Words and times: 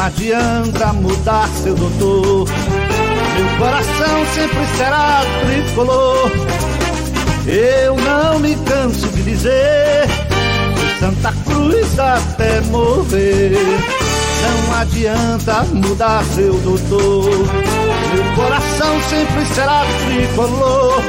Adianta 0.00 0.94
mudar 0.94 1.46
seu 1.62 1.74
doutor. 1.74 2.48
Meu 2.48 3.58
coração 3.58 4.26
sempre 4.34 4.66
será 4.78 5.20
tricolor. 5.44 6.30
Eu 7.46 7.96
não 7.96 8.38
me 8.38 8.56
canso 8.64 9.06
de 9.08 9.22
dizer 9.22 10.08
Santa 10.98 11.34
Cruz 11.44 11.98
até 11.98 12.62
morrer. 12.62 13.52
Não 14.42 14.78
adianta 14.78 15.64
mudar 15.64 16.24
seu 16.34 16.54
doutor. 16.54 17.28
Meu 18.14 18.34
coração 18.36 19.02
sempre 19.02 19.44
será 19.54 19.82
tricolor. 20.06 21.02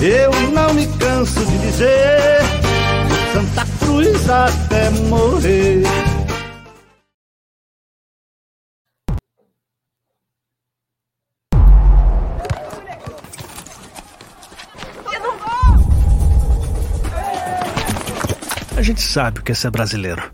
Eu 0.00 0.30
não 0.54 0.72
me 0.72 0.86
canso 0.98 1.44
de 1.44 1.58
dizer 1.58 2.40
Santa 3.34 3.66
Cruz 3.80 4.30
até 4.30 4.88
morrer. 5.10 6.09
Gente 19.00 19.12
sabe 19.12 19.40
o 19.40 19.42
que 19.42 19.52
é 19.52 19.54
ser 19.54 19.70
brasileiro. 19.70 20.30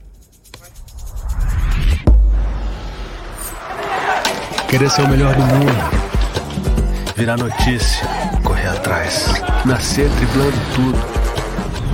Querer 4.68 4.90
ser 4.90 5.02
o 5.02 5.08
melhor 5.08 5.32
do 5.36 5.42
mundo. 5.42 7.14
Virar 7.16 7.36
notícia. 7.36 8.04
Correr 8.42 8.66
atrás. 8.66 9.26
Nascer 9.64 10.08
driblando 10.08 10.56
tudo. 10.74 10.98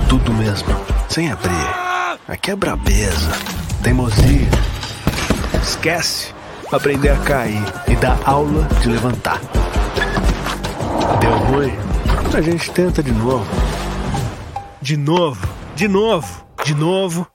Tudo 0.09 0.33
mesmo. 0.33 0.67
Sem 1.09 1.31
abrir. 1.31 1.69
Aqui 2.27 2.49
é 2.49 2.55
brabeza. 2.55 3.31
Teimosia. 3.83 4.49
Esquece. 5.61 6.33
Aprender 6.71 7.09
a 7.09 7.17
cair 7.17 7.63
e 7.87 7.95
dar 7.97 8.17
aula 8.25 8.67
de 8.81 8.89
levantar. 8.89 9.39
Deu 11.21 11.37
ruim? 11.37 11.73
A 12.35 12.41
gente 12.41 12.71
tenta 12.71 13.03
de 13.03 13.11
novo. 13.11 13.45
De 14.81 14.97
novo. 14.97 15.47
De 15.75 15.87
novo. 15.87 16.42
De 16.63 16.73
novo. 16.75 17.27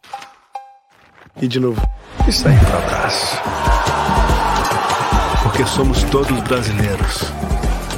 E 1.36 1.46
de 1.46 1.60
novo. 1.60 1.80
Isso 2.26 2.48
aí 2.48 2.58
pro 2.58 2.78
abraço. 2.78 3.36
Porque 5.42 5.66
somos 5.66 6.02
todos 6.04 6.40
brasileiros. 6.44 7.24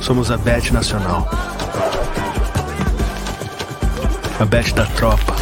Somos 0.02 0.32
a 0.32 0.36
Bet 0.36 0.72
Nacional. 0.72 1.28
A 4.40 4.44
Bet 4.44 4.74
da 4.74 4.86
Tropa. 4.86 5.36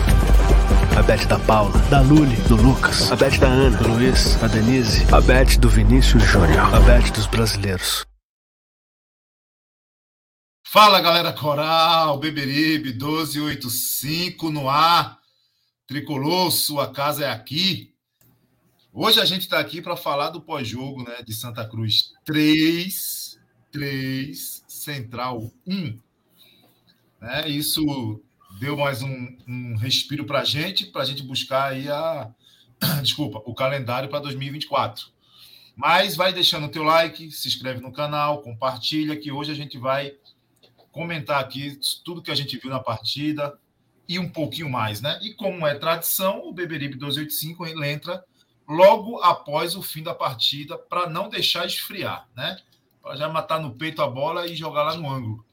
A 0.98 1.02
Bet 1.02 1.26
da 1.26 1.38
Paula, 1.38 1.78
da 1.88 2.02
Luli, 2.02 2.36
do 2.48 2.56
Lucas. 2.56 3.10
A 3.10 3.16
Bet 3.16 3.38
da 3.38 3.46
Ana, 3.46 3.78
do 3.78 3.88
Luiz, 3.88 4.42
a 4.42 4.46
Denise. 4.46 5.06
A 5.10 5.22
Bet 5.22 5.58
do 5.58 5.70
Vinícius 5.70 6.22
Júnior. 6.22 6.74
A 6.74 6.80
Bet 6.80 7.12
dos 7.12 7.26
brasileiros. 7.26 8.04
Fala 10.66 11.00
galera 11.00 11.32
coral, 11.32 12.18
Beberibe 12.18 12.92
1285 12.92 14.50
no 14.50 14.68
ar. 14.68 15.18
Tricolor, 15.88 16.50
sua 16.50 16.92
casa 16.92 17.24
é 17.24 17.30
aqui. 17.30 17.94
Hoje 18.92 19.22
a 19.22 19.24
gente 19.24 19.40
está 19.40 19.58
aqui 19.58 19.80
para 19.80 19.96
falar 19.96 20.28
do 20.28 20.38
pós-jogo 20.38 21.02
né, 21.02 21.22
de 21.22 21.32
Santa 21.32 21.66
Cruz 21.66 22.12
3, 22.26 23.40
3, 23.72 24.64
Central 24.68 25.50
1. 25.66 25.98
Né, 27.22 27.48
isso 27.48 28.22
deu 28.60 28.76
mais 28.76 29.00
um, 29.00 29.34
um 29.48 29.76
respiro 29.76 30.26
para 30.26 30.40
a 30.40 30.44
gente, 30.44 30.84
para 30.84 31.00
a 31.00 31.04
gente 31.06 31.22
buscar 31.22 31.72
aí 31.72 31.88
a. 31.88 32.30
Desculpa, 33.00 33.42
o 33.46 33.54
calendário 33.54 34.10
para 34.10 34.20
2024. 34.20 35.06
Mas 35.74 36.14
vai 36.14 36.34
deixando 36.34 36.66
o 36.66 36.70
teu 36.70 36.82
like, 36.82 37.32
se 37.32 37.48
inscreve 37.48 37.80
no 37.80 37.94
canal, 37.94 38.42
compartilha, 38.42 39.16
que 39.16 39.32
hoje 39.32 39.52
a 39.52 39.54
gente 39.54 39.78
vai 39.78 40.12
comentar 40.92 41.40
aqui 41.40 41.80
tudo 42.04 42.20
que 42.20 42.30
a 42.30 42.34
gente 42.34 42.58
viu 42.58 42.68
na 42.68 42.78
partida, 42.78 43.58
e 44.08 44.18
um 44.18 44.28
pouquinho 44.28 44.70
mais, 44.70 45.00
né? 45.00 45.18
E 45.22 45.34
como 45.34 45.66
é 45.66 45.74
tradição, 45.74 46.40
o 46.46 46.52
Beberibe 46.52 46.96
285 46.96 47.66
ele 47.66 47.86
entra 47.86 48.24
logo 48.66 49.22
após 49.22 49.76
o 49.76 49.82
fim 49.82 50.02
da 50.02 50.14
partida 50.14 50.78
para 50.78 51.08
não 51.08 51.28
deixar 51.28 51.66
esfriar, 51.66 52.26
né? 52.34 52.58
Para 53.02 53.16
já 53.16 53.28
matar 53.28 53.60
no 53.60 53.74
peito 53.74 54.00
a 54.00 54.08
bola 54.08 54.46
e 54.46 54.56
jogar 54.56 54.84
lá 54.84 54.96
no 54.96 55.10
ângulo. 55.10 55.44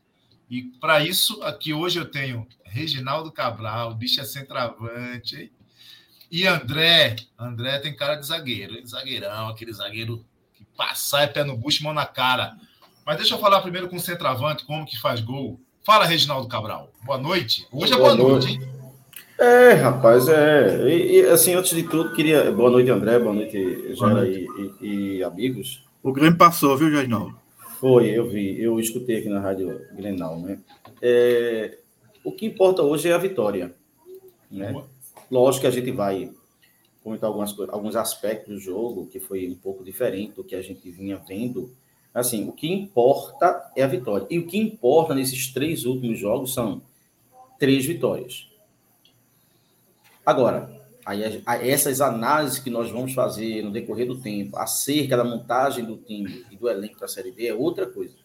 E 0.50 0.64
para 0.80 1.04
isso, 1.04 1.42
aqui 1.44 1.74
hoje 1.74 2.00
eu 2.00 2.06
tenho 2.06 2.48
Reginaldo 2.64 3.32
Cabral, 3.32 3.94
bicho 3.94 4.22
é 4.22 4.24
centroavante, 4.24 5.52
e 6.32 6.46
André. 6.48 7.16
André 7.38 7.80
tem 7.80 7.96
cara 7.96 8.16
de 8.16 8.26
zagueiro, 8.26 8.76
hein? 8.76 8.86
zagueirão, 8.86 9.50
aquele 9.50 9.74
zagueiro 9.74 10.26
que 10.54 10.64
passar 10.78 11.24
é 11.24 11.28
pé 11.28 11.44
no 11.44 11.58
bucho, 11.58 11.84
mão 11.84 11.94
na 11.94 12.06
cara. 12.06 12.58
Mas 13.06 13.18
deixa 13.18 13.36
eu 13.36 13.40
falar 13.40 13.62
primeiro 13.62 13.90
com 13.90 13.96
o 13.96 14.02
centroavante, 14.02 14.66
como 14.66 14.86
que 14.86 15.00
faz 15.00 15.22
gol. 15.22 15.60
Fala, 15.86 16.06
Reginaldo 16.06 16.48
Cabral. 16.48 16.90
Boa 17.04 17.20
noite. 17.20 17.68
Hoje 17.72 17.94
é 17.94 17.96
boa, 17.96 18.16
boa 18.16 18.30
noite, 18.32 18.54
hein? 18.54 18.62
É, 19.40 19.74
rapaz, 19.74 20.28
é. 20.28 20.90
E, 20.90 21.20
e, 21.20 21.26
assim, 21.28 21.54
antes 21.54 21.76
de 21.76 21.84
tudo, 21.84 22.12
queria. 22.14 22.52
Boa 22.52 22.72
noite, 22.72 22.90
André. 22.90 23.20
Boa 23.20 23.36
noite, 23.36 23.94
Jara 23.94 24.28
e, 24.28 24.48
e, 24.82 25.18
e, 25.18 25.24
amigos. 25.24 25.86
O 26.02 26.12
Grêmio 26.12 26.40
passou, 26.40 26.76
viu, 26.76 26.90
Reginaldo? 26.90 27.38
Foi, 27.80 28.10
eu 28.10 28.28
vi. 28.28 28.60
Eu 28.60 28.80
escutei 28.80 29.20
aqui 29.20 29.30
na 29.30 29.40
Rádio 29.40 29.80
Grenal, 29.94 30.40
né? 30.40 30.58
É, 31.00 31.78
o 32.24 32.32
que 32.32 32.48
importa 32.48 32.82
hoje 32.82 33.08
é 33.08 33.14
a 33.14 33.20
vitória. 33.20 33.72
Né? 34.50 34.74
Lógico 35.30 35.62
que 35.62 35.68
a 35.68 35.72
gente 35.72 35.92
vai 35.92 36.32
comentar 37.04 37.28
algumas, 37.28 37.56
alguns 37.70 37.96
aspectos 37.96 38.56
do 38.56 38.60
jogo 38.60 39.06
que 39.06 39.20
foi 39.20 39.48
um 39.48 39.56
pouco 39.56 39.84
diferente 39.84 40.34
do 40.34 40.44
que 40.44 40.56
a 40.56 40.64
gente 40.64 40.90
vinha 40.90 41.22
vendo 41.28 41.72
Assim, 42.16 42.48
o 42.48 42.54
que 42.54 42.72
importa 42.72 43.70
é 43.76 43.84
a 43.84 43.88
vitória. 43.88 44.26
E 44.30 44.40
o 44.40 44.48
que 44.48 44.58
importa 44.58 45.14
nesses 45.14 45.52
três 45.52 45.84
últimos 45.84 46.18
jogos 46.18 46.54
são 46.54 46.82
três 47.60 47.86
vitórias. 47.86 48.50
Agora, 50.26 50.72
essas 51.62 52.00
análises 52.00 52.58
que 52.58 52.70
nós 52.70 52.90
vamos 52.90 53.14
fazer 53.14 53.62
no 53.62 53.70
decorrer 53.70 54.08
do 54.08 54.22
tempo 54.22 54.58
acerca 54.58 55.18
da 55.18 55.26
montagem 55.26 55.84
do 55.84 55.98
time 55.98 56.46
e 56.50 56.56
do 56.56 56.70
elenco 56.70 56.98
da 56.98 57.08
Série 57.08 57.32
B 57.32 57.48
é 57.48 57.54
outra 57.54 57.86
coisa. 57.86 58.16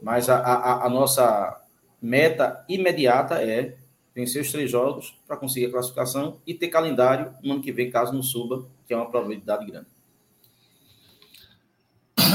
Mas 0.00 0.30
a, 0.30 0.38
a, 0.38 0.86
a 0.86 0.88
nossa 0.88 1.60
meta 2.00 2.64
imediata 2.68 3.42
é 3.42 3.76
vencer 4.14 4.40
os 4.40 4.52
três 4.52 4.70
jogos 4.70 5.18
para 5.26 5.36
conseguir 5.36 5.66
a 5.66 5.70
classificação 5.72 6.38
e 6.46 6.54
ter 6.54 6.68
calendário 6.68 7.34
no 7.42 7.54
ano 7.54 7.62
que 7.62 7.72
vem, 7.72 7.90
caso 7.90 8.12
não 8.12 8.22
suba, 8.22 8.64
que 8.86 8.94
é 8.94 8.96
uma 8.96 9.10
probabilidade 9.10 9.66
grande. 9.66 9.86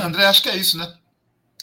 André, 0.06 0.26
acho 0.26 0.44
que 0.44 0.50
é 0.50 0.56
isso, 0.56 0.78
né? 0.78 0.94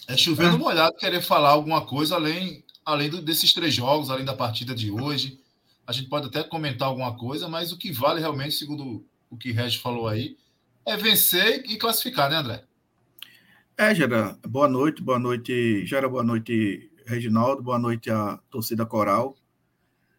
É 0.08 0.16
chovendo 0.16 0.56
é. 0.56 0.58
molhado 0.58 0.97
querer 0.97 1.22
falar 1.22 1.50
alguma 1.50 1.86
coisa 1.86 2.16
além, 2.16 2.64
além 2.84 3.08
do, 3.08 3.22
desses 3.22 3.53
três 3.53 3.72
jogos, 3.72 4.10
além 4.10 4.25
da 4.25 4.34
partida 4.34 4.75
de 4.75 4.91
hoje. 4.91 5.41
A 5.86 5.92
gente 5.92 6.08
pode 6.08 6.26
até 6.26 6.42
comentar 6.42 6.88
alguma 6.88 7.16
coisa, 7.16 7.48
mas 7.48 7.72
o 7.72 7.78
que 7.78 7.92
vale 7.92 8.20
realmente, 8.20 8.54
segundo 8.54 9.04
o 9.31 9.36
que 9.36 9.52
Regis 9.52 9.81
falou 9.81 10.08
aí, 10.08 10.36
é 10.84 10.97
vencer 10.97 11.64
e 11.66 11.76
classificar, 11.76 12.28
né, 12.28 12.36
André? 12.36 12.64
É, 13.76 13.94
Gera, 13.94 14.36
boa 14.47 14.69
noite, 14.69 15.00
boa 15.02 15.19
noite, 15.19 15.86
Gera, 15.86 16.08
boa 16.08 16.22
noite, 16.22 16.91
Reginaldo, 17.06 17.62
boa 17.62 17.78
noite 17.78 18.10
à 18.10 18.38
torcida 18.50 18.84
coral. 18.84 19.36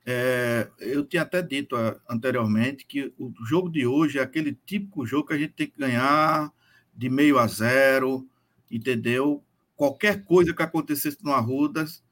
É, 0.06 0.70
eu 0.80 1.06
tinha 1.06 1.22
até 1.22 1.42
dito 1.42 1.76
uh, 1.76 2.00
anteriormente 2.10 2.86
que 2.86 3.14
o 3.18 3.34
jogo 3.46 3.70
de 3.70 3.86
hoje 3.86 4.20
é 4.20 4.22
aquele 4.22 4.58
típico 4.66 5.06
jogo 5.06 5.28
que 5.28 5.34
a 5.34 5.38
gente 5.38 5.54
tem 5.54 5.68
que 5.68 5.80
ganhar 5.80 6.52
de 6.96 7.10
meio 7.10 7.38
a 7.40 7.48
zero, 7.48 8.28
entendeu? 8.70 9.44
Qualquer 9.76 10.24
coisa 10.24 10.54
que 10.54 10.62
acontecesse 10.62 11.18
no 11.24 11.34
Arrudas 11.34 12.04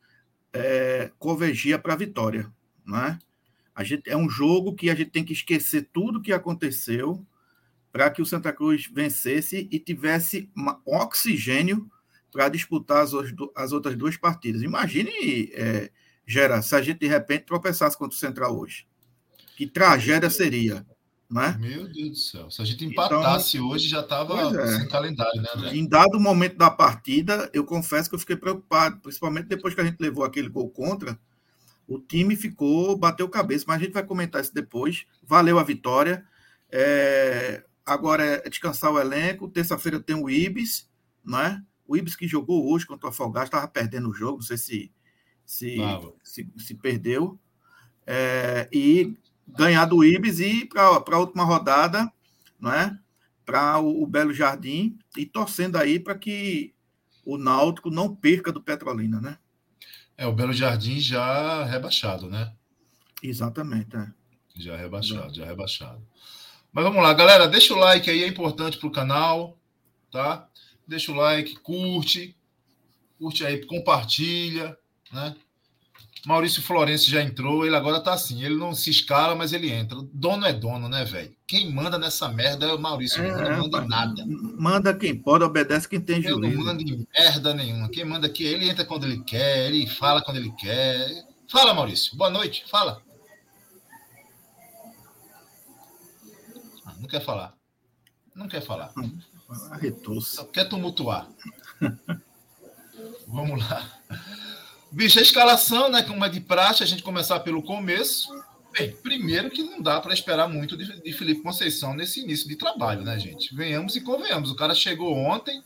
é, 0.54 1.12
convergia 1.18 1.80
para 1.80 1.94
a 1.94 1.98
vitória, 1.98 2.52
né? 2.86 3.20
A 3.74 3.84
gente, 3.84 4.10
é 4.10 4.18
um 4.18 4.30
jogo 4.30 4.76
que 4.76 4.90
a 4.90 4.96
gente 4.96 5.12
tem 5.12 5.24
que 5.24 5.34
esquecer 5.34 5.90
tudo 5.94 6.22
que 6.22 6.34
aconteceu 6.34 7.26
para 7.92 8.10
que 8.10 8.22
o 8.22 8.26
Santa 8.26 8.52
Cruz 8.52 8.90
vencesse 8.92 9.68
e 9.72 9.80
tivesse 9.80 10.50
uma, 10.56 10.82
um 10.86 10.96
oxigênio 10.96 11.90
para 12.32 12.50
disputar 12.50 13.04
as, 13.04 13.12
as, 13.56 13.72
outras 13.72 13.96
duas 13.96 14.18
partidas. 14.18 14.62
Imagine, 14.62 15.52
é, 15.54 15.90
Gera, 16.26 16.62
se 16.62 16.76
a 16.76 16.82
gente 16.82 17.00
de 17.00 17.08
repente 17.08 17.46
tropeçasse 17.46 17.98
contra 17.98 18.16
o 18.16 18.20
Central 18.20 18.58
hoje. 18.58 18.88
Que 19.58 19.68
tragédia 19.68 20.30
seria. 20.30 20.86
Né? 21.32 21.58
Meu 21.58 21.88
Deus 21.88 22.10
do 22.10 22.16
céu. 22.16 22.52
Se 22.52 22.62
a 22.62 22.66
gente 22.66 22.84
empatasse 22.84 23.56
então, 23.56 23.70
hoje, 23.70 23.88
já 23.88 24.02
estava 24.02 24.38
é. 24.62 24.68
sem 24.78 24.88
calendário, 24.90 25.42
né, 25.42 25.48
André? 25.56 25.76
Em 25.78 25.88
dado 25.88 26.20
momento 26.20 26.58
da 26.58 26.70
partida, 26.70 27.50
eu 27.54 27.64
confesso 27.64 28.10
que 28.10 28.16
eu 28.16 28.20
fiquei 28.20 28.36
preocupado, 28.36 29.00
principalmente 29.00 29.46
depois 29.48 29.74
que 29.74 29.80
a 29.80 29.84
gente 29.86 29.98
levou 30.02 30.26
aquele 30.26 30.50
gol 30.50 30.70
contra. 30.70 31.18
O 31.88 32.00
time 32.00 32.36
ficou, 32.36 32.98
bateu 32.98 33.30
cabeça, 33.30 33.64
mas 33.66 33.78
a 33.78 33.84
gente 33.84 33.94
vai 33.94 34.06
comentar 34.06 34.42
isso 34.42 34.54
depois. 34.54 35.06
Valeu 35.24 35.58
a 35.58 35.64
vitória. 35.64 36.26
É, 36.70 37.64
agora 37.86 38.24
é 38.24 38.50
descansar 38.50 38.92
o 38.92 39.00
elenco. 39.00 39.48
Terça-feira 39.48 40.02
tem 40.02 40.18
o 40.18 40.30
Ibis, 40.30 40.90
né? 41.24 41.64
O 41.88 41.96
Ibis 41.96 42.16
que 42.16 42.28
jogou 42.28 42.70
hoje 42.70 42.86
contra 42.86 43.08
o 43.08 43.10
Afogados 43.10 43.48
estava 43.48 43.68
perdendo 43.70 44.10
o 44.10 44.14
jogo, 44.14 44.40
não 44.40 44.46
sei 44.46 44.58
se, 44.58 44.92
se, 45.46 45.78
se, 46.24 46.50
se, 46.58 46.76
perdeu. 46.76 47.40
É, 48.06 48.68
e 48.72 49.18
ganhar 49.58 49.86
do 49.86 50.04
Ibis 50.04 50.40
e 50.40 50.62
ir 50.62 50.66
para 50.66 50.84
a 50.84 51.20
última 51.20 51.44
rodada, 51.44 52.12
não 52.60 52.74
é? 52.74 52.98
para 53.52 53.80
o, 53.80 54.04
o 54.04 54.08
Belo 54.08 54.34
Jardim 54.34 54.98
e 55.18 55.26
torcendo 55.26 55.76
aí 55.76 56.00
para 56.00 56.18
que 56.18 56.74
o 57.26 57.38
Náutico 57.38 57.90
não 57.90 58.16
perca 58.16 58.52
do 58.52 58.62
Petrolina, 58.62 59.20
né? 59.20 59.38
É, 60.18 60.26
o 60.26 60.32
Belo 60.32 60.54
Jardim 60.54 61.00
já 61.00 61.66
rebaixado, 61.66 62.30
né? 62.30 62.54
Exatamente, 63.22 63.96
é. 63.96 64.08
Já 64.56 64.78
rebaixado, 64.78 65.34
já 65.34 65.46
rebaixado. 65.46 66.02
Mas 66.72 66.84
vamos 66.86 67.04
lá, 67.04 67.14
galera, 67.14 67.48
deixa 67.48 67.74
o 67.74 67.78
like 67.78 68.10
aí, 68.10 68.24
é 68.24 68.28
importante 68.28 68.78
para 68.78 68.88
o 68.88 68.92
canal, 68.92 69.58
tá? 70.10 70.48
Deixa 70.88 71.12
o 71.12 71.16
like, 71.16 71.60
curte, 71.60 72.36
curte 73.20 73.46
aí, 73.46 73.66
compartilha, 73.66 74.78
né? 75.12 75.36
Maurício 76.26 76.62
Florencio 76.62 77.10
já 77.10 77.22
entrou, 77.24 77.66
ele 77.66 77.76
agora 77.76 78.00
tá 78.00 78.14
assim, 78.14 78.44
ele 78.44 78.56
não 78.56 78.76
se 78.76 78.92
escala, 78.92 79.34
mas 79.34 79.54
ele 79.54 79.72
entra. 79.72 79.98
Dono 80.14 80.46
é 80.46 80.54
dono, 80.54 80.88
né, 80.88 81.04
velho? 81.04 81.36
Quem 81.48 81.72
manda 81.72 81.98
nessa 81.98 82.30
merda 82.30 82.68
é 82.68 82.74
o 82.74 82.80
Maurício, 82.80 83.24
é, 83.24 83.50
não 83.50 83.64
manda 83.64 83.82
nada. 83.82 84.24
Manda 84.28 84.94
quem 84.94 85.16
pode, 85.16 85.44
obedece 85.44 85.90
quem 85.90 86.00
tem 86.00 86.22
juízo. 86.22 86.44
Ele 86.44 86.56
não 86.56 86.66
manda 86.66 86.84
em 86.84 87.08
merda 87.18 87.54
nenhuma. 87.56 87.90
Quem 87.90 88.06
manda 88.06 88.28
aqui, 88.28 88.44
ele 88.44 88.70
entra 88.70 88.86
quando 88.86 89.06
ele 89.06 89.24
quer, 89.24 89.66
ele 89.66 89.88
fala 89.88 90.22
quando 90.22 90.38
ele 90.38 90.52
quer. 90.52 91.26
Fala, 91.50 91.74
Maurício. 91.74 92.16
Boa 92.16 92.30
noite, 92.30 92.66
fala. 92.70 93.02
Ah, 96.86 96.94
não 97.00 97.08
quer 97.08 97.22
falar. 97.22 97.56
Não 98.36 98.48
quer 98.48 98.62
falar. 98.62 98.94
Arretou-se. 99.72 100.46
Quer 100.52 100.66
tumultuar. 100.66 101.28
Vamos 103.28 103.68
lá. 103.68 103.90
Bicho, 104.92 105.20
a 105.20 105.22
escalação, 105.22 105.90
né? 105.90 106.04
Como 106.04 106.24
é 106.26 106.28
de 106.28 106.42
praxe, 106.42 106.84
a 106.84 106.86
gente 106.86 107.02
começar 107.02 107.40
pelo 107.40 107.64
começo. 107.64 108.28
Bem, 108.74 108.92
primeiro 108.98 109.50
que 109.50 109.64
não 109.64 109.82
dá 109.82 110.02
para 110.02 110.14
esperar 110.14 110.50
muito 110.50 110.76
de, 110.76 111.02
de, 111.02 111.14
Felipe 111.14 111.42
Conceição 111.42 111.94
nesse 111.94 112.20
início 112.20 112.48
de 112.48 112.58
trabalho, 112.58 113.02
né, 113.02 113.18
gente? 113.18 113.56
Venhamos 113.56 113.96
e 113.96 114.02
convenhamos. 114.02 114.52
O 114.52 114.56
cara 114.56 114.76
chegou 114.76 115.16
ontem, 115.16 115.64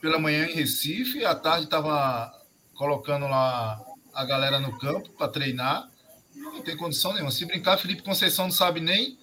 pela 0.00 0.20
manhã 0.20 0.46
em 0.46 0.54
Recife, 0.54 1.24
à 1.24 1.34
tarde 1.34 1.64
estava 1.64 2.32
colocando 2.74 3.26
lá 3.26 3.80
a 4.12 4.24
galera 4.24 4.60
no 4.60 4.78
campo 4.78 5.10
para 5.10 5.28
treinar. 5.28 5.88
Não 6.34 6.62
tem 6.62 6.76
condição 6.76 7.12
nenhuma. 7.12 7.32
Se 7.32 7.44
brincar, 7.44 7.76
Felipe 7.76 8.02
Conceição 8.02 8.46
não 8.46 8.52
sabe 8.52 8.80
nem 8.80 9.18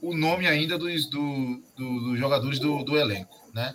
o 0.00 0.14
nome 0.14 0.46
ainda 0.46 0.76
dos, 0.76 1.06
do, 1.06 1.62
do, 1.74 2.00
dos 2.00 2.18
jogadores 2.18 2.58
do, 2.58 2.82
do 2.82 2.98
elenco, 2.98 3.50
né? 3.54 3.74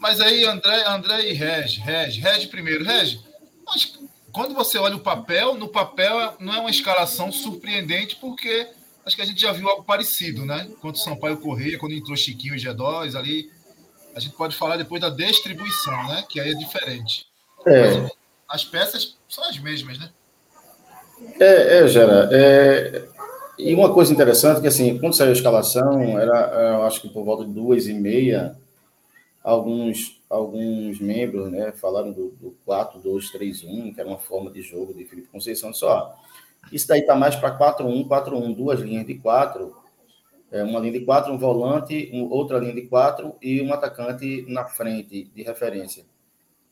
Mas 0.00 0.20
aí, 0.20 0.44
André, 0.44 0.84
André 0.86 1.30
e 1.30 1.32
Reg, 1.32 1.78
Reg, 1.80 2.20
Reg 2.20 2.46
primeiro. 2.48 2.84
Reg, 2.84 3.20
mas 3.68 3.98
quando 4.32 4.54
você 4.54 4.78
olha 4.78 4.96
o 4.96 5.00
papel, 5.00 5.54
no 5.54 5.68
papel 5.68 6.34
não 6.38 6.54
é 6.54 6.58
uma 6.58 6.70
escalação 6.70 7.30
surpreendente, 7.32 8.16
porque 8.16 8.68
acho 9.04 9.16
que 9.16 9.22
a 9.22 9.26
gente 9.26 9.40
já 9.40 9.52
viu 9.52 9.68
algo 9.68 9.84
parecido, 9.84 10.44
né? 10.44 10.68
Quando 10.80 10.96
o 10.96 10.98
Sampaio 10.98 11.38
Correia, 11.38 11.78
quando 11.78 11.94
entrou 11.94 12.16
Chiquinho 12.16 12.54
e 12.54 12.58
G2 12.58 13.14
ali, 13.16 13.50
a 14.14 14.20
gente 14.20 14.34
pode 14.34 14.56
falar 14.56 14.76
depois 14.76 15.00
da 15.00 15.10
distribuição, 15.10 16.08
né? 16.08 16.24
Que 16.28 16.40
aí 16.40 16.50
é 16.50 16.54
diferente. 16.54 17.26
É. 17.66 18.08
as 18.48 18.64
peças 18.64 19.16
são 19.28 19.44
as 19.44 19.58
mesmas, 19.58 19.98
né? 19.98 20.10
É, 21.40 21.78
é 21.78 21.88
Gera. 21.88 22.28
É... 22.32 23.08
E 23.58 23.74
uma 23.74 23.92
coisa 23.92 24.12
interessante 24.12 24.60
que, 24.60 24.68
assim, 24.68 24.98
quando 24.98 25.16
saiu 25.16 25.30
a 25.30 25.34
escalação, 25.34 26.18
era, 26.18 26.76
eu 26.76 26.82
acho 26.84 27.00
que 27.00 27.08
por 27.08 27.24
volta 27.24 27.44
de 27.44 27.52
duas 27.52 27.88
e 27.88 27.92
meia, 27.92 28.56
alguns, 29.48 30.20
alguns 30.28 31.00
membros 31.00 31.50
né, 31.50 31.72
falaram 31.72 32.12
do, 32.12 32.32
do 32.32 32.54
4-2-3-1, 32.66 33.94
que 33.94 34.00
era 34.00 34.06
uma 34.06 34.18
forma 34.18 34.50
de 34.50 34.60
jogo 34.60 34.92
de 34.92 35.06
Felipe 35.06 35.28
Conceição. 35.28 35.72
Só, 35.72 36.14
isso 36.70 36.86
daí 36.86 37.00
está 37.00 37.16
mais 37.16 37.34
para 37.34 37.58
4-1, 37.58 38.06
4-1, 38.06 38.54
duas 38.54 38.78
linhas 38.80 39.06
de 39.06 39.14
quatro, 39.14 39.74
é, 40.52 40.62
uma 40.62 40.78
linha 40.80 40.92
de 40.92 41.04
quatro, 41.04 41.32
um 41.32 41.38
volante, 41.38 42.10
um, 42.12 42.30
outra 42.30 42.58
linha 42.58 42.74
de 42.74 42.82
quatro 42.82 43.36
e 43.40 43.62
um 43.62 43.72
atacante 43.72 44.44
na 44.48 44.66
frente 44.66 45.24
de 45.34 45.42
referência. 45.42 46.04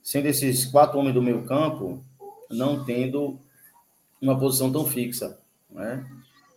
Sendo 0.02 0.26
esses 0.26 0.66
quatro 0.66 0.98
homens 0.98 1.14
do 1.14 1.22
meio 1.22 1.44
campo, 1.44 2.04
não 2.50 2.84
tendo 2.84 3.38
uma 4.20 4.38
posição 4.38 4.70
tão 4.70 4.84
fixa, 4.84 5.38
né? 5.70 6.06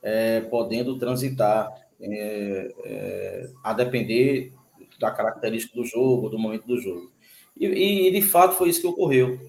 É, 0.02 0.42
podendo 0.42 0.98
transitar 0.98 1.74
é, 2.02 2.74
é 2.86 3.50
a 3.62 3.74
depender 3.74 4.54
da 5.00 5.12
característica 5.12 5.76
do 5.76 5.86
jogo, 5.86 6.30
do 6.30 6.38
momento 6.38 6.68
do 6.68 6.78
jogo. 6.80 7.12
E, 7.58 7.66
e, 8.08 8.12
de 8.12 8.22
fato 8.22 8.56
foi 8.56 8.70
isso 8.70 8.82
que 8.82 8.88
ocorreu. 8.88 9.40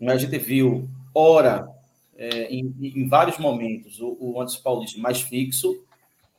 A 0.00 0.16
gente 0.16 0.36
viu, 0.38 0.88
ora, 1.14 1.68
é, 2.16 2.52
em, 2.52 2.74
em, 2.80 3.08
vários 3.08 3.38
momentos, 3.38 4.00
o, 4.00 4.16
o 4.20 4.40
Anderson 4.40 4.62
Paulista 4.62 5.00
mais 5.00 5.20
fixo, 5.20 5.84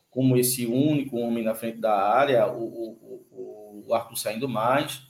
como 0.10 0.38
esse 0.38 0.66
único 0.66 1.18
homem 1.18 1.44
na 1.44 1.56
frente 1.56 1.80
da 1.80 1.94
área, 1.94 2.48
o, 2.48 2.64
o, 3.32 3.84
o 3.88 3.94
Arthur 3.94 4.18
saindo 4.18 4.48
mais, 4.48 5.02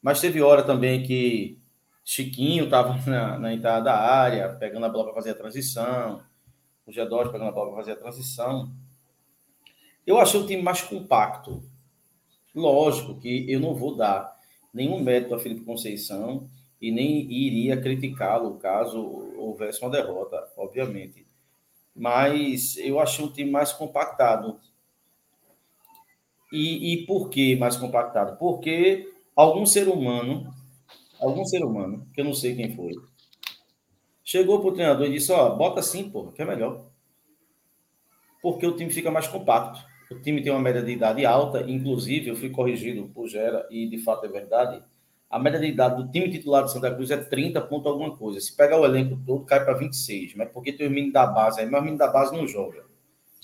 mas 0.00 0.20
teve 0.20 0.40
hora 0.40 0.62
também 0.62 1.02
que 1.02 1.58
Chiquinho 2.04 2.64
estava 2.64 2.96
na, 3.08 3.38
na, 3.38 3.52
entrada 3.52 3.84
da 3.84 3.98
área, 3.98 4.48
pegando 4.54 4.86
a 4.86 4.88
bola 4.88 5.04
para 5.04 5.14
fazer 5.14 5.30
a 5.30 5.34
transição, 5.34 6.22
o 6.86 6.90
G2 6.90 7.30
pegando 7.30 7.48
a 7.48 7.52
bola 7.52 7.68
para 7.68 7.78
fazer 7.78 7.92
a 7.92 7.96
transição. 7.96 8.72
Eu 10.06 10.18
achei 10.18 10.40
o 10.40 10.46
time 10.46 10.62
mais 10.62 10.80
compacto, 10.80 11.62
Lógico 12.58 13.14
que 13.20 13.50
eu 13.50 13.60
não 13.60 13.72
vou 13.72 13.94
dar 13.94 14.36
nenhum 14.74 15.00
mérito 15.00 15.32
a 15.32 15.38
Felipe 15.38 15.64
Conceição 15.64 16.50
e 16.82 16.90
nem 16.90 17.30
iria 17.30 17.80
criticá-lo 17.80 18.58
caso 18.58 19.00
houvesse 19.36 19.80
uma 19.80 19.90
derrota, 19.90 20.44
obviamente. 20.56 21.24
Mas 21.94 22.76
eu 22.76 22.98
achei 22.98 23.24
um 23.24 23.30
time 23.30 23.48
mais 23.48 23.72
compactado. 23.72 24.58
E, 26.52 26.94
e 26.94 27.06
por 27.06 27.28
que 27.30 27.54
mais 27.54 27.76
compactado? 27.76 28.36
Porque 28.38 29.08
algum 29.36 29.64
ser 29.64 29.86
humano, 29.88 30.52
algum 31.20 31.44
ser 31.44 31.64
humano, 31.64 32.08
que 32.12 32.20
eu 32.20 32.24
não 32.24 32.34
sei 32.34 32.56
quem 32.56 32.74
foi, 32.74 32.92
chegou 34.24 34.58
para 34.58 34.68
o 34.68 34.72
treinador 34.72 35.06
e 35.06 35.12
disse: 35.12 35.30
Ó, 35.30 35.54
bota 35.54 35.78
assim, 35.78 36.10
porra, 36.10 36.32
que 36.32 36.42
é 36.42 36.44
melhor. 36.44 36.86
Porque 38.42 38.66
o 38.66 38.76
time 38.76 38.90
fica 38.90 39.12
mais 39.12 39.28
compacto. 39.28 39.80
O 40.10 40.14
time 40.20 40.42
tem 40.42 40.50
uma 40.50 40.60
média 40.60 40.82
de 40.82 40.92
idade 40.92 41.26
alta, 41.26 41.60
inclusive 41.68 42.28
eu 42.28 42.36
fui 42.36 42.48
corrigido 42.48 43.08
por 43.08 43.28
Gera, 43.28 43.66
e 43.70 43.86
de 43.88 43.98
fato 43.98 44.24
é 44.24 44.28
verdade. 44.28 44.82
A 45.30 45.38
média 45.38 45.60
de 45.60 45.66
idade 45.66 46.02
do 46.02 46.10
time 46.10 46.30
titular 46.30 46.64
de 46.64 46.72
Santa 46.72 46.94
Cruz 46.94 47.10
é 47.10 47.18
30 47.18 47.60
ponto 47.62 47.88
alguma 47.88 48.16
coisa. 48.16 48.40
Se 48.40 48.56
pegar 48.56 48.80
o 48.80 48.84
elenco 48.86 49.20
todo, 49.26 49.44
cai 49.44 49.62
para 49.62 49.74
26. 49.74 50.34
Mas 50.34 50.50
porque 50.50 50.72
tem 50.72 50.86
o 50.86 50.90
menino 50.90 51.12
da 51.12 51.26
base 51.26 51.60
aí, 51.60 51.66
mas 51.66 51.80
o 51.80 51.84
menino 51.84 51.98
da 51.98 52.08
base 52.08 52.34
não 52.34 52.46
joga. 52.46 52.86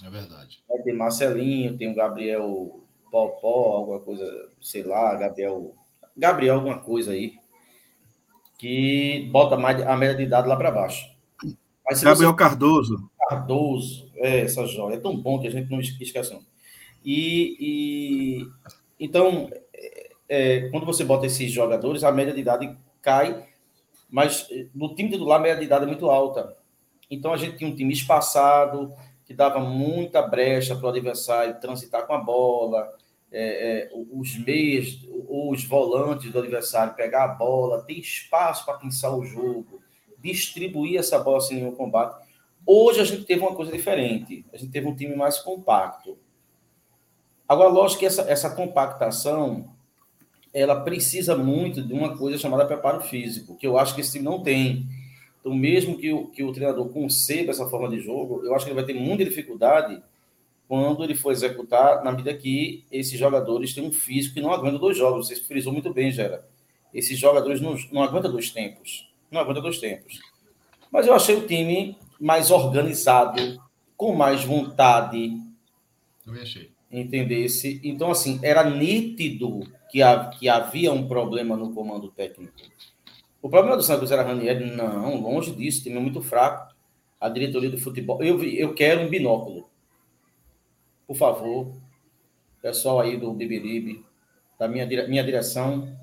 É 0.03 0.09
verdade. 0.09 0.63
Aí 0.71 0.83
tem 0.83 0.95
Marcelinho, 0.95 1.77
tem 1.77 1.93
o 1.93 1.95
Gabriel 1.95 2.81
Popó, 3.11 3.77
alguma 3.77 4.01
coisa, 4.01 4.27
sei 4.63 4.83
lá, 4.83 5.15
Gabriel. 5.15 5.75
Gabriel, 6.17 6.55
alguma 6.55 6.79
coisa 6.79 7.13
aí. 7.13 7.35
Que 8.59 9.29
bota 9.31 9.57
mais 9.59 9.83
a 9.83 9.95
média 9.97 10.17
de 10.17 10.23
idade 10.23 10.49
lá 10.49 10.57
para 10.57 10.71
baixo. 10.71 11.07
Gabriel 12.03 12.31
você... 12.31 12.37
Cardoso. 12.37 13.11
Cardoso, 13.29 14.11
é, 14.17 14.41
essa 14.41 14.67
joia. 14.67 14.95
É 14.95 15.01
tão 15.01 15.15
bom 15.15 15.39
que 15.39 15.49
a 15.49 15.51
gente 15.51 15.71
não 15.71 15.81
esquece. 15.81 16.33
Não. 16.33 16.54
E, 17.05 17.57
e 17.61 18.49
então, 18.99 19.51
é, 20.29 20.69
quando 20.71 20.87
você 20.87 21.05
bota 21.05 21.27
esses 21.27 21.51
jogadores, 21.53 22.03
a 22.03 22.13
média 22.13 22.33
de 22.33 22.41
idade 22.41 22.77
cai, 23.03 23.47
mas 24.11 24.49
no 24.75 24.95
time 24.95 25.11
titular 25.11 25.39
a 25.39 25.43
média 25.43 25.59
de 25.59 25.67
idade 25.67 25.85
é 25.85 25.89
muito 25.89 26.09
alta. 26.09 26.57
Então 27.11 27.33
a 27.33 27.37
gente 27.37 27.59
tinha 27.59 27.69
um 27.69 27.75
time 27.75 27.93
espaçado, 27.93 28.93
que 29.27 29.35
dava 29.35 29.61
muita 29.61 30.23
brecha 30.23 30.77
para 30.77 30.87
o 30.87 30.89
adversário 30.89 31.61
transitar 31.61 32.07
com 32.07 32.15
a 32.15 32.19
bola, 32.19 32.91
é, 33.31 33.89
é, 33.89 33.91
os 34.13 34.39
meias, 34.39 35.01
os 35.29 35.65
volantes 35.65 36.31
do 36.31 36.39
adversário 36.39 36.95
pegar 36.95 37.25
a 37.25 37.29
bola, 37.29 37.83
ter 37.83 37.95
espaço 37.95 38.65
para 38.65 38.79
pensar 38.79 39.15
o 39.15 39.25
jogo, 39.25 39.83
distribuir 40.19 40.99
essa 40.99 41.19
bola 41.19 41.41
sem 41.41 41.57
nenhum 41.59 41.75
combate. 41.75 42.23
Hoje 42.67 43.01
a 43.01 43.05
gente 43.05 43.25
teve 43.25 43.43
uma 43.43 43.55
coisa 43.55 43.73
diferente, 43.73 44.45
a 44.53 44.57
gente 44.57 44.71
teve 44.71 44.87
um 44.87 44.95
time 44.95 45.17
mais 45.17 45.39
compacto. 45.39 46.19
Agora, 47.49 47.69
lógico 47.69 48.01
que 48.01 48.07
essa, 48.07 48.23
essa 48.23 48.51
compactação 48.51 49.71
ela 50.55 50.81
precisa 50.81 51.37
muito 51.37 51.83
de 51.83 51.93
uma 51.93 52.17
coisa 52.17 52.39
chamada 52.39 52.65
preparo 52.65 53.01
físico, 53.01 53.57
que 53.57 53.67
eu 53.67 53.77
acho 53.77 53.95
que 53.95 54.01
esse 54.01 54.13
time 54.13 54.25
não 54.25 54.41
tem. 54.41 54.87
Então, 55.41 55.53
mesmo 55.53 55.99
que 55.99 56.13
o, 56.13 56.29
que 56.29 56.45
o 56.45 56.53
treinador 56.53 56.89
conceba 56.91 57.51
essa 57.51 57.69
forma 57.69 57.89
de 57.89 58.01
jogo, 58.01 58.43
eu 58.45 58.55
acho 58.55 58.65
que 58.65 58.71
ele 58.71 58.81
vai 58.81 58.87
ter 58.87 58.95
muita 58.95 59.25
dificuldade 59.25 60.01
quando 60.69 61.03
ele 61.05 61.15
for 61.15 61.33
executar, 61.33 62.03
na 62.03 62.13
medida 62.13 62.33
que 62.35 62.85
esses 62.91 63.19
jogadores 63.19 63.75
têm 63.75 63.85
um 63.85 63.93
físico 63.93 64.35
que 64.35 64.41
não 64.41 64.53
aguenta 64.53 64.79
dois 64.79 64.97
jogos. 64.97 65.27
Você 65.27 65.37
frisou 65.37 65.73
muito 65.73 65.93
bem, 65.93 66.11
Gera. 66.11 66.47
Esses 66.95 67.19
jogadores 67.19 67.61
não, 67.61 67.77
não 67.93 68.03
aguentam 68.03 68.31
dois 68.31 68.51
tempos. 68.51 69.13
Não 69.31 69.41
aguentam 69.41 69.63
dois 69.63 69.79
tempos. 69.79 70.21
Mas 70.91 71.07
eu 71.07 71.13
achei 71.13 71.35
o 71.35 71.47
time 71.47 71.99
mais 72.19 72.51
organizado, 72.51 73.61
com 73.97 74.15
mais 74.15 74.45
vontade. 74.45 75.37
Eu 76.27 76.41
achei 76.41 76.74
entendesse. 77.01 77.81
Então, 77.83 78.11
assim, 78.11 78.39
era 78.43 78.69
nítido 78.69 79.61
que, 79.91 80.01
que 80.39 80.49
havia 80.49 80.93
um 80.93 81.07
problema 81.07 81.57
no 81.57 81.73
comando 81.73 82.09
técnico. 82.09 82.53
O 83.43 83.49
problema 83.49 83.77
do 83.77 83.83
Santos 83.83 84.11
era 84.11 84.23
Ranieri? 84.23 84.71
Não, 84.71 85.21
longe 85.21 85.53
disso, 85.53 85.83
time 85.83 85.97
é 85.97 86.01
muito 86.01 86.23
fraco. 86.23 86.75
A 87.21 87.29
diretoria 87.29 87.71
do 87.71 87.79
futebol. 87.79 88.23
Eu, 88.23 88.43
eu 88.43 88.75
quero 88.75 89.03
um 89.03 89.09
binóculo. 89.09 89.69
Por 91.07 91.17
favor. 91.17 91.73
pessoal 92.61 93.01
aí 93.01 93.17
do 93.17 93.33
Bibiribe, 93.33 94.05
da 94.59 94.67
minha, 94.67 94.87
minha 95.07 95.23
direção, 95.23 95.95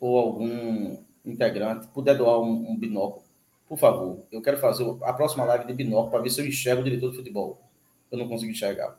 ou 0.00 0.18
algum 0.18 0.98
integrante, 1.24 1.86
puder 1.88 2.16
doar 2.16 2.40
um, 2.40 2.72
um 2.72 2.76
binóculo, 2.76 3.24
por 3.68 3.78
favor. 3.78 4.26
Eu 4.32 4.42
quero 4.42 4.58
fazer 4.58 4.84
a 5.02 5.12
próxima 5.12 5.44
live 5.44 5.66
de 5.66 5.72
binóculo 5.72 6.10
para 6.10 6.22
ver 6.22 6.30
se 6.30 6.40
eu 6.40 6.46
enxergo 6.46 6.80
o 6.80 6.84
diretor 6.84 7.10
de 7.12 7.18
futebol. 7.18 7.62
Eu 8.10 8.18
não 8.18 8.28
consigo 8.28 8.50
enxergar. 8.50 8.98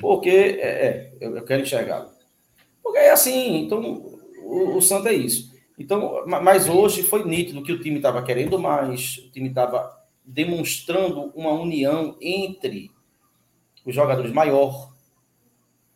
Porque, 0.00 0.30
é, 0.30 0.68
é 0.68 1.12
eu, 1.20 1.44
quero 1.44 1.62
enxergá-lo. 1.62 2.10
Porque 2.82 2.98
é 2.98 3.10
assim, 3.10 3.58
então, 3.58 3.80
o, 4.44 4.76
o 4.76 4.82
Santo 4.82 5.08
é 5.08 5.12
isso. 5.12 5.52
Então, 5.78 6.24
mas 6.26 6.68
hoje 6.68 7.02
foi 7.02 7.24
nítido 7.24 7.62
que 7.62 7.72
o 7.72 7.80
time 7.80 7.96
estava 7.96 8.22
querendo 8.22 8.58
mais, 8.58 9.18
o 9.18 9.30
time 9.30 9.48
estava 9.48 9.98
demonstrando 10.24 11.32
uma 11.34 11.52
união 11.52 12.16
entre 12.20 12.90
os 13.84 13.94
jogadores 13.94 14.32
maior. 14.32 14.92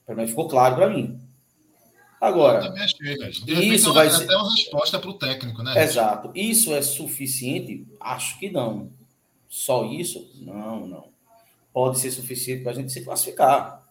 Para 0.04 0.14
mim 0.14 0.26
ficou 0.26 0.48
claro 0.48 0.76
para 0.76 0.90
mim. 0.90 1.20
Agora, 2.20 2.74
isso 3.46 3.92
vai 3.92 4.10
ser 4.10 4.24
até 4.24 4.36
uma 4.36 4.50
resposta 4.50 4.98
para 4.98 5.10
o 5.10 5.14
técnico, 5.14 5.62
né? 5.62 5.82
Exato. 5.82 6.30
Isso 6.34 6.74
é 6.74 6.80
suficiente? 6.80 7.86
Acho 8.00 8.38
que 8.38 8.50
não. 8.50 8.90
Só 9.48 9.84
isso? 9.84 10.30
Não, 10.40 10.86
não. 10.86 11.15
Pode 11.76 11.98
ser 11.98 12.10
suficiente 12.10 12.62
para 12.62 12.72
a 12.72 12.74
gente 12.74 12.90
se 12.90 13.04
classificar. 13.04 13.86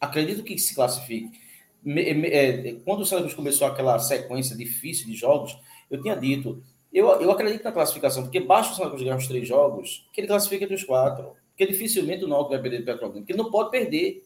Acredito 0.00 0.42
que 0.42 0.58
se 0.58 0.74
classifique. 0.74 1.40
É, 1.86 2.72
quando 2.84 3.02
o 3.02 3.06
Santos 3.06 3.32
começou 3.32 3.64
aquela 3.64 3.96
sequência 4.00 4.56
difícil 4.56 5.06
de 5.06 5.14
jogos, 5.14 5.56
eu 5.88 6.02
tinha 6.02 6.16
dito, 6.16 6.60
eu, 6.92 7.06
eu 7.20 7.30
acredito 7.30 7.62
na 7.62 7.70
classificação, 7.70 8.24
porque 8.24 8.40
basta 8.40 8.72
o 8.72 8.76
Santos 8.76 9.00
ganhar 9.00 9.16
os 9.16 9.28
três 9.28 9.46
jogos, 9.46 10.04
que 10.12 10.20
ele 10.20 10.26
classifica 10.26 10.64
entre 10.64 10.74
os 10.74 10.82
quatro. 10.82 11.30
Porque 11.50 11.64
dificilmente 11.64 12.24
o 12.24 12.28
Náutico 12.28 12.50
vai 12.50 12.60
perder 12.60 12.78
do 12.80 12.84
Petrolina, 12.86 13.20
porque 13.20 13.32
ele 13.32 13.40
não 13.40 13.52
pode 13.52 13.70
perder. 13.70 14.24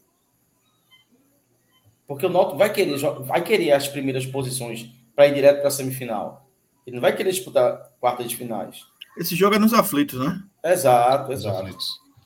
Porque 2.07 2.25
o 2.25 2.31
Náutico 2.31 2.57
vai 2.57 2.73
querer, 2.73 2.97
vai 2.97 3.45
querer 3.45 3.73
as 3.73 3.89
primeiras 3.89 4.25
posições 4.25 4.91
para 5.15 5.27
ir 5.27 5.35
direto 5.35 5.59
para 5.59 5.69
a 5.69 5.71
semifinal. 5.71 6.49
Ele 6.87 6.97
não 6.97 7.03
vai 7.03 7.15
querer 7.15 7.31
disputar 7.31 7.93
quartas 8.01 8.27
de 8.27 8.37
finais. 8.37 8.87
Esse 9.19 9.37
jogo 9.37 9.57
é 9.57 9.59
nos 9.59 9.75
aflitos, 9.75 10.19
né? 10.19 10.43
Exato, 10.65 11.31
exato. 11.31 11.77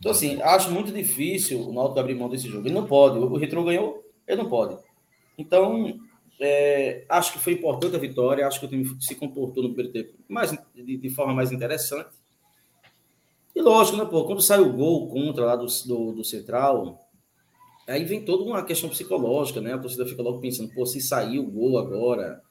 Então, 0.07 0.15
assim, 0.15 0.41
acho 0.41 0.71
muito 0.71 0.93
difícil 0.93 1.61
o 1.61 1.73
Náutico 1.73 1.99
abrir 1.99 2.15
mão 2.15 2.29
desse 2.29 2.47
jogo. 2.47 2.65
Ele 2.65 2.75
não 2.75 2.87
pode. 2.87 3.19
O 3.19 3.37
Retro 3.37 3.65
ganhou, 3.65 4.05
ele 4.25 4.41
não 4.41 4.49
pode. 4.49 4.79
Então, 5.37 5.99
é, 6.39 7.05
acho 7.09 7.33
que 7.33 7.41
foi 7.41 7.55
importante 7.55 7.97
a 7.97 7.99
vitória. 7.99 8.47
Acho 8.47 8.61
que 8.61 8.67
o 8.67 8.69
time 8.69 8.97
se 9.01 9.17
comportou 9.17 9.65
no 9.65 9.75
primeiro 9.75 9.93
tempo 9.93 10.15
mais, 10.29 10.57
de, 10.73 10.97
de, 10.97 11.11
forma 11.11 11.35
mais 11.35 11.51
interessante. 11.51 12.11
E 13.53 13.61
lógico, 13.61 13.97
né, 13.97 14.05
pô? 14.05 14.25
Quando 14.25 14.41
sai 14.41 14.61
o 14.61 14.73
gol 14.73 15.09
contra 15.09 15.45
lá 15.45 15.57
do, 15.57 15.67
do, 15.67 16.13
do 16.13 16.25
Central, 16.25 17.03
Aí 17.89 18.05
vem 18.05 18.25
toda 18.25 18.43
uma 18.43 18.65
questão 18.65 18.91
psicológica, 18.91 19.61
né? 19.61 19.73
A 19.73 19.79
torcida 19.79 20.05
fica 20.05 20.21
logo 20.21 20.41
pensando, 20.41 20.73
pô, 20.75 20.85
se 20.85 21.01
sair 21.01 21.39
o 21.39 21.49
gol 21.49 21.79
agora, 21.79 22.43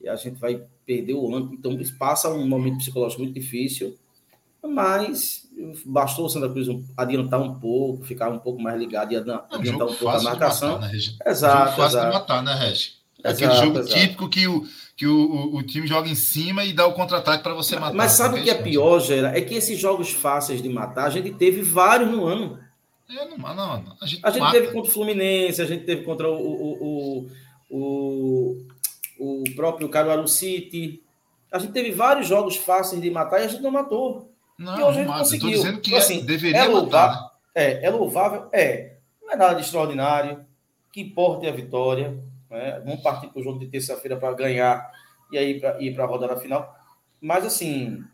e 0.00 0.08
a 0.08 0.14
gente 0.14 0.38
vai 0.38 0.64
perder 0.86 1.14
o 1.14 1.34
ano. 1.34 1.52
Então, 1.52 1.76
passa 1.98 2.32
um 2.32 2.46
momento 2.46 2.78
psicológico 2.78 3.22
muito 3.22 3.34
difícil, 3.34 3.98
mas 4.62 5.43
bastou 5.84 6.26
o 6.26 6.28
Santa 6.28 6.48
Cruz 6.48 6.68
adiantar 6.96 7.40
um 7.40 7.54
pouco, 7.54 8.04
ficar 8.04 8.30
um 8.30 8.38
pouco 8.38 8.60
mais 8.60 8.78
ligado 8.78 9.12
e 9.12 9.16
adiantar 9.16 9.48
um, 9.52 9.84
um 9.84 9.96
pouco 9.96 10.08
a 10.08 10.22
marcação. 10.22 10.72
Matar, 10.72 10.92
né, 10.92 10.98
exato, 11.26 11.64
jogo 11.64 11.76
fácil 11.76 11.98
exato. 11.98 12.06
de 12.06 12.12
matar, 12.12 12.42
né, 12.42 12.54
Regi? 12.54 12.92
É 13.22 13.30
aquele 13.30 13.54
jogo 13.54 13.78
exato. 13.78 13.94
típico 13.94 14.28
que, 14.28 14.46
o, 14.46 14.66
que 14.94 15.06
o, 15.06 15.16
o, 15.16 15.56
o, 15.56 15.62
time 15.62 15.86
joga 15.86 16.08
em 16.08 16.14
cima 16.14 16.62
e 16.64 16.74
dá 16.74 16.86
o 16.86 16.92
contra-ataque 16.92 17.42
para 17.42 17.54
você 17.54 17.76
matar. 17.76 17.94
Mas 17.94 18.12
sabe 18.12 18.38
o 18.38 18.42
que 18.42 18.50
é 18.50 18.54
pior, 18.54 19.00
Gera? 19.00 19.36
É 19.36 19.40
que 19.40 19.54
esses 19.54 19.78
jogos 19.78 20.10
fáceis 20.10 20.60
de 20.60 20.68
matar, 20.68 21.06
a 21.06 21.10
gente 21.10 21.32
teve 21.32 21.62
vários 21.62 22.10
no 22.10 22.26
ano. 22.26 22.58
É, 23.08 23.24
não, 23.26 23.54
não, 23.54 23.96
a 24.00 24.06
gente, 24.06 24.20
a 24.22 24.30
gente 24.30 24.50
teve 24.50 24.66
contra 24.68 24.90
o 24.90 24.92
Fluminense, 24.92 25.62
a 25.62 25.66
gente 25.66 25.84
teve 25.84 26.02
contra 26.02 26.28
o, 26.28 26.36
o, 26.36 27.26
o, 27.70 28.56
o, 29.18 29.42
o 29.42 29.44
próprio 29.54 29.88
Caruaru 29.88 30.28
City. 30.28 31.02
A 31.50 31.58
gente 31.58 31.72
teve 31.72 31.92
vários 31.92 32.26
jogos 32.26 32.56
fáceis 32.56 33.00
de 33.00 33.10
matar 33.10 33.40
e 33.40 33.44
a 33.44 33.48
gente 33.48 33.62
não 33.62 33.70
matou. 33.70 34.33
Não, 34.58 34.78
e 34.78 34.82
hoje 34.82 35.04
conseguiu. 35.04 35.50
dizendo 35.50 35.80
que 35.80 35.90
então, 35.90 35.98
assim, 35.98 36.24
deveria 36.24 36.58
é 36.58 36.64
louvável, 36.66 37.14
matar. 37.14 37.34
É, 37.54 37.86
é 37.86 37.90
louvável, 37.90 38.48
é. 38.52 38.96
Não 39.22 39.32
é 39.32 39.36
nada 39.36 39.54
de 39.54 39.62
extraordinário. 39.62 40.44
Que 40.92 41.00
importa 41.00 41.46
é 41.46 41.48
a 41.48 41.52
vitória. 41.52 42.16
Né? 42.48 42.80
Vamos 42.84 43.02
partir 43.02 43.28
para 43.28 43.40
o 43.40 43.42
jogo 43.42 43.58
de 43.58 43.66
terça-feira 43.66 44.16
para 44.16 44.34
ganhar 44.34 44.90
e 45.32 45.38
aí 45.38 45.58
pra, 45.58 45.80
ir 45.80 45.94
para 45.94 46.04
a 46.04 46.06
rodada 46.06 46.36
final. 46.36 46.76
Mas, 47.20 47.44
assim, 47.44 48.04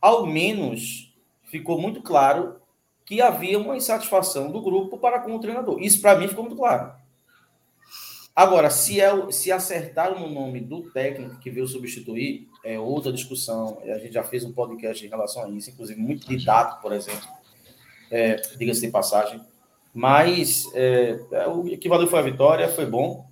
ao 0.00 0.24
menos 0.26 1.12
ficou 1.44 1.80
muito 1.80 2.00
claro 2.02 2.60
que 3.04 3.20
havia 3.20 3.58
uma 3.58 3.76
insatisfação 3.76 4.52
do 4.52 4.60
grupo 4.60 4.98
para 4.98 5.20
com 5.20 5.34
o 5.34 5.40
treinador. 5.40 5.80
Isso 5.80 6.00
para 6.00 6.16
mim 6.18 6.28
ficou 6.28 6.44
muito 6.44 6.56
claro. 6.56 6.92
Agora, 8.36 8.70
se, 8.70 9.00
é, 9.00 9.32
se 9.32 9.50
acertaram 9.50 10.20
no 10.20 10.30
nome 10.30 10.60
do 10.60 10.82
técnico 10.90 11.40
que 11.40 11.50
veio 11.50 11.66
substituir, 11.66 12.47
é 12.64 12.78
outra 12.78 13.12
discussão. 13.12 13.80
A 13.84 13.98
gente 13.98 14.12
já 14.12 14.22
fez 14.22 14.44
um 14.44 14.52
podcast 14.52 15.04
em 15.04 15.08
relação 15.08 15.44
a 15.44 15.48
isso, 15.50 15.70
inclusive 15.70 16.00
muito 16.00 16.26
didático, 16.28 16.82
por 16.82 16.92
exemplo. 16.92 17.28
É, 18.10 18.36
Diga-se 18.56 18.80
de 18.80 18.88
passagem. 18.90 19.40
Mas 19.94 20.64
é, 20.74 21.18
é 21.32 21.46
o 21.46 21.64
que 21.64 21.88
valeu 21.88 22.06
foi 22.06 22.18
a 22.18 22.22
vitória, 22.22 22.68
foi 22.68 22.86
bom. 22.86 23.28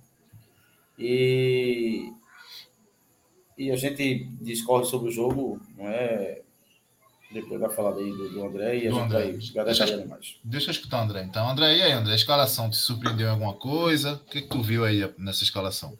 E, 0.97 2.11
e 3.57 3.71
a 3.71 3.75
gente 3.75 4.25
discorre 4.41 4.85
sobre 4.85 5.09
o 5.09 5.11
jogo, 5.11 5.61
não 5.77 5.87
é 5.87 6.41
depois 7.31 7.59
vai 7.59 7.69
falar 7.69 7.91
daí 7.91 8.09
do, 8.09 8.29
do 8.29 8.45
André 8.45 8.77
e 8.77 8.87
a 8.87 8.89
do 8.89 8.95
gente 8.95 9.05
André. 9.05 9.19
vai, 9.53 9.65
deixa, 9.65 10.05
mais. 10.05 10.35
Deixa 10.43 10.67
eu 10.69 10.71
escutar 10.71 11.01
o 11.01 11.03
André. 11.03 11.23
Então, 11.23 11.47
André, 11.49 11.77
e 11.77 11.81
aí, 11.81 11.91
André, 11.91 12.13
a 12.13 12.15
escalação 12.15 12.69
te 12.69 12.77
surpreendeu 12.77 13.27
em 13.27 13.31
alguma 13.31 13.53
coisa? 13.53 14.13
O 14.13 14.19
que, 14.19 14.41
que 14.41 14.47
tu 14.47 14.61
viu 14.61 14.85
aí 14.85 15.13
nessa 15.17 15.43
escalação? 15.43 15.97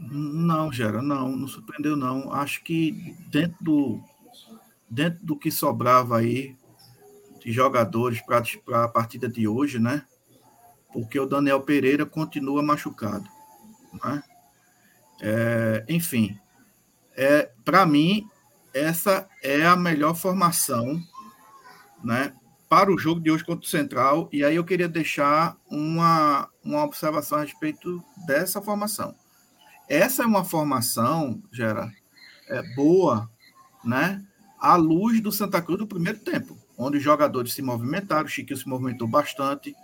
Não, 0.00 0.72
Gera, 0.72 1.02
não, 1.02 1.36
não 1.36 1.46
surpreendeu, 1.46 1.94
não. 1.94 2.32
Acho 2.32 2.62
que 2.64 3.14
dentro 3.28 3.56
do, 3.60 4.00
dentro 4.88 5.18
do 5.22 5.36
que 5.36 5.50
sobrava 5.50 6.18
aí 6.18 6.56
de 7.38 7.52
jogadores 7.52 8.20
para 8.22 8.84
a 8.84 8.88
partida 8.88 9.28
de 9.28 9.46
hoje, 9.46 9.78
né? 9.78 10.04
Porque 10.92 11.20
o 11.20 11.26
Daniel 11.26 11.60
Pereira 11.60 12.06
continua 12.06 12.62
machucado, 12.62 13.28
né? 14.02 14.22
É, 15.20 15.84
enfim, 15.86 16.38
é, 17.14 17.50
para 17.64 17.84
mim, 17.84 18.26
essa 18.72 19.28
é 19.42 19.66
a 19.66 19.76
melhor 19.76 20.14
formação 20.14 20.98
né, 22.02 22.32
para 22.68 22.90
o 22.90 22.98
jogo 22.98 23.20
de 23.20 23.30
hoje 23.30 23.44
contra 23.44 23.66
o 23.66 23.68
Central. 23.68 24.28
E 24.32 24.42
aí 24.42 24.56
eu 24.56 24.64
queria 24.64 24.88
deixar 24.88 25.56
uma, 25.70 26.48
uma 26.64 26.82
observação 26.82 27.38
a 27.38 27.42
respeito 27.42 28.02
dessa 28.26 28.62
formação. 28.62 29.14
Essa 29.90 30.22
é 30.22 30.26
uma 30.26 30.44
formação, 30.44 31.42
Gera, 31.50 31.92
é 32.48 32.62
boa, 32.76 33.28
né? 33.84 34.24
À 34.56 34.76
luz 34.76 35.20
do 35.20 35.32
Santa 35.32 35.60
Cruz 35.60 35.80
do 35.80 35.86
primeiro 35.86 36.20
tempo, 36.20 36.56
onde 36.78 36.98
os 36.98 37.02
jogadores 37.02 37.52
se 37.52 37.60
movimentaram, 37.60 38.24
o 38.24 38.28
Chiquinho 38.28 38.56
se 38.56 38.68
movimentou 38.68 39.08
bastante, 39.08 39.74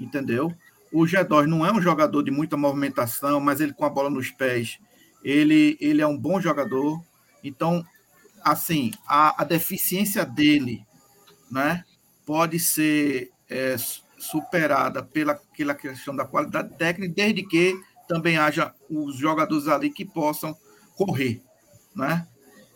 entendeu? 0.00 0.50
O 0.90 1.02
G2 1.02 1.44
não 1.44 1.66
é 1.66 1.70
um 1.70 1.82
jogador 1.82 2.22
de 2.22 2.30
muita 2.30 2.56
movimentação, 2.56 3.38
mas 3.38 3.60
ele 3.60 3.74
com 3.74 3.84
a 3.84 3.90
bola 3.90 4.08
nos 4.08 4.30
pés, 4.30 4.78
ele, 5.22 5.76
ele 5.78 6.00
é 6.00 6.06
um 6.06 6.16
bom 6.16 6.40
jogador. 6.40 6.98
Então, 7.44 7.84
assim, 8.42 8.92
a, 9.06 9.42
a 9.42 9.44
deficiência 9.44 10.24
dele, 10.24 10.86
né, 11.50 11.84
pode 12.24 12.58
ser 12.58 13.30
é, 13.46 13.76
superada 14.16 15.02
pela, 15.02 15.34
pela 15.54 15.74
questão 15.74 16.16
da 16.16 16.24
qualidade 16.24 16.74
técnica, 16.78 17.12
desde 17.14 17.42
que 17.42 17.78
também 18.10 18.36
haja 18.36 18.74
os 18.90 19.14
jogadores 19.16 19.68
ali 19.68 19.88
que 19.88 20.04
possam 20.04 20.56
correr, 20.96 21.40
né? 21.94 22.26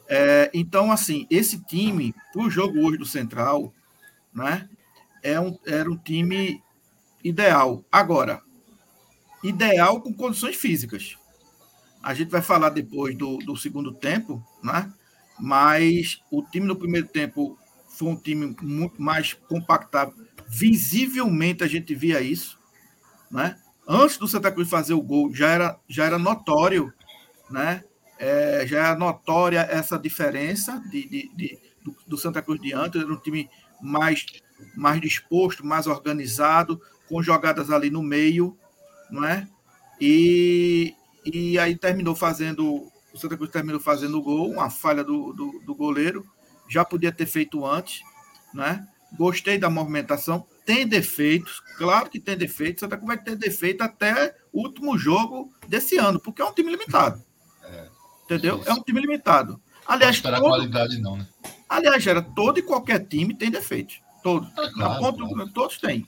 É, 0.09 0.49
então, 0.55 0.93
assim, 0.93 1.27
esse 1.29 1.59
time, 1.65 2.15
o 2.37 2.49
jogo 2.49 2.79
hoje 2.79 2.99
do 2.99 3.05
Central, 3.05 3.75
né, 4.33 4.69
é 5.25 5.41
um, 5.41 5.59
era 5.67 5.91
um 5.91 5.97
time 5.97 6.63
ideal. 7.25 7.85
Agora, 7.91 8.43
ideal 9.43 10.01
com 10.01 10.15
condições 10.15 10.55
físicas. 10.55 11.17
A 12.01 12.15
gente 12.15 12.31
vai 12.31 12.43
falar 12.43 12.69
depois 12.69 13.17
do, 13.17 13.39
do 13.39 13.57
segundo 13.57 13.93
tempo, 13.93 14.41
né? 14.63 14.93
mas 15.41 16.23
o 16.31 16.43
time 16.43 16.67
no 16.67 16.77
primeiro 16.77 17.09
tempo 17.09 17.59
foi 17.89 18.09
um 18.09 18.17
time 18.17 18.55
muito 18.63 19.03
mais 19.03 19.33
compactado. 19.33 20.15
Visivelmente 20.47 21.65
a 21.65 21.67
gente 21.67 21.93
via 21.93 22.21
isso, 22.21 22.57
né? 23.31 23.59
Antes 23.87 24.17
do 24.17 24.29
Santa 24.29 24.51
Cruz 24.51 24.69
fazer 24.69 24.95
o 24.95 25.03
gol, 25.03 25.35
já 25.35 25.49
era, 25.49 25.79
já 25.89 26.05
era 26.05 26.19
notório, 26.19 26.93
né? 27.51 27.85
É, 28.19 28.65
já 28.67 28.79
era 28.79 28.97
notória 28.97 29.61
essa 29.71 29.99
diferença 29.99 30.83
de, 30.91 31.09
de, 31.09 31.31
de 31.35 31.59
do, 31.85 31.97
do, 32.07 32.17
Santa 32.17 32.41
Cruz 32.41 32.61
de 32.61 32.73
antes, 32.73 33.01
era 33.01 33.13
um 33.13 33.21
time 33.21 33.51
mais, 33.83 34.25
mais 34.77 35.01
disposto, 35.01 35.67
mais 35.67 35.87
organizado, 35.87 36.81
com 37.09 37.23
jogadas 37.23 37.71
ali 37.71 37.91
no 37.91 38.03
meio, 38.03 38.57
não 39.11 39.25
é? 39.25 39.47
E, 40.01 40.95
e 41.25 41.59
aí 41.59 41.77
terminou 41.77 42.15
fazendo 42.15 42.91
o 43.15 43.19
Santa 43.19 43.37
Cruz 43.37 43.51
terminou 43.51 43.81
fazendo 43.81 44.19
o 44.19 44.23
gol, 44.23 44.51
uma 44.51 44.69
falha 44.69 45.05
do, 45.05 45.33
do, 45.33 45.61
do 45.65 45.75
goleiro, 45.75 46.27
já 46.69 46.85
podia 46.85 47.13
ter 47.13 47.27
feito 47.27 47.65
antes, 47.65 48.03
né? 48.53 48.85
gostei 49.17 49.57
da 49.57 49.71
movimentação. 49.71 50.45
Tem 50.65 50.87
defeitos, 50.87 51.61
claro 51.77 52.09
que 52.09 52.19
tem 52.19 52.37
defeitos. 52.37 52.81
Santa 52.81 52.97
Cruz 52.97 53.09
vai 53.09 53.23
ter 53.23 53.37
defeito 53.37 53.83
até 53.83 54.35
o 54.53 54.63
último 54.63 54.97
jogo 54.97 55.53
desse 55.69 55.99
ano, 55.99 56.19
porque 56.19 56.41
é 56.41 56.45
um 56.45 56.55
time 56.55 56.71
limitado. 56.71 57.23
É, 57.63 57.89
entendeu? 58.25 58.59
Isso. 58.61 58.69
É 58.71 58.73
um 58.73 58.83
time 58.83 59.01
limitado. 59.01 59.61
Aliás, 59.87 60.23
não 60.23 60.31
todo, 60.33 60.49
qualidade 60.49 61.01
não, 61.01 61.17
né? 61.17 61.29
Aliás, 61.69 62.07
era 62.07 62.23
todo 62.23 62.59
e 62.59 62.63
qualquer 62.63 63.07
time 63.07 63.35
tem 63.35 63.51
defeitos. 63.51 64.01
Todos. 64.23 64.49
É 64.57 64.71
claro, 64.71 65.01
ponto, 65.01 65.29
claro. 65.29 65.51
Todos 65.53 65.79
têm. 65.79 66.07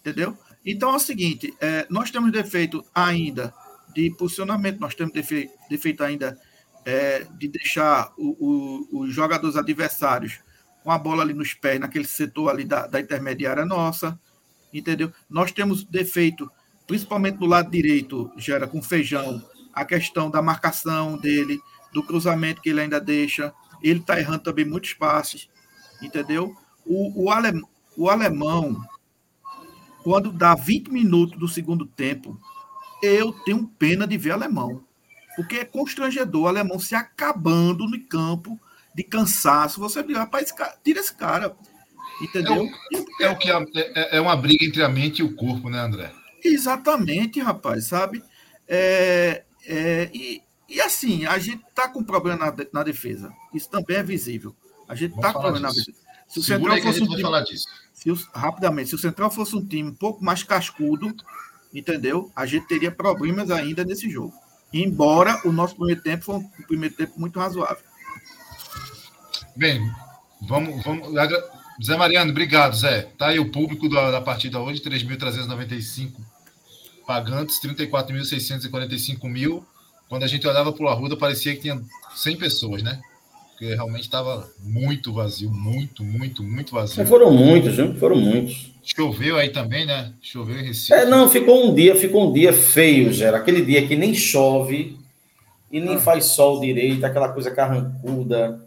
Entendeu? 0.00 0.36
Então 0.64 0.92
é 0.92 0.96
o 0.96 1.00
seguinte: 1.00 1.54
é, 1.60 1.86
nós 1.90 2.10
temos 2.10 2.32
defeito 2.32 2.84
ainda 2.94 3.52
de 3.94 4.10
posicionamento, 4.16 4.80
nós 4.80 4.94
temos 4.94 5.12
defeito, 5.12 5.52
defeito 5.68 6.02
ainda 6.02 6.38
é, 6.84 7.26
de 7.36 7.48
deixar 7.48 8.12
o, 8.16 8.88
o, 8.92 9.00
os 9.00 9.12
jogadores 9.12 9.56
adversários 9.56 10.38
com 10.90 10.94
a 10.94 10.98
bola 10.98 11.22
ali 11.22 11.32
nos 11.32 11.54
pés, 11.54 11.78
naquele 11.78 12.04
setor 12.04 12.50
ali 12.50 12.64
da, 12.64 12.84
da 12.84 12.98
intermediária 12.98 13.64
nossa, 13.64 14.18
entendeu? 14.74 15.12
Nós 15.28 15.52
temos 15.52 15.84
defeito, 15.84 16.50
principalmente 16.84 17.38
no 17.38 17.46
lado 17.46 17.70
direito, 17.70 18.28
gera 18.36 18.66
com 18.66 18.82
feijão, 18.82 19.40
a 19.72 19.84
questão 19.84 20.28
da 20.28 20.42
marcação 20.42 21.16
dele, 21.16 21.60
do 21.92 22.02
cruzamento 22.02 22.60
que 22.60 22.70
ele 22.70 22.80
ainda 22.80 23.00
deixa, 23.00 23.54
ele 23.80 24.00
está 24.00 24.18
errando 24.18 24.40
também 24.40 24.64
muitos 24.64 24.92
passes, 24.92 25.48
entendeu? 26.02 26.56
O, 26.84 27.26
o, 27.26 27.30
alem, 27.30 27.62
o 27.96 28.10
alemão, 28.10 28.84
quando 30.02 30.32
dá 30.32 30.56
20 30.56 30.88
minutos 30.88 31.38
do 31.38 31.46
segundo 31.46 31.86
tempo, 31.86 32.36
eu 33.00 33.32
tenho 33.44 33.64
pena 33.78 34.08
de 34.08 34.18
ver 34.18 34.32
alemão. 34.32 34.84
Porque 35.36 35.58
é 35.58 35.64
constrangedor 35.64 36.42
o 36.42 36.48
alemão 36.48 36.80
se 36.80 36.96
acabando 36.96 37.86
no 37.86 38.00
campo 38.08 38.58
de 38.94 39.02
cansaço. 39.02 39.80
Você 39.80 40.02
diz, 40.02 40.16
rapaz, 40.16 40.52
tira 40.84 41.00
esse 41.00 41.14
cara. 41.14 41.54
Entendeu? 42.20 42.68
É 42.92 42.96
o, 42.96 43.22
é 43.22 43.30
o 43.30 43.38
que 43.38 43.50
é, 43.50 43.66
é, 43.76 44.16
é, 44.18 44.20
uma 44.20 44.36
briga 44.36 44.64
entre 44.64 44.82
a 44.82 44.88
mente 44.88 45.20
e 45.20 45.22
o 45.22 45.34
corpo, 45.34 45.70
né, 45.70 45.80
André? 45.80 46.12
Exatamente, 46.44 47.40
rapaz, 47.40 47.86
sabe? 47.86 48.22
É, 48.68 49.42
é, 49.66 50.10
e, 50.12 50.42
e 50.68 50.80
assim, 50.80 51.24
a 51.24 51.38
gente 51.38 51.64
tá 51.74 51.88
com 51.88 52.04
problema 52.04 52.46
na, 52.46 52.56
na 52.72 52.82
defesa. 52.82 53.32
Isso 53.54 53.70
também 53.70 53.96
é 53.96 54.02
visível. 54.02 54.54
A 54.86 54.94
gente 54.94 55.10
Vamos 55.12 55.26
tá 55.26 55.32
com 55.32 55.40
problema 55.40 55.68
disso. 55.68 55.80
na 55.80 55.92
defesa. 55.92 56.10
Se 56.28 56.38
o 56.38 56.42
Segura 56.42 56.74
Central 56.74 56.92
fosse 56.92 57.02
um 57.02 57.08
time, 57.08 57.22
falar 57.22 57.40
disso. 57.40 57.66
Se 57.92 58.10
o, 58.10 58.14
rapidamente, 58.32 58.88
se 58.90 58.94
o 58.94 58.98
Central 58.98 59.30
fosse 59.30 59.56
um 59.56 59.66
time 59.66 59.90
um 59.90 59.94
pouco 59.94 60.22
mais 60.22 60.44
cascudo, 60.44 61.12
entendeu? 61.74 62.30
A 62.36 62.46
gente 62.46 62.68
teria 62.68 62.90
problemas 62.90 63.50
ainda 63.50 63.84
nesse 63.84 64.08
jogo. 64.08 64.32
Embora 64.72 65.40
o 65.44 65.50
nosso 65.50 65.74
primeiro 65.74 66.00
tempo 66.02 66.24
foi 66.24 66.36
um 66.36 66.48
primeiro 66.68 66.94
tempo 66.94 67.18
muito 67.18 67.40
razoável. 67.40 67.89
Bem, 69.56 69.80
vamos, 70.42 70.82
vamos. 70.84 71.08
Zé 71.84 71.96
Mariano, 71.96 72.30
obrigado, 72.30 72.76
Zé. 72.76 73.08
Tá 73.16 73.28
aí 73.28 73.38
o 73.38 73.50
público 73.50 73.88
da, 73.88 74.10
da 74.10 74.20
partida 74.20 74.60
hoje, 74.60 74.80
3.395 74.80 76.12
pagantes, 77.06 77.60
34.645 77.60 79.28
mil. 79.28 79.64
Quando 80.08 80.24
a 80.24 80.26
gente 80.26 80.46
olhava 80.46 80.72
para 80.72 80.84
o 80.84 80.88
Arruda, 80.88 81.16
parecia 81.16 81.54
que 81.54 81.62
tinha 81.62 81.80
100 82.14 82.36
pessoas, 82.36 82.82
né? 82.82 83.00
Porque 83.50 83.74
realmente 83.74 84.02
estava 84.02 84.48
muito 84.62 85.12
vazio, 85.12 85.50
muito, 85.50 86.02
muito, 86.02 86.42
muito 86.42 86.72
vazio. 86.72 87.06
foram 87.06 87.30
muitos, 87.30 87.76
né? 87.78 87.94
Foram 87.98 88.16
muitos. 88.16 88.72
Choveu 88.82 89.36
aí 89.36 89.50
também, 89.50 89.84
né? 89.84 90.12
Choveu 90.22 90.58
em 90.58 90.64
Recife. 90.64 90.92
É, 90.92 91.04
não, 91.04 91.28
ficou 91.28 91.68
um 91.68 91.74
dia, 91.74 91.94
ficou 91.94 92.28
um 92.28 92.32
dia 92.32 92.52
feio, 92.52 93.12
Gera. 93.12 93.36
Aquele 93.36 93.62
dia 93.62 93.86
que 93.86 93.96
nem 93.96 94.14
chove 94.14 94.98
e 95.70 95.80
nem 95.80 95.96
ah. 95.96 96.00
faz 96.00 96.26
sol 96.26 96.60
direito, 96.60 97.04
aquela 97.04 97.28
coisa 97.28 97.50
carrancuda. 97.50 98.60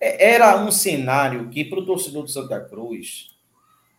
É, 0.00 0.34
era 0.34 0.56
um 0.62 0.70
cenário 0.70 1.48
que, 1.48 1.64
para 1.64 1.80
o 1.80 1.86
torcedor 1.86 2.24
do 2.24 2.30
Santa 2.30 2.60
Cruz, 2.60 3.36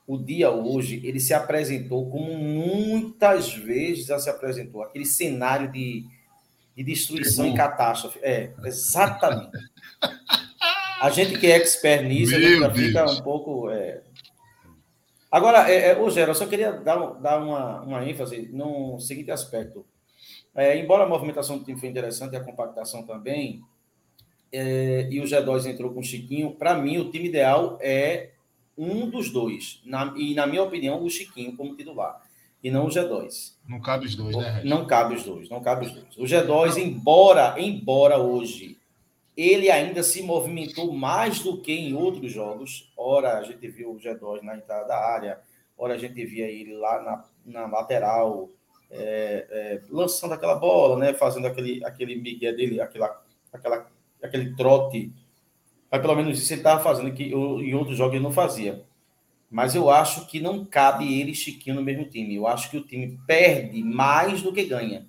o 0.08 0.18
dia 0.18 0.50
hoje, 0.50 1.02
ele 1.04 1.20
se 1.20 1.34
apresentou 1.34 2.10
como 2.10 2.34
muitas 2.34 3.54
vezes 3.54 4.08
já 4.08 4.18
se 4.18 4.30
apresentou. 4.30 4.82
Aquele 4.82 5.06
cenário 5.06 5.72
de, 5.72 6.06
de 6.76 6.84
destruição 6.84 7.48
e 7.48 7.54
catástrofe. 7.56 8.20
É, 8.22 8.52
exatamente. 8.64 9.52
A 11.00 11.10
gente 11.12 11.38
que 11.38 11.48
é 11.48 11.56
expert 11.56 12.06
nisso, 12.06 12.32
Meu 12.32 12.40
a 12.40 12.50
gente 12.50 12.60
já 12.60 12.72
fica 12.74 13.12
um 13.12 13.22
pouco. 13.22 13.70
É, 13.70 14.02
Agora, 15.32 15.72
é, 15.72 15.92
é, 15.92 16.00
ô 16.00 16.10
Gera, 16.10 16.32
eu 16.32 16.36
só 16.36 16.48
queria 16.48 16.72
dar, 16.72 16.98
dar 17.14 17.40
uma, 17.40 17.82
uma 17.82 18.06
ênfase 18.10 18.50
no 18.52 19.00
seguinte 19.00 19.30
aspecto. 19.30 19.86
É, 20.56 20.78
embora 20.78 21.04
a 21.04 21.08
movimentação 21.08 21.60
do 21.60 21.64
time 21.64 21.80
foi 21.80 21.90
interessante 21.90 22.34
e 22.34 22.36
a 22.36 22.44
compactação 22.44 23.06
também, 23.06 23.62
é, 24.52 25.08
e 25.12 25.20
o 25.20 25.24
G2 25.24 25.66
entrou 25.66 25.92
com 25.92 26.00
o 26.00 26.04
Chiquinho, 26.04 26.52
para 26.52 26.76
mim 26.76 26.98
o 26.98 27.12
time 27.12 27.28
ideal 27.28 27.78
é 27.82 28.32
um 28.78 29.10
dos 29.10 29.30
dois. 29.30 29.82
Na, 29.86 30.14
e, 30.16 30.34
na 30.34 30.48
minha 30.48 30.64
opinião, 30.64 31.04
o 31.04 31.10
Chiquinho 31.10 31.56
como 31.56 31.76
titular. 31.76 32.22
E 32.64 32.70
não 32.70 32.86
o 32.86 32.90
G2. 32.90 33.54
Não 33.68 33.80
cabe 33.80 34.06
os 34.06 34.16
dois, 34.16 34.36
né, 34.36 34.62
Não 34.66 34.86
cabe 34.86 35.16
os 35.16 35.24
dois, 35.24 35.50
não 35.50 35.62
cabe 35.62 35.86
os 35.86 35.94
dois. 35.94 36.18
O 36.18 36.24
G2, 36.24 36.78
embora, 36.78 37.56
embora 37.58 38.18
hoje 38.18 38.78
ele 39.38 39.72
ainda 39.72 40.04
se 40.04 40.22
movimentou 40.22 40.92
mais 40.92 41.40
do 41.40 41.62
que 41.62 41.72
em 41.72 41.94
outros 41.94 42.30
jogos. 42.30 42.92
Ora, 42.98 43.38
a 43.38 43.44
gente 43.44 43.66
viu 43.70 43.92
o 43.92 43.98
G2 43.98 44.42
na 44.42 44.58
entrada 44.58 44.86
da 44.90 44.98
área, 44.98 45.40
ora, 45.78 45.94
a 45.94 45.98
gente 45.98 46.26
via 46.26 46.46
ele 46.46 46.76
lá 46.76 47.02
na, 47.02 47.62
na 47.62 47.68
lateral, 47.68 48.50
é, 48.92 49.48
é, 49.50 49.82
lançando 49.90 50.34
aquela 50.34 50.56
bola, 50.56 50.98
né? 50.98 51.14
fazendo 51.14 51.48
aquele, 51.48 51.82
aquele 51.86 52.18
migué 52.18 52.52
dele, 52.52 52.82
aquela, 52.82 53.24
aquela, 53.54 53.90
aquele 54.24 54.56
trote. 54.56 55.12
Mas 55.92 56.02
pelo 56.02 56.16
menos 56.16 56.40
isso 56.40 56.54
ele 56.54 56.60
estava 56.62 56.84
fazendo, 56.84 57.12
que 57.14 57.24
em 57.24 57.74
outros 57.74 57.98
jogos 57.98 58.16
ele 58.16 58.24
não 58.24 58.32
fazia. 58.32 58.84
Mas 59.50 59.74
eu 59.74 59.90
acho 59.90 60.28
que 60.28 60.40
não 60.40 60.64
cabe 60.64 61.20
ele 61.20 61.32
e 61.32 61.36
Chiquinho 61.36 61.76
no 61.76 61.82
mesmo 61.82 62.06
time. 62.06 62.36
Eu 62.36 62.48
acho 62.48 62.70
que 62.70 62.78
o 62.78 62.86
time 62.86 63.20
perde 63.26 63.82
mais 63.84 64.44
do 64.44 64.54
que 64.54 64.64
ganha. 64.64 65.08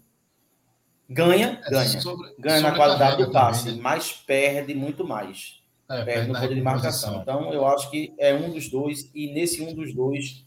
Ganha, 1.09 1.61
é, 1.67 1.71
ganha. 1.71 2.01
Sobre, 2.01 2.33
ganha 2.39 2.63
na 2.63 2.75
qualidade 2.75 3.23
do 3.23 3.33
passe, 3.33 3.65
também, 3.65 3.77
né? 3.77 3.83
mas 3.83 4.13
perde 4.13 4.75
muito 4.75 5.07
mais. 5.07 5.61
É, 5.91 6.05
perde 6.05 6.29
no 6.29 6.35
poder 6.39 6.55
de 6.55 6.63
marcação. 6.63 7.21
Então, 7.21 7.53
eu 7.53 7.67
acho 7.67 7.91
que 7.91 8.15
é 8.17 8.33
um 8.33 8.51
dos 8.51 8.71
dois, 8.71 9.11
e 9.13 9.33
nesse 9.33 9.61
um 9.61 9.75
dos 9.75 9.93
dois, 9.93 10.45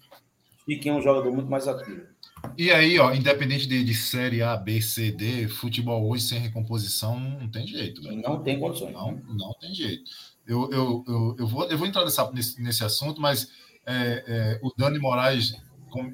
Chiquinho 0.67 0.95
é 0.95 0.97
um 0.99 1.01
jogador 1.01 1.31
muito 1.31 1.51
mais 1.51 1.67
ativo. 1.67 2.12
E 2.57 2.71
aí, 2.71 2.99
ó, 2.99 3.13
independente 3.13 3.67
de, 3.67 3.83
de 3.83 3.93
série 3.93 4.41
A, 4.41 4.55
B, 4.55 4.81
C, 4.81 5.11
D, 5.11 5.47
futebol 5.47 6.07
hoje 6.07 6.23
sem 6.23 6.39
recomposição 6.39 7.19
não 7.19 7.49
tem 7.49 7.65
jeito. 7.65 8.01
Velho. 8.01 8.21
Não 8.21 8.43
tem 8.43 8.59
condições. 8.59 8.93
Não, 8.93 9.15
não 9.27 9.53
tem 9.59 9.73
jeito. 9.73 10.03
Eu, 10.45 10.69
eu, 10.71 11.03
eu, 11.07 11.35
eu, 11.39 11.47
vou, 11.47 11.69
eu 11.69 11.77
vou 11.77 11.87
entrar 11.87 12.03
nessa, 12.03 12.29
nesse, 12.31 12.61
nesse 12.61 12.83
assunto, 12.83 13.21
mas 13.21 13.49
é, 13.85 14.23
é, 14.27 14.59
o 14.61 14.71
Dani 14.77 14.99
Moraes 14.99 15.53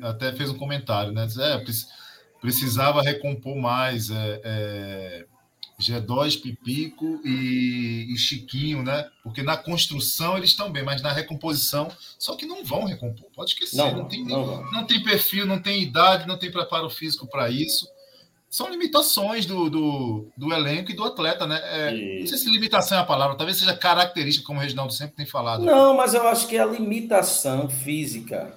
até 0.03 0.31
fez 0.33 0.49
um 0.49 0.57
comentário, 0.57 1.11
né? 1.11 1.25
Diz, 1.25 1.37
é, 1.37 1.63
precisava 2.39 3.01
recompor 3.01 3.55
mais 3.57 4.09
é, 4.09 4.41
é, 4.43 5.25
G2, 5.79 6.41
Pipico 6.41 7.21
e, 7.23 8.13
e, 8.13 8.17
Chiquinho, 8.17 8.83
né? 8.83 9.09
Porque 9.23 9.41
na 9.41 9.55
construção 9.55 10.37
eles 10.37 10.49
estão 10.49 10.69
bem, 10.69 10.83
mas 10.83 11.01
na 11.01 11.11
recomposição, 11.11 11.89
só 12.17 12.35
que 12.35 12.45
não 12.45 12.63
vão 12.63 12.83
recompor. 12.83 13.29
Pode 13.33 13.51
esquecer, 13.51 13.77
não, 13.77 13.99
não, 13.99 14.07
tem, 14.07 14.25
não, 14.25 14.71
não 14.71 14.85
tem 14.85 15.01
perfil, 15.01 15.45
não 15.45 15.59
tem 15.59 15.81
idade, 15.81 16.27
não 16.27 16.37
tem 16.37 16.51
preparo 16.51 16.89
físico 16.89 17.25
para 17.27 17.49
isso. 17.49 17.87
São 18.49 18.69
limitações 18.69 19.45
do, 19.45 19.69
do, 19.69 20.27
do, 20.35 20.51
elenco 20.51 20.91
e 20.91 20.95
do 20.95 21.03
atleta, 21.03 21.45
né? 21.45 21.61
É, 21.63 22.19
não 22.19 22.27
sei 22.27 22.37
se 22.37 22.49
limitação 22.49 22.97
é 22.97 23.01
a 23.01 23.05
palavra, 23.05 23.37
talvez 23.37 23.57
seja 23.57 23.77
característica, 23.77 24.45
como 24.45 24.59
o 24.59 24.61
Reginaldo 24.61 24.91
sempre 24.91 25.15
tem 25.15 25.25
falado. 25.25 25.63
Não, 25.63 25.95
mas 25.95 26.15
eu 26.15 26.27
acho 26.27 26.47
que 26.47 26.57
a 26.57 26.65
limitação 26.65 27.69
física, 27.69 28.55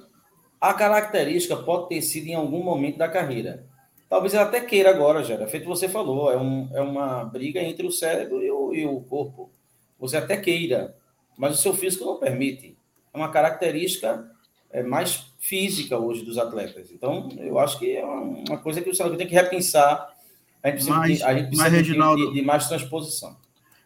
a 0.58 0.72
característica 0.72 1.56
pode 1.56 1.90
ter 1.90 2.00
sido 2.00 2.28
em 2.28 2.34
algum 2.34 2.64
momento 2.64 2.96
da 2.96 3.08
carreira. 3.08 3.70
Talvez 4.12 4.34
ela 4.34 4.44
até 4.44 4.60
queira 4.60 4.90
agora, 4.90 5.24
Gera. 5.24 5.46
Feito 5.46 5.64
você 5.64 5.88
falou, 5.88 6.30
é, 6.30 6.36
um, 6.36 6.68
é 6.74 6.82
uma 6.82 7.24
briga 7.24 7.62
entre 7.62 7.86
o 7.86 7.90
cérebro 7.90 8.42
e 8.42 8.50
o, 8.50 8.74
e 8.74 8.84
o 8.84 9.00
corpo. 9.00 9.50
Você 9.98 10.18
até 10.18 10.36
queira, 10.36 10.94
mas 11.34 11.58
o 11.58 11.62
seu 11.62 11.72
físico 11.72 12.04
não 12.04 12.18
permite. 12.18 12.76
É 13.10 13.16
uma 13.16 13.30
característica 13.30 14.30
é, 14.70 14.82
mais 14.82 15.32
física 15.38 15.96
hoje 15.96 16.26
dos 16.26 16.36
atletas. 16.36 16.90
Então, 16.90 17.30
eu 17.38 17.58
acho 17.58 17.78
que 17.78 17.96
é 17.96 18.04
uma 18.04 18.58
coisa 18.58 18.82
que 18.82 18.90
o 18.90 18.94
cérebro 18.94 19.16
tem 19.16 19.26
que 19.26 19.32
repensar. 19.32 20.14
A 20.62 20.68
gente 20.68 20.74
precisa, 20.74 20.94
mas, 20.94 21.16
de, 21.16 21.24
a 21.24 21.32
gente 21.32 21.46
precisa 21.46 21.62
mas, 21.62 21.72
Reginaldo, 21.72 22.26
de, 22.28 22.34
de, 22.34 22.42
mais 22.42 22.68
transposição. 22.68 23.34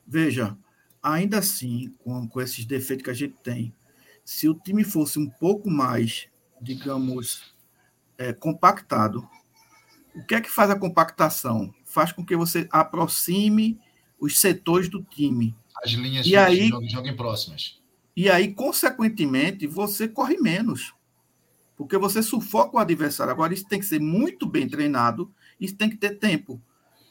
Veja, 0.04 0.58
ainda 1.00 1.38
assim, 1.38 1.94
com, 2.02 2.26
com 2.26 2.40
esses 2.40 2.64
defeitos 2.64 3.04
que 3.04 3.10
a 3.10 3.14
gente 3.14 3.36
tem, 3.44 3.72
se 4.24 4.48
o 4.48 4.54
time 4.54 4.82
fosse 4.82 5.20
um 5.20 5.30
pouco 5.30 5.70
mais, 5.70 6.26
digamos, 6.60 7.54
é, 8.18 8.32
compactado, 8.32 9.24
o 10.16 10.24
que 10.24 10.34
é 10.34 10.40
que 10.40 10.50
faz 10.50 10.70
a 10.70 10.78
compactação? 10.78 11.72
Faz 11.84 12.10
com 12.10 12.24
que 12.24 12.34
você 12.34 12.66
aproxime 12.70 13.78
os 14.18 14.40
setores 14.40 14.88
do 14.88 15.02
time. 15.02 15.54
As 15.84 15.90
linhas 15.90 16.26
e 16.26 16.30
de 16.30 16.36
aí, 16.36 16.70
joguem 16.88 17.14
próximas. 17.14 17.78
E 18.16 18.30
aí, 18.30 18.54
consequentemente, 18.54 19.66
você 19.66 20.08
corre 20.08 20.38
menos. 20.38 20.94
Porque 21.76 21.98
você 21.98 22.22
sufoca 22.22 22.76
o 22.76 22.80
adversário. 22.80 23.30
Agora, 23.30 23.52
isso 23.52 23.68
tem 23.68 23.78
que 23.78 23.84
ser 23.84 24.00
muito 24.00 24.46
bem 24.46 24.66
treinado, 24.66 25.30
isso 25.60 25.76
tem 25.76 25.90
que 25.90 25.96
ter 25.96 26.18
tempo. 26.18 26.58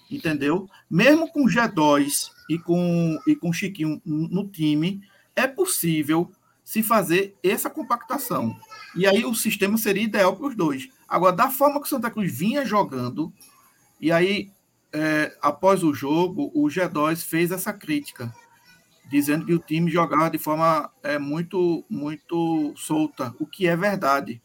Entendeu? 0.10 0.68
Mesmo 0.90 1.32
com 1.32 1.46
G2 1.46 2.32
e 2.50 2.58
com, 2.58 3.20
e 3.28 3.36
com 3.36 3.54
Chiquinho 3.54 4.02
no 4.04 4.48
time, 4.48 5.04
é 5.36 5.46
possível 5.46 6.32
se 6.64 6.82
fazer 6.82 7.36
essa 7.44 7.70
compactação. 7.70 8.60
E 8.96 9.06
aí 9.06 9.24
o 9.24 9.36
sistema 9.36 9.78
seria 9.78 10.04
ideal 10.04 10.36
para 10.36 10.48
os 10.48 10.56
dois. 10.56 10.90
Agora, 11.08 11.36
da 11.36 11.50
forma 11.50 11.80
que 11.80 11.86
o 11.86 11.90
Santa 11.90 12.10
Cruz 12.10 12.36
vinha 12.36 12.66
jogando, 12.66 13.32
e 14.00 14.12
aí, 14.12 14.52
é, 14.92 15.36
após 15.42 15.84
o 15.84 15.94
jogo, 15.94 16.52
o 16.54 16.68
G2 16.68 17.24
fez 17.24 17.52
essa 17.52 17.72
crítica, 17.72 18.34
dizendo 19.10 19.46
que 19.46 19.54
o 19.54 19.60
time 19.60 19.92
jogava 19.92 20.30
de 20.30 20.38
forma 20.38 20.92
é, 21.04 21.20
muito, 21.20 21.86
muito 21.90 22.74
solta, 22.76 23.34
o 23.40 23.46
que 23.46 23.68
é 23.68 23.76
verdade, 23.76 24.42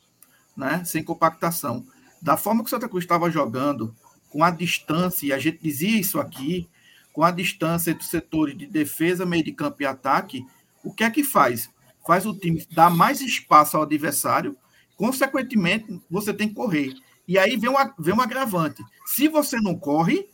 né? 0.57 0.85
sem 0.85 1.03
compactação. 1.03 1.87
Da 2.21 2.37
forma 2.37 2.63
que 2.63 2.67
o 2.67 2.71
Santa 2.71 2.89
Cruz 2.89 3.05
estava 3.05 3.31
jogando, 3.31 3.95
com 4.29 4.45
a 4.45 4.51
distância, 4.51 5.27
e 5.27 5.33
a 5.33 5.39
gente 5.39 5.59
dizia 5.63 5.99
isso 5.99 6.21
aqui, 6.21 6.69
com 7.13 7.25
a 7.25 7.31
distância 7.31 7.91
entre 7.91 8.05
os 8.05 8.11
setores 8.11 8.57
de 8.57 8.67
defesa, 8.67 9.27
meio 9.27 9.43
de 9.43 9.53
campo 9.53 9.83
e 9.83 9.87
ataque, 9.87 10.45
o 10.85 10.93
que 10.93 11.05
é 11.05 11.11
que 11.11 11.25
faz? 11.25 11.71
Faz 12.07 12.25
o 12.27 12.35
time 12.35 12.65
dar 12.73 12.91
mais 12.91 13.21
espaço 13.21 13.77
ao 13.77 13.83
adversário, 13.83 14.57
consequentemente, 15.01 15.99
você 16.11 16.35
tem 16.35 16.47
que 16.47 16.55
correr. 16.55 16.93
E 17.27 17.39
aí 17.39 17.57
vem 17.57 17.71
um, 17.71 17.75
vem 17.99 18.15
um 18.15 18.21
agravante. 18.21 18.85
Se 19.07 19.29
você 19.29 19.59
não 19.59 19.75
corre, 19.75 20.29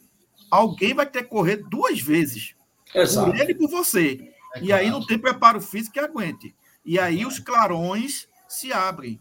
alguém 0.50 0.92
vai 0.92 1.06
ter 1.06 1.22
que 1.22 1.28
correr 1.28 1.58
duas 1.70 2.00
vezes. 2.00 2.56
Exato. 2.92 3.30
Por 3.30 3.40
ele 3.40 3.52
e 3.52 3.54
por 3.54 3.70
você. 3.70 4.28
É 4.56 4.60
e 4.60 4.72
aí 4.72 4.90
não 4.90 5.06
tem 5.06 5.16
preparo 5.16 5.60
físico 5.60 5.94
que 5.94 6.00
aguente. 6.00 6.52
E 6.84 6.98
aí 6.98 7.24
os 7.24 7.38
clarões 7.38 8.26
se 8.48 8.72
abrem. 8.72 9.20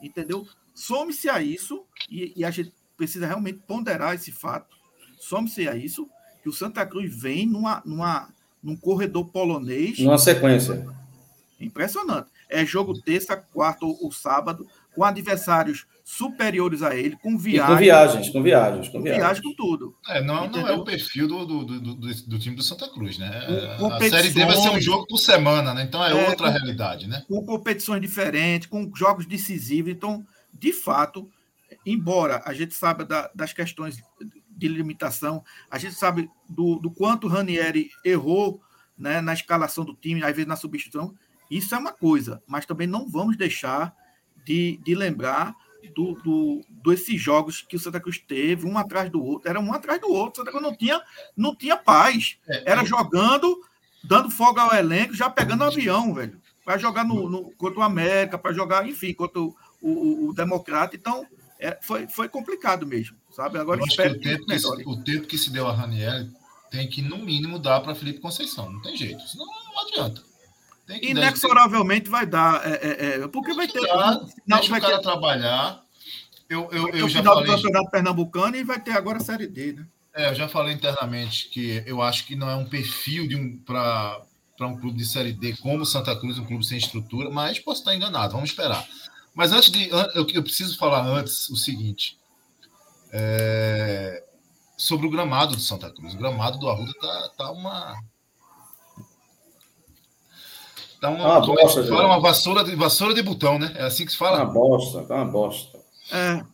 Entendeu? 0.00 0.46
Some-se 0.74 1.28
a 1.28 1.42
isso, 1.42 1.84
e, 2.10 2.32
e, 2.34 2.42
a 2.42 2.50
gente 2.50 2.72
precisa 2.96 3.26
realmente 3.26 3.58
ponderar 3.66 4.14
esse 4.14 4.32
fato. 4.32 4.74
Some-se 5.20 5.68
a 5.68 5.76
isso, 5.76 6.08
que 6.42 6.48
o 6.48 6.52
Santa 6.54 6.86
Cruz 6.86 7.14
vem 7.14 7.46
numa, 7.46 7.82
numa, 7.84 8.30
num 8.62 8.76
corredor 8.76 9.26
polonês. 9.26 9.98
Numa 9.98 10.16
sequência. 10.16 10.86
Impressionante. 11.60 12.30
É 12.48 12.64
jogo 12.64 13.00
terça, 13.00 13.36
quarta 13.36 13.84
ou, 13.84 13.98
ou 14.02 14.12
sábado, 14.12 14.66
com 14.96 15.04
adversários 15.04 15.86
superiores 16.02 16.82
a 16.82 16.96
ele, 16.96 17.16
com 17.16 17.36
viagens. 17.36 17.68
com 17.68 17.76
viagens, 17.76 18.28
com 18.30 18.42
viagens, 18.42 18.88
com 18.88 19.02
viagens. 19.02 19.24
Viagem, 19.24 19.42
com 19.42 19.54
tudo. 19.54 19.94
É, 20.08 20.22
não, 20.22 20.48
não 20.48 20.66
é 20.66 20.72
o 20.72 20.84
perfil 20.84 21.28
do, 21.28 21.44
do, 21.44 21.64
do, 21.64 21.94
do, 21.94 22.38
time 22.38 22.56
do 22.56 22.62
Santa 22.62 22.88
Cruz, 22.88 23.18
né? 23.18 23.28
A 23.78 24.08
Série 24.08 24.30
D 24.30 24.44
vai 24.46 24.56
ser 24.56 24.70
um 24.70 24.80
jogo 24.80 25.06
por 25.06 25.18
semana, 25.18 25.74
né? 25.74 25.82
Então 25.82 26.02
é, 26.02 26.12
é 26.12 26.28
outra 26.30 26.46
com, 26.46 26.52
realidade, 26.52 27.06
né? 27.06 27.22
Com 27.28 27.44
competições 27.44 28.00
diferentes, 28.00 28.68
com 28.68 28.90
jogos 28.94 29.26
decisivos. 29.26 29.92
Então, 29.92 30.24
de 30.52 30.72
fato, 30.72 31.28
embora 31.84 32.40
a 32.46 32.54
gente 32.54 32.74
saiba 32.74 33.04
da, 33.04 33.30
das 33.34 33.52
questões 33.52 34.02
de 34.48 34.68
limitação, 34.68 35.44
a 35.70 35.76
gente 35.76 35.96
sabe 35.96 36.30
do, 36.48 36.76
do 36.76 36.90
quanto 36.90 37.26
o 37.26 37.30
Ranieri 37.30 37.90
errou 38.02 38.62
né, 38.96 39.20
na 39.20 39.34
escalação 39.34 39.84
do 39.84 39.94
time, 39.94 40.22
às 40.22 40.30
vezes 40.30 40.46
na 40.46 40.56
substituição, 40.56 41.14
isso 41.50 41.74
é 41.74 41.78
uma 41.78 41.92
coisa, 41.92 42.42
mas 42.46 42.64
também 42.64 42.86
não 42.86 43.08
vamos 43.08 43.36
deixar 43.36 43.94
de, 44.46 44.78
de 44.82 44.94
lembrar 44.94 45.54
do, 45.94 46.14
do, 46.22 46.64
desses 46.84 47.20
jogos 47.20 47.62
que 47.62 47.76
o 47.76 47.80
Santa 47.80 48.00
Cruz 48.00 48.18
teve, 48.18 48.66
um 48.66 48.78
atrás 48.78 49.10
do 49.10 49.22
outro, 49.22 49.48
era 49.48 49.60
um 49.60 49.72
atrás 49.72 50.00
do 50.00 50.08
outro. 50.08 50.40
O 50.40 50.44
Santa 50.44 50.50
Cruz 50.50 50.62
não 50.62 50.74
tinha, 50.74 51.02
não 51.36 51.54
tinha 51.54 51.76
paz. 51.76 52.38
É, 52.48 52.72
era 52.72 52.82
é. 52.82 52.86
jogando, 52.86 53.60
dando 54.02 54.30
folga 54.30 54.62
ao 54.62 54.74
elenco, 54.74 55.14
já 55.14 55.28
pegando 55.28 55.64
um 55.64 55.66
avião, 55.66 56.14
velho. 56.14 56.40
Para 56.64 56.78
jogar 56.78 57.04
no, 57.04 57.28
no, 57.28 57.50
contra 57.52 57.80
o 57.80 57.82
América, 57.82 58.38
para 58.38 58.52
jogar, 58.52 58.88
enfim, 58.88 59.12
contra 59.12 59.40
o, 59.40 59.54
o, 59.80 60.28
o 60.28 60.34
Democrata. 60.34 60.96
Então, 60.96 61.26
é, 61.58 61.78
foi, 61.80 62.06
foi 62.08 62.28
complicado 62.28 62.86
mesmo, 62.86 63.16
sabe? 63.30 63.58
Agora 63.58 63.80
espero 63.84 64.18
que, 64.18 64.28
o 64.28 64.32
tempo 64.32 64.46
que, 64.46 64.58
se, 64.58 64.66
o 64.66 64.96
tempo 65.02 65.26
que 65.26 65.38
se 65.38 65.50
deu 65.50 65.66
a 65.66 65.72
Raniel 65.72 66.26
tem 66.70 66.88
que, 66.88 67.00
no 67.02 67.18
mínimo, 67.18 67.58
dar 67.58 67.80
para 67.80 67.94
Felipe 67.94 68.20
Conceição. 68.20 68.70
Não 68.70 68.82
tem 68.82 68.96
jeito. 68.96 69.22
Senão 69.26 69.46
não 69.46 69.88
adianta. 69.88 70.22
Inexoravelmente 71.02 72.08
vai 72.08 72.26
dar. 72.26 72.64
É, 72.64 72.74
é, 72.74 73.06
é, 73.22 73.28
porque 73.28 73.52
vai 73.54 73.66
ter. 73.66 73.80
Dar, 73.80 74.20
não, 74.46 74.58
deixa 74.58 74.70
vai 74.70 74.78
o 74.78 74.82
cara 74.82 74.96
ter, 74.96 75.02
trabalhar. 75.02 75.82
Eu, 76.48 76.68
eu, 76.70 76.88
eu 76.90 77.08
já 77.08 77.18
final 77.18 77.34
falei. 77.34 77.50
do 77.50 77.56
campeonato 77.56 77.90
pernambucano 77.90 78.56
e 78.56 78.62
vai 78.62 78.80
ter 78.80 78.92
agora 78.92 79.18
a 79.18 79.20
Série 79.20 79.48
D, 79.48 79.72
né? 79.72 79.86
É, 80.14 80.30
eu 80.30 80.34
já 80.34 80.48
falei 80.48 80.72
internamente 80.72 81.48
que 81.48 81.82
eu 81.86 82.00
acho 82.00 82.24
que 82.24 82.36
não 82.36 82.48
é 82.48 82.54
um 82.54 82.64
perfil 82.64 83.26
de 83.26 83.36
um 83.36 83.58
para 83.58 84.22
um 84.60 84.78
clube 84.78 84.96
de 84.96 85.04
Série 85.04 85.32
D 85.32 85.56
como 85.56 85.84
Santa 85.84 86.14
Cruz, 86.16 86.38
um 86.38 86.44
clube 86.44 86.64
sem 86.64 86.78
estrutura, 86.78 87.30
mas 87.30 87.58
posso 87.58 87.80
estar 87.80 87.94
enganado, 87.94 88.32
vamos 88.32 88.50
esperar. 88.50 88.86
Mas 89.34 89.52
antes 89.52 89.70
de. 89.70 89.90
Eu, 89.90 90.26
eu 90.32 90.42
preciso 90.42 90.78
falar 90.78 91.04
antes 91.04 91.48
o 91.50 91.56
seguinte. 91.56 92.16
É, 93.12 94.24
sobre 94.76 95.06
o 95.06 95.10
gramado 95.10 95.54
do 95.56 95.60
Santa 95.60 95.90
Cruz. 95.90 96.14
O 96.14 96.18
gramado 96.18 96.58
do 96.58 96.68
Arruda 96.68 96.92
tá, 97.00 97.30
tá 97.36 97.50
uma 97.50 97.96
Tá 101.06 101.10
uma, 101.10 101.38
uma, 101.38 101.46
bosta, 101.46 101.84
fala, 101.84 102.06
uma 102.06 102.20
vassoura, 102.20 102.64
de, 102.64 102.74
vassoura 102.74 103.14
de 103.14 103.22
botão, 103.22 103.60
né? 103.60 103.72
É 103.76 103.84
assim 103.84 104.04
que 104.04 104.10
se 104.10 104.18
fala? 104.18 104.38
Tá 104.38 104.44
uma 104.44 104.52
bosta, 104.52 105.02
tá 105.04 105.14
uma 105.14 105.24
bosta. 105.24 105.78
É. 106.10 106.44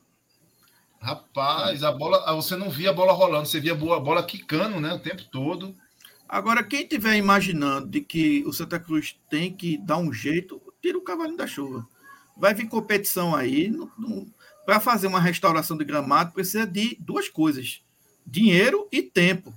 Rapaz, 1.00 1.82
a 1.82 1.90
bola, 1.90 2.34
você 2.34 2.54
não 2.54 2.68
via 2.68 2.90
a 2.90 2.92
bola 2.92 3.12
rolando, 3.12 3.46
você 3.46 3.58
via 3.58 3.72
a 3.72 3.74
bola, 3.74 3.96
a 3.96 4.00
bola 4.00 4.22
quicando, 4.22 4.78
né, 4.78 4.92
o 4.92 4.98
tempo 4.98 5.24
todo. 5.24 5.74
Agora, 6.28 6.62
quem 6.62 6.82
estiver 6.82 7.16
imaginando 7.16 7.88
de 7.88 8.02
que 8.02 8.44
o 8.46 8.52
Santa 8.52 8.78
Cruz 8.78 9.16
tem 9.30 9.50
que 9.50 9.78
dar 9.78 9.96
um 9.96 10.12
jeito, 10.12 10.60
tira 10.82 10.98
o 10.98 11.02
cavalinho 11.02 11.38
da 11.38 11.46
chuva. 11.46 11.86
Vai 12.36 12.52
vir 12.52 12.68
competição 12.68 13.34
aí. 13.34 13.72
Para 14.66 14.80
fazer 14.80 15.06
uma 15.06 15.20
restauração 15.20 15.78
de 15.78 15.84
gramado, 15.84 16.32
precisa 16.32 16.66
de 16.66 16.94
duas 17.00 17.28
coisas: 17.28 17.82
dinheiro 18.26 18.86
e 18.92 19.02
tempo. 19.02 19.52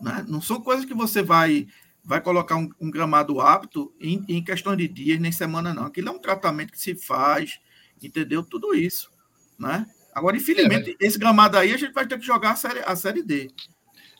Né? 0.00 0.24
Não 0.28 0.40
são 0.40 0.60
coisas 0.60 0.84
que 0.84 0.94
você 0.94 1.22
vai 1.22 1.66
vai 2.06 2.20
colocar 2.20 2.56
um, 2.56 2.70
um 2.80 2.90
gramado 2.90 3.40
apto 3.40 3.92
em, 4.00 4.24
em, 4.28 4.42
questão 4.42 4.76
de 4.76 4.86
dias, 4.86 5.18
nem 5.18 5.32
semana, 5.32 5.74
não. 5.74 5.86
Aquilo 5.86 6.08
é 6.08 6.12
um 6.12 6.20
tratamento 6.20 6.70
que 6.70 6.80
se 6.80 6.94
faz, 6.94 7.58
entendeu? 8.00 8.44
Tudo 8.44 8.74
isso, 8.74 9.10
né? 9.58 9.86
Agora, 10.14 10.36
infelizmente, 10.36 10.90
é, 10.90 10.96
mas... 10.98 11.08
esse 11.08 11.18
gramado 11.18 11.58
aí 11.58 11.74
a 11.74 11.76
gente 11.76 11.92
vai 11.92 12.06
ter 12.06 12.18
que 12.18 12.24
jogar 12.24 12.52
a 12.52 12.56
série, 12.56 12.78
a 12.86 12.94
série 12.94 13.22
D. 13.22 13.50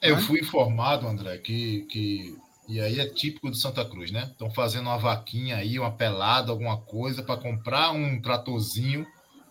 É, 0.03 0.11
né? 0.11 0.12
Eu 0.12 0.18
fui 0.18 0.40
informado, 0.40 1.07
André, 1.07 1.38
que, 1.38 1.83
que. 1.83 2.37
E 2.68 2.81
aí 2.81 2.99
é 2.99 3.07
típico 3.07 3.49
do 3.49 3.57
Santa 3.57 3.85
Cruz, 3.85 4.11
né? 4.11 4.29
Estão 4.33 4.51
fazendo 4.51 4.87
uma 4.87 4.99
vaquinha 4.99 5.57
aí, 5.57 5.79
uma 5.79 5.92
pelada, 5.92 6.51
alguma 6.51 6.81
coisa, 6.81 7.22
para 7.22 7.40
comprar 7.40 7.92
um 7.92 8.20
tratorzinho. 8.20 9.07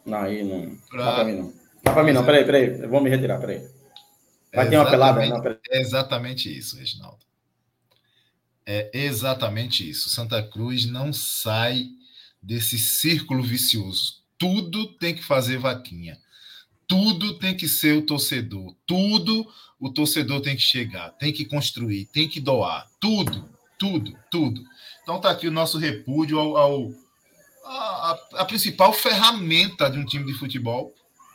Não, 0.05 0.17
aí 0.17 0.43
não. 0.43 0.75
Pra... 0.89 1.05
Não 1.05 1.15
para 1.15 1.23
mim, 1.23 1.33
não. 1.33 1.53
Não 1.85 1.93
para 1.93 2.03
mim, 2.03 2.11
não. 2.11 2.25
Peraí, 2.25 2.43
peraí. 2.43 2.81
Eu 2.81 2.89
vou 2.89 3.01
me 3.01 3.09
retirar, 3.09 3.39
peraí. 3.39 3.65
Vai 4.53 4.69
ter 4.69 4.75
uma 4.75 4.89
pelada? 4.89 5.25
Não, 5.25 5.41
peraí. 5.41 5.57
É 5.69 5.79
exatamente 5.79 6.55
isso, 6.55 6.77
Reginaldo. 6.77 7.24
É 8.65 8.89
exatamente 8.93 9.87
isso. 9.87 10.09
Santa 10.09 10.41
Cruz 10.41 10.85
não 10.85 11.13
sai 11.13 11.87
desse 12.41 12.79
círculo 12.79 13.43
vicioso. 13.43 14.23
Tudo 14.37 14.87
tem 14.97 15.15
que 15.15 15.23
fazer 15.23 15.57
vaquinha. 15.57 16.17
Tudo 16.87 17.37
tem 17.39 17.55
que 17.55 17.67
ser 17.67 17.97
o 17.97 18.01
torcedor. 18.01 18.75
Tudo 18.85 19.47
o 19.79 19.89
torcedor 19.89 20.41
tem 20.41 20.55
que 20.55 20.61
chegar, 20.61 21.09
tem 21.11 21.31
que 21.33 21.45
construir, 21.45 22.05
tem 22.05 22.27
que 22.27 22.39
doar. 22.39 22.87
Tudo, 22.99 23.49
tudo, 23.77 24.17
tudo. 24.31 24.63
Então 25.03 25.19
tá 25.19 25.29
aqui 25.29 25.47
o 25.47 25.51
nosso 25.51 25.77
repúdio 25.77 26.39
ao, 26.39 26.57
ao 26.57 26.91
a, 27.65 28.19
a, 28.35 28.45
principal 28.45 28.93
ferramenta 28.93 29.89
de 29.89 29.99
um 29.99 30.05
time 30.05 30.25
de 30.25 30.37
futebol, 30.37 30.93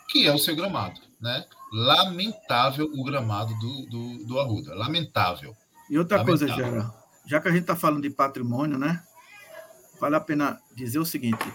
que 0.08 0.26
é 0.26 0.32
o 0.32 0.38
seu 0.38 0.54
gramado, 0.54 1.00
né? 1.20 1.44
Lamentável 1.72 2.90
o 2.92 3.04
gramado 3.04 3.54
do, 3.58 3.86
do, 3.86 4.26
do 4.26 4.40
Arruda. 4.40 4.74
Lamentável. 4.74 5.56
E 5.88 5.98
outra 5.98 6.18
Lamentável. 6.18 6.56
coisa, 6.56 6.70
Gera, 6.70 6.99
já 7.30 7.40
que 7.40 7.46
a 7.46 7.52
gente 7.52 7.60
está 7.60 7.76
falando 7.76 8.02
de 8.02 8.10
patrimônio, 8.10 8.76
né? 8.76 9.00
Vale 10.00 10.16
a 10.16 10.20
pena 10.20 10.60
dizer 10.74 10.98
o 10.98 11.04
seguinte: 11.04 11.46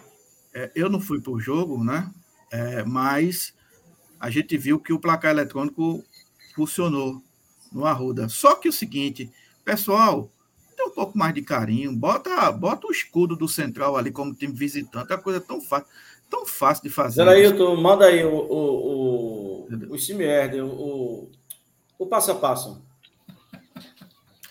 é, 0.53 0.71
eu 0.73 0.89
não 0.89 1.01
fui 1.01 1.19
para 1.19 1.33
o 1.33 1.39
jogo, 1.39 1.83
né? 1.83 2.09
É, 2.49 2.81
mas 2.85 3.53
a 4.17 4.29
gente 4.29 4.57
viu 4.57 4.79
que 4.79 4.93
o 4.93 4.99
placar 4.99 5.31
eletrônico 5.31 6.01
funcionou 6.55 7.21
no 7.73 7.85
Arruda. 7.85 8.29
Só 8.29 8.55
que 8.55 8.69
o 8.69 8.73
seguinte, 8.73 9.29
pessoal, 9.65 10.31
tem 10.77 10.85
um 10.85 10.91
pouco 10.91 11.17
mais 11.17 11.33
de 11.33 11.41
carinho, 11.41 11.93
bota, 11.93 12.49
bota 12.53 12.88
o 12.88 12.91
escudo 12.91 13.35
do 13.35 13.49
Central 13.49 13.97
ali 13.97 14.11
como 14.11 14.33
time 14.33 14.53
visitante, 14.53 15.11
é 15.11 15.15
uma 15.17 15.21
coisa 15.21 15.41
tão 15.41 15.59
fácil, 15.59 15.88
tão 16.29 16.45
fácil 16.45 16.83
de 16.83 16.89
fazer. 16.89 17.19
aí, 17.31 17.53
tu 17.53 17.75
manda 17.75 18.05
aí 18.05 18.23
o, 18.23 18.33
o, 18.33 19.67
o, 19.67 19.93
o 19.93 19.97
o, 20.61 21.29
o 21.99 22.05
passo 22.05 22.31
a 22.31 22.35
passo. 22.35 22.81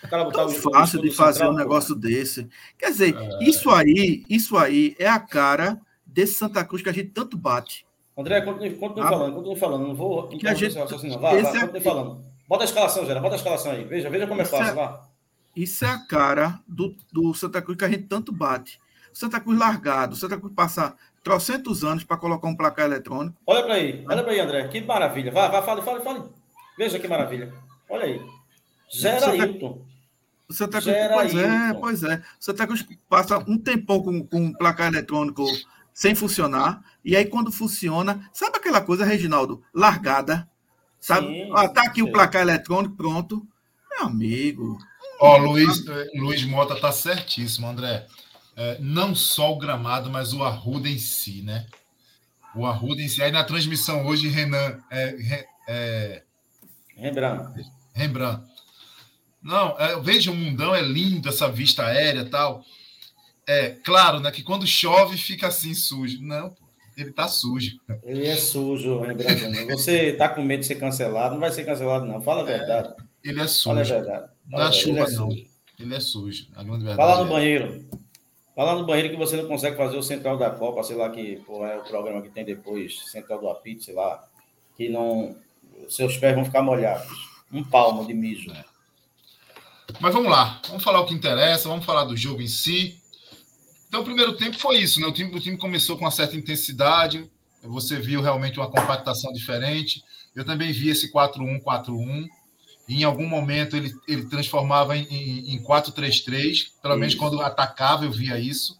Tão 0.07 0.49
fácil 0.49 1.01
de 1.01 1.11
fazer 1.11 1.39
central, 1.39 1.53
um 1.53 1.57
negócio 1.57 1.95
pô. 1.95 2.01
desse. 2.01 2.47
Quer 2.77 2.91
dizer, 2.91 3.15
é... 3.15 3.43
isso 3.43 3.69
aí, 3.69 4.23
isso 4.29 4.57
aí 4.57 4.95
é 4.99 5.07
a 5.07 5.19
cara 5.19 5.79
desse 6.05 6.35
Santa 6.35 6.63
Cruz 6.63 6.81
que 6.81 6.89
a 6.89 6.93
gente 6.93 7.09
tanto 7.09 7.37
bate. 7.37 7.85
André, 8.17 8.41
continue, 8.41 8.75
continue 8.75 9.05
ah, 9.05 9.09
falando, 9.09 9.35
continue 9.35 9.59
falando. 9.59 9.87
Não 9.87 9.95
vou 9.95 10.27
que 10.29 10.47
a 10.47 10.53
gente, 10.53 10.77
assim, 10.77 11.09
não. 11.09 11.19
Vá, 11.19 11.31
vá, 11.31 11.37
é... 11.37 11.59
continue 11.59 11.81
falando. 11.81 12.25
Bota 12.47 12.63
a 12.63 12.65
escalação, 12.65 13.05
Gera, 13.05 13.19
bota 13.19 13.35
a 13.35 13.37
escalação 13.37 13.71
aí. 13.71 13.83
Veja, 13.83 14.09
veja 14.09 14.27
como 14.27 14.41
é 14.41 14.45
fácil, 14.45 14.71
é... 14.71 14.73
vá. 14.73 15.07
Isso 15.55 15.85
é 15.85 15.89
a 15.89 15.99
cara 15.99 16.59
do, 16.67 16.95
do 17.11 17.33
Santa 17.33 17.61
Cruz 17.61 17.77
que 17.77 17.85
a 17.85 17.89
gente 17.89 18.03
tanto 18.03 18.31
bate. 18.31 18.79
O 19.13 19.17
Santa 19.17 19.39
Cruz 19.39 19.57
largado, 19.57 20.13
o 20.13 20.17
Santa 20.17 20.37
Cruz 20.37 20.53
passar 20.53 20.95
trocentos 21.23 21.83
anos 21.83 22.03
para 22.03 22.17
colocar 22.17 22.47
um 22.47 22.55
placar 22.55 22.85
eletrônico. 22.85 23.35
Olha 23.47 23.63
para 23.63 23.73
aí, 23.75 24.05
olha 24.07 24.21
para 24.21 24.31
aí, 24.31 24.39
André. 24.39 24.67
Que 24.67 24.81
maravilha. 24.81 25.31
Vá, 25.31 25.47
vá, 25.47 25.61
fale, 25.61 25.81
fale, 25.81 26.03
fale. 26.03 26.23
Veja 26.77 26.99
que 26.99 27.07
maravilha. 27.07 27.51
Olha 27.89 28.03
aí. 28.03 28.21
Zero 28.93 29.31
Ailton. 29.31 29.81
O 30.47 30.53
Santa 30.53 30.81
Cruz, 30.81 30.95
pois 31.13 31.35
é, 31.35 31.73
pois 31.73 32.03
é. 32.03 32.15
O 32.17 32.21
Santa 32.39 32.67
Cruz 32.67 32.85
passa 33.09 33.39
um 33.47 33.57
tempão 33.57 34.01
com, 34.01 34.25
com 34.25 34.47
o 34.47 34.57
placar 34.57 34.87
eletrônico 34.87 35.45
sem 35.93 36.13
funcionar, 36.13 36.83
e 37.03 37.15
aí 37.15 37.25
quando 37.25 37.51
funciona, 37.51 38.29
sabe 38.33 38.57
aquela 38.57 38.81
coisa, 38.81 39.05
Reginaldo? 39.05 39.63
Largada. 39.73 40.47
Sabe? 40.99 41.27
Sim, 41.27 41.51
ah, 41.53 41.69
tá 41.69 41.83
aqui 41.83 42.01
sim. 42.01 42.07
o 42.07 42.11
placar 42.11 42.41
eletrônico, 42.41 42.95
pronto. 42.95 43.47
Meu 43.91 44.07
amigo. 44.07 44.77
Ó, 45.19 45.35
oh, 45.35 45.37
Luiz, 45.37 45.83
Luiz 46.15 46.43
Mota 46.43 46.75
tá 46.79 46.91
certíssimo, 46.91 47.67
André. 47.67 48.05
É, 48.57 48.77
não 48.79 49.15
só 49.15 49.53
o 49.53 49.57
gramado, 49.57 50.09
mas 50.09 50.33
o 50.33 50.43
Arruda 50.43 50.89
em 50.89 50.97
si, 50.97 51.41
né? 51.41 51.65
O 52.55 52.65
Arruda 52.65 53.01
em 53.01 53.07
si. 53.07 53.21
Aí 53.21 53.31
na 53.31 53.43
transmissão 53.43 54.05
hoje, 54.05 54.27
Renan. 54.27 54.79
É, 54.89 55.43
é... 55.67 56.23
Rembrandt. 56.95 57.71
Rembrandt. 57.93 58.54
Não, 59.45 59.79
é, 59.79 59.99
veja 60.01 60.31
o 60.31 60.35
mundão, 60.35 60.73
é 60.73 60.81
lindo 60.81 61.29
essa 61.29 61.47
vista 61.47 61.85
aérea 61.85 62.21
e 62.21 62.29
tal. 62.29 62.65
É, 63.47 63.69
claro, 63.83 64.19
né, 64.19 64.31
que 64.31 64.41
quando 64.41 64.65
chove 64.65 65.17
fica 65.17 65.45
assim 65.47 65.75
sujo. 65.75 66.19
Não, 66.19 66.55
ele 66.97 67.11
tá 67.11 67.27
sujo. 67.27 67.79
Ele 68.03 68.25
é 68.25 68.35
sujo, 68.37 69.01
Rembrandt. 69.01 69.65
Você 69.65 70.13
tá 70.13 70.27
com 70.29 70.41
medo 70.41 70.61
de 70.61 70.65
ser 70.65 70.79
cancelado? 70.79 71.35
Não 71.35 71.41
vai 71.41 71.51
ser 71.51 71.63
cancelado, 71.63 72.07
não. 72.07 72.19
Fala 72.23 72.43
a 72.43 72.51
é, 72.51 72.57
verdade. 72.57 72.87
É, 72.89 73.29
ele 73.29 73.39
é 73.39 73.45
sujo. 73.47 73.69
Fala 73.69 73.81
a 73.81 73.83
verdade. 73.83 74.31
Não 74.47 74.61
é 74.61 74.71
chuva, 74.71 74.99
é 74.99 75.11
não. 75.11 75.29
Ele 75.29 75.95
é 75.95 75.99
sujo. 75.99 76.47
A 76.55 76.63
grande 76.63 76.83
verdade. 76.83 76.97
Fala 76.97 77.23
no 77.23 77.29
é. 77.29 77.33
banheiro. 77.35 77.85
Fala 78.55 78.75
no 78.79 78.85
banheiro 78.87 79.11
que 79.11 79.17
você 79.17 79.37
não 79.37 79.47
consegue 79.47 79.77
fazer 79.77 79.97
o 79.97 80.01
Central 80.01 80.39
da 80.39 80.49
Copa, 80.49 80.81
sei 80.81 80.95
lá 80.95 81.11
que 81.11 81.35
pô, 81.45 81.63
é 81.67 81.77
o 81.77 81.83
programa 81.83 82.21
que 82.23 82.29
tem 82.29 82.43
depois, 82.43 83.11
Central 83.11 83.39
do 83.41 83.49
Apito, 83.49 83.83
sei 83.83 83.93
lá, 83.93 84.27
que 84.75 84.89
não. 84.89 85.35
Seus 85.87 86.17
pés 86.17 86.33
vão 86.33 86.45
ficar 86.45 86.63
molhados. 86.63 87.11
Um 87.51 87.63
palmo 87.63 88.07
de 88.07 88.13
mijo. 88.15 88.51
É. 88.51 88.74
Mas 89.99 90.13
vamos 90.13 90.29
lá, 90.29 90.61
vamos 90.67 90.83
falar 90.83 91.01
o 91.01 91.05
que 91.05 91.13
interessa, 91.13 91.69
vamos 91.69 91.85
falar 91.85 92.05
do 92.05 92.17
jogo 92.17 92.41
em 92.41 92.47
si. 92.47 92.99
Então, 93.87 94.01
o 94.01 94.05
primeiro 94.05 94.35
tempo 94.35 94.57
foi 94.57 94.77
isso, 94.77 94.99
né? 94.99 95.07
O 95.07 95.11
time, 95.11 95.33
o 95.35 95.39
time 95.39 95.57
começou 95.57 95.95
com 95.97 96.03
uma 96.03 96.11
certa 96.11 96.35
intensidade, 96.35 97.29
você 97.63 97.99
viu 97.99 98.21
realmente 98.21 98.59
uma 98.59 98.69
compactação 98.69 99.31
diferente. 99.31 100.03
Eu 100.35 100.43
também 100.43 100.71
vi 100.71 100.89
esse 100.89 101.11
4-1-4-1 101.11 102.27
em 102.87 103.03
algum 103.03 103.27
momento 103.27 103.75
ele, 103.75 103.93
ele 104.07 104.25
transformava 104.25 104.95
em, 104.95 105.05
em, 105.05 105.55
em 105.55 105.63
4-3-3, 105.63 106.67
pelo 106.81 106.95
menos 106.97 107.15
quando 107.15 107.41
atacava 107.41 108.05
eu 108.05 108.11
via 108.11 108.39
isso. 108.39 108.79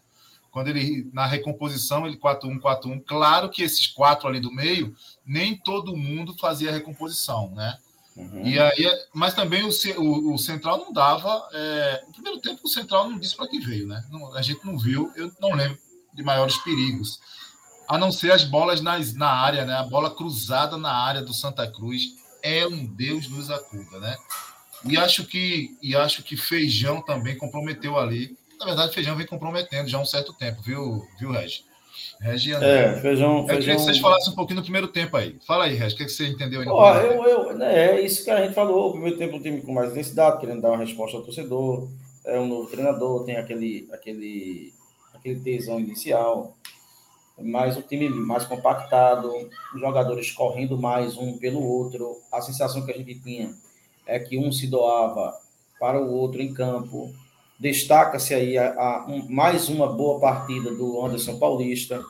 Quando 0.50 0.68
ele, 0.68 1.10
na 1.12 1.26
recomposição, 1.26 2.06
ele 2.06 2.16
4-1-4-1. 2.16 3.02
Claro 3.04 3.50
que 3.50 3.62
esses 3.62 3.88
quatro 3.88 4.28
ali 4.28 4.40
do 4.40 4.52
meio, 4.52 4.94
nem 5.24 5.56
todo 5.56 5.96
mundo 5.96 6.34
fazia 6.38 6.72
recomposição, 6.72 7.50
né? 7.50 7.76
Uhum. 8.16 8.46
E 8.46 8.58
aí, 8.58 9.06
mas 9.12 9.34
também 9.34 9.62
o, 9.62 9.70
o, 9.98 10.34
o 10.34 10.38
Central 10.38 10.78
não 10.78 10.92
dava. 10.92 11.46
É, 11.52 12.02
no 12.06 12.12
primeiro 12.12 12.40
tempo, 12.40 12.60
o 12.64 12.68
Central 12.68 13.10
não 13.10 13.18
disse 13.18 13.36
para 13.36 13.46
que 13.46 13.58
veio, 13.58 13.86
né? 13.86 14.02
Não, 14.10 14.34
a 14.34 14.42
gente 14.42 14.64
não 14.64 14.78
viu, 14.78 15.12
eu 15.14 15.30
não 15.38 15.52
lembro 15.52 15.78
de 16.14 16.22
maiores 16.22 16.56
perigos. 16.58 17.20
A 17.86 17.98
não 17.98 18.10
ser 18.10 18.32
as 18.32 18.42
bolas 18.42 18.80
nas, 18.80 19.14
na 19.14 19.28
área, 19.28 19.64
né? 19.64 19.74
A 19.74 19.82
bola 19.82 20.10
cruzada 20.10 20.76
na 20.76 20.92
área 20.92 21.22
do 21.22 21.34
Santa 21.34 21.70
Cruz 21.70 22.14
é 22.42 22.66
um 22.66 22.86
Deus 22.86 23.28
nos 23.28 23.50
acuda, 23.50 24.00
né? 24.00 24.16
E 24.84 24.96
acho 24.96 25.24
que 25.24 25.76
e 25.82 25.94
acho 25.94 26.22
que 26.22 26.36
Feijão 26.36 27.02
também 27.02 27.36
comprometeu 27.36 27.98
ali. 27.98 28.36
Na 28.58 28.64
verdade, 28.64 28.94
Feijão 28.94 29.16
vem 29.16 29.26
comprometendo 29.26 29.88
já 29.88 29.98
há 29.98 30.00
um 30.00 30.06
certo 30.06 30.32
tempo, 30.32 30.62
viu, 30.62 31.06
viu, 31.18 31.32
Regi? 31.32 31.64
Regi 32.20 32.54
É, 32.54 32.94
Feijão. 33.00 33.38
Eu 33.38 33.46
feijão... 33.46 33.46
queria 33.46 33.74
que 33.76 33.82
vocês 33.82 33.98
falassem 33.98 34.32
um 34.32 34.36
pouquinho 34.36 34.56
no 34.56 34.62
primeiro 34.62 34.88
tempo 34.88 35.16
aí. 35.16 35.36
Fala 35.46 35.64
aí, 35.64 35.74
Regi, 35.74 35.94
o 35.94 35.98
que, 35.98 36.02
é 36.04 36.06
que 36.06 36.12
você 36.12 36.26
entendeu 36.26 36.60
aí? 36.60 36.68
Ó, 36.68 36.94
eu, 36.98 37.24
eu, 37.24 37.58
né, 37.58 37.90
é 37.90 38.00
isso 38.00 38.24
que 38.24 38.30
a 38.30 38.42
gente 38.42 38.54
falou. 38.54 38.88
O 38.88 38.92
primeiro 38.92 39.16
tempo, 39.16 39.36
um 39.36 39.42
time 39.42 39.60
com 39.60 39.72
mais 39.72 39.90
intensidade, 39.90 40.40
querendo 40.40 40.62
dar 40.62 40.70
uma 40.70 40.78
resposta 40.78 41.16
ao 41.16 41.22
torcedor. 41.22 41.88
É 42.24 42.38
um 42.40 42.46
novo 42.46 42.68
treinador, 42.68 43.24
tem 43.24 43.36
aquele, 43.36 43.88
aquele, 43.92 44.72
aquele 45.14 45.40
tesão 45.40 45.78
inicial 45.78 46.56
mas 47.38 47.76
o 47.76 47.82
time 47.82 48.08
mais 48.08 48.44
compactado, 48.44 49.30
os 49.74 49.80
jogadores 49.80 50.30
correndo 50.30 50.78
mais 50.78 51.16
um 51.18 51.36
pelo 51.36 51.62
outro. 51.62 52.18
A 52.32 52.40
sensação 52.40 52.84
que 52.84 52.92
a 52.92 52.96
gente 52.96 53.14
tinha 53.20 53.54
é 54.06 54.18
que 54.18 54.38
um 54.38 54.50
se 54.50 54.66
doava 54.66 55.38
para 55.78 56.00
o 56.00 56.10
outro 56.10 56.40
em 56.40 56.54
campo. 56.54 57.14
Destaca-se 57.58 58.34
aí 58.34 58.58
a, 58.58 58.74
a 58.74 59.06
um, 59.08 59.26
mais 59.30 59.70
uma 59.70 59.90
boa 59.90 60.20
partida 60.20 60.74
do 60.74 61.02
Anderson 61.02 61.38
Paulista, 61.38 62.04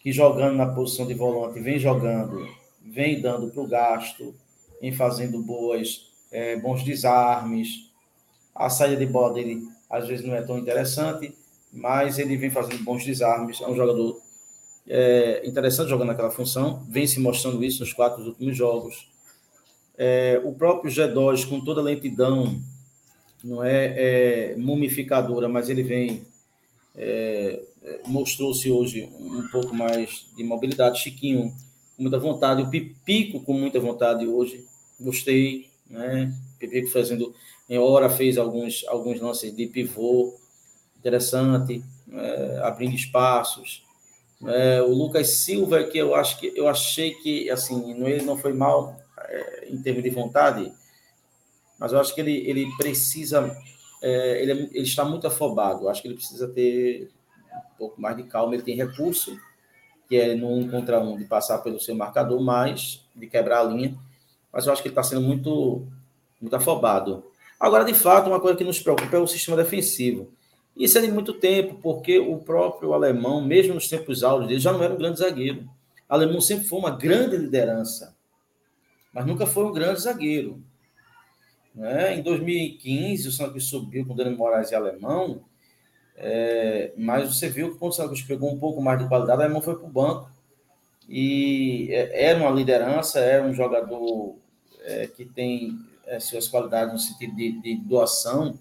que 0.00 0.10
jogando 0.10 0.56
na 0.56 0.66
posição 0.66 1.06
de 1.06 1.14
volante, 1.14 1.60
vem 1.60 1.78
jogando, 1.78 2.48
vem 2.84 3.20
dando 3.20 3.50
para 3.50 3.62
o 3.62 3.68
gasto, 3.68 4.34
vem 4.80 4.92
fazendo 4.92 5.40
boas, 5.40 6.10
é, 6.32 6.56
bons 6.56 6.82
desarmes. 6.82 7.88
A 8.52 8.68
saída 8.68 8.96
de 8.96 9.06
bola 9.06 9.34
dele 9.34 9.62
às 9.88 10.08
vezes 10.08 10.26
não 10.26 10.34
é 10.34 10.42
tão 10.42 10.58
interessante, 10.58 11.32
mas 11.72 12.18
ele 12.18 12.36
vem 12.36 12.50
fazendo 12.50 12.82
bons 12.82 13.04
desarmes. 13.04 13.60
É 13.60 13.68
um 13.68 13.76
jogador 13.76 14.20
é, 14.88 15.46
interessante 15.46 15.88
jogando 15.88 16.08
naquela 16.08 16.32
função, 16.32 16.84
vem 16.88 17.06
se 17.06 17.20
mostrando 17.20 17.62
isso 17.62 17.78
nos 17.78 17.92
quatro 17.92 18.24
últimos 18.24 18.56
jogos. 18.56 19.08
É, 19.96 20.40
o 20.44 20.52
próprio 20.52 20.90
G2, 20.90 21.48
com 21.48 21.60
toda 21.60 21.80
a 21.80 21.84
lentidão, 21.84 22.60
não 23.42 23.64
é, 23.64 24.52
é 24.52 24.56
mumificadora, 24.56 25.48
mas 25.48 25.68
ele 25.68 25.82
vem. 25.82 26.22
É, 26.96 27.62
mostrou-se 28.06 28.70
hoje 28.70 29.08
um 29.18 29.48
pouco 29.48 29.74
mais 29.74 30.26
de 30.36 30.44
mobilidade. 30.44 31.00
Chiquinho, 31.00 31.54
com 31.96 32.02
muita 32.02 32.18
vontade. 32.18 32.62
O 32.62 32.70
Pipico, 32.70 33.40
com 33.40 33.52
muita 33.52 33.80
vontade 33.80 34.26
hoje. 34.26 34.64
Gostei. 35.00 35.70
Né? 35.88 36.32
Pipico 36.58 36.88
fazendo. 36.88 37.34
Em 37.68 37.78
hora 37.78 38.10
fez 38.10 38.36
alguns, 38.36 38.84
alguns 38.88 39.20
lances 39.20 39.54
de 39.54 39.66
pivô 39.66 40.34
interessante, 40.98 41.82
é, 42.12 42.60
abrindo 42.62 42.94
espaços. 42.94 43.82
É, 44.46 44.82
o 44.82 44.88
Lucas 44.88 45.28
Silva, 45.28 45.84
que 45.84 45.98
eu 45.98 46.14
acho 46.14 46.38
que 46.38 46.52
eu 46.56 46.66
achei 46.66 47.14
que 47.14 47.50
assim, 47.50 47.92
ele 48.04 48.24
não 48.24 48.36
foi 48.36 48.52
mal 48.52 48.96
é, 49.18 49.68
em 49.70 49.80
termos 49.82 50.02
de 50.02 50.10
vontade, 50.10 50.72
mas 51.80 51.92
eu 51.94 51.98
acho 51.98 52.14
que 52.14 52.20
ele, 52.20 52.36
ele 52.46 52.70
precisa, 52.76 53.56
é, 54.02 54.42
ele, 54.42 54.68
ele, 54.70 54.82
está 54.82 55.02
muito 55.02 55.26
afobado. 55.26 55.84
Eu 55.84 55.88
acho 55.88 56.02
que 56.02 56.08
ele 56.08 56.14
precisa 56.14 56.46
ter 56.46 57.10
um 57.50 57.78
pouco 57.78 57.98
mais 57.98 58.14
de 58.14 58.24
calma. 58.24 58.52
Ele 58.52 58.62
tem 58.62 58.76
recurso, 58.76 59.34
que 60.06 60.14
é 60.14 60.34
no 60.34 60.54
um 60.54 60.68
contra 60.68 61.00
um, 61.00 61.16
de 61.16 61.24
passar 61.24 61.58
pelo 61.60 61.80
seu 61.80 61.94
marcador, 61.94 62.38
mais 62.38 63.02
de 63.16 63.26
quebrar 63.26 63.60
a 63.60 63.64
linha. 63.64 63.96
Mas 64.52 64.66
eu 64.66 64.72
acho 64.74 64.82
que 64.82 64.88
ele 64.88 64.92
está 64.92 65.02
sendo 65.02 65.22
muito, 65.22 65.86
muito 66.38 66.54
afobado. 66.54 67.24
Agora, 67.58 67.82
de 67.82 67.94
fato, 67.94 68.28
uma 68.28 68.40
coisa 68.40 68.58
que 68.58 68.64
nos 68.64 68.78
preocupa 68.78 69.16
é 69.16 69.18
o 69.18 69.26
sistema 69.26 69.56
defensivo. 69.56 70.30
Isso 70.76 70.98
é 70.98 71.00
de 71.00 71.10
muito 71.10 71.32
tempo, 71.32 71.78
porque 71.82 72.18
o 72.18 72.36
próprio 72.38 72.92
alemão, 72.92 73.42
mesmo 73.42 73.72
nos 73.72 73.88
tempos 73.88 74.22
áureos 74.22 74.48
dele, 74.48 74.60
já 74.60 74.72
não 74.72 74.82
era 74.82 74.92
um 74.92 74.98
grande 74.98 75.18
zagueiro. 75.18 75.62
O 76.08 76.14
alemão 76.14 76.42
sempre 76.42 76.66
foi 76.66 76.78
uma 76.78 76.90
grande 76.90 77.36
liderança, 77.38 78.14
mas 79.12 79.24
nunca 79.24 79.46
foi 79.46 79.64
um 79.64 79.72
grande 79.72 80.00
zagueiro. 80.00 80.62
Né? 81.74 82.16
Em 82.16 82.22
2015, 82.22 83.28
o 83.28 83.32
Santos 83.32 83.68
subiu 83.68 84.04
com 84.06 84.12
o 84.12 84.16
Dani 84.16 84.36
Moraes 84.36 84.70
e 84.70 84.74
alemão, 84.74 85.42
é, 86.16 86.92
mas 86.96 87.34
você 87.34 87.48
viu 87.48 87.72
que 87.72 87.78
quando 87.78 87.92
o 87.92 87.94
Santos 87.94 88.22
pegou 88.22 88.52
um 88.52 88.58
pouco 88.58 88.82
mais 88.82 88.98
de 88.98 89.08
qualidade, 89.08 89.38
o 89.38 89.42
alemão 89.42 89.62
foi 89.62 89.76
para 89.76 89.86
o 89.86 89.90
banco. 89.90 90.30
E 91.08 91.88
é, 91.90 92.28
era 92.28 92.38
uma 92.38 92.50
liderança, 92.50 93.20
era 93.20 93.44
um 93.44 93.54
jogador 93.54 94.36
é, 94.82 95.06
que 95.06 95.24
tem 95.24 95.78
é, 96.06 96.20
suas 96.20 96.46
qualidades 96.46 96.92
no 96.92 96.98
sentido 96.98 97.34
de, 97.34 97.52
de 97.60 97.76
doação, 97.76 98.58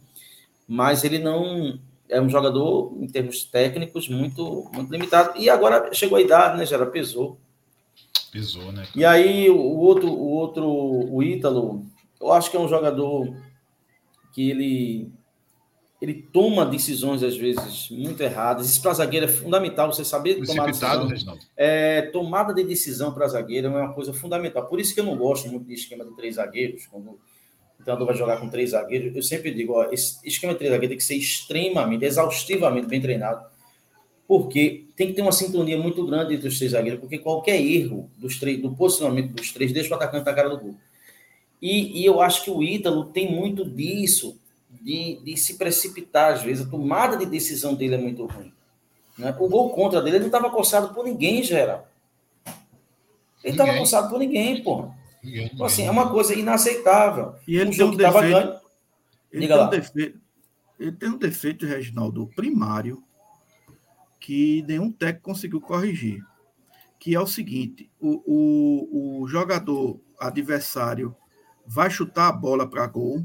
mas 0.67 1.03
ele 1.03 1.19
não 1.19 1.79
é 2.07 2.19
um 2.19 2.29
jogador, 2.29 2.95
em 2.99 3.07
termos 3.07 3.43
técnicos, 3.43 4.09
muito, 4.09 4.69
muito 4.73 4.91
limitado. 4.91 5.37
E 5.37 5.49
agora 5.49 5.93
chegou 5.93 6.17
a 6.17 6.21
idade, 6.21 6.57
né, 6.57 6.65
Gera? 6.65 6.85
Pesou. 6.85 7.37
Pesou, 8.31 8.71
né? 8.71 8.87
E 8.95 9.05
aí, 9.05 9.49
o 9.49 9.59
outro, 9.59 10.07
o 10.07 10.29
outro, 10.29 10.67
o 10.67 11.21
Ítalo, 11.21 11.85
eu 12.19 12.31
acho 12.31 12.51
que 12.51 12.57
é 12.57 12.59
um 12.59 12.67
jogador 12.67 13.35
que 14.33 14.49
ele 14.49 15.11
ele 16.01 16.13
toma 16.13 16.65
decisões 16.65 17.21
às 17.23 17.35
vezes 17.35 17.89
muito 17.89 18.21
erradas. 18.21 18.69
Isso 18.69 18.81
para 18.81 18.93
zagueiro 18.93 19.25
é 19.25 19.29
fundamental, 19.29 19.91
você 19.91 20.05
saber 20.05 20.41
tomar 20.45 20.67
decisão. 20.67 21.37
É, 21.57 22.03
tomada 22.03 22.53
de 22.53 22.63
decisão 22.63 23.13
para 23.13 23.27
zagueiro 23.27 23.67
é 23.67 23.69
uma 23.69 23.93
coisa 23.93 24.13
fundamental. 24.13 24.65
Por 24.67 24.79
isso 24.79 24.93
que 24.93 25.01
eu 25.01 25.03
não 25.03 25.17
gosto 25.17 25.49
muito 25.49 25.67
de 25.67 25.73
esquema 25.73 26.05
de 26.05 26.15
três 26.15 26.35
zagueiros, 26.35 26.85
quando 26.85 27.19
o 27.79 27.83
treinador 27.83 28.07
vai 28.07 28.15
jogar 28.15 28.37
com 28.37 28.47
três 28.47 28.69
zagueiros. 28.69 29.13
Eu 29.13 29.21
sempre 29.21 29.53
digo, 29.53 29.73
ó, 29.73 29.91
esse 29.91 30.25
esquema 30.25 30.53
de 30.53 30.59
três 30.59 30.71
zagueiros 30.71 30.89
tem 30.89 30.97
que 30.97 31.03
ser 31.03 31.15
extremamente, 31.15 32.05
exaustivamente 32.05 32.87
bem 32.87 33.01
treinado, 33.01 33.45
porque 34.25 34.85
tem 34.95 35.07
que 35.07 35.13
ter 35.13 35.21
uma 35.21 35.33
sintonia 35.33 35.77
muito 35.77 36.05
grande 36.05 36.33
entre 36.35 36.47
os 36.47 36.57
três 36.57 36.71
zagueiros, 36.71 37.01
porque 37.01 37.17
qualquer 37.17 37.59
erro 37.59 38.09
dos 38.17 38.39
três, 38.39 38.61
do 38.61 38.73
posicionamento 38.73 39.33
dos 39.33 39.51
três 39.51 39.73
deixa 39.73 39.93
o 39.93 39.97
atacante 39.97 40.25
na 40.25 40.33
cara 40.33 40.47
do 40.47 40.59
gol. 40.59 40.75
E, 41.61 42.01
e 42.01 42.05
eu 42.05 42.21
acho 42.21 42.43
que 42.43 42.51
o 42.51 42.63
Ítalo 42.63 43.05
tem 43.05 43.31
muito 43.31 43.65
disso, 43.65 44.39
de, 44.69 45.19
de 45.23 45.37
se 45.37 45.57
precipitar 45.57 46.33
às 46.33 46.41
vezes. 46.41 46.65
A 46.65 46.69
tomada 46.69 47.17
de 47.17 47.25
decisão 47.25 47.75
dele 47.75 47.95
é 47.95 47.97
muito 47.97 48.25
ruim. 48.25 48.53
Né? 49.17 49.35
O 49.37 49.49
gol 49.49 49.69
contra 49.71 50.01
dele, 50.01 50.17
ele 50.17 50.29
não 50.29 50.37
estava 50.37 50.49
coçado 50.49 50.93
por 50.93 51.03
ninguém, 51.03 51.43
geral. 51.43 51.87
Ele 53.43 53.53
estava 53.53 53.77
coçado 53.77 54.09
por 54.09 54.19
ninguém, 54.19 54.63
porra. 54.63 54.97
Então, 55.23 55.65
assim, 55.65 55.85
é 55.85 55.91
uma 55.91 56.09
coisa 56.09 56.33
inaceitável. 56.33 57.35
E 57.47 57.57
ele 57.57 57.69
um 57.69 57.73
jogo 57.73 57.97
que 57.97 58.03
estava 58.03 58.21
ganho. 58.21 58.59
Ele 59.31 59.47
tem, 59.47 59.59
um 59.59 59.69
defeito, 59.69 60.19
ele 60.79 60.91
tem 60.93 61.09
um 61.09 61.17
defeito, 61.17 61.65
Reginaldo, 61.65 62.27
primário, 62.35 63.03
que 64.19 64.63
nenhum 64.67 64.91
técnico 64.91 65.25
conseguiu 65.25 65.61
corrigir. 65.61 66.23
Que 66.97 67.15
é 67.15 67.19
o 67.19 67.27
seguinte: 67.27 67.89
o, 67.99 68.23
o, 68.25 69.21
o 69.21 69.27
jogador 69.27 69.99
adversário 70.19 71.15
vai 71.69 71.89
chutar 71.91 72.27
a 72.27 72.31
bola 72.31 72.67
para 72.67 72.87
gol. 72.87 73.17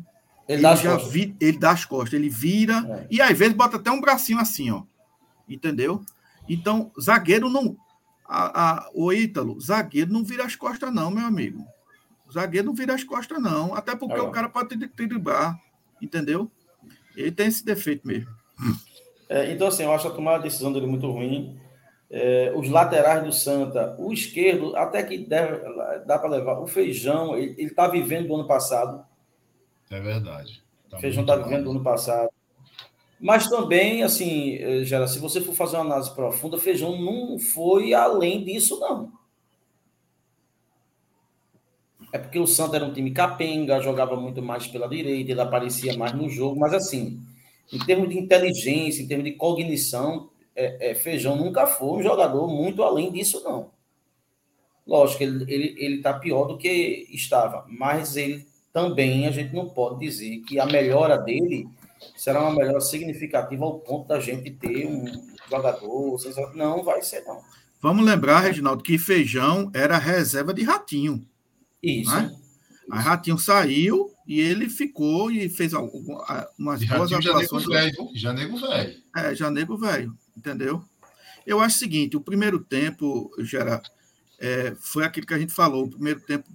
Ele, 0.46 0.56
ele, 0.56 0.62
dá 0.62 0.76
já 0.76 0.96
vi, 0.96 1.34
ele 1.40 1.58
dá 1.58 1.70
as 1.70 1.86
costas, 1.86 2.12
ele 2.12 2.28
vira 2.28 2.84
é. 2.86 3.06
e 3.10 3.20
às 3.22 3.36
vezes 3.36 3.54
bota 3.54 3.76
até 3.76 3.90
um 3.90 4.00
bracinho 4.00 4.38
assim, 4.38 4.70
ó. 4.70 4.82
Entendeu? 5.48 6.04
Então, 6.46 6.92
zagueiro 7.00 7.48
não. 7.48 7.76
A, 8.26 8.62
a, 8.62 8.90
o 8.94 9.10
Ítalo, 9.12 9.58
zagueiro 9.58 10.12
não 10.12 10.22
vira 10.22 10.44
as 10.44 10.54
costas, 10.54 10.92
não, 10.92 11.10
meu 11.10 11.24
amigo. 11.24 11.64
Zagueiro 12.30 12.66
não 12.66 12.74
vira 12.74 12.94
as 12.94 13.04
costas, 13.04 13.40
não. 13.40 13.74
Até 13.74 13.96
porque 13.96 14.18
é. 14.18 14.22
o 14.22 14.30
cara 14.30 14.48
pode 14.48 14.76
driblar, 14.76 15.58
entendeu? 16.00 16.50
Ele 17.16 17.32
tem 17.32 17.46
esse 17.46 17.64
defeito 17.64 18.06
mesmo. 18.06 18.30
É, 19.28 19.50
então, 19.52 19.68
assim, 19.68 19.84
eu 19.84 19.92
acho 19.92 20.08
a 20.08 20.10
tomada 20.10 20.38
de 20.38 20.44
decisão 20.44 20.72
dele 20.72 20.86
muito 20.86 21.10
ruim. 21.10 21.58
É, 22.16 22.52
os 22.54 22.68
laterais 22.68 23.24
do 23.24 23.32
Santa, 23.32 23.96
o 23.98 24.12
esquerdo, 24.12 24.76
até 24.76 25.02
que 25.02 25.18
deve, 25.18 25.60
dá 26.06 26.16
para 26.16 26.30
levar. 26.30 26.60
O 26.60 26.66
Feijão, 26.66 27.36
ele 27.36 27.60
está 27.60 27.88
vivendo 27.88 28.28
do 28.28 28.36
ano 28.36 28.46
passado. 28.46 29.04
É 29.90 30.00
verdade. 30.00 30.62
Tá 30.88 30.96
Feijão 30.98 31.22
está 31.24 31.34
vivendo 31.34 31.64
do 31.64 31.70
ano 31.72 31.82
passado. 31.82 32.30
Mas 33.18 33.48
também, 33.48 34.04
assim, 34.04 34.54
eh, 34.54 34.84
Gera, 34.84 35.08
se 35.08 35.18
você 35.18 35.40
for 35.40 35.56
fazer 35.56 35.74
uma 35.74 35.86
análise 35.86 36.14
profunda, 36.14 36.56
Feijão 36.56 36.96
não 36.96 37.36
foi 37.36 37.92
além 37.94 38.44
disso, 38.44 38.78
não. 38.78 39.10
É 42.12 42.18
porque 42.18 42.38
o 42.38 42.46
Santa 42.46 42.76
era 42.76 42.84
um 42.84 42.92
time 42.92 43.10
capenga, 43.10 43.80
jogava 43.80 44.14
muito 44.14 44.40
mais 44.40 44.68
pela 44.68 44.88
direita, 44.88 45.32
ele 45.32 45.40
aparecia 45.40 45.98
mais 45.98 46.12
no 46.12 46.28
jogo, 46.28 46.60
mas 46.60 46.72
assim, 46.72 47.20
em 47.72 47.78
termos 47.80 48.08
de 48.08 48.16
inteligência, 48.16 49.02
em 49.02 49.08
termos 49.08 49.24
de 49.24 49.32
cognição, 49.32 50.30
é, 50.54 50.90
é, 50.90 50.94
Feijão 50.94 51.36
nunca 51.36 51.66
foi 51.66 51.98
um 51.98 52.02
jogador 52.02 52.46
muito 52.48 52.82
além 52.82 53.10
disso, 53.10 53.42
não. 53.44 53.70
Lógico, 54.86 55.22
ele, 55.22 55.44
ele, 55.52 55.74
ele 55.78 56.02
tá 56.02 56.12
pior 56.14 56.44
do 56.44 56.58
que 56.58 57.06
estava, 57.10 57.64
mas 57.68 58.16
ele 58.16 58.46
também, 58.72 59.26
a 59.26 59.30
gente 59.30 59.54
não 59.54 59.68
pode 59.68 60.00
dizer 60.00 60.40
que 60.40 60.58
a 60.58 60.66
melhora 60.66 61.16
dele 61.16 61.68
será 62.16 62.42
uma 62.42 62.54
melhora 62.54 62.80
significativa 62.80 63.64
ao 63.64 63.78
ponto 63.78 64.08
da 64.08 64.20
gente 64.20 64.50
ter 64.50 64.86
um 64.86 65.04
jogador. 65.48 66.18
Não 66.54 66.82
vai 66.82 67.00
ser, 67.02 67.24
não. 67.24 67.40
Vamos 67.80 68.04
lembrar, 68.04 68.40
Reginaldo, 68.40 68.82
que 68.82 68.98
Feijão 68.98 69.70
era 69.74 69.98
reserva 69.98 70.52
de 70.52 70.62
Ratinho. 70.62 71.26
Isso. 71.82 72.14
Né? 72.14 72.34
A 72.90 72.98
Ratinho 72.98 73.38
saiu 73.38 74.10
e 74.26 74.40
ele 74.40 74.68
ficou 74.68 75.30
e 75.30 75.48
fez 75.48 75.72
umas 76.58 76.82
e 76.82 76.86
boas 76.86 77.12
atuações. 77.12 77.66
Velho, 77.66 78.10
Janego 78.14 78.58
velho. 78.58 78.94
É, 79.16 79.34
Janego 79.34 79.76
velho, 79.76 80.16
entendeu? 80.36 80.84
Eu 81.46 81.60
acho 81.60 81.76
o 81.76 81.78
seguinte: 81.78 82.16
o 82.16 82.20
primeiro 82.20 82.58
tempo, 82.58 83.30
Gera, 83.40 83.82
é, 84.38 84.74
foi 84.80 85.04
aquilo 85.04 85.26
que 85.26 85.34
a 85.34 85.38
gente 85.38 85.52
falou, 85.52 85.84
o 85.84 85.90
primeiro 85.90 86.20
tempo 86.20 86.48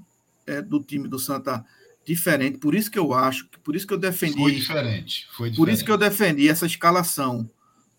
é, 0.45 0.61
do 0.61 0.81
time 0.81 1.07
do 1.07 1.19
Santa 1.19 1.65
diferente. 2.05 2.57
Por 2.57 2.73
isso 2.73 2.89
que 2.89 2.97
eu 2.97 3.13
acho, 3.13 3.47
por 3.63 3.75
isso 3.75 3.85
que 3.85 3.93
eu 3.93 3.97
defendi. 3.97 4.37
Foi 4.37 4.51
diferente. 4.51 5.27
Foi 5.27 5.49
diferente. 5.49 5.57
Por 5.57 5.69
isso 5.69 5.85
que 5.85 5.91
eu 5.91 5.97
defendi 5.97 6.49
essa 6.49 6.65
escalação. 6.65 7.49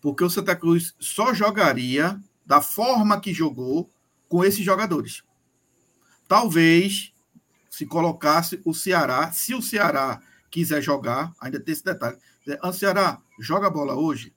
Porque 0.01 0.23
o 0.23 0.29
Santa 0.29 0.55
Cruz 0.55 0.93
só 0.99 1.33
jogaria 1.33 2.19
da 2.45 2.59
forma 2.59 3.21
que 3.21 3.33
jogou 3.33 3.89
com 4.27 4.43
esses 4.43 4.65
jogadores. 4.65 5.23
Talvez 6.27 7.13
se 7.69 7.85
colocasse 7.85 8.59
o 8.65 8.73
Ceará, 8.73 9.31
se 9.31 9.53
o 9.53 9.61
Ceará 9.61 10.21
quiser 10.49 10.81
jogar, 10.81 11.33
ainda 11.39 11.59
tem 11.59 11.71
esse 11.71 11.83
detalhe. 11.83 12.17
O 12.63 12.73
Ceará 12.73 13.21
joga 13.39 13.67
a 13.67 13.69
bola 13.69 13.95
hoje, 13.95 14.33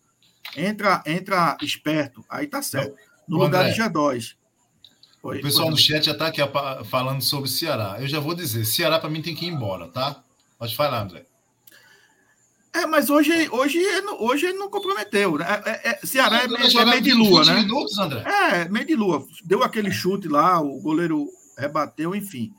entra, 0.56 1.02
entra 1.06 1.56
esperto, 1.62 2.24
aí 2.28 2.46
tá 2.46 2.62
certo. 2.62 2.96
No 3.28 3.38
lugar 3.38 3.70
de 3.70 3.80
G2. 3.80 4.34
Oi, 5.22 5.38
o 5.38 5.42
pessoal 5.42 5.70
no 5.70 5.76
chat 5.78 6.04
já 6.04 6.12
está 6.12 6.26
aqui 6.26 6.40
falando 6.84 7.22
sobre 7.22 7.48
Ceará. 7.48 7.96
Eu 7.98 8.06
já 8.06 8.20
vou 8.20 8.34
dizer, 8.34 8.64
Ceará 8.66 8.98
para 8.98 9.08
mim 9.08 9.22
tem 9.22 9.34
que 9.34 9.46
ir 9.46 9.48
embora, 9.48 9.88
tá? 9.88 10.22
Pode 10.58 10.76
falar, 10.76 11.02
André. 11.02 11.24
É, 12.74 12.86
mas 12.86 13.08
hoje, 13.08 13.48
hoje, 13.50 13.80
hoje 14.18 14.46
ele 14.46 14.58
não 14.58 14.68
comprometeu. 14.68 15.38
Né? 15.38 15.46
É, 15.64 15.90
é, 15.90 16.06
Ceará 16.06 16.42
é, 16.42 16.44
é, 16.44 16.84
meio 16.84 17.00
de 17.00 17.14
lua, 17.14 17.44
né? 17.44 17.54
minutos, 17.54 17.96
André. 17.98 18.24
É, 18.26 18.68
meio 18.68 18.84
de 18.84 18.96
lua. 18.96 19.24
Deu 19.44 19.62
aquele 19.62 19.92
chute 19.92 20.26
lá, 20.26 20.60
o 20.60 20.80
goleiro 20.80 21.28
rebateu, 21.56 22.14
enfim. 22.14 22.52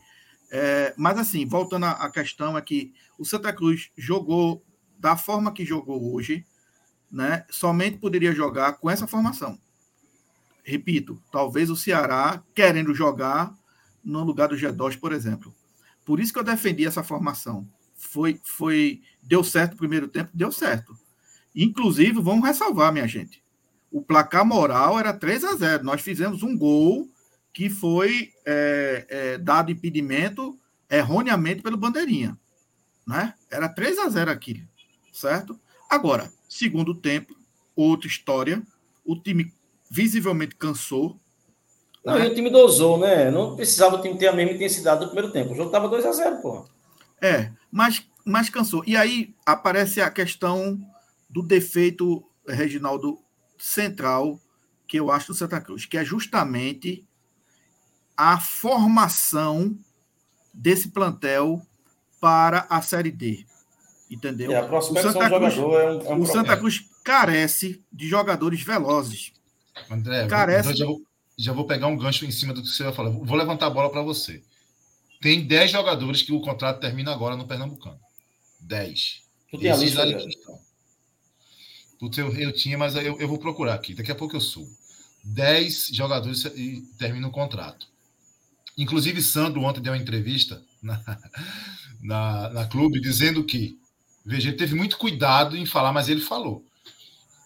É, 0.49 0.93
mas 0.97 1.17
assim, 1.17 1.45
voltando 1.45 1.85
à 1.85 2.09
questão, 2.09 2.57
é 2.57 2.61
que 2.61 2.93
o 3.19 3.25
Santa 3.25 3.51
Cruz 3.51 3.89
jogou 3.97 4.63
da 4.97 5.17
forma 5.17 5.51
que 5.51 5.65
jogou 5.65 6.15
hoje, 6.15 6.45
né? 7.15 7.45
Somente 7.49 7.97
poderia 7.97 8.35
jogar 8.35 8.73
com 8.73 8.89
essa 8.89 9.07
formação 9.07 9.57
repito, 10.65 11.21
talvez 11.31 11.69
o 11.69 11.75
Ceará 11.75 12.43
querendo 12.53 12.93
jogar 12.93 13.55
no 14.03 14.23
lugar 14.23 14.49
do 14.49 14.55
G2, 14.55 14.99
por 14.99 15.13
exemplo. 15.13 15.53
Por 16.03 16.19
isso 16.19 16.33
que 16.33 16.39
eu 16.39 16.43
defendi 16.43 16.85
essa 16.85 17.03
formação. 17.03 17.67
Foi, 17.95 18.41
foi, 18.43 19.01
deu 19.21 19.43
certo 19.43 19.73
o 19.73 19.77
primeiro 19.77 20.07
tempo, 20.07 20.31
deu 20.33 20.51
certo. 20.51 20.97
Inclusive, 21.55 22.19
vamos 22.19 22.45
ressalvar, 22.45 22.91
minha 22.91 23.07
gente. 23.07 23.43
O 23.91 24.01
placar 24.01 24.45
moral 24.45 24.99
era 24.99 25.13
3 25.13 25.43
a 25.45 25.55
0. 25.55 25.83
Nós 25.83 26.01
fizemos 26.01 26.43
um 26.43 26.57
gol 26.57 27.07
que 27.53 27.69
foi 27.69 28.31
é, 28.45 29.05
é, 29.07 29.37
dado 29.37 29.71
impedimento 29.71 30.59
erroneamente 30.89 31.61
pelo 31.61 31.77
Bandeirinha. 31.77 32.37
Né? 33.07 33.33
Era 33.49 33.69
3 33.69 33.99
a 33.99 34.09
0 34.09 34.31
aquilo, 34.31 34.67
certo? 35.13 35.57
Agora, 35.89 36.29
segundo 36.47 36.93
tempo, 36.93 37.35
outra 37.75 38.07
história. 38.07 38.61
O 39.03 39.15
time 39.15 39.53
visivelmente 39.89 40.55
cansou. 40.55 41.19
Não, 42.03 42.17
né? 42.17 42.27
e 42.27 42.31
o 42.31 42.35
time 42.35 42.49
dosou, 42.49 42.99
né? 42.99 43.31
Não 43.31 43.55
precisava 43.55 43.95
o 43.95 44.01
time 44.01 44.17
ter 44.17 44.27
a 44.27 44.33
mesma 44.33 44.53
intensidade 44.53 45.01
do 45.01 45.07
primeiro 45.07 45.31
tempo. 45.31 45.51
O 45.51 45.55
jogo 45.55 45.69
estava 45.69 45.87
2 45.87 46.05
a 46.05 46.11
0 46.11 46.41
porra. 46.41 46.65
É, 47.21 47.51
mas, 47.71 48.05
mas 48.25 48.49
cansou. 48.49 48.83
E 48.85 48.95
aí 48.95 49.33
aparece 49.45 50.01
a 50.01 50.11
questão 50.11 50.79
do 51.29 51.41
defeito, 51.41 52.23
Reginaldo, 52.47 53.19
central, 53.57 54.39
que 54.87 54.99
eu 54.99 55.11
acho 55.11 55.27
do 55.27 55.33
Santa 55.33 55.59
Cruz, 55.59 55.85
que 55.85 55.97
é 55.97 56.05
justamente 56.05 57.05
a 58.15 58.39
formação 58.39 59.77
desse 60.53 60.89
plantel 60.89 61.61
para 62.19 62.65
a 62.69 62.81
Série 62.81 63.11
D. 63.11 63.45
Entendeu? 64.15 64.51
É, 64.51 64.59
a 64.59 64.65
o 64.65 64.81
Santa 64.81 65.29
Cruz, 65.29 65.57
é 65.57 65.59
um, 65.59 65.73
é 65.73 66.13
um 66.13 66.21
o 66.21 66.25
Santa 66.25 66.55
Cruz 66.55 66.85
carece 67.03 67.83
de 67.91 68.07
jogadores 68.07 68.61
velozes. 68.61 69.33
André, 69.91 70.25
Carece... 70.27 70.73
já, 70.73 70.85
vou, 70.85 71.01
já 71.37 71.51
vou 71.51 71.67
pegar 71.67 71.87
um 71.87 71.97
gancho 71.97 72.25
em 72.25 72.31
cima 72.31 72.53
do 72.53 72.61
que 72.61 72.69
você 72.69 72.83
vai 72.83 72.93
falar. 72.93 73.09
Vou 73.09 73.35
levantar 73.35 73.67
a 73.67 73.69
bola 73.69 73.89
para 73.89 74.01
você. 74.01 74.41
Tem 75.21 75.45
10 75.45 75.71
jogadores 75.71 76.21
que 76.21 76.31
o 76.31 76.39
contrato 76.39 76.79
termina 76.79 77.11
agora 77.11 77.35
no 77.35 77.45
Pernambucano. 77.45 77.99
10. 78.61 79.21
Tu 79.51 79.59
tem 79.59 79.71
a 79.71 79.75
lista, 79.75 80.03
Putz, 81.99 82.17
eu, 82.17 82.33
eu 82.35 82.53
tinha, 82.53 82.77
mas 82.77 82.95
eu, 82.95 83.19
eu 83.19 83.27
vou 83.27 83.37
procurar 83.37 83.73
aqui. 83.73 83.93
Daqui 83.93 84.11
a 84.11 84.15
pouco 84.15 84.35
eu 84.35 84.41
subo. 84.41 84.69
10 85.25 85.87
jogadores 85.91 86.45
e 86.45 86.81
termina 86.97 87.27
o 87.27 87.31
contrato. 87.31 87.87
Inclusive, 88.77 89.21
Sandro 89.21 89.61
ontem 89.61 89.81
deu 89.81 89.91
uma 89.91 90.01
entrevista 90.01 90.63
na, 90.81 91.01
na, 92.01 92.49
na 92.49 92.65
clube 92.65 93.01
dizendo 93.01 93.43
que 93.43 93.77
veja, 94.25 94.49
ele 94.49 94.57
teve 94.57 94.75
muito 94.75 94.97
cuidado 94.97 95.55
em 95.55 95.65
falar, 95.65 95.93
mas 95.93 96.09
ele 96.09 96.21
falou 96.21 96.63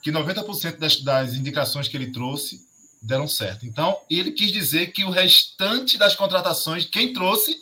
que 0.01 0.11
90% 0.11 0.77
das, 0.77 1.01
das 1.01 1.33
indicações 1.33 1.87
que 1.87 1.97
ele 1.97 2.11
trouxe 2.11 2.67
deram 3.01 3.27
certo. 3.27 3.65
Então, 3.65 3.97
ele 4.09 4.31
quis 4.31 4.51
dizer 4.51 4.87
que 4.87 5.03
o 5.03 5.09
restante 5.09 5.97
das 5.97 6.15
contratações, 6.15 6.85
quem 6.85 7.13
trouxe, 7.13 7.57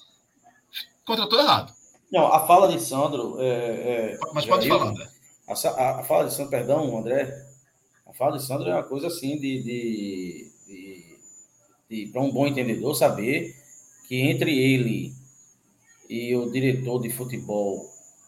contratou 1.05 1.39
errado. 1.39 1.73
Não, 2.11 2.31
a 2.31 2.45
fala 2.45 2.67
de 2.67 2.81
Sandro. 2.81 3.39
É, 3.39 3.47
é, 3.47 4.19
Mas 4.33 4.45
pode 4.45 4.67
falar, 4.67 4.87
André. 4.87 5.07
A, 5.47 5.53
a, 5.53 5.99
a, 5.99 6.03
fala 6.03 6.25
de 6.25 6.33
Sandro, 6.33 6.51
perdão, 6.51 6.97
André. 6.97 7.45
A 8.05 8.13
fala 8.13 8.37
de 8.37 8.45
Sandro 8.45 8.69
é 8.69 8.73
uma 8.73 8.83
coisa 8.83 9.07
assim 9.07 9.37
de, 9.39 9.63
de, 9.63 10.51
de, 10.67 11.17
de 11.89 12.11
para 12.11 12.21
um 12.21 12.31
bom 12.31 12.47
entendedor 12.47 12.95
saber 12.95 13.55
que 14.07 14.15
entre 14.15 14.57
ele 14.57 15.13
e 16.09 16.35
o 16.35 16.49
diretor 16.49 17.01
de 17.01 17.09
futebol, 17.09 17.85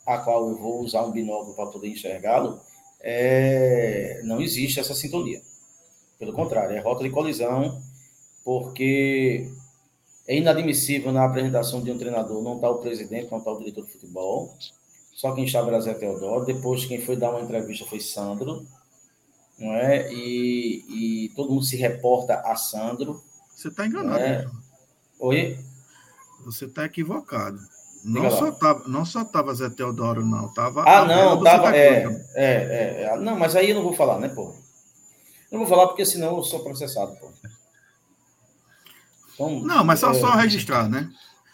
a 0.09 0.17
qual 0.17 0.49
eu 0.49 0.55
vou 0.55 0.81
usar 0.81 1.03
um 1.03 1.11
binóculo 1.11 1.53
para 1.53 1.67
poder 1.67 1.87
enxergá-lo, 1.87 2.59
é, 2.99 4.21
não 4.23 4.41
existe 4.41 4.79
essa 4.79 4.95
sintonia. 4.95 5.39
Pelo 6.17 6.33
contrário, 6.33 6.75
é 6.75 6.79
rota 6.79 7.03
de 7.03 7.11
colisão, 7.11 7.79
porque 8.43 9.47
é 10.27 10.35
inadmissível 10.35 11.11
na 11.11 11.25
apresentação 11.25 11.83
de 11.83 11.91
um 11.91 11.97
treinador 11.97 12.41
não 12.41 12.55
estar 12.55 12.69
tá 12.69 12.73
o 12.73 12.79
presidente, 12.79 13.29
não 13.29 13.37
estar 13.37 13.51
tá 13.51 13.55
o 13.55 13.59
diretor 13.59 13.85
de 13.85 13.91
futebol. 13.91 14.57
Só 15.13 15.35
quem 15.35 15.43
estava 15.43 15.67
era 15.67 15.79
Zé 15.79 15.93
Teodoro. 15.93 16.43
Depois, 16.43 16.85
quem 16.85 16.99
foi 16.99 17.15
dar 17.15 17.29
uma 17.29 17.41
entrevista 17.41 17.85
foi 17.85 17.99
Sandro. 17.99 18.65
Não 19.59 19.73
é? 19.75 20.11
E, 20.11 21.25
e 21.27 21.29
todo 21.35 21.51
mundo 21.51 21.65
se 21.65 21.77
reporta 21.77 22.39
a 22.39 22.55
Sandro. 22.55 23.21
Você 23.55 23.67
está 23.67 23.85
enganado. 23.85 24.19
É? 24.19 24.49
Oi? 25.19 25.59
Você 26.45 26.65
está 26.65 26.85
equivocado. 26.85 27.59
Não 28.03 28.31
só, 28.31 28.51
tava, 28.51 28.87
não 28.87 29.05
só 29.05 29.25
tava 29.25 29.53
Zé 29.53 29.69
Teodoro, 29.69 30.25
não. 30.25 30.53
Tava 30.53 30.83
ah, 30.87 31.05
não, 31.05 31.43
tava. 31.43 31.75
É, 31.75 32.05
é, 32.35 32.43
é, 32.43 33.03
é, 33.03 33.17
Não, 33.17 33.37
mas 33.37 33.55
aí 33.55 33.69
eu 33.69 33.75
não 33.75 33.83
vou 33.83 33.93
falar, 33.93 34.19
né, 34.19 34.29
pô? 34.29 34.53
Eu 35.51 35.59
não 35.59 35.65
vou 35.65 35.67
falar 35.67 35.87
porque 35.87 36.05
senão 36.05 36.37
eu 36.37 36.43
sou 36.43 36.63
processado, 36.63 37.15
pô. 37.17 37.29
Então, 39.33 39.59
não, 39.61 39.83
mas 39.83 39.99
só, 39.99 40.11
é, 40.11 40.13
só 40.13 40.31
registrar, 40.31 40.89
né? 40.89 41.09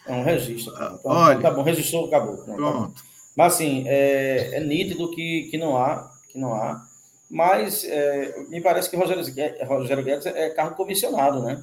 É 0.06 0.12
um 0.12 0.22
registro. 0.22 0.72
Então, 0.74 1.00
Olha, 1.04 1.40
tá 1.40 1.50
bom, 1.50 1.62
registrou, 1.62 2.06
acabou. 2.06 2.36
Não, 2.46 2.54
pronto. 2.54 2.94
Tá 2.94 3.02
mas 3.36 3.54
assim, 3.54 3.84
é, 3.86 4.56
é, 4.56 4.60
nítido 4.60 5.10
que, 5.10 5.48
que 5.50 5.58
não 5.58 5.76
há, 5.76 6.10
que 6.28 6.38
não 6.38 6.54
há. 6.54 6.84
Mas 7.28 7.84
é, 7.84 8.44
me 8.48 8.60
parece 8.60 8.88
que 8.88 8.96
Rogério, 8.96 9.24
Rogério 9.66 10.04
Guedes 10.04 10.26
é 10.26 10.48
cargo 10.50 10.76
comissionado, 10.76 11.42
né? 11.42 11.62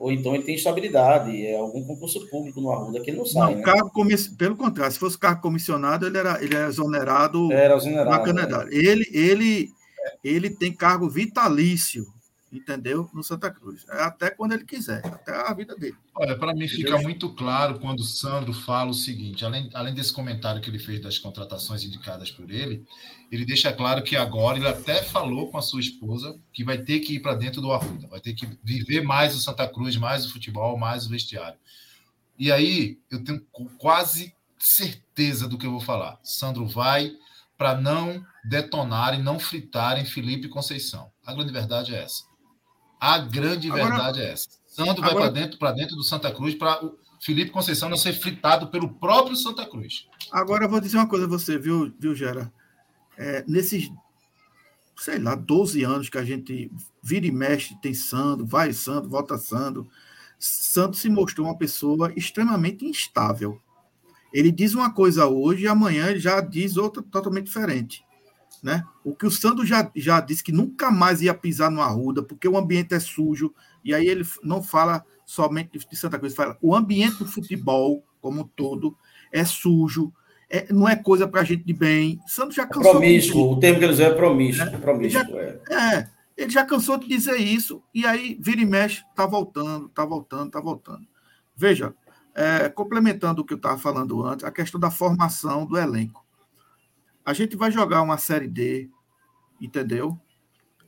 Ou 0.00 0.10
então 0.10 0.34
ele 0.34 0.44
tem 0.44 0.54
estabilidade, 0.54 1.46
é 1.46 1.58
algum 1.58 1.84
concurso 1.84 2.26
público 2.30 2.58
no 2.58 2.72
Arruda 2.72 3.00
que 3.00 3.10
ele 3.10 3.18
não 3.18 3.26
sai. 3.26 3.50
Não, 3.50 3.58
né? 3.58 3.62
cargo. 3.62 3.92
Pelo 4.38 4.56
contrário, 4.56 4.90
se 4.90 4.98
fosse 4.98 5.18
cargo 5.18 5.42
comissionado, 5.42 6.06
ele 6.06 6.16
era, 6.16 6.42
ele 6.42 6.56
era 6.56 6.68
exonerado, 6.68 7.52
era 7.52 7.76
exonerado 7.76 8.08
na 8.08 8.18
Canadá. 8.20 8.66
Ele, 8.70 9.06
ele, 9.12 9.68
ele 10.24 10.48
tem 10.48 10.72
cargo 10.72 11.06
vitalício 11.06 12.06
entendeu? 12.52 13.08
No 13.12 13.22
Santa 13.22 13.50
Cruz. 13.50 13.84
Até 13.88 14.30
quando 14.30 14.52
ele 14.52 14.64
quiser, 14.64 15.04
até 15.04 15.32
a 15.32 15.54
vida 15.54 15.76
dele. 15.76 15.96
Olha, 16.14 16.36
para 16.36 16.54
mim 16.54 16.66
fica 16.66 16.98
muito 16.98 17.32
claro 17.34 17.78
quando 17.78 18.00
o 18.00 18.04
Sandro 18.04 18.52
fala 18.52 18.90
o 18.90 18.94
seguinte: 18.94 19.44
além, 19.44 19.70
além 19.72 19.94
desse 19.94 20.12
comentário 20.12 20.60
que 20.60 20.68
ele 20.68 20.78
fez 20.78 21.00
das 21.00 21.18
contratações 21.18 21.84
indicadas 21.84 22.30
por 22.30 22.50
ele, 22.50 22.84
ele 23.30 23.44
deixa 23.44 23.72
claro 23.72 24.02
que 24.02 24.16
agora 24.16 24.58
ele 24.58 24.68
até 24.68 25.02
falou 25.02 25.50
com 25.50 25.58
a 25.58 25.62
sua 25.62 25.80
esposa 25.80 26.38
que 26.52 26.64
vai 26.64 26.78
ter 26.78 27.00
que 27.00 27.14
ir 27.14 27.20
para 27.20 27.34
dentro 27.34 27.60
do 27.60 27.72
Arruda, 27.72 28.08
vai 28.08 28.20
ter 28.20 28.34
que 28.34 28.46
viver 28.62 29.02
mais 29.02 29.34
o 29.36 29.40
Santa 29.40 29.68
Cruz, 29.68 29.96
mais 29.96 30.26
o 30.26 30.32
futebol, 30.32 30.76
mais 30.76 31.06
o 31.06 31.10
vestiário. 31.10 31.58
E 32.38 32.50
aí 32.50 32.98
eu 33.10 33.22
tenho 33.22 33.40
quase 33.78 34.34
certeza 34.58 35.46
do 35.48 35.56
que 35.56 35.66
eu 35.66 35.70
vou 35.70 35.80
falar. 35.80 36.18
Sandro 36.22 36.66
vai 36.66 37.12
para 37.56 37.78
não 37.78 38.24
detonar 38.42 39.14
e 39.14 39.22
não 39.22 39.38
fritarem 39.38 40.06
Felipe 40.06 40.48
Conceição. 40.48 41.12
A 41.24 41.34
grande 41.34 41.52
verdade 41.52 41.94
é 41.94 42.02
essa. 42.02 42.29
A 43.00 43.18
grande 43.18 43.68
agora, 43.70 43.88
verdade 43.88 44.20
é 44.20 44.32
essa. 44.32 44.48
Sandro 44.66 45.02
vai 45.02 45.14
para 45.14 45.30
dentro, 45.30 45.58
para 45.58 45.72
dentro 45.72 45.96
do 45.96 46.04
Santa 46.04 46.30
Cruz 46.30 46.54
para 46.54 46.84
o 46.84 46.98
Felipe 47.20 47.50
Conceição 47.50 47.88
não 47.88 47.96
ser 47.96 48.12
fritado 48.12 48.68
pelo 48.68 48.88
próprio 48.88 49.34
Santa 49.34 49.66
Cruz. 49.66 50.06
Agora 50.30 50.64
eu 50.64 50.68
vou 50.68 50.80
dizer 50.80 50.98
uma 50.98 51.08
coisa 51.08 51.24
a 51.24 51.28
você, 51.28 51.58
viu, 51.58 51.92
viu 51.98 52.14
Gera? 52.14 52.52
É, 53.16 53.44
nesses, 53.48 53.90
sei 54.96 55.18
lá, 55.18 55.34
12 55.34 55.82
anos 55.82 56.08
que 56.08 56.18
a 56.18 56.24
gente 56.24 56.70
vira 57.02 57.26
e 57.26 57.32
mexe, 57.32 57.74
tem 57.80 57.94
Sandro, 57.94 58.46
vai 58.46 58.72
Sandro, 58.72 59.10
volta 59.10 59.36
Sandro, 59.38 59.88
Santos 60.38 61.00
se 61.00 61.10
mostrou 61.10 61.46
uma 61.46 61.58
pessoa 61.58 62.12
extremamente 62.16 62.86
instável. 62.86 63.60
Ele 64.32 64.50
diz 64.50 64.74
uma 64.74 64.90
coisa 64.90 65.26
hoje 65.26 65.64
e 65.64 65.68
amanhã 65.68 66.08
ele 66.08 66.20
já 66.20 66.40
diz 66.40 66.76
outra 66.76 67.02
totalmente 67.02 67.46
diferente. 67.46 68.04
Né? 68.62 68.84
O 69.02 69.14
que 69.14 69.26
o 69.26 69.30
Sandro 69.30 69.64
já, 69.64 69.90
já 69.96 70.20
disse 70.20 70.44
que 70.44 70.52
nunca 70.52 70.90
mais 70.90 71.22
ia 71.22 71.32
pisar 71.32 71.70
no 71.70 71.80
Arruda, 71.80 72.22
porque 72.22 72.46
o 72.46 72.58
ambiente 72.58 72.94
é 72.94 73.00
sujo, 73.00 73.54
e 73.82 73.94
aí 73.94 74.06
ele 74.06 74.24
não 74.42 74.62
fala 74.62 75.04
somente 75.24 75.78
de 75.78 75.96
Santa 75.96 76.18
Cruz, 76.18 76.34
fala 76.34 76.58
o 76.60 76.74
ambiente 76.74 77.18
do 77.18 77.26
futebol 77.26 78.04
como 78.20 78.42
um 78.42 78.44
todo 78.44 78.96
é 79.32 79.44
sujo, 79.44 80.12
é, 80.50 80.70
não 80.72 80.88
é 80.88 80.96
coisa 80.96 81.26
para 81.28 81.44
gente 81.44 81.64
de 81.64 81.72
bem. 81.72 82.20
Sandro 82.26 82.54
já 82.54 82.66
cansou. 82.66 82.90
É 82.90 82.94
promíscuo, 82.94 83.52
o 83.52 83.60
termo 83.60 83.78
que 83.78 83.84
ele 83.84 83.92
usa 83.92 84.04
é 84.04 84.10
promíscuo. 84.14 84.66
É, 84.66 84.78
promíscuo 84.78 85.38
ele 85.38 85.60
já, 85.68 85.74
é. 85.74 85.94
é. 85.94 86.08
ele 86.36 86.50
já 86.50 86.64
cansou 86.64 86.98
de 86.98 87.08
dizer 87.08 87.36
isso, 87.36 87.82
e 87.94 88.04
aí 88.04 88.36
vira 88.40 88.60
e 88.60 88.66
mexe, 88.66 89.02
tá 89.14 89.24
voltando, 89.24 89.88
tá 89.88 90.04
voltando, 90.04 90.50
tá 90.50 90.60
voltando. 90.60 91.06
Veja, 91.56 91.94
é, 92.34 92.68
complementando 92.68 93.42
o 93.42 93.44
que 93.44 93.54
eu 93.54 93.56
estava 93.58 93.78
falando 93.78 94.24
antes, 94.26 94.44
a 94.44 94.50
questão 94.50 94.80
da 94.80 94.90
formação 94.90 95.64
do 95.64 95.78
elenco. 95.78 96.24
A 97.24 97.32
gente 97.32 97.56
vai 97.56 97.70
jogar 97.70 98.02
uma 98.02 98.18
Série 98.18 98.48
D, 98.48 98.90
entendeu? 99.60 100.18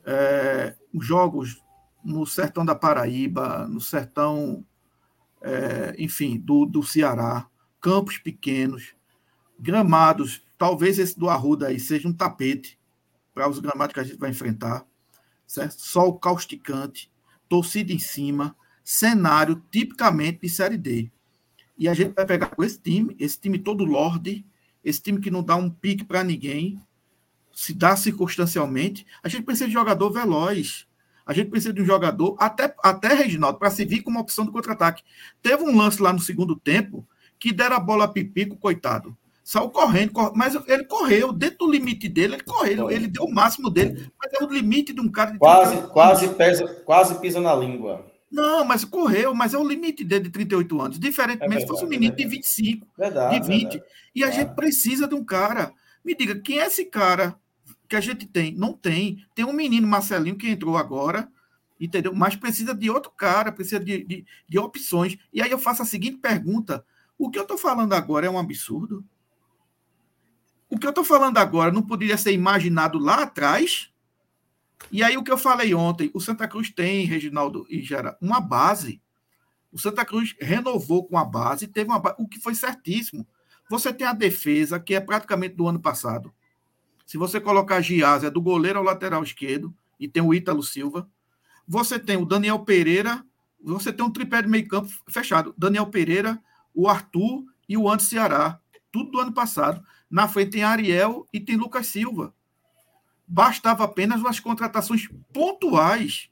É, 0.04 0.74
jogos 1.00 1.62
no 2.04 2.26
sertão 2.26 2.64
da 2.64 2.74
Paraíba, 2.74 3.68
no 3.68 3.80
sertão, 3.80 4.64
é, 5.40 5.94
enfim, 5.98 6.38
do, 6.38 6.64
do 6.66 6.82
Ceará, 6.82 7.46
campos 7.80 8.18
pequenos, 8.18 8.94
gramados, 9.58 10.44
talvez 10.58 10.98
esse 10.98 11.18
do 11.18 11.28
Arruda 11.28 11.68
aí 11.68 11.78
seja 11.78 12.08
um 12.08 12.12
tapete 12.12 12.78
para 13.34 13.48
os 13.48 13.58
gramados 13.58 13.94
que 13.94 14.00
a 14.00 14.04
gente 14.04 14.18
vai 14.18 14.30
enfrentar, 14.30 14.84
certo? 15.46 15.80
Sol 15.80 16.18
causticante, 16.18 17.10
torcida 17.48 17.92
em 17.92 17.98
cima, 17.98 18.56
cenário 18.84 19.62
tipicamente 19.70 20.40
de 20.40 20.48
Série 20.48 20.76
D. 20.76 21.10
E 21.78 21.88
a 21.88 21.94
gente 21.94 22.14
vai 22.14 22.26
pegar 22.26 22.48
com 22.48 22.62
esse 22.62 22.78
time, 22.78 23.16
esse 23.18 23.40
time 23.40 23.58
todo 23.58 23.84
lorde, 23.84 24.44
esse 24.84 25.02
time 25.02 25.20
que 25.20 25.30
não 25.30 25.42
dá 25.42 25.56
um 25.56 25.70
pique 25.70 26.04
para 26.04 26.24
ninguém, 26.24 26.80
se 27.52 27.74
dá 27.74 27.96
circunstancialmente, 27.96 29.06
a 29.22 29.28
gente 29.28 29.44
precisa 29.44 29.66
de 29.66 29.72
jogador 29.72 30.10
veloz. 30.10 30.86
A 31.24 31.32
gente 31.32 31.50
precisa 31.50 31.72
de 31.72 31.80
um 31.80 31.84
jogador, 31.84 32.36
até, 32.38 32.74
até 32.82 33.14
Reginaldo, 33.14 33.58
para 33.58 33.70
servir 33.70 34.02
como 34.02 34.18
opção 34.18 34.44
do 34.44 34.50
contra-ataque. 34.50 35.04
Teve 35.40 35.62
um 35.62 35.76
lance 35.76 36.02
lá 36.02 36.12
no 36.12 36.18
segundo 36.18 36.56
tempo 36.56 37.06
que 37.38 37.52
deram 37.52 37.76
a 37.76 37.80
bola 37.80 38.04
a 38.04 38.08
Pipico, 38.08 38.56
coitado. 38.56 39.16
Saiu 39.44 39.70
correndo, 39.70 40.12
mas 40.34 40.56
ele 40.68 40.84
correu, 40.84 41.32
dentro 41.32 41.58
do 41.58 41.70
limite 41.70 42.08
dele, 42.08 42.34
ele 42.34 42.42
correu, 42.44 42.90
ele 42.90 43.08
deu 43.08 43.24
o 43.24 43.32
máximo 43.32 43.68
dele, 43.68 44.08
mas 44.18 44.32
é 44.32 44.44
o 44.44 44.48
limite 44.48 44.92
de 44.92 45.00
um 45.00 45.10
cara. 45.10 45.32
De 45.32 45.38
quase, 45.38 45.82
quase, 45.88 46.28
pesa, 46.34 46.66
quase 46.84 47.20
pisa 47.20 47.40
na 47.40 47.54
língua. 47.54 48.11
Não, 48.32 48.64
mas 48.64 48.82
correu, 48.82 49.34
mas 49.34 49.52
é 49.52 49.58
o 49.58 49.68
limite 49.68 50.02
dele 50.02 50.24
de 50.24 50.30
38 50.30 50.80
anos. 50.80 50.98
Diferentemente, 50.98 51.58
é 51.58 51.60
se 51.60 51.66
fosse 51.66 51.84
um 51.84 51.88
menino 51.88 52.14
é 52.14 52.16
de 52.16 52.24
25, 52.24 52.86
verdade, 52.96 53.40
de 53.40 53.46
20. 53.46 53.62
Verdade. 53.72 53.84
E 54.14 54.24
a 54.24 54.28
é. 54.28 54.32
gente 54.32 54.54
precisa 54.54 55.06
de 55.06 55.14
um 55.14 55.22
cara. 55.22 55.70
Me 56.02 56.14
diga, 56.14 56.40
quem 56.40 56.58
é 56.58 56.66
esse 56.66 56.86
cara 56.86 57.38
que 57.86 57.94
a 57.94 58.00
gente 58.00 58.26
tem? 58.26 58.54
Não 58.54 58.72
tem. 58.72 59.22
Tem 59.34 59.44
um 59.44 59.52
menino, 59.52 59.86
Marcelinho, 59.86 60.34
que 60.34 60.48
entrou 60.48 60.78
agora, 60.78 61.28
entendeu? 61.78 62.14
Mas 62.14 62.34
precisa 62.34 62.74
de 62.74 62.88
outro 62.88 63.10
cara, 63.10 63.52
precisa 63.52 63.78
de, 63.78 64.02
de, 64.02 64.24
de 64.48 64.58
opções. 64.58 65.18
E 65.30 65.42
aí 65.42 65.50
eu 65.50 65.58
faço 65.58 65.82
a 65.82 65.86
seguinte 65.86 66.16
pergunta: 66.16 66.82
o 67.18 67.30
que 67.30 67.38
eu 67.38 67.42
estou 67.42 67.58
falando 67.58 67.92
agora 67.92 68.26
é 68.26 68.30
um 68.30 68.38
absurdo? 68.38 69.04
O 70.70 70.78
que 70.78 70.86
eu 70.86 70.90
estou 70.90 71.04
falando 71.04 71.36
agora 71.36 71.70
não 71.70 71.82
poderia 71.82 72.16
ser 72.16 72.32
imaginado 72.32 72.98
lá 72.98 73.24
atrás? 73.24 73.91
E 74.90 75.02
aí 75.02 75.16
o 75.16 75.24
que 75.24 75.30
eu 75.30 75.38
falei 75.38 75.74
ontem, 75.74 76.10
o 76.12 76.20
Santa 76.20 76.46
Cruz 76.46 76.70
tem, 76.70 77.06
Reginaldo 77.06 77.66
e 77.68 77.82
Gera, 77.82 78.16
uma 78.20 78.40
base. 78.40 79.00
O 79.70 79.78
Santa 79.78 80.04
Cruz 80.04 80.34
renovou 80.40 81.06
com 81.06 81.16
a 81.16 81.24
base, 81.24 81.66
teve 81.66 81.88
uma 81.88 81.98
base, 81.98 82.16
o 82.18 82.28
que 82.28 82.38
foi 82.38 82.54
certíssimo. 82.54 83.26
Você 83.70 83.92
tem 83.92 84.06
a 84.06 84.12
defesa, 84.12 84.78
que 84.78 84.94
é 84.94 85.00
praticamente 85.00 85.54
do 85.54 85.66
ano 85.66 85.80
passado. 85.80 86.32
Se 87.06 87.16
você 87.16 87.40
colocar 87.40 87.80
Giaz, 87.80 88.22
é 88.24 88.30
do 88.30 88.40
goleiro 88.40 88.78
ao 88.78 88.84
lateral 88.84 89.22
esquerdo, 89.22 89.74
e 89.98 90.08
tem 90.08 90.22
o 90.22 90.34
Ítalo 90.34 90.62
Silva. 90.62 91.08
Você 91.66 91.98
tem 91.98 92.16
o 92.16 92.26
Daniel 92.26 92.58
Pereira, 92.58 93.24
você 93.62 93.92
tem 93.92 94.04
um 94.04 94.10
tripé 94.10 94.42
de 94.42 94.48
meio 94.48 94.66
campo 94.68 94.90
fechado. 95.08 95.54
Daniel 95.56 95.86
Pereira, 95.86 96.42
o 96.74 96.88
Arthur 96.88 97.44
e 97.68 97.76
o 97.76 97.88
Antes 97.88 98.08
Ceará. 98.08 98.60
Tudo 98.90 99.12
do 99.12 99.20
ano 99.20 99.32
passado. 99.32 99.82
Na 100.10 100.28
frente 100.28 100.50
tem 100.50 100.64
Ariel 100.64 101.26
e 101.32 101.40
tem 101.40 101.56
Lucas 101.56 101.86
Silva 101.86 102.34
bastava 103.32 103.84
apenas 103.84 104.20
umas 104.20 104.38
contratações 104.38 105.08
pontuais 105.32 106.28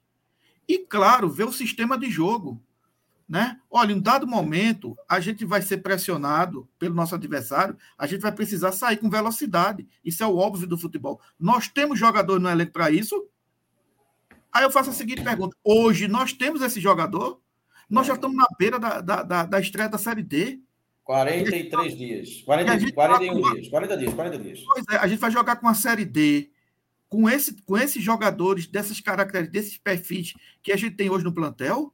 e, 0.68 0.78
claro, 0.78 1.30
ver 1.30 1.44
o 1.44 1.52
sistema 1.52 1.96
de 1.96 2.10
jogo. 2.10 2.62
Né? 3.26 3.58
Olha, 3.70 3.92
em 3.92 3.94
um 3.94 4.00
dado 4.00 4.26
momento, 4.26 4.94
a 5.08 5.18
gente 5.18 5.46
vai 5.46 5.62
ser 5.62 5.78
pressionado 5.78 6.68
pelo 6.78 6.94
nosso 6.94 7.14
adversário, 7.14 7.74
a 7.96 8.06
gente 8.06 8.20
vai 8.20 8.32
precisar 8.32 8.72
sair 8.72 8.98
com 8.98 9.08
velocidade. 9.08 9.88
Isso 10.04 10.22
é 10.22 10.26
o 10.26 10.36
óbvio 10.36 10.66
do 10.66 10.76
futebol. 10.76 11.18
Nós 11.38 11.68
temos 11.68 11.98
jogadores 11.98 12.42
no 12.42 12.50
elenco 12.50 12.72
para 12.72 12.90
isso? 12.90 13.26
Aí 14.52 14.64
eu 14.64 14.70
faço 14.70 14.90
a 14.90 14.92
seguinte 14.92 15.22
pergunta: 15.22 15.56
hoje 15.64 16.06
nós 16.06 16.34
temos 16.34 16.60
esse 16.60 16.80
jogador? 16.80 17.40
Nós 17.88 18.06
já 18.06 18.14
estamos 18.14 18.36
na 18.36 18.46
beira 18.58 18.78
da, 18.78 19.00
da, 19.00 19.22
da, 19.22 19.44
da 19.46 19.60
estreia 19.60 19.88
da 19.88 19.96
Série 19.96 20.22
D. 20.22 20.60
43 21.04 21.96
dias. 21.96 22.42
40, 22.42 22.92
41 22.92 23.52
dias. 23.52 23.68
40 23.68 23.96
dias, 23.96 24.14
40 24.14 24.38
dias. 24.38 24.60
Pois 24.66 24.84
é, 24.90 24.96
a 24.96 25.06
gente 25.06 25.18
vai 25.18 25.30
jogar 25.30 25.56
com 25.56 25.68
a 25.68 25.74
Série 25.74 26.04
D 26.04 26.50
com, 27.10 27.28
esse, 27.28 27.60
com 27.62 27.76
esses 27.76 28.02
jogadores, 28.02 28.68
dessas 28.68 29.00
características, 29.00 29.52
desses 29.52 29.76
perfis 29.78 30.32
que 30.62 30.72
a 30.72 30.76
gente 30.76 30.94
tem 30.94 31.10
hoje 31.10 31.24
no 31.24 31.34
plantel. 31.34 31.92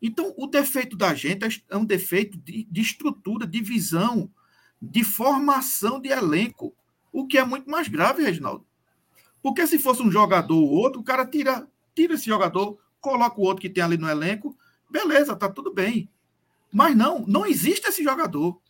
Então, 0.00 0.34
o 0.36 0.46
defeito 0.46 0.94
da 0.94 1.14
gente 1.14 1.64
é 1.70 1.76
um 1.76 1.86
defeito 1.86 2.36
de, 2.38 2.64
de 2.70 2.80
estrutura, 2.82 3.46
de 3.46 3.62
visão, 3.62 4.30
de 4.80 5.02
formação 5.02 5.98
de 5.98 6.10
elenco, 6.10 6.76
o 7.10 7.26
que 7.26 7.38
é 7.38 7.44
muito 7.44 7.68
mais 7.70 7.88
grave, 7.88 8.22
Reginaldo. 8.22 8.64
Porque 9.42 9.66
se 9.66 9.78
fosse 9.78 10.02
um 10.02 10.10
jogador 10.10 10.54
ou 10.54 10.68
outro, 10.68 11.00
o 11.00 11.04
cara 11.04 11.24
tira, 11.24 11.66
tira 11.94 12.12
esse 12.12 12.26
jogador, 12.26 12.78
coloca 13.00 13.40
o 13.40 13.44
outro 13.44 13.62
que 13.62 13.70
tem 13.70 13.82
ali 13.82 13.96
no 13.96 14.08
elenco, 14.08 14.54
beleza, 14.90 15.34
tá 15.34 15.48
tudo 15.48 15.72
bem. 15.72 16.10
Mas 16.70 16.94
não, 16.94 17.24
não 17.26 17.46
existe 17.46 17.88
esse 17.88 18.04
jogador. 18.04 18.60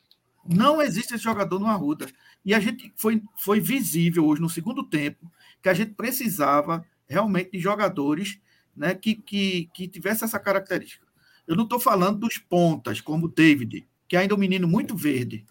Não 0.48 0.80
existe 0.80 1.12
esse 1.12 1.24
jogador 1.24 1.58
no 1.58 1.66
Arruda. 1.66 2.06
E 2.44 2.54
a 2.54 2.60
gente 2.60 2.92
foi, 2.94 3.20
foi 3.36 3.58
visível 3.58 4.24
hoje 4.24 4.40
no 4.40 4.48
segundo 4.48 4.84
tempo 4.84 5.28
que 5.66 5.70
a 5.70 5.74
gente 5.74 5.94
precisava 5.94 6.86
realmente 7.08 7.50
de 7.50 7.58
jogadores 7.58 8.38
né, 8.76 8.94
que, 8.94 9.16
que, 9.16 9.68
que 9.74 9.88
tivessem 9.88 10.24
essa 10.24 10.38
característica. 10.38 11.04
Eu 11.44 11.56
não 11.56 11.64
estou 11.64 11.80
falando 11.80 12.20
dos 12.20 12.38
pontas, 12.38 13.00
como 13.00 13.26
o 13.26 13.28
David, 13.28 13.84
que 14.06 14.16
ainda 14.16 14.32
é 14.32 14.36
um 14.36 14.38
menino 14.38 14.68
muito 14.68 14.96
verde. 14.96 15.44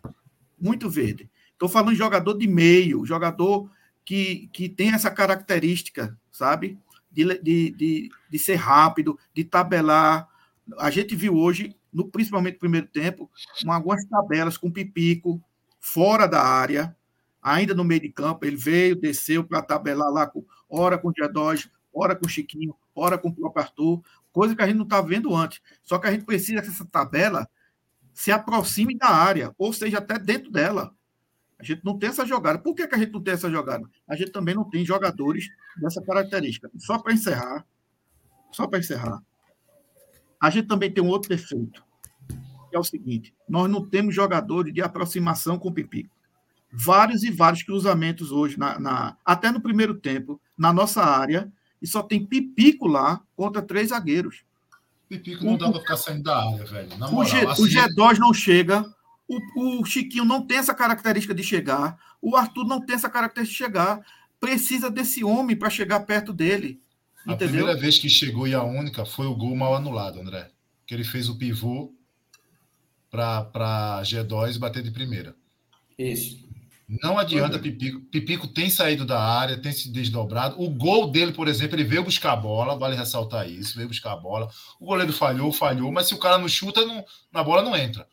Muito 0.58 0.90
verde. 0.90 1.30
Estou 1.52 1.68
falando 1.68 1.92
de 1.92 1.98
jogador 1.98 2.34
de 2.36 2.48
meio, 2.48 3.06
jogador 3.06 3.70
que, 4.06 4.50
que 4.54 4.70
tem 4.70 4.94
essa 4.94 5.12
característica, 5.12 6.18
sabe? 6.32 6.80
De, 7.12 7.38
de, 7.42 7.72
de, 7.72 8.10
de 8.30 8.40
ser 8.40 8.56
rápido, 8.56 9.20
de 9.34 9.44
tabelar. 9.44 10.30
A 10.78 10.90
gente 10.90 11.14
viu 11.14 11.36
hoje, 11.36 11.76
no, 11.92 12.08
principalmente 12.08 12.54
no 12.54 12.60
primeiro 12.62 12.88
tempo, 12.88 13.30
uma, 13.66 13.76
algumas 13.76 14.06
tabelas 14.06 14.56
com 14.56 14.72
pipico 14.72 15.44
fora 15.78 16.26
da 16.26 16.42
área, 16.42 16.96
ainda 17.46 17.76
no 17.76 17.84
meio 17.84 18.02
de 18.02 18.10
campo. 18.10 18.44
Ele 18.44 18.56
veio, 18.56 18.96
desceu 18.96 19.44
para 19.44 19.62
tabelar 19.62 20.10
lá, 20.12 20.26
com, 20.26 20.44
hora 20.68 20.98
com 20.98 21.10
o 21.10 21.14
G2, 21.14 21.70
hora 21.94 22.16
com 22.16 22.26
o 22.26 22.30
Chiquinho, 22.30 22.76
hora 22.96 23.20
com 23.20 23.30
o 23.30 23.34
próprio 23.34 23.64
Arthur, 23.64 24.02
coisa 24.34 24.56
que 24.56 24.62
a 24.64 24.66
gente 24.66 24.78
não 24.78 24.84
estava 24.84 25.08
vendo 25.08 25.34
antes. 25.36 25.62
Só 25.84 26.00
que 26.00 26.08
a 26.08 26.12
gente 26.12 26.26
precisa 26.26 26.62
que 26.62 26.70
essa 26.70 26.84
tabela 26.84 27.48
se 28.14 28.32
aproxime 28.32 28.98
da 28.98 29.10
área, 29.10 29.54
ou 29.60 29.72
seja, 29.72 30.00
até 30.00 30.18
dentro 30.18 30.52
dela. 30.52 30.92
A 31.60 31.64
gente 31.64 31.86
não 31.86 31.98
tem 31.98 32.10
essa 32.10 32.26
jogada. 32.26 32.60
Por 32.60 32.74
que, 32.74 32.88
que 32.88 32.96
a 32.96 32.98
gente 32.98 33.14
não 33.14 33.22
tem 33.22 33.34
essa 33.34 33.50
jogada? 33.50 33.88
A 34.08 34.16
gente 34.16 34.32
também 34.32 34.56
não 34.56 34.68
tem 34.68 34.84
jogadores 34.84 35.48
dessa 35.78 36.02
característica. 36.02 36.70
Só 36.78 36.98
para 36.98 37.14
encerrar, 37.14 37.66
só 38.52 38.68
para 38.68 38.80
encerrar, 38.80 39.22
a 40.42 40.50
gente 40.50 40.68
também 40.68 40.92
tem 40.92 41.04
um 41.04 41.08
outro 41.08 41.30
defeito, 41.30 41.84
que 42.70 42.76
é 42.76 42.80
o 42.80 42.84
seguinte: 42.84 43.34
nós 43.48 43.70
não 43.70 43.88
temos 43.88 44.16
jogadores 44.16 44.74
de 44.74 44.82
aproximação 44.82 45.58
com 45.58 45.70
o 45.70 45.74
Pipico. 45.74 46.15
Vários 46.78 47.24
e 47.24 47.32
vários 47.32 47.64
cruzamentos 47.64 48.32
hoje, 48.32 48.58
na, 48.58 48.80
na, 48.80 49.18
até 49.24 49.52
no 49.52 49.62
primeiro 49.62 49.96
tempo, 49.96 50.42
na 50.58 50.74
nossa 50.74 51.04
área, 51.04 51.52
e 51.82 51.88
só 51.88 52.02
tem 52.04 52.26
Pipico 52.26 52.88
lá 52.88 53.22
contra 53.36 53.62
três 53.62 53.90
zagueiros. 53.90 54.44
Pipico 55.08 55.46
não 55.46 55.54
o, 55.54 55.58
dá 55.58 55.72
para 55.72 55.82
ficar 55.82 55.98
saindo 55.98 56.24
da 56.24 56.38
área, 56.38 56.66
velho. 56.66 56.98
Na 56.98 57.10
moral, 57.10 57.22
o, 57.22 57.26
G, 57.26 57.46
assim... 57.46 57.64
o 57.64 57.66
G2 57.68 58.18
não 58.18 58.34
chega, 58.34 58.86
o, 59.28 59.82
o 59.82 59.86
Chiquinho 59.86 60.26
não 60.26 60.46
tem 60.46 60.58
essa 60.58 60.74
característica 60.74 61.34
de 61.34 61.44
chegar. 61.44 61.98
O 62.22 62.36
Arthur 62.36 62.66
não 62.66 62.84
tem 62.84 62.96
essa 62.96 63.10
característica 63.10 63.66
de 63.68 63.72
chegar. 63.72 64.06
Precisa 64.40 64.90
desse 64.90 65.24
homem 65.24 65.56
para 65.56 65.70
chegar 65.70 66.00
perto 66.02 66.32
dele. 66.32 66.80
A 67.26 67.34
entendeu? 67.34 67.56
primeira 67.56 67.80
vez 67.80 67.98
que 67.98 68.10
chegou 68.10 68.48
e 68.48 68.54
a 68.54 68.64
única 68.64 69.06
foi 69.06 69.26
o 69.26 69.36
gol 69.36 69.56
mal 69.56 69.76
anulado, 69.76 70.20
André. 70.20 70.50
Que 70.86 70.94
ele 70.94 71.04
fez 71.04 71.28
o 71.28 71.38
pivô 71.38 71.92
para 73.10 74.02
G2 74.04 74.60
bater 74.60 74.84
de 74.84 74.92
primeira. 74.92 75.36
Isso. 75.98 76.45
Não 76.88 77.18
adianta 77.18 77.58
Pipico. 77.58 78.00
Pipico 78.12 78.48
tem 78.48 78.70
saído 78.70 79.06
da 79.06 79.20
área, 79.20 79.58
tem 79.58 79.72
se 79.72 79.92
desdobrado. 79.92 80.62
O 80.62 80.70
gol 80.70 81.10
dele, 81.10 81.34
por 81.34 81.48
exemplo, 81.48 81.76
ele 81.76 81.84
veio 81.84 82.04
buscar 82.04 82.34
a 82.34 82.36
bola, 82.36 82.78
vale 82.78 82.96
ressaltar 82.96 83.50
isso, 83.50 83.76
veio 83.76 83.88
buscar 83.88 84.14
a 84.14 84.18
bola. 84.18 84.50
O 84.80 84.86
goleiro 84.86 85.12
falhou, 85.12 85.52
falhou, 85.52 85.92
mas 85.92 86.08
se 86.08 86.14
o 86.14 86.20
cara 86.20 86.38
não 86.38 86.48
chuta, 86.48 86.86
não, 86.86 87.04
na 87.32 87.44
bola 87.44 87.64
não 87.64 87.76
entra. 87.76 88.08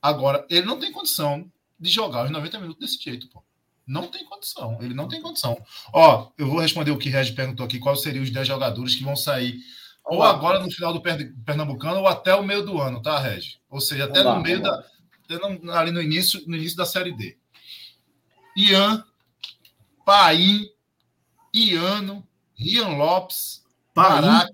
Agora, 0.00 0.46
ele 0.48 0.66
não 0.66 0.78
tem 0.78 0.92
condição 0.92 1.50
de 1.78 1.90
jogar 1.90 2.24
os 2.24 2.30
90 2.30 2.60
minutos 2.60 2.80
desse 2.80 3.02
jeito, 3.02 3.28
pô. 3.28 3.42
Não 3.84 4.06
tem 4.06 4.24
condição. 4.24 4.78
Ele 4.80 4.94
não 4.94 5.08
tem 5.08 5.20
condição. 5.20 5.60
Ó, 5.92 6.30
eu 6.38 6.46
vou 6.46 6.60
responder 6.60 6.92
o 6.92 6.98
que 6.98 7.08
o 7.08 7.12
Reg 7.12 7.32
perguntou 7.32 7.66
aqui: 7.66 7.80
quais 7.80 8.02
seriam 8.02 8.22
os 8.22 8.30
10 8.30 8.46
jogadores 8.46 8.94
que 8.94 9.02
vão 9.02 9.16
sair 9.16 9.58
ou 10.04 10.22
agora 10.22 10.58
no 10.60 10.70
final 10.70 10.92
do 10.92 11.00
Pernambucano 11.00 12.00
ou 12.00 12.08
até 12.08 12.34
o 12.34 12.42
meio 12.42 12.64
do 12.64 12.80
ano, 12.80 13.00
tá, 13.00 13.18
Reg? 13.18 13.56
Ou 13.68 13.80
seja, 13.80 14.04
até 14.04 14.22
no 14.22 14.40
meio 14.40 14.60
da. 14.62 14.84
ali 15.74 15.90
no 15.90 16.02
início, 16.02 16.42
no 16.46 16.56
início 16.56 16.76
da 16.76 16.86
série 16.86 17.12
D. 17.12 17.38
Ian, 18.56 19.04
Paim, 20.04 20.68
Iano, 21.54 22.26
Rian 22.56 22.96
Lopes, 22.96 23.62
Baraca. 23.94 24.52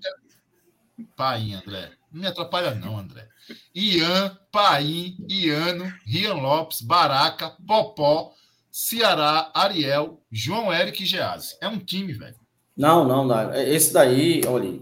Paim, 1.15 1.53
André. 1.53 1.91
Não 2.11 2.21
me 2.21 2.27
atrapalha, 2.27 2.73
não, 2.75 2.97
André. 2.97 3.27
Ian, 3.73 4.37
Paim, 4.51 5.17
Iano, 5.27 5.93
Rian 6.05 6.35
Lopes, 6.35 6.81
Baraca, 6.81 7.55
Popó, 7.67 8.33
Ceará, 8.71 9.51
Ariel, 9.53 10.21
João 10.31 10.73
Eric 10.73 11.03
e 11.03 11.05
Gease. 11.05 11.57
É 11.59 11.67
um 11.67 11.79
time, 11.79 12.13
velho. 12.13 12.35
Não, 12.75 13.05
não, 13.05 13.25
não. 13.25 13.53
Esse 13.53 13.91
daí, 13.93 14.41
olha, 14.47 14.79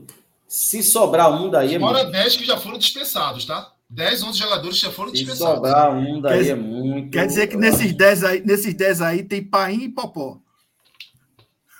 se 0.48 0.84
sobrar 0.84 1.32
um 1.32 1.50
daí 1.50 1.80
Fora 1.80 2.00
é 2.00 2.04
muito... 2.04 2.12
10 2.12 2.38
que 2.38 2.46
já 2.46 2.58
foram 2.58 2.78
dispensados, 2.78 3.46
tá? 3.46 3.74
10, 3.90 4.24
11 4.24 4.40
jogadores 4.40 4.78
já 4.78 4.92
foram 4.92 5.12
dispensados. 5.12 5.48
Se 5.48 5.56
sobrar 5.56 5.94
um 5.94 6.20
daí 6.20 6.46
quer, 6.46 6.52
é 6.52 6.56
muito. 6.56 7.12
Quer 7.12 7.28
dizer 7.28 7.48
que 7.48 7.56
nesses 7.56 7.94
10 7.94 8.24
aí, 8.24 8.46
nesses 8.46 8.74
10 8.74 9.02
aí 9.02 9.24
tem 9.24 9.44
Paim 9.44 9.84
e 9.84 9.90
Popó. 9.90 10.40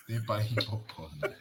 Tem 0.08 0.22
Paim 0.24 0.48
e 0.52 0.66
Popó, 0.66 1.10
né? 1.22 1.34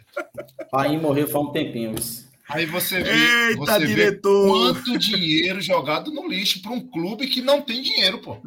Paim 0.71 0.99
morreu 0.99 1.29
faz 1.29 1.45
um 1.45 1.53
tempinho, 1.53 1.95
isso. 1.97 2.27
Aí 2.49 2.67
você 2.67 3.03
vê, 3.03 3.11
Eita, 3.51 3.59
você 3.59 3.87
diretor. 3.87 4.75
vê 4.75 4.81
quanto 4.81 4.99
dinheiro 4.99 5.61
jogado 5.61 6.13
no 6.13 6.29
lixo 6.29 6.63
para 6.63 6.73
um 6.73 6.81
clube 6.81 7.27
que 7.27 7.43
não 7.43 7.63
tem 7.63 7.83
dinheiro, 7.83 8.19
pô. 8.19 8.39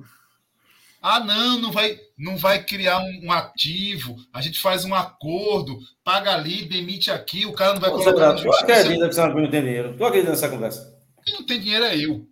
Ah, 1.02 1.22
não, 1.22 1.60
não 1.60 1.72
vai, 1.72 1.98
não 2.18 2.38
vai 2.38 2.64
criar 2.64 3.00
um, 3.00 3.28
um 3.28 3.32
ativo. 3.32 4.18
A 4.34 4.42
gente 4.42 4.60
faz 4.60 4.84
um 4.84 4.94
acordo, 4.94 5.80
paga 6.04 6.34
ali, 6.34 6.66
demite 6.66 7.10
aqui, 7.10 7.46
o 7.46 7.54
cara 7.54 7.74
não 7.74 7.82
vai 7.82 7.90
colocar. 7.90 8.12
Brato, 8.12 8.44
tu 8.44 8.52
acredita 8.52 9.08
que 9.08 9.16
você 9.16 9.28
não 9.28 9.50
tem 9.50 9.64
dinheiro? 9.64 9.96
Tu 9.98 10.06
acredita 10.06 10.32
nessa 10.32 10.50
conversa? 10.50 10.99
Quem 11.30 11.34
não 11.34 11.46
tem 11.46 11.60
dinheiro 11.60 11.86
é 11.86 11.96
eu. 11.96 12.28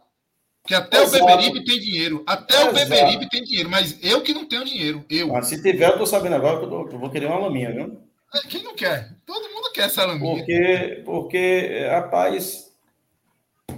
Porque 0.64 0.74
até 0.74 1.04
Exato. 1.04 1.24
o 1.24 1.28
Beberibe 1.28 1.64
tem 1.64 1.80
dinheiro. 1.80 2.24
Até 2.26 2.56
Exato. 2.56 2.72
o 2.72 2.74
Beberibe 2.74 3.30
tem 3.30 3.44
dinheiro, 3.44 3.70
mas 3.70 3.98
eu 4.04 4.22
que 4.22 4.34
não 4.34 4.46
tenho 4.46 4.66
dinheiro. 4.66 5.06
Eu. 5.10 5.36
Ah, 5.36 5.42
se 5.42 5.62
tiver, 5.62 5.88
eu 5.88 5.98
tô 5.98 6.06
sabendo 6.06 6.36
agora 6.36 6.58
que 6.58 6.66
eu, 6.66 6.70
tô, 6.70 6.90
eu 6.90 7.00
vou 7.00 7.10
querer 7.10 7.28
uma 7.28 7.40
laminha, 7.40 7.72
viu? 7.72 8.02
É, 8.34 8.40
quem 8.48 8.64
não 8.64 8.76
quer? 8.76 9.16
Todo 9.26 9.50
mundo 9.54 9.72
quer 9.72 9.84
essa 9.84 10.04
laminha. 10.04 10.36
Porque, 10.36 11.04
porque 11.06 11.88
rapaz, 11.90 12.74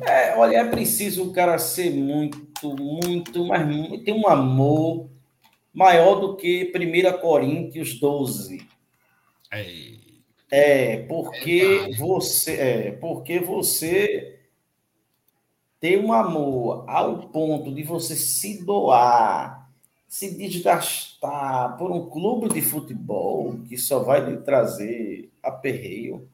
é, 0.01 0.35
olha, 0.37 0.57
é 0.57 0.65
preciso 0.65 1.29
o 1.29 1.33
cara 1.33 1.59
ser 1.59 1.91
muito, 1.91 2.75
muito, 2.75 3.45
mas 3.45 3.67
tem 4.03 4.13
um 4.13 4.27
amor 4.27 5.09
maior 5.73 6.15
do 6.15 6.37
que 6.37 6.71
1 6.73 7.19
Coríntios 7.19 7.99
12. 7.99 8.65
É, 9.51 9.65
é 10.49 10.97
porque 11.03 11.87
é 11.91 11.95
você, 11.97 12.53
é, 12.53 12.91
porque 12.93 13.39
você 13.39 14.38
tem 15.79 15.97
um 15.97 16.11
amor 16.11 16.83
ao 16.87 17.29
ponto 17.29 17.73
de 17.73 17.83
você 17.83 18.15
se 18.15 18.63
doar, 18.63 19.69
se 20.07 20.35
desgastar 20.35 21.77
por 21.77 21.91
um 21.91 22.09
clube 22.09 22.49
de 22.49 22.61
futebol 22.61 23.59
que 23.67 23.77
só 23.77 23.99
vai 23.99 24.23
lhe 24.25 24.37
trazer 24.37 25.31
aperreio 25.41 26.27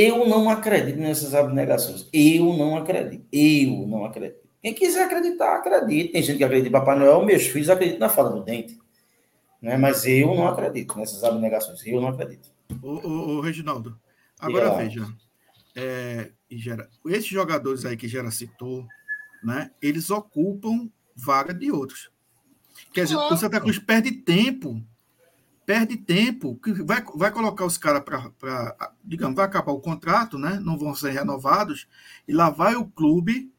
eu 0.00 0.28
não 0.28 0.48
acredito 0.48 0.96
nessas 0.96 1.34
abnegações. 1.34 2.08
Eu 2.12 2.56
não 2.56 2.76
acredito. 2.76 3.26
Eu 3.32 3.84
não 3.84 4.04
acredito. 4.04 4.38
Quem 4.62 4.72
quiser 4.72 5.02
acreditar, 5.02 5.56
acredite. 5.56 6.12
Tem 6.12 6.22
gente 6.22 6.38
que 6.38 6.44
acredita 6.44 6.68
em 6.68 6.70
Papai 6.70 6.96
Noel, 6.96 7.24
meus 7.24 7.48
filhos 7.48 7.68
acreditam 7.68 8.06
na 8.06 8.08
fala 8.08 8.30
do 8.30 8.44
dente. 8.44 8.78
Né? 9.60 9.76
Mas 9.76 10.06
eu 10.06 10.32
não 10.36 10.46
acredito 10.46 10.96
nessas 10.96 11.24
abnegações. 11.24 11.84
Eu 11.84 12.00
não 12.00 12.10
acredito. 12.10 12.48
Ô, 12.80 12.90
ô, 12.92 13.38
ô 13.38 13.40
Reginaldo, 13.40 13.98
agora 14.38 14.70
veja. 14.76 15.04
É, 15.74 16.30
Gera, 16.56 16.88
esses 17.06 17.26
jogadores 17.26 17.84
aí 17.84 17.96
que 17.96 18.08
Gera 18.08 18.30
citou, 18.30 18.86
né, 19.42 19.70
eles 19.82 20.10
ocupam 20.10 20.90
vaga 21.14 21.52
de 21.52 21.70
outros. 21.70 22.10
Quer 22.92 23.04
dizer, 23.04 23.16
o 23.16 23.36
Santa 23.36 23.60
Cruz 23.60 23.78
perde 23.78 24.12
tempo 24.12 24.82
perde 25.68 25.98
tempo, 25.98 26.58
vai, 26.82 27.04
vai 27.14 27.30
colocar 27.30 27.66
os 27.66 27.76
caras 27.76 28.02
para, 28.02 28.32
digamos, 29.04 29.36
vai 29.36 29.44
acabar 29.44 29.72
o 29.72 29.82
contrato, 29.82 30.38
né? 30.38 30.58
não 30.62 30.78
vão 30.78 30.94
ser 30.94 31.10
renovados, 31.10 31.86
e 32.26 32.32
lá 32.32 32.48
vai 32.48 32.74
o 32.74 32.86
clube 32.86 33.52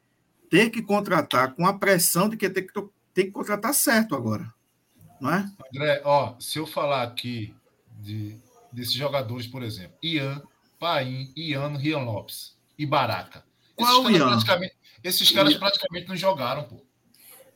ter 0.50 0.70
que 0.70 0.82
contratar 0.82 1.54
com 1.54 1.64
a 1.64 1.78
pressão 1.78 2.28
de 2.28 2.36
que 2.36 2.50
tem 2.50 2.66
que, 2.66 2.72
tem 3.14 3.26
que 3.26 3.30
contratar 3.30 3.72
certo 3.72 4.16
agora. 4.16 4.52
Não 5.20 5.32
é? 5.32 5.48
André, 5.72 6.02
ó, 6.04 6.34
se 6.40 6.58
eu 6.58 6.66
falar 6.66 7.04
aqui 7.04 7.54
de, 8.00 8.36
desses 8.72 8.94
jogadores, 8.94 9.46
por 9.46 9.62
exemplo, 9.62 9.96
Ian, 10.02 10.42
Paim, 10.80 11.32
Iano, 11.36 11.78
Rian 11.78 12.00
Lopes 12.00 12.58
e 12.80 12.86
Baraca. 12.86 13.44
Qual 13.76 14.08
esses 14.08 14.18
caras, 14.18 14.32
praticamente, 14.32 14.74
esses 15.04 15.30
caras 15.30 15.54
praticamente 15.54 16.08
não 16.08 16.16
jogaram, 16.16 16.64
pô. 16.64 16.76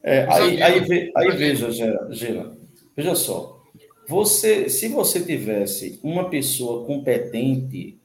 É, 0.03 0.27
aí, 0.31 0.62
aí, 0.62 1.12
aí, 1.16 1.31
veja, 1.31 1.70
Gera, 2.11 2.55
veja 2.95 3.14
só. 3.14 3.59
Você, 4.07 4.68
se 4.68 4.87
você 4.89 5.25
tivesse 5.25 5.99
uma 6.03 6.29
pessoa 6.29 6.85
competente, 6.85 7.99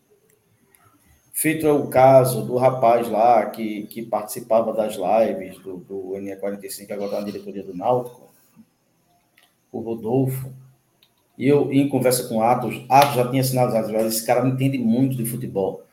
feito 1.33 1.67
é 1.67 1.73
o 1.73 1.87
caso 1.87 2.45
do 2.45 2.55
rapaz 2.55 3.09
lá 3.09 3.45
que, 3.47 3.83
que 3.87 4.01
participava 4.01 4.71
das 4.71 4.95
lives 4.95 5.59
do, 5.59 5.75
do 5.79 6.11
NE45, 6.13 6.87
que 6.87 6.93
agora 6.93 7.07
está 7.07 7.19
na 7.19 7.25
diretoria 7.25 7.63
do 7.63 7.75
Náutico, 7.75 8.31
o 9.73 9.81
Rodolfo, 9.81 10.53
e 11.37 11.45
eu, 11.45 11.69
em 11.69 11.89
conversa 11.89 12.29
com 12.29 12.41
Atos, 12.41 12.81
Atos 12.87 13.15
já 13.15 13.29
tinha 13.29 13.43
sinalizado, 13.43 13.93
esse 14.07 14.25
cara 14.25 14.41
não 14.41 14.51
entende 14.51 14.77
muito 14.77 15.17
de 15.17 15.25
futebol. 15.25 15.83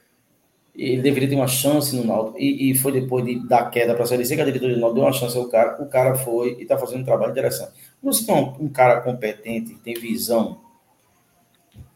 Ele 0.77 1.01
deveria 1.01 1.29
ter 1.29 1.35
uma 1.35 1.49
chance 1.49 1.95
no 1.97 2.05
Náutico, 2.05 2.39
e, 2.39 2.71
e 2.71 2.75
foi 2.75 2.93
depois 2.93 3.25
de, 3.25 3.47
da 3.47 3.65
queda 3.65 3.95
para 3.95 4.05
a 4.05 4.07
Série 4.07 4.25
C 4.25 4.35
que 4.35 4.43
a 4.43 4.45
diretoria 4.45 4.75
do 4.75 4.81
Náutico 4.81 5.01
deu 5.01 5.05
uma 5.05 5.13
chance 5.13 5.37
ao 5.37 5.49
cara, 5.49 5.83
o 5.83 5.87
cara 5.87 6.15
foi 6.17 6.57
e 6.59 6.63
está 6.63 6.77
fazendo 6.77 7.01
um 7.01 7.05
trabalho 7.05 7.33
interessante. 7.33 7.73
Você 8.03 8.27
tem 8.27 8.35
um, 8.35 8.65
um 8.65 8.69
cara 8.69 9.01
competente, 9.01 9.75
tem 9.83 9.95
visão, 9.95 10.59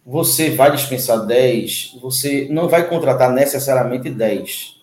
você 0.04 0.50
vai 0.50 0.72
dispensar 0.72 1.24
10, 1.24 1.98
você 2.00 2.48
não 2.50 2.68
vai 2.68 2.88
contratar 2.88 3.32
necessariamente 3.32 4.10
10. 4.10 4.80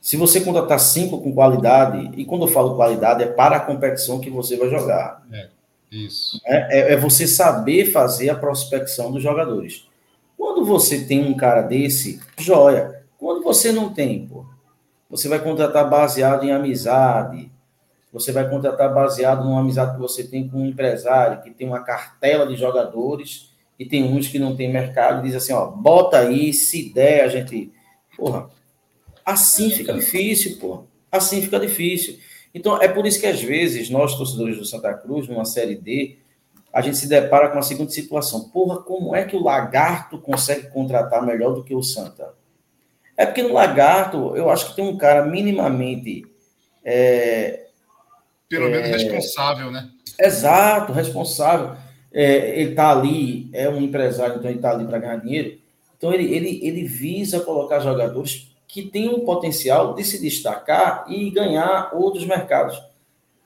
Se 0.00 0.16
você 0.16 0.40
contratar 0.40 0.78
cinco 0.80 1.20
com 1.20 1.32
qualidade, 1.32 2.10
e 2.16 2.24
quando 2.24 2.42
eu 2.42 2.48
falo 2.48 2.76
qualidade, 2.76 3.22
é 3.22 3.26
para 3.26 3.56
a 3.56 3.60
competição 3.60 4.20
que 4.20 4.28
você 4.28 4.56
vai 4.56 4.68
jogar. 4.68 5.24
É, 5.32 5.48
isso. 5.90 6.40
É, 6.44 6.78
é, 6.78 6.92
é 6.92 6.96
você 6.96 7.26
saber 7.26 7.86
fazer 7.92 8.30
a 8.30 8.34
prospecção 8.34 9.10
dos 9.10 9.22
jogadores. 9.22 9.86
Quando 10.42 10.64
você 10.64 11.04
tem 11.04 11.24
um 11.24 11.36
cara 11.36 11.62
desse, 11.62 12.18
joia. 12.36 13.04
Quando 13.16 13.44
você 13.44 13.70
não 13.70 13.94
tem, 13.94 14.26
pô, 14.26 14.44
você 15.08 15.28
vai 15.28 15.38
contratar 15.38 15.88
baseado 15.88 16.42
em 16.42 16.50
amizade, 16.50 17.48
você 18.12 18.32
vai 18.32 18.50
contratar 18.50 18.92
baseado 18.92 19.44
numa 19.44 19.60
amizade 19.60 19.94
que 19.94 20.00
você 20.00 20.24
tem 20.24 20.48
com 20.48 20.58
um 20.58 20.66
empresário 20.66 21.40
que 21.42 21.52
tem 21.52 21.64
uma 21.64 21.84
cartela 21.84 22.44
de 22.44 22.56
jogadores 22.56 23.54
e 23.78 23.86
tem 23.86 24.02
uns 24.02 24.26
que 24.26 24.36
não 24.40 24.56
tem 24.56 24.68
mercado 24.68 25.20
e 25.20 25.28
diz 25.28 25.36
assim, 25.36 25.52
ó, 25.52 25.66
bota 25.66 26.18
aí, 26.18 26.52
se 26.52 26.92
der, 26.92 27.22
a 27.22 27.28
gente. 27.28 27.72
Porra, 28.16 28.50
assim 29.24 29.70
fica 29.70 29.92
difícil, 29.92 30.58
porra. 30.58 30.82
Assim 31.12 31.40
fica 31.40 31.60
difícil. 31.60 32.18
Então, 32.52 32.82
é 32.82 32.88
por 32.88 33.06
isso 33.06 33.20
que, 33.20 33.28
às 33.28 33.40
vezes, 33.40 33.88
nós, 33.90 34.16
torcedores 34.16 34.58
do 34.58 34.64
Santa 34.64 34.92
Cruz, 34.92 35.28
numa 35.28 35.44
Série 35.44 35.76
D, 35.76 36.18
a 36.72 36.80
gente 36.80 36.96
se 36.96 37.06
depara 37.06 37.50
com 37.50 37.58
a 37.58 37.62
seguinte 37.62 37.92
situação. 37.92 38.48
Porra, 38.48 38.78
como 38.78 39.14
é 39.14 39.24
que 39.24 39.36
o 39.36 39.42
Lagarto 39.42 40.18
consegue 40.18 40.68
contratar 40.68 41.24
melhor 41.24 41.54
do 41.54 41.62
que 41.62 41.74
o 41.74 41.82
Santa? 41.82 42.34
É 43.16 43.26
porque 43.26 43.42
no 43.42 43.52
Lagarto, 43.52 44.34
eu 44.34 44.48
acho 44.48 44.70
que 44.70 44.76
tem 44.76 44.88
um 44.88 44.96
cara 44.96 45.24
minimamente. 45.26 46.24
É, 46.82 47.66
Pelo 48.48 48.70
menos 48.70 48.88
é, 48.88 48.92
responsável, 48.92 49.70
né? 49.70 49.90
Exato, 50.18 50.92
responsável. 50.92 51.76
É, 52.12 52.60
ele 52.60 52.70
está 52.70 52.90
ali, 52.90 53.50
é 53.52 53.68
um 53.68 53.80
empresário, 53.80 54.36
então 54.36 54.50
ele 54.50 54.58
está 54.58 54.70
ali 54.70 54.86
para 54.86 54.98
ganhar 54.98 55.16
dinheiro. 55.16 55.58
Então 55.96 56.12
ele, 56.12 56.32
ele, 56.34 56.60
ele 56.66 56.84
visa 56.84 57.40
colocar 57.40 57.80
jogadores 57.80 58.50
que 58.66 58.82
têm 58.82 59.10
o 59.10 59.20
potencial 59.20 59.94
de 59.94 60.02
se 60.04 60.20
destacar 60.20 61.04
e 61.06 61.30
ganhar 61.30 61.94
outros 61.94 62.24
mercados. 62.24 62.82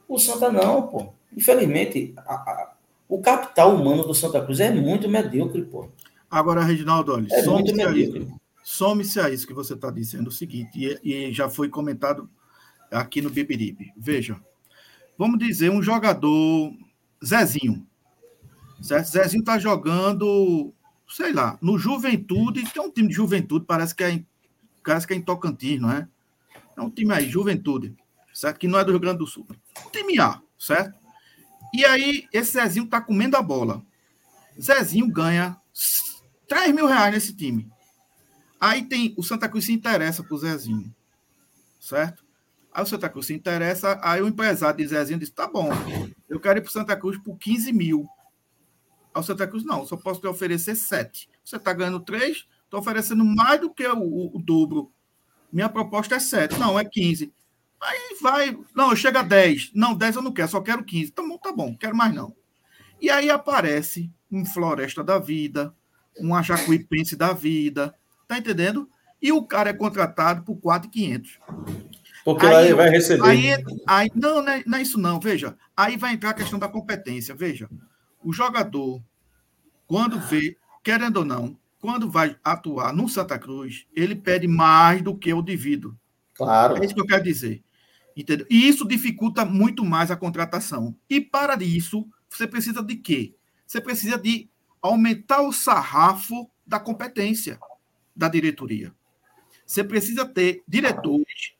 O 0.08 0.18
Santa 0.18 0.50
não, 0.50 0.86
pô. 0.86 1.12
Infelizmente, 1.36 2.14
a, 2.16 2.34
a, 2.34 2.75
o 3.08 3.20
capital 3.20 3.74
humano 3.74 4.04
do 4.04 4.14
Santa 4.14 4.42
Cruz 4.44 4.60
é 4.60 4.70
muito 4.72 5.08
medíocre, 5.08 5.62
pô. 5.62 5.88
Agora, 6.30 6.64
Reginaldo, 6.64 7.12
olha, 7.12 7.28
é 7.30 7.42
some-se 7.42 7.82
a, 7.82 7.92
isso, 7.92 8.40
some 8.64 9.04
a 9.20 9.30
isso 9.30 9.46
que 9.46 9.54
você 9.54 9.74
está 9.74 9.90
dizendo, 9.90 10.28
o 10.28 10.32
seguinte, 10.32 10.98
e, 11.02 11.28
e, 11.28 11.32
já 11.32 11.48
foi 11.48 11.68
comentado 11.68 12.28
aqui 12.90 13.22
no 13.22 13.30
Bibiribe. 13.30 13.92
Veja, 13.96 14.36
vamos 15.16 15.38
dizer, 15.38 15.70
um 15.70 15.82
jogador, 15.82 16.72
Zezinho, 17.24 17.86
certo? 18.82 19.06
Zezinho 19.06 19.40
está 19.40 19.56
jogando, 19.58 20.72
sei 21.08 21.32
lá, 21.32 21.56
no 21.62 21.78
Juventude, 21.78 22.68
tem 22.70 22.82
um 22.82 22.90
time 22.90 23.08
de 23.08 23.14
Juventude, 23.14 23.64
parece 23.64 23.94
que 23.94 24.02
é 24.02 24.10
em, 24.10 24.26
parece 24.84 25.06
que 25.06 25.14
é 25.14 25.16
em 25.16 25.22
Tocantins, 25.22 25.80
não 25.80 25.92
é? 25.92 26.08
É 26.76 26.80
um 26.80 26.90
time 26.90 27.12
aí, 27.12 27.28
Juventude, 27.28 27.94
certo? 28.34 28.58
Que 28.58 28.66
não 28.66 28.78
é 28.80 28.84
do 28.84 28.90
Rio 28.90 29.00
Grande 29.00 29.18
do 29.18 29.26
Sul. 29.26 29.46
Time 29.92 30.18
A, 30.18 30.40
certo? 30.58 31.05
E 31.74 31.84
aí, 31.84 32.28
esse 32.32 32.52
Zezinho 32.52 32.86
tá 32.86 33.00
comendo 33.00 33.36
a 33.36 33.42
bola. 33.42 33.82
Zezinho 34.60 35.10
ganha 35.10 35.56
3 36.48 36.74
mil 36.74 36.86
reais 36.86 37.12
nesse 37.12 37.34
time. 37.34 37.70
Aí 38.60 38.84
tem 38.84 39.14
o 39.16 39.22
Santa 39.22 39.48
Cruz 39.48 39.66
se 39.66 39.72
interessa 39.72 40.22
pro 40.22 40.38
Zezinho. 40.38 40.94
Certo? 41.80 42.24
Aí 42.72 42.82
o 42.82 42.86
Santa 42.86 43.08
Cruz 43.08 43.26
se 43.26 43.34
interessa, 43.34 43.98
aí 44.02 44.20
o 44.20 44.28
empresário 44.28 44.76
de 44.76 44.86
Zezinho 44.86 45.18
diz: 45.18 45.30
tá 45.30 45.46
bom, 45.46 45.70
eu 46.28 46.40
quero 46.40 46.58
ir 46.58 46.62
pro 46.62 46.72
Santa 46.72 46.96
Cruz 46.96 47.18
por 47.18 47.36
15 47.38 47.72
mil. 47.72 48.06
Aí 49.14 49.20
o 49.20 49.24
Santa 49.24 49.46
Cruz, 49.46 49.64
não, 49.64 49.86
só 49.86 49.96
posso 49.96 50.20
te 50.20 50.26
oferecer 50.26 50.74
7. 50.74 51.28
Você 51.44 51.58
tá 51.58 51.72
ganhando 51.72 52.00
3, 52.00 52.46
tô 52.68 52.78
oferecendo 52.78 53.24
mais 53.24 53.60
do 53.60 53.72
que 53.72 53.86
o, 53.86 53.98
o, 53.98 54.36
o 54.36 54.42
dobro. 54.42 54.92
Minha 55.52 55.68
proposta 55.68 56.16
é 56.16 56.18
7. 56.18 56.58
Não, 56.58 56.78
é 56.78 56.84
15. 56.84 57.32
Aí 57.86 58.16
vai, 58.20 58.58
não, 58.74 58.96
chega 58.96 59.20
a 59.20 59.22
10. 59.22 59.70
Não, 59.72 59.94
10 59.94 60.16
eu 60.16 60.22
não 60.22 60.32
quero, 60.32 60.48
só 60.48 60.60
quero 60.60 60.84
15. 60.84 61.12
Tá 61.12 61.22
bom, 61.22 61.38
tá 61.38 61.52
bom, 61.52 61.76
quero 61.76 61.96
mais 61.96 62.12
não. 62.12 62.34
E 63.00 63.08
aí 63.08 63.30
aparece 63.30 64.10
um 64.30 64.44
Floresta 64.44 65.04
da 65.04 65.20
Vida, 65.20 65.72
um 66.18 66.34
Ajacuipense 66.34 67.14
da 67.14 67.32
Vida, 67.32 67.94
tá 68.26 68.36
entendendo? 68.36 68.88
E 69.22 69.30
o 69.30 69.42
cara 69.42 69.70
é 69.70 69.72
contratado 69.72 70.42
por 70.42 70.56
4,500. 70.56 71.38
Porque 72.24 72.44
aí, 72.44 72.74
vai 72.74 72.88
receber. 72.90 73.24
Aí, 73.24 73.50
aí, 73.86 74.10
não, 74.12 74.42
não 74.42 74.52
é, 74.52 74.62
não 74.66 74.78
é 74.78 74.82
isso 74.82 74.98
não, 74.98 75.20
veja. 75.20 75.56
Aí 75.76 75.96
vai 75.96 76.12
entrar 76.12 76.30
a 76.30 76.34
questão 76.34 76.58
da 76.58 76.68
competência, 76.68 77.36
veja. 77.36 77.70
O 78.20 78.32
jogador, 78.32 79.00
quando 79.86 80.18
vê, 80.18 80.56
querendo 80.82 81.18
ou 81.18 81.24
não, 81.24 81.56
quando 81.80 82.10
vai 82.10 82.36
atuar 82.42 82.92
no 82.92 83.08
Santa 83.08 83.38
Cruz, 83.38 83.86
ele 83.94 84.16
pede 84.16 84.48
mais 84.48 85.02
do 85.02 85.16
que 85.16 85.32
o 85.32 85.40
devido. 85.40 85.96
Claro. 86.34 86.76
É 86.76 86.84
isso 86.84 86.94
que 86.94 87.00
eu 87.00 87.06
quero 87.06 87.22
dizer. 87.22 87.62
Entendeu? 88.16 88.46
E 88.48 88.66
isso 88.66 88.88
dificulta 88.88 89.44
muito 89.44 89.84
mais 89.84 90.10
a 90.10 90.16
contratação. 90.16 90.96
E 91.08 91.20
para 91.20 91.62
isso, 91.62 92.08
você 92.30 92.46
precisa 92.46 92.82
de 92.82 92.96
quê? 92.96 93.34
Você 93.66 93.78
precisa 93.78 94.16
de 94.16 94.48
aumentar 94.80 95.42
o 95.42 95.52
sarrafo 95.52 96.48
da 96.66 96.80
competência 96.80 97.58
da 98.14 98.28
diretoria. 98.28 98.94
Você 99.66 99.84
precisa 99.84 100.24
ter 100.24 100.62
diretores 100.66 101.52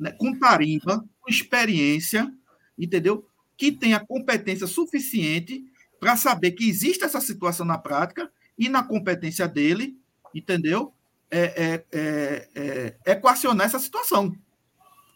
né, 0.00 0.12
com 0.12 0.38
tarimba, 0.38 1.04
com 1.20 1.30
experiência, 1.30 2.32
entendeu? 2.78 3.28
Que 3.56 3.70
tenha 3.70 4.00
competência 4.00 4.66
suficiente 4.66 5.62
para 6.00 6.16
saber 6.16 6.52
que 6.52 6.68
existe 6.68 7.04
essa 7.04 7.20
situação 7.20 7.66
na 7.66 7.76
prática 7.76 8.30
e 8.56 8.68
na 8.68 8.82
competência 8.82 9.46
dele, 9.46 9.98
entendeu? 10.34 10.94
É, 11.30 11.40
é, 11.40 11.84
é, 11.92 12.96
é 13.04 13.12
equacionar 13.12 13.66
essa 13.66 13.78
situação 13.78 14.34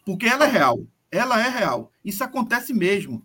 porque 0.05 0.25
ela 0.25 0.45
é 0.45 0.49
real. 0.49 0.79
Ela 1.11 1.45
é 1.45 1.49
real. 1.49 1.91
Isso 2.03 2.23
acontece 2.23 2.73
mesmo, 2.73 3.21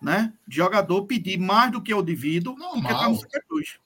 né? 0.00 0.32
De 0.46 0.56
jogador 0.56 1.04
pedir 1.04 1.38
mais 1.38 1.70
do 1.70 1.80
que 1.80 1.94
o 1.94 2.02
devido, 2.02 2.54
Normal. 2.56 3.14
porque 3.14 3.26
está 3.26 3.38
no 3.38 3.44
Cruz. 3.48 3.78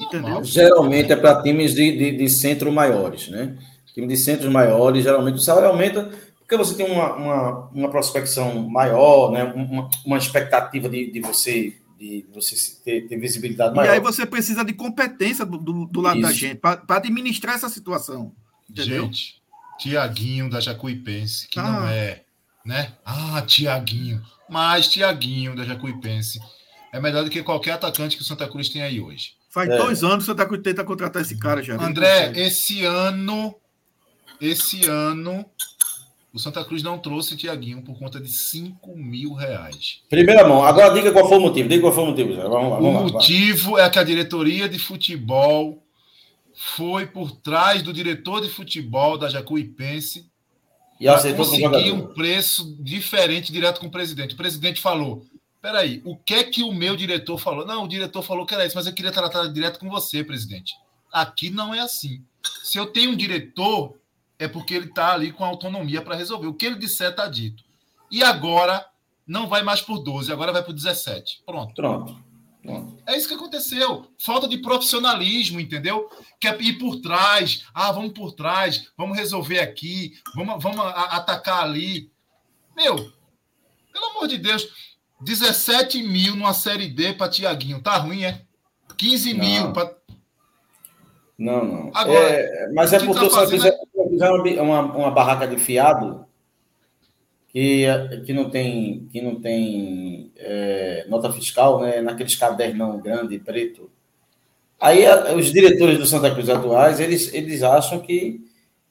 É 0.00 0.04
entendeu? 0.04 0.44
Geralmente 0.44 1.12
é 1.12 1.16
para 1.16 1.42
times 1.42 1.74
de, 1.74 1.96
de, 1.96 2.16
de 2.16 2.28
centro 2.28 2.72
maiores, 2.72 3.28
né? 3.28 3.58
Time 3.92 4.08
de 4.08 4.16
centros 4.16 4.50
maiores, 4.50 5.04
geralmente 5.04 5.36
o 5.36 5.40
salário 5.40 5.68
aumenta 5.68 6.10
porque 6.44 6.56
você 6.56 6.76
tem 6.76 6.90
uma, 6.90 7.14
uma, 7.14 7.70
uma 7.70 7.90
prospecção 7.90 8.68
maior, 8.68 9.32
né? 9.32 9.44
uma, 9.44 9.88
uma 10.04 10.18
expectativa 10.18 10.88
de, 10.88 11.10
de 11.10 11.20
você 11.20 11.74
de 11.98 12.26
você 12.34 12.56
ter, 12.84 13.08
ter, 13.08 13.16
visibilidade 13.16 13.74
maior. 13.74 13.90
E 13.90 13.94
aí 13.94 14.00
você 14.00 14.26
precisa 14.26 14.64
de 14.64 14.74
competência 14.74 15.46
do, 15.46 15.56
do, 15.56 15.86
do 15.86 16.00
lado 16.00 16.18
Isso. 16.18 16.28
da 16.28 16.32
gente 16.32 16.56
para 16.56 16.82
administrar 16.88 17.54
essa 17.54 17.68
situação. 17.68 18.32
Entendeu? 18.68 19.04
Gente, 19.04 19.40
Tiaguinho 19.78 20.48
da 20.48 20.60
Jacuipense, 20.60 21.48
que 21.48 21.58
ah. 21.58 21.62
não 21.62 21.88
é, 21.88 22.22
né? 22.64 22.92
Ah, 23.04 23.42
Tiaguinho. 23.42 24.22
Mas 24.48 24.88
Tiaguinho 24.88 25.56
da 25.56 25.64
Jacuipense 25.64 26.40
é 26.92 27.00
melhor 27.00 27.24
do 27.24 27.30
que 27.30 27.42
qualquer 27.42 27.72
atacante 27.72 28.16
que 28.16 28.22
o 28.22 28.24
Santa 28.24 28.48
Cruz 28.48 28.68
tem 28.68 28.82
aí 28.82 29.00
hoje. 29.00 29.32
Faz 29.50 29.68
é. 29.68 29.76
dois 29.76 30.02
anos 30.02 30.24
que 30.24 30.30
o 30.30 30.34
Santa 30.34 30.46
Cruz 30.46 30.62
tenta 30.62 30.84
contratar 30.84 31.22
esse 31.22 31.38
cara 31.38 31.62
já. 31.62 31.74
André, 31.74 32.32
esse 32.34 32.84
ano, 32.84 33.54
esse 34.40 34.86
ano, 34.86 35.44
o 36.32 36.38
Santa 36.40 36.64
Cruz 36.64 36.82
não 36.82 36.98
trouxe 36.98 37.36
Tiaguinho 37.36 37.80
por 37.82 37.96
conta 37.96 38.20
de 38.20 38.28
5 38.28 38.96
mil 38.96 39.34
reais. 39.34 40.00
Primeira 40.10 40.46
mão. 40.46 40.64
Agora 40.64 40.92
diga 40.92 41.12
qual 41.12 41.28
foi 41.28 41.38
o 41.38 41.40
motivo. 41.40 41.68
Diga 41.68 41.82
qual 41.82 41.92
foi 41.92 42.02
o 42.02 42.06
motivo. 42.08 42.34
Vamos 42.34 42.70
lá, 42.70 42.80
vamos 42.80 43.12
o 43.12 43.14
motivo 43.14 43.78
é 43.78 43.88
que 43.88 43.98
a 44.00 44.02
diretoria 44.02 44.68
de 44.68 44.78
futebol 44.78 45.83
foi 46.54 47.06
por 47.06 47.32
trás 47.32 47.82
do 47.82 47.92
diretor 47.92 48.40
de 48.40 48.48
futebol 48.48 49.18
da 49.18 49.28
Jacuipense 49.28 50.30
e 51.00 51.08
aceitou 51.08 51.44
conseguir 51.44 51.90
um 51.90 52.14
preço 52.14 52.76
diferente 52.80 53.52
direto 53.52 53.80
com 53.80 53.88
o 53.88 53.90
presidente. 53.90 54.34
O 54.34 54.36
presidente 54.36 54.80
falou: 54.80 55.26
peraí, 55.60 56.00
o 56.04 56.16
que 56.16 56.34
é 56.34 56.44
que 56.44 56.62
o 56.62 56.72
meu 56.72 56.96
diretor 56.96 57.38
falou? 57.38 57.66
Não, 57.66 57.84
o 57.84 57.88
diretor 57.88 58.22
falou 58.22 58.46
que 58.46 58.54
era 58.54 58.64
isso, 58.64 58.76
mas 58.76 58.86
eu 58.86 58.92
queria 58.92 59.10
tratar 59.10 59.48
direto 59.48 59.80
com 59.80 59.90
você, 59.90 60.22
presidente. 60.22 60.74
Aqui 61.12 61.50
não 61.50 61.74
é 61.74 61.80
assim. 61.80 62.22
Se 62.62 62.78
eu 62.78 62.86
tenho 62.86 63.10
um 63.10 63.16
diretor, 63.16 63.98
é 64.38 64.46
porque 64.46 64.74
ele 64.74 64.86
está 64.86 65.12
ali 65.12 65.32
com 65.32 65.44
autonomia 65.44 66.02
para 66.02 66.16
resolver. 66.16 66.46
O 66.46 66.54
que 66.54 66.66
ele 66.66 66.76
disser 66.76 67.10
está 67.10 67.26
dito. 67.26 67.64
E 68.10 68.22
agora 68.22 68.86
não 69.26 69.48
vai 69.48 69.62
mais 69.62 69.80
por 69.80 69.98
12, 69.98 70.30
agora 70.32 70.52
vai 70.52 70.62
por 70.62 70.72
17. 70.72 71.42
Pronto. 71.44 71.74
Pronto. 71.74 72.23
É 73.06 73.16
isso 73.16 73.28
que 73.28 73.34
aconteceu. 73.34 74.06
Falta 74.18 74.48
de 74.48 74.58
profissionalismo, 74.58 75.60
entendeu? 75.60 76.08
Quer 76.40 76.60
ir 76.60 76.78
por 76.78 77.00
trás. 77.00 77.64
Ah, 77.74 77.92
vamos 77.92 78.12
por 78.12 78.32
trás, 78.32 78.90
vamos 78.96 79.16
resolver 79.16 79.60
aqui, 79.60 80.14
vamos, 80.34 80.62
vamos 80.62 80.80
atacar 80.80 81.64
ali. 81.64 82.10
Meu, 82.74 82.96
pelo 83.92 84.06
amor 84.10 84.26
de 84.28 84.38
Deus, 84.38 84.66
17 85.20 86.02
mil 86.02 86.34
numa 86.34 86.54
série 86.54 86.88
D 86.88 87.12
para 87.12 87.30
Tiaguinho. 87.30 87.82
Tá 87.82 87.96
ruim, 87.96 88.24
é? 88.24 88.42
15 88.96 89.34
não. 89.34 89.44
mil 89.44 89.72
para. 89.72 89.94
Não, 91.38 91.64
não. 91.64 91.90
Agora, 91.92 92.28
é, 92.30 92.72
mas 92.72 92.92
é 92.92 93.00
porque 93.00 93.28
tá 93.28 93.46
se 93.46 93.52
fizer, 93.52 93.76
uma, 94.60 94.80
uma 94.80 95.10
barraca 95.10 95.48
de 95.48 95.58
fiado, 95.58 96.24
que, 97.54 97.86
que 98.26 98.32
não 98.34 98.50
tem, 98.50 99.08
que 99.10 99.22
não 99.22 99.40
tem 99.40 100.32
é, 100.36 101.06
nota 101.08 101.32
fiscal, 101.32 101.80
né, 101.80 102.02
naqueles 102.02 102.34
cadernão 102.34 103.00
grande, 103.00 103.38
preto. 103.38 103.88
Aí 104.78 105.06
a, 105.06 105.32
os 105.34 105.52
diretores 105.52 105.96
do 105.96 106.04
Santa 106.04 106.30
Cruz 106.32 106.50
atuais, 106.50 106.98
eles, 106.98 107.32
eles 107.32 107.62
acham 107.62 108.00
que 108.00 108.44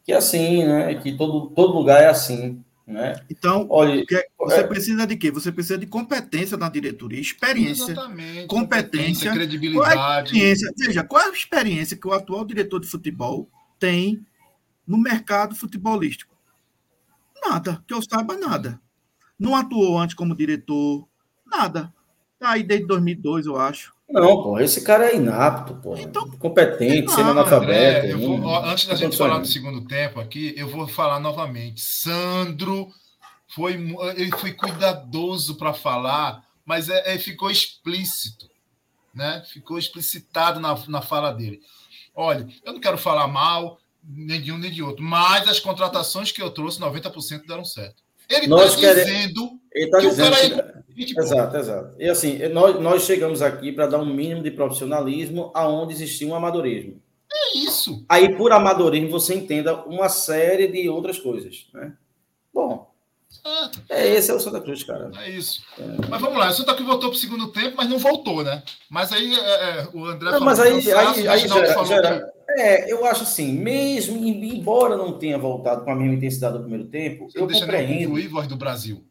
que 0.04 0.12
é 0.12 0.18
assim, 0.18 0.66
né? 0.66 0.96
Que 0.96 1.14
todo, 1.14 1.50
todo 1.52 1.74
lugar 1.74 2.02
é 2.02 2.08
assim. 2.08 2.62
Né? 2.86 3.16
Então, 3.30 3.66
Olha, 3.70 4.04
você 4.38 4.60
é... 4.60 4.68
precisa 4.68 5.08
de 5.08 5.16
quê? 5.16 5.32
Você 5.32 5.54
precisa 5.54 5.78
de 5.78 5.86
competência 5.86 6.58
na 6.58 6.68
diretoria, 6.68 7.20
experiência, 7.20 7.94
Exatamente, 7.94 8.48
competência, 8.48 9.32
credibilidade. 9.32 9.96
Qual 9.96 10.12
é 10.12 10.24
experiência, 10.24 10.74
veja, 10.78 11.04
qual 11.06 11.22
é 11.22 11.30
a 11.30 11.32
experiência 11.32 11.96
que 11.96 12.06
o 12.06 12.12
atual 12.12 12.44
diretor 12.44 12.82
de 12.82 12.88
futebol 12.88 13.50
tem 13.80 14.26
no 14.86 14.98
mercado 14.98 15.56
futebolístico? 15.56 16.33
Nada, 17.46 17.84
que 17.88 17.94
eu 17.94 18.02
saiba 18.02 18.38
nada. 18.38 18.80
Não 19.38 19.56
atuou 19.56 20.00
antes 20.00 20.16
como 20.16 20.36
diretor, 20.36 21.08
nada. 21.46 21.94
Está 22.36 22.52
aí 22.52 22.64
desde 22.64 22.88
2002, 22.88 23.46
eu 23.46 23.58
acho. 23.58 23.94
Não, 24.10 24.44
pô, 24.44 24.60
esse 24.60 24.84
cara 24.84 25.08
é 25.08 25.16
inapto, 25.16 25.76
pô. 25.76 25.98
Então, 25.98 26.30
Competente, 26.32 27.12
sendo 27.12 27.32
analfabeto. 27.32 28.08
É, 28.08 28.16
vou, 28.16 28.56
antes 28.58 28.86
da 28.86 28.96
gente 28.96 29.18
falar 29.18 29.40
do 29.40 29.48
segundo 29.48 29.86
tempo 29.86 30.20
aqui, 30.20 30.54
eu 30.56 30.68
vou 30.68 30.88
falar 30.88 31.20
novamente. 31.20 31.82
Sandro 31.82 32.90
foi, 33.48 33.74
ele 34.16 34.32
foi 34.38 34.54
cuidadoso 34.54 35.56
para 35.56 35.74
falar, 35.74 36.44
mas 36.66 36.90
é, 36.90 37.16
é, 37.16 37.18
ficou 37.18 37.50
explícito, 37.50 38.48
né? 39.14 39.44
Ficou 39.52 39.78
explicitado 39.78 40.60
na, 40.60 40.78
na 40.88 41.02
fala 41.02 41.32
dele. 41.32 41.62
Olha, 42.16 42.48
eu 42.64 42.74
não 42.74 42.80
quero 42.80 42.98
falar 42.98 43.28
mal 43.28 43.80
nem 44.04 44.42
de 44.42 44.52
um 44.52 44.58
nem 44.58 44.72
de 44.72 44.84
outro, 44.84 45.04
mas 45.04 45.48
as 45.48 45.60
contratações 45.60 46.32
que 46.32 46.42
eu 46.42 46.52
trouxe, 46.52 46.80
90% 46.80 47.46
deram 47.48 47.66
certo. 47.66 48.04
Ele 48.30 48.46
está 48.46 48.66
dizendo 48.66 49.60
ele 49.74 49.90
tá 49.90 50.00
que 50.00 50.08
dizendo 50.08 50.28
o 50.28 50.56
cara 50.56 50.84
é... 50.88 50.94
Exato, 50.96 51.58
exato. 51.58 51.96
E 51.98 52.08
assim, 52.08 52.38
nós, 52.50 52.80
nós 52.80 53.04
chegamos 53.04 53.42
aqui 53.42 53.72
para 53.72 53.88
dar 53.88 54.00
um 54.00 54.06
mínimo 54.06 54.44
de 54.44 54.52
profissionalismo 54.52 55.52
aonde 55.54 55.94
existia 55.94 56.28
um 56.28 56.36
amadorismo. 56.36 57.02
É 57.34 57.58
isso. 57.58 58.06
Aí, 58.08 58.36
por 58.38 58.52
amadorismo, 58.52 59.10
você 59.10 59.34
entenda 59.34 59.74
uma 59.86 60.08
série 60.08 60.68
de 60.68 60.88
outras 60.88 61.18
coisas, 61.18 61.68
né? 61.74 61.94
Bom, 62.54 62.94
é, 63.90 64.08
esse 64.10 64.32
é 64.32 64.34
o 64.34 64.40
Santa 64.40 64.62
Cruz, 64.62 64.84
cara. 64.84 65.12
É 65.18 65.30
isso. 65.30 65.64
É. 65.78 66.08
Mas 66.08 66.22
vamos 66.22 66.38
lá, 66.38 66.50
o 66.50 66.54
Santa 66.54 66.74
Cruz 66.76 66.88
voltou 66.88 67.10
para 67.10 67.18
o 67.18 67.20
segundo 67.20 67.52
tempo, 67.52 67.76
mas 67.76 67.90
não 67.90 67.98
voltou, 67.98 68.44
né? 68.44 68.62
Mas 68.90 69.12
aí 69.12 69.34
é, 69.34 69.80
é 69.80 69.88
o 69.94 70.06
André 70.06 70.32
não, 70.32 70.40
mas 70.42 70.60
aí, 70.60 70.74
aí, 70.92 71.28
aí 71.28 71.48
gera, 71.48 71.86
gera, 71.86 72.34
É, 72.58 72.92
eu 72.92 73.06
acho 73.06 73.24
assim, 73.24 73.52
mesmo 73.54 74.18
embora 74.18 74.96
não 74.96 75.18
tenha 75.18 75.38
voltado 75.38 75.84
com 75.84 75.92
a 75.92 75.96
mesma 75.96 76.16
intensidade 76.16 76.54
do 76.54 76.62
primeiro 76.62 76.86
tempo, 76.86 77.30
Você 77.30 77.40
eu 77.40 77.48
compreendo. 77.48 78.30
voz 78.30 78.48
do 78.48 78.56
Brasil. 78.56 79.04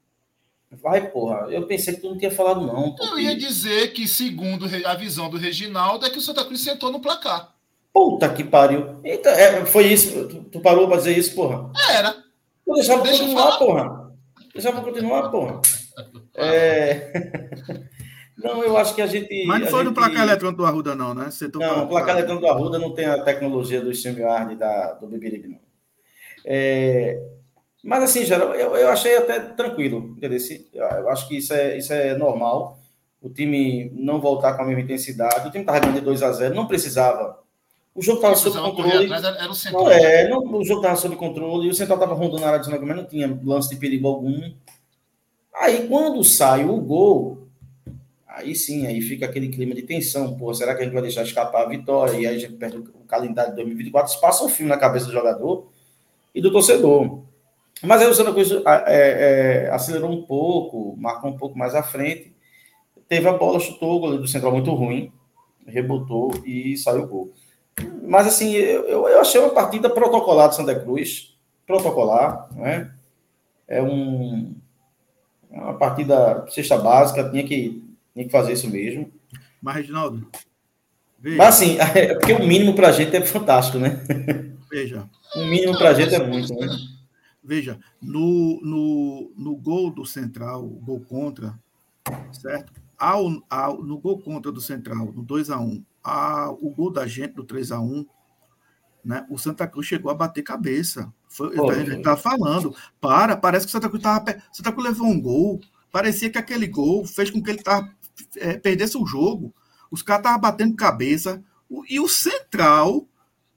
Vai, 0.80 1.10
porra. 1.10 1.48
Eu 1.50 1.66
pensei 1.66 1.94
que 1.94 2.00
tu 2.00 2.08
não 2.08 2.16
tinha 2.16 2.30
falado, 2.30 2.66
não. 2.66 2.96
Eu 2.98 3.18
ia 3.18 3.36
dizer 3.36 3.92
que, 3.92 4.08
segundo 4.08 4.66
a 4.86 4.94
visão 4.94 5.28
do 5.28 5.36
Reginaldo, 5.36 6.06
é 6.06 6.10
que 6.10 6.18
o 6.18 6.22
Santa 6.22 6.44
Cruz 6.44 6.62
sentou 6.62 6.90
no 6.90 7.00
placar. 7.00 7.52
Puta 7.92 8.28
que 8.30 8.42
pariu. 8.42 8.96
Eita, 9.04 9.28
é, 9.28 9.66
foi 9.66 9.88
isso. 9.88 10.26
Tu, 10.26 10.44
tu, 10.44 10.60
parou 10.60 10.88
pra 10.88 10.96
dizer 10.96 11.16
isso, 11.16 11.34
porra? 11.34 11.70
Era. 11.90 12.16
Vou 12.64 12.76
deixar 12.76 12.94
pra 12.94 13.02
Deixa 13.02 13.18
continuar, 13.22 13.58
porra. 13.58 14.12
Deixar 14.54 14.72
pra 14.72 14.80
continuar, 14.80 15.28
porra. 15.28 15.60
É... 16.34 17.12
Não, 18.36 18.62
eu 18.64 18.76
acho 18.76 18.94
que 18.94 19.02
a 19.02 19.06
gente. 19.06 19.46
Mas 19.46 19.60
não 19.60 19.66
foi 19.68 19.80
gente... 19.80 19.88
no 19.88 19.94
placar 19.94 20.22
eletrônico 20.22 20.62
do 20.62 20.66
Arruda, 20.66 20.94
não, 20.94 21.14
né? 21.14 21.30
Sentou 21.30 21.60
não, 21.60 21.84
o 21.84 21.88
placar 21.88 22.16
eletrônico 22.16 22.46
do 22.46 22.52
Arruda 22.52 22.78
não 22.78 22.94
tem 22.94 23.06
a 23.06 23.22
tecnologia 23.22 23.80
do 23.80 23.90
StreamYard 23.90 24.56
da, 24.56 24.92
do 24.94 25.06
Beberibe, 25.06 25.48
não. 25.48 25.60
É... 26.44 27.22
Mas, 27.84 28.04
assim, 28.04 28.24
geral, 28.24 28.54
eu, 28.54 28.76
eu 28.76 28.88
achei 28.88 29.16
até 29.16 29.40
tranquilo, 29.40 30.14
entendeu? 30.16 30.38
Eu 30.72 31.10
acho 31.10 31.26
que 31.28 31.38
isso 31.38 31.52
é, 31.52 31.76
isso 31.76 31.92
é 31.92 32.16
normal. 32.16 32.78
O 33.20 33.28
time 33.28 33.90
não 33.94 34.20
voltar 34.20 34.54
com 34.54 34.62
a 34.62 34.66
mesma 34.66 34.82
intensidade. 34.82 35.46
O 35.46 35.50
time 35.50 35.62
estava 35.62 35.80
ganhando 35.80 35.98
de 35.98 36.04
2 36.04 36.22
a 36.22 36.32
0 36.32 36.54
não 36.54 36.66
precisava. 36.66 37.38
O 37.94 38.00
jogo 38.00 38.18
estava 38.18 38.36
sob 38.36 38.58
controle. 38.58 39.12
Era 39.12 39.50
o 39.50 39.54
central. 39.54 39.84
Não, 39.84 39.90
é, 39.90 40.28
não, 40.28 40.38
o 40.38 40.64
jogo 40.64 40.80
estava 40.80 40.96
sob 40.96 41.16
controle. 41.16 41.66
E 41.66 41.70
o 41.70 41.74
central 41.74 41.98
estava 41.98 42.14
rondando 42.14 42.44
a 42.44 42.48
área 42.48 42.60
de 42.60 42.70
mas 42.70 42.96
não 42.96 43.04
tinha 43.04 43.38
lance 43.44 43.68
de 43.68 43.76
perigo 43.76 44.08
algum. 44.08 44.52
Aí, 45.54 45.86
quando 45.86 46.24
sai 46.24 46.64
o 46.64 46.80
gol, 46.80 47.41
aí 48.42 48.54
sim, 48.54 48.86
aí 48.86 49.00
fica 49.00 49.26
aquele 49.26 49.48
clima 49.48 49.74
de 49.74 49.82
tensão. 49.82 50.36
Pô, 50.36 50.52
será 50.52 50.74
que 50.74 50.82
a 50.82 50.84
gente 50.84 50.92
vai 50.92 51.02
deixar 51.02 51.22
escapar 51.22 51.64
a 51.64 51.68
vitória? 51.68 52.16
E 52.16 52.26
aí 52.26 52.36
a 52.36 52.38
gente 52.38 52.54
perde 52.54 52.78
o 52.78 53.04
calendário 53.06 53.50
de 53.50 53.56
2024. 53.56 54.20
Passa 54.20 54.44
um 54.44 54.48
filme 54.48 54.68
na 54.68 54.76
cabeça 54.76 55.06
do 55.06 55.12
jogador 55.12 55.68
e 56.34 56.40
do 56.40 56.52
torcedor. 56.52 57.22
Mas 57.82 58.00
aí 58.00 58.08
o 58.08 58.14
Santa 58.14 58.32
Cruz 58.32 58.50
é, 58.52 58.62
é, 58.86 59.70
acelerou 59.70 60.10
um 60.10 60.22
pouco, 60.22 60.96
marcou 60.98 61.30
um 61.30 61.36
pouco 61.36 61.58
mais 61.58 61.74
à 61.74 61.82
frente. 61.82 62.34
Teve 63.08 63.28
a 63.28 63.32
bola, 63.32 63.58
chutou 63.58 63.96
o 63.96 64.00
goleiro 64.00 64.22
do 64.22 64.28
Central 64.28 64.52
muito 64.52 64.72
ruim, 64.72 65.12
rebotou 65.66 66.30
e 66.44 66.76
saiu 66.76 67.02
o 67.02 67.08
gol. 67.08 67.32
Mas 68.02 68.26
assim, 68.26 68.52
eu, 68.52 69.08
eu 69.08 69.20
achei 69.20 69.40
uma 69.40 69.50
partida 69.50 69.90
protocolar 69.90 70.48
do 70.48 70.54
Santa 70.54 70.78
Cruz, 70.78 71.36
protocolar, 71.66 72.48
né? 72.54 72.92
É 73.66 73.82
um, 73.82 74.54
é 75.50 75.60
uma 75.60 75.74
partida 75.74 76.46
cesta 76.48 76.78
básica, 76.78 77.28
tinha 77.30 77.44
que, 77.44 77.81
tinha 78.12 78.24
que 78.26 78.30
fazer 78.30 78.52
isso 78.52 78.68
mesmo. 78.68 79.12
Mas, 79.60 79.76
Reginaldo. 79.76 80.26
Veja. 81.18 81.36
Mas 81.36 81.54
assim, 81.54 81.78
é 81.94 82.14
porque 82.14 82.32
o 82.32 82.46
mínimo 82.46 82.74
pra 82.74 82.92
gente 82.92 83.16
é 83.16 83.22
fantástico, 83.22 83.78
né? 83.78 84.04
Veja. 84.70 85.08
O 85.36 85.44
mínimo 85.46 85.76
pra 85.76 85.94
gente 85.94 86.14
é 86.14 86.26
muito, 86.26 86.54
né? 86.54 86.66
Veja, 87.44 87.78
no, 88.00 88.60
no, 88.62 89.32
no 89.36 89.56
gol 89.56 89.90
do 89.90 90.06
Central, 90.06 90.62
gol 90.62 91.00
contra, 91.00 91.58
certo? 92.32 92.72
Ao, 92.96 93.42
ao, 93.50 93.82
no 93.82 93.98
gol 93.98 94.20
contra 94.20 94.52
do 94.52 94.60
Central, 94.60 95.12
no 95.12 95.22
2 95.22 95.50
a 95.50 95.58
1 95.58 95.84
a, 96.04 96.50
o 96.50 96.70
gol 96.70 96.90
da 96.90 97.06
gente, 97.06 97.34
do 97.34 97.44
3 97.44 97.72
a 97.72 97.80
1 97.80 98.06
né? 99.04 99.26
O 99.28 99.36
Santa 99.38 99.66
Cruz 99.66 99.86
chegou 99.86 100.10
a 100.10 100.14
bater 100.14 100.42
cabeça. 100.42 101.12
Foi, 101.28 101.52
a 101.58 101.74
gente 101.74 101.96
estava 101.96 102.16
falando. 102.16 102.74
Para, 103.00 103.36
parece 103.36 103.66
que 103.66 103.70
o 103.70 103.72
Santa 103.72 103.88
Cruz 103.88 104.00
estava. 104.00 104.42
Santa 104.52 104.72
Cruz 104.72 104.88
levou 104.88 105.08
um 105.08 105.20
gol. 105.20 105.60
Parecia 105.90 106.30
que 106.30 106.38
aquele 106.38 106.66
gol 106.66 107.04
fez 107.04 107.30
com 107.30 107.42
que 107.42 107.50
ele 107.50 107.62
tava, 107.62 107.90
é, 108.36 108.54
perdesse 108.54 108.96
o 108.96 109.06
jogo. 109.06 109.54
Os 109.90 110.02
caras 110.02 110.20
estavam 110.20 110.40
batendo 110.40 110.76
cabeça. 110.76 111.42
O, 111.68 111.84
e 111.88 112.00
o 112.00 112.08
Central 112.08 113.06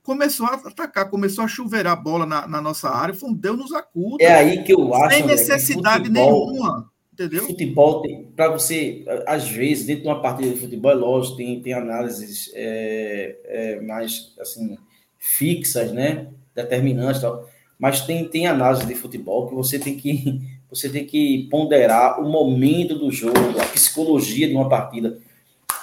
começou 0.03 0.45
a 0.45 0.53
atacar, 0.53 1.09
começou 1.09 1.43
a 1.43 1.47
chuveirar 1.47 1.93
a 1.93 1.95
bola 1.95 2.25
na, 2.25 2.47
na 2.47 2.61
nossa 2.61 2.89
área, 2.89 3.13
foi 3.13 3.29
um 3.29 3.33
Deus 3.33 3.57
nos 3.57 3.73
acuda. 3.73 4.23
É 4.23 4.35
aí 4.35 4.63
que 4.63 4.73
eu 4.73 4.93
acho. 4.93 5.15
Sem 5.15 5.25
necessidade 5.25 6.05
futebol, 6.05 6.51
nenhuma. 6.51 6.91
Entendeu? 7.11 7.45
Futebol 7.45 8.01
tem, 8.01 8.23
para 8.35 8.49
você, 8.49 9.03
às 9.25 9.49
vezes, 9.49 9.85
dentro 9.85 10.03
de 10.03 10.09
uma 10.09 10.21
partida 10.21 10.53
de 10.53 10.59
futebol, 10.59 10.91
é 10.91 10.95
lógico, 10.95 11.37
tem, 11.37 11.61
tem 11.61 11.73
análises 11.73 12.51
é, 12.53 13.37
é, 13.45 13.81
mais 13.81 14.33
assim, 14.39 14.77
fixas, 15.17 15.91
né? 15.91 16.27
Determinantes 16.53 17.21
tal. 17.21 17.49
Mas 17.79 18.01
tem, 18.01 18.27
tem 18.27 18.47
análise 18.47 18.85
de 18.85 18.95
futebol 18.95 19.47
que 19.47 19.55
você 19.55 19.79
tem 19.79 19.97
que 19.97 20.41
você 20.69 20.89
tem 20.89 21.05
que 21.05 21.47
ponderar 21.49 22.19
o 22.19 22.29
momento 22.29 22.97
do 22.97 23.11
jogo, 23.11 23.37
a 23.59 23.65
psicologia 23.65 24.47
de 24.47 24.53
uma 24.53 24.67
partida. 24.67 25.19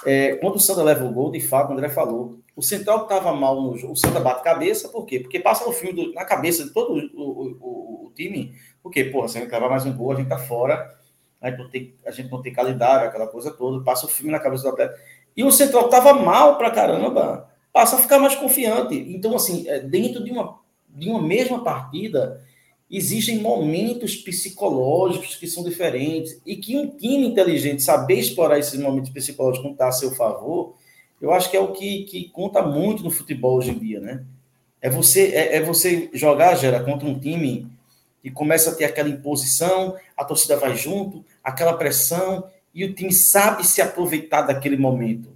É, 0.05 0.35
quando 0.35 0.55
o 0.55 0.59
Santa 0.59 0.83
leva 0.83 1.05
o 1.05 1.11
gol, 1.11 1.31
de 1.31 1.39
fato, 1.39 1.69
o 1.69 1.73
André 1.73 1.89
falou, 1.89 2.39
o 2.55 2.61
Central 2.61 3.03
estava 3.03 3.33
mal 3.33 3.61
no 3.61 3.77
jogo. 3.77 3.93
O 3.93 3.97
Santa 3.97 4.19
bate 4.19 4.43
cabeça, 4.43 4.89
por 4.89 5.05
quê? 5.05 5.19
Porque 5.19 5.39
passa 5.39 5.65
no 5.65 5.71
filme 5.71 5.93
do, 5.93 6.13
na 6.13 6.23
cabeça 6.25 6.63
de 6.63 6.69
todo 6.71 6.93
o, 6.93 7.21
o, 7.21 7.57
o, 7.59 8.07
o 8.07 8.11
time. 8.15 8.53
Porque, 8.81 9.05
porra, 9.05 9.27
se 9.27 9.37
a 9.37 9.41
gente 9.41 9.51
levar 9.51 9.69
mais 9.69 9.85
um 9.85 9.93
gol, 9.93 10.11
a 10.11 10.15
gente 10.15 10.29
tá 10.29 10.37
fora. 10.37 10.93
A 11.41 11.49
gente, 11.49 11.59
não 11.59 11.69
tem, 11.69 11.95
a 12.05 12.11
gente 12.11 12.31
não 12.31 12.41
tem 12.41 12.53
calendário, 12.53 13.07
aquela 13.07 13.27
coisa 13.27 13.51
toda. 13.51 13.83
Passa 13.83 14.05
o 14.05 14.09
filme 14.09 14.31
na 14.31 14.39
cabeça 14.39 14.63
do 14.63 14.69
atleta. 14.69 14.95
E 15.35 15.43
o 15.43 15.51
Central 15.51 15.85
estava 15.85 16.13
mal 16.13 16.57
pra 16.57 16.69
caramba. 16.69 17.49
Passa 17.71 17.95
a 17.95 17.99
ficar 17.99 18.19
mais 18.19 18.35
confiante. 18.35 18.95
Então, 18.95 19.35
assim, 19.35 19.67
é, 19.67 19.79
dentro 19.79 20.23
de 20.23 20.31
uma, 20.31 20.59
de 20.89 21.09
uma 21.09 21.21
mesma 21.21 21.63
partida, 21.63 22.39
existem 22.95 23.39
momentos 23.39 24.15
psicológicos 24.15 25.35
que 25.35 25.47
são 25.47 25.63
diferentes. 25.63 26.39
E 26.45 26.55
que 26.55 26.77
um 26.77 26.89
time 26.89 27.27
inteligente 27.27 27.81
saber 27.81 28.19
explorar 28.19 28.59
esses 28.59 28.79
momentos 28.79 29.09
psicológicos 29.09 29.63
quando 29.63 29.73
está 29.73 29.87
a 29.87 29.91
seu 29.91 30.11
favor 30.11 30.75
eu 31.23 31.31
acho 31.31 31.49
que 31.49 31.55
é 31.55 31.59
o 31.61 31.71
que, 31.71 32.03
que 32.03 32.27
conta 32.27 32.61
muito 32.61 33.01
no 33.01 33.09
futebol 33.09 33.55
hoje 33.55 33.71
em 33.71 33.79
dia, 33.79 34.01
né? 34.01 34.25
É 34.81 34.89
você, 34.89 35.27
é, 35.27 35.55
é 35.55 35.61
você 35.61 36.09
jogar, 36.13 36.53
Gera, 36.55 36.83
contra 36.83 37.07
um 37.07 37.17
time 37.17 37.65
e 38.21 38.29
começa 38.29 38.71
a 38.71 38.75
ter 38.75 38.83
aquela 38.83 39.07
imposição, 39.07 39.95
a 40.17 40.25
torcida 40.25 40.57
vai 40.57 40.75
junto, 40.75 41.23
aquela 41.41 41.77
pressão, 41.77 42.49
e 42.75 42.83
o 42.83 42.93
time 42.93 43.13
sabe 43.13 43.65
se 43.65 43.81
aproveitar 43.81 44.41
daquele 44.41 44.75
momento. 44.75 45.29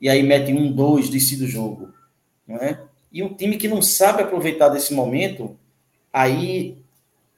E 0.00 0.08
aí 0.08 0.22
mete 0.22 0.52
um, 0.52 0.70
dois, 0.70 1.08
decide 1.08 1.46
o 1.46 1.48
jogo. 1.48 1.92
Não 2.46 2.54
é? 2.58 2.80
E 3.12 3.20
um 3.20 3.34
time 3.34 3.56
que 3.56 3.66
não 3.66 3.82
sabe 3.82 4.22
aproveitar 4.22 4.68
desse 4.68 4.94
momento, 4.94 5.58
aí 6.12 6.78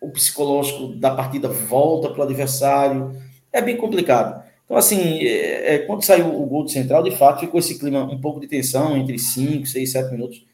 o 0.01 0.11
psicológico 0.11 0.89
da 0.97 1.15
partida 1.15 1.49
volta 1.49 2.11
para 2.11 2.21
o 2.21 2.23
adversário. 2.23 3.17
É 3.53 3.61
bem 3.63 3.77
complicado. 3.77 4.45
Então, 4.65 4.77
assim, 4.77 5.21
é, 5.21 5.75
é, 5.75 5.79
quando 5.79 6.05
saiu 6.05 6.27
o 6.27 6.45
gol 6.47 6.65
do 6.65 6.71
Central, 6.71 7.03
de 7.03 7.17
fato, 7.17 7.41
ficou 7.41 7.61
esse 7.61 7.79
clima 7.79 8.03
um 8.05 8.21
pouco 8.21 8.41
de 8.41 8.49
tensão 8.49 8.97
entre 8.97 9.19
5, 9.19 9.65
6, 9.65 9.93
7 9.93 10.11
minutos. 10.11 10.45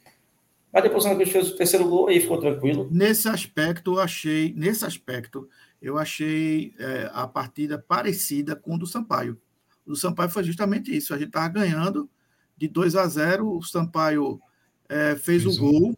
Mas 0.73 0.83
depois 0.83 1.05
o 1.05 1.09
Santa 1.09 1.27
fez 1.27 1.51
o 1.51 1.57
terceiro 1.57 1.89
gol 1.89 2.11
e 2.11 2.21
ficou 2.21 2.39
tranquilo. 2.39 2.89
Nesse 2.91 3.29
aspecto, 3.29 3.95
eu 3.95 4.01
achei, 4.01 4.55
nesse 4.57 4.85
aspecto, 4.85 5.49
eu 5.81 5.99
achei 5.99 6.75
é, 6.79 7.11
a 7.13 7.27
partida 7.27 7.79
parecida 7.79 8.55
com 8.55 8.75
o 8.75 8.79
do 8.79 8.87
Sampaio. 8.87 9.39
O 9.87 9.91
do 9.91 9.97
Sampaio 9.97 10.31
foi 10.31 10.45
justamente 10.45 10.95
isso. 10.95 11.13
A 11.13 11.19
gente 11.19 11.29
estava 11.29 11.49
ganhando 11.49 12.09
de 12.57 12.69
2 12.69 12.97
a 12.97 13.07
0, 13.07 13.51
o 13.51 13.63
Sampaio 13.63 14.41
é, 14.89 15.17
fez, 15.17 15.43
fez 15.43 15.59
o 15.59 15.61
gol, 15.61 15.89
um. 15.89 15.95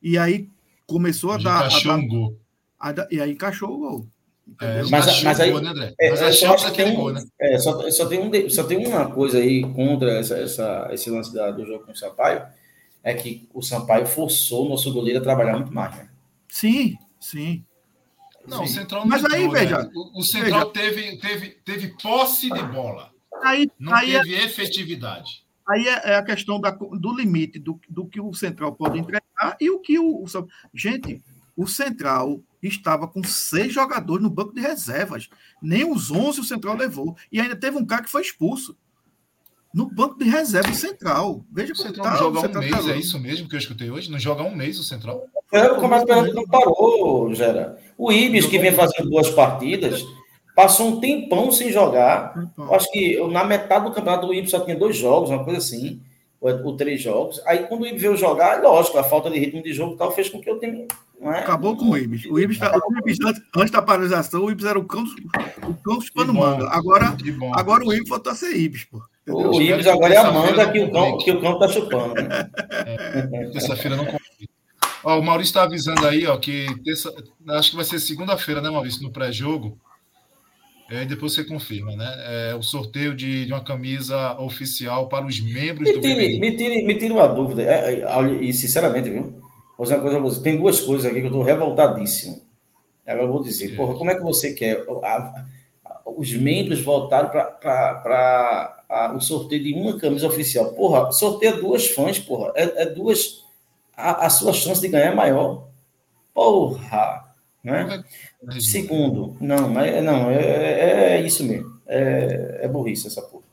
e 0.00 0.16
aí 0.16 0.48
começou 0.86 1.32
a 1.32 1.36
dar. 1.36 1.66
Encaixou 1.66 1.92
a 1.92 1.96
dar, 1.96 2.02
um 2.02 2.08
gol. 2.08 2.45
E 3.10 3.20
aí 3.20 3.32
encaixou 3.32 3.70
o 3.70 3.78
gol. 3.78 4.06
É, 4.60 4.82
mas, 4.84 5.22
mas 5.24 5.40
aí, 5.40 5.50
gol, 5.50 5.60
né, 5.60 5.70
André? 5.70 5.94
É, 5.98 6.10
mas 6.10 6.22
é, 6.22 6.26
a 6.26 6.32
chance 6.32 6.70
que 6.70 6.84
tem, 6.84 6.94
gol, 6.94 7.12
né? 7.12 7.24
é, 7.40 7.58
só, 7.58 7.90
só, 7.90 8.06
tem 8.06 8.20
um, 8.20 8.50
só 8.50 8.62
tem 8.62 8.86
uma 8.86 9.10
coisa 9.10 9.38
aí 9.38 9.62
contra 9.72 10.18
essa, 10.18 10.38
essa, 10.38 10.88
esse 10.92 11.10
lance 11.10 11.34
da, 11.34 11.50
do 11.50 11.66
jogo 11.66 11.84
com 11.84 11.92
o 11.92 11.96
Sampaio, 11.96 12.46
é 13.02 13.14
que 13.14 13.48
o 13.52 13.60
Sampaio 13.60 14.06
forçou 14.06 14.66
o 14.66 14.68
nosso 14.68 14.92
goleiro 14.92 15.18
a 15.18 15.22
trabalhar 15.22 15.54
muito 15.54 15.74
mais, 15.74 15.96
né? 15.96 16.08
Sim, 16.48 16.96
sim. 17.20 17.64
Não, 18.46 18.62
o 18.62 18.66
sim. 18.66 18.74
Central 18.74 19.00
não 19.00 19.08
Mas 19.08 19.24
aí, 19.24 19.42
entrou, 19.42 19.52
né? 19.52 19.60
veja, 19.60 19.90
O, 19.94 20.20
o 20.20 20.22
Central 20.22 20.70
Teve, 20.70 21.18
teve, 21.18 21.50
teve 21.64 21.88
posse 22.00 22.48
de 22.48 22.62
bola. 22.62 23.10
Aí, 23.42 23.68
Não 23.78 23.92
aí, 23.92 24.14
é, 24.14 24.22
teve 24.22 24.44
efetividade. 24.44 25.44
aí 25.68 25.86
é, 25.88 26.12
é 26.12 26.16
a 26.16 26.24
questão 26.24 26.60
da, 26.60 26.70
do 26.70 27.14
limite 27.14 27.58
do, 27.58 27.78
do 27.88 28.06
que 28.06 28.20
o 28.20 28.32
Central 28.32 28.74
pode 28.74 28.98
entregar 28.98 29.56
e 29.60 29.68
o 29.70 29.80
que 29.80 29.98
o. 29.98 30.22
o 30.22 30.26
gente, 30.72 31.20
o 31.56 31.66
Central 31.66 32.40
estava 32.68 33.06
com 33.08 33.22
seis 33.24 33.72
jogadores 33.72 34.22
no 34.22 34.30
banco 34.30 34.54
de 34.54 34.60
reservas. 34.60 35.28
Nem 35.62 35.90
os 35.90 36.10
11 36.10 36.40
o 36.40 36.44
Central 36.44 36.76
levou. 36.76 37.16
E 37.30 37.40
ainda 37.40 37.56
teve 37.56 37.76
um 37.76 37.86
cara 37.86 38.02
que 38.02 38.10
foi 38.10 38.22
expulso. 38.22 38.76
No 39.74 39.90
banco 39.90 40.18
de 40.18 40.24
reserva 40.24 40.70
o 40.70 40.74
Central. 40.74 41.44
Veja 41.52 41.72
O 41.72 41.76
como 41.76 41.88
Central 41.88 42.04
tá, 42.04 42.10
não 42.12 42.18
joga 42.18 42.38
o 42.38 42.56
um 42.56 42.60
mês, 42.60 42.84
tá 42.84 42.92
é 42.92 42.98
isso 42.98 43.20
mesmo 43.20 43.48
que 43.48 43.54
eu 43.54 43.58
escutei 43.58 43.90
hoje? 43.90 44.10
Não 44.10 44.18
joga 44.18 44.42
um 44.42 44.54
mês 44.54 44.78
o 44.78 44.82
Central? 44.82 45.24
É, 45.52 45.64
o 45.64 45.74
Campeonato 45.74 46.06
Pernambucano 46.06 46.48
parou, 46.48 47.34
Gera. 47.34 47.78
O 47.96 48.10
Ibis, 48.10 48.46
que 48.46 48.58
vem 48.58 48.72
fazendo 48.72 49.10
boas 49.10 49.28
partidas, 49.30 50.02
passou 50.54 50.88
um 50.88 51.00
tempão 51.00 51.52
sem 51.52 51.70
jogar. 51.70 52.50
Eu 52.56 52.74
acho 52.74 52.90
que 52.90 53.22
na 53.28 53.44
metade 53.44 53.84
do 53.84 53.92
campeonato 53.92 54.26
o 54.26 54.34
Ibis 54.34 54.50
só 54.50 54.60
tinha 54.60 54.74
dois 54.74 54.96
jogos, 54.96 55.28
uma 55.28 55.44
coisa 55.44 55.58
assim, 55.58 56.00
ou, 56.40 56.50
ou 56.64 56.76
três 56.76 57.02
jogos. 57.02 57.40
Aí 57.44 57.66
quando 57.66 57.82
o 57.82 57.86
Ibis 57.86 58.00
veio 58.00 58.16
jogar, 58.16 58.62
lógico, 58.62 58.96
a 58.96 59.04
falta 59.04 59.30
de 59.30 59.38
ritmo 59.38 59.62
de 59.62 59.74
jogo 59.74 59.94
e 59.94 59.98
tal 59.98 60.10
fez 60.10 60.30
com 60.30 60.40
que 60.40 60.50
o 60.50 60.58
time. 60.58 60.88
Não 61.20 61.32
é? 61.32 61.40
Acabou 61.40 61.76
com 61.76 61.90
o 61.90 61.98
Ibis. 61.98 62.26
O 62.26 62.38
Ibis, 62.38 62.58
tá, 62.58 62.72
o 62.76 62.98
Ibis 62.98 63.18
antes, 63.24 63.42
antes 63.56 63.70
da 63.70 63.82
paralisação, 63.82 64.44
o 64.44 64.50
Ibis 64.50 64.66
era 64.66 64.78
o 64.78 64.84
cão, 64.84 65.04
o 65.66 65.74
cão 65.74 66.00
chupando 66.00 66.34
manga. 66.34 66.68
Agora, 66.68 67.16
agora 67.54 67.84
o 67.84 67.92
Ibis 67.92 68.08
voltou 68.08 68.32
a 68.32 68.36
ser 68.36 68.54
Ibis, 68.56 68.84
pô. 68.84 69.02
Entendeu? 69.26 69.50
O 69.50 69.60
Ibis 69.60 69.86
agora 69.86 70.14
é 70.14 70.18
a 70.18 70.30
manga 70.30 70.70
que 70.70 70.78
o 70.80 70.92
cão, 70.92 71.18
que 71.18 71.30
o 71.30 71.40
cão 71.40 71.58
tá 71.58 71.68
chupando. 71.68 72.14
Né? 72.14 72.50
Terça-feira 73.52 73.96
não 73.96 74.04
complica. 74.04 74.52
Ó, 75.02 75.18
o 75.18 75.22
Maurício 75.22 75.50
está 75.50 75.62
avisando 75.62 76.06
aí, 76.06 76.26
ó, 76.26 76.36
que 76.36 76.66
terça, 76.82 77.12
acho 77.50 77.70
que 77.70 77.76
vai 77.76 77.84
ser 77.84 78.00
segunda-feira, 78.00 78.60
né, 78.60 78.68
Maurício, 78.68 79.02
no 79.02 79.12
pré-jogo. 79.12 79.78
É, 80.90 81.02
e 81.02 81.06
depois 81.06 81.34
você 81.34 81.44
confirma, 81.44 81.96
né? 81.96 82.08
É, 82.50 82.54
o 82.54 82.62
sorteio 82.62 83.14
de, 83.14 83.46
de 83.46 83.52
uma 83.52 83.62
camisa 83.62 84.40
oficial 84.40 85.08
para 85.08 85.26
os 85.26 85.40
membros 85.40 85.88
Me 85.88 85.94
do 85.94 86.00
tire, 86.00 86.14
BBB. 86.14 86.38
me 86.40 86.56
tire, 86.56 86.82
me 86.84 86.94
tire 86.94 87.12
uma 87.12 87.26
dúvida. 87.26 87.62
É, 87.62 88.02
é, 88.02 88.34
e 88.40 88.52
sinceramente, 88.52 89.10
viu? 89.10 89.45
Vou 89.76 89.84
dizer 89.84 89.96
uma 89.96 90.02
coisa 90.02 90.18
você. 90.20 90.42
Tem 90.42 90.56
duas 90.56 90.80
coisas 90.80 91.06
aqui 91.06 91.16
que 91.16 91.22
eu 91.26 91.26
estou 91.26 91.42
revoltadíssimo. 91.42 92.40
Agora 93.06 93.24
eu 93.26 93.32
vou 93.32 93.42
dizer, 93.42 93.76
porra, 93.76 93.94
como 93.94 94.10
é 94.10 94.14
que 94.14 94.22
você 94.22 94.52
quer 94.54 94.84
a- 95.02 95.44
a- 95.84 96.00
os 96.16 96.32
membros 96.32 96.80
voltaram 96.82 97.28
para 97.30 99.12
o 99.14 99.20
sorteio 99.20 99.62
de 99.62 99.74
uma 99.74 99.98
camisa 99.98 100.26
oficial? 100.26 100.72
Porra, 100.72 101.12
sorteia 101.12 101.52
duas 101.56 101.86
fãs, 101.88 102.18
porra. 102.18 102.52
É, 102.56 102.82
é 102.82 102.86
duas. 102.86 103.44
A, 103.96 104.26
a 104.26 104.30
sua 104.30 104.52
chance 104.52 104.80
de 104.80 104.88
ganhar 104.88 105.12
é 105.12 105.14
maior. 105.14 105.68
Porra! 106.34 107.24
Né? 107.64 108.04
Segundo, 108.60 109.36
não, 109.40 109.68
mas 109.68 110.02
não, 110.04 110.30
é, 110.30 111.16
é 111.16 111.20
isso 111.22 111.42
mesmo. 111.44 111.80
É, 111.86 112.60
é 112.62 112.68
burrice 112.68 113.08
essa 113.08 113.22
porra. 113.22 113.44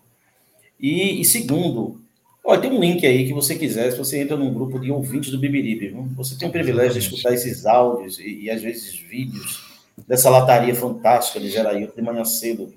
E, 0.80 1.22
e 1.22 1.26
segundo, 1.26 2.03
olha, 2.44 2.62
tem 2.62 2.72
um 2.72 2.80
link 2.80 3.06
aí 3.06 3.26
que 3.26 3.34
você 3.34 3.56
quiser, 3.56 3.92
se 3.92 3.98
você 3.98 4.20
entra 4.20 4.36
num 4.36 4.54
grupo 4.54 4.80
de 4.80 4.92
ouvintes 4.92 5.32
do 5.32 5.38
Bibiribe, 5.38 5.90
viu? 5.90 6.08
você 6.16 6.36
tem 6.36 6.48
o 6.48 6.52
privilégio 6.52 6.94
de 6.94 7.00
escutar 7.00 7.34
esses 7.34 7.66
áudios 7.66 8.20
e, 8.20 8.44
e 8.44 8.52
às 8.52 8.62
vezes 8.62 8.96
vídeos 8.96 9.64
dessa 10.08 10.30
lataria 10.30 10.76
fantástica 10.76 11.40
de 11.40 11.50
Gerailton 11.50 11.96
de 11.96 12.02
manhã 12.02 12.26
cedo. 12.26 12.74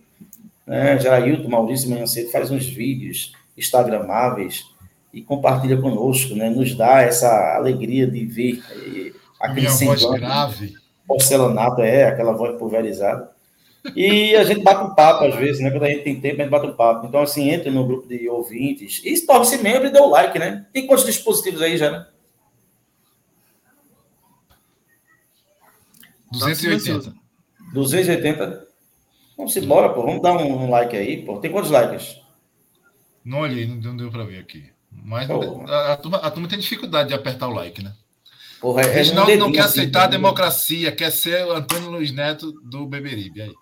Né? 0.67 0.99
Gerailton, 0.99 1.49
Maurício 1.49 1.89
de 1.89 1.95
manhã 1.95 2.07
cedo 2.07 2.31
faz 2.31 2.51
uns 2.51 2.67
vídeos 2.67 3.33
instagramáveis 3.57 4.64
e 5.12 5.23
compartilha 5.23 5.81
conosco, 5.81 6.35
né? 6.35 6.51
nos 6.51 6.75
dá 6.75 7.03
essa 7.03 7.57
alegria 7.57 8.07
de 8.07 8.25
ver 8.27 8.62
eh, 8.71 9.12
aquele 9.41 9.69
Minha 9.69 9.71
voz 9.71 10.05
grave. 10.21 10.75
porcelanato, 11.07 11.81
é, 11.81 12.05
aquela 12.05 12.33
voz 12.33 12.59
pulverizada. 12.59 13.36
E 13.95 14.34
a 14.34 14.45
gente 14.45 14.62
bate 14.62 14.84
um 14.84 14.95
papo 14.95 15.24
às 15.24 15.34
vezes, 15.34 15.62
né? 15.62 15.70
Quando 15.70 15.84
a 15.84 15.89
gente 15.89 16.03
tem 16.03 16.20
tempo, 16.20 16.41
a 16.41 16.45
gente 16.45 16.51
bate 16.51 16.66
um 16.66 16.74
papo. 16.74 17.07
Então, 17.07 17.20
assim, 17.20 17.51
entre 17.51 17.70
no 17.70 17.87
grupo 17.87 18.09
de 18.09 18.28
ouvintes 18.28 19.03
e 19.05 19.26
torne-se 19.26 19.59
membro 19.59 19.87
e 19.87 19.93
dê 19.93 20.01
o 20.01 20.09
like, 20.09 20.39
né? 20.39 20.66
Tem 20.72 20.87
quantos 20.87 21.05
dispositivos 21.05 21.62
aí 21.62 21.76
já, 21.76 21.91
né? 21.91 22.07
280. 26.32 27.14
280? 27.72 28.66
Vamos 29.37 29.57
embora, 29.57 29.91
pô. 29.91 30.03
Vamos 30.03 30.22
dar 30.22 30.32
um, 30.32 30.64
um 30.64 30.70
like 30.70 30.97
aí, 30.97 31.24
pô. 31.24 31.39
Tem 31.39 31.51
quantos 31.51 31.70
likes? 31.70 32.20
Não 33.24 33.41
olhei, 33.41 33.66
não 33.66 33.78
deu, 33.78 33.93
não 33.93 34.11
para 34.11 34.24
ver 34.24 34.39
aqui. 34.39 34.70
Mas 34.91 35.28
a, 35.30 35.93
a 35.93 35.97
turma, 35.97 36.18
a 36.18 36.30
turma 36.30 36.49
tem 36.49 36.59
dificuldade 36.59 37.09
de 37.09 37.14
apertar 37.14 37.49
o 37.49 37.53
like, 37.53 37.82
né? 37.82 37.93
Porra, 38.61 38.82
é, 38.82 38.91
Reginaldo 38.91 39.30
não 39.32 39.39
dedinho 39.39 39.53
quer 39.53 39.61
assim, 39.61 39.80
aceitar 39.80 40.03
a 40.03 40.07
né? 40.07 40.12
democracia, 40.12 40.93
quer 40.93 41.12
ser 41.12 41.45
o 41.45 41.53
Antônio 41.53 41.91
Luiz 41.91 42.12
Neto 42.12 42.53
do 42.62 42.87
Beberibe. 42.87 43.43
Aí. 43.43 43.55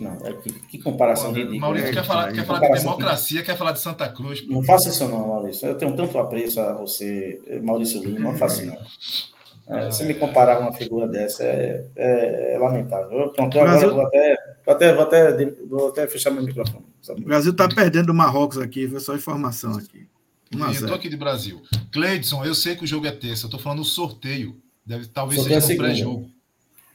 Não, 0.00 0.12
é 0.26 0.32
que, 0.34 0.50
que 0.52 0.78
comparação 0.82 1.32
ridícula. 1.32 1.60
Maurício 1.60 1.88
é, 1.88 1.92
quer 1.92 2.04
falar, 2.04 2.30
é, 2.30 2.32
quer 2.32 2.44
falar 2.46 2.68
de 2.68 2.80
democracia, 2.80 3.42
quer 3.42 3.56
falar 3.56 3.72
de 3.72 3.80
Santa 3.80 4.08
Cruz. 4.08 4.40
pô. 4.40 4.52
Não 4.52 4.62
faça 4.62 4.88
isso 4.88 5.06
não, 5.08 5.28
Maurício. 5.28 5.68
Eu 5.68 5.76
tenho 5.76 5.94
tanto 5.94 6.18
apreço 6.18 6.60
a 6.60 6.72
você, 6.74 7.40
Maurício 7.62 8.02
Lima. 8.02 8.18
Não 8.20 8.36
faça 8.36 8.62
isso 8.62 8.72
não. 8.72 9.76
É, 9.78 9.86
você 9.86 10.04
me 10.04 10.12
comparar 10.14 10.56
com 10.56 10.64
uma 10.64 10.72
figura 10.72 11.08
dessa 11.08 11.42
é, 11.42 11.86
é- 11.96 12.54
é 12.54 12.58
lamentável. 12.58 13.18
Eu, 13.18 13.28
pronto, 13.30 13.56
agora 13.58 13.70
Brasil- 13.78 13.94
vou 13.94 14.02
até, 14.06 14.36
vou 14.66 14.74
até, 14.74 14.92
vou 14.94 15.02
até, 15.04 15.50
vou 15.66 15.88
até 15.88 16.06
fechar 16.06 16.30
meu 16.30 16.42
microfone. 16.42 16.84
O 17.08 17.20
Brasil 17.22 17.52
está 17.52 17.66
perdendo 17.68 18.10
o 18.10 18.14
Marrocos 18.14 18.58
aqui, 18.58 18.86
foi 18.86 19.00
só 19.00 19.14
informação 19.14 19.74
aqui. 19.76 20.06
1 20.54 20.62
a 20.64 20.68
Eu 20.68 20.74
0. 20.74 20.94
aqui 20.94 21.08
de 21.08 21.16
Brasil. 21.16 21.62
Cleidson, 21.90 22.44
eu 22.44 22.54
sei 22.54 22.76
que 22.76 22.84
o 22.84 22.86
jogo 22.86 23.06
é 23.06 23.10
terça, 23.12 23.46
eu 23.46 23.50
tô 23.50 23.58
falando 23.58 23.82
sorteio. 23.84 24.56
Deve, 24.84 25.06
talvez 25.06 25.40
Sorteio 25.40 25.60
seja 25.62 25.72
no 25.72 25.78
pré-jogo. 25.82 26.30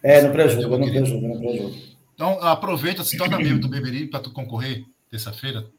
É, 0.04 0.22
no 0.22 0.32
pré-jogo, 0.32 0.78
no 0.78 0.86
pré-jogo, 0.91 1.28
no 1.28 1.39
pré-jogo. 1.39 1.76
Então, 2.20 2.38
aproveita, 2.43 3.01
se 3.01 3.15
torna 3.17 3.38
membro 3.38 3.61
do 3.61 3.70
Beberibe 3.70 4.07
para 4.11 4.20
tu 4.20 4.30
concorrer 4.34 4.84
terça-feira. 5.09 5.72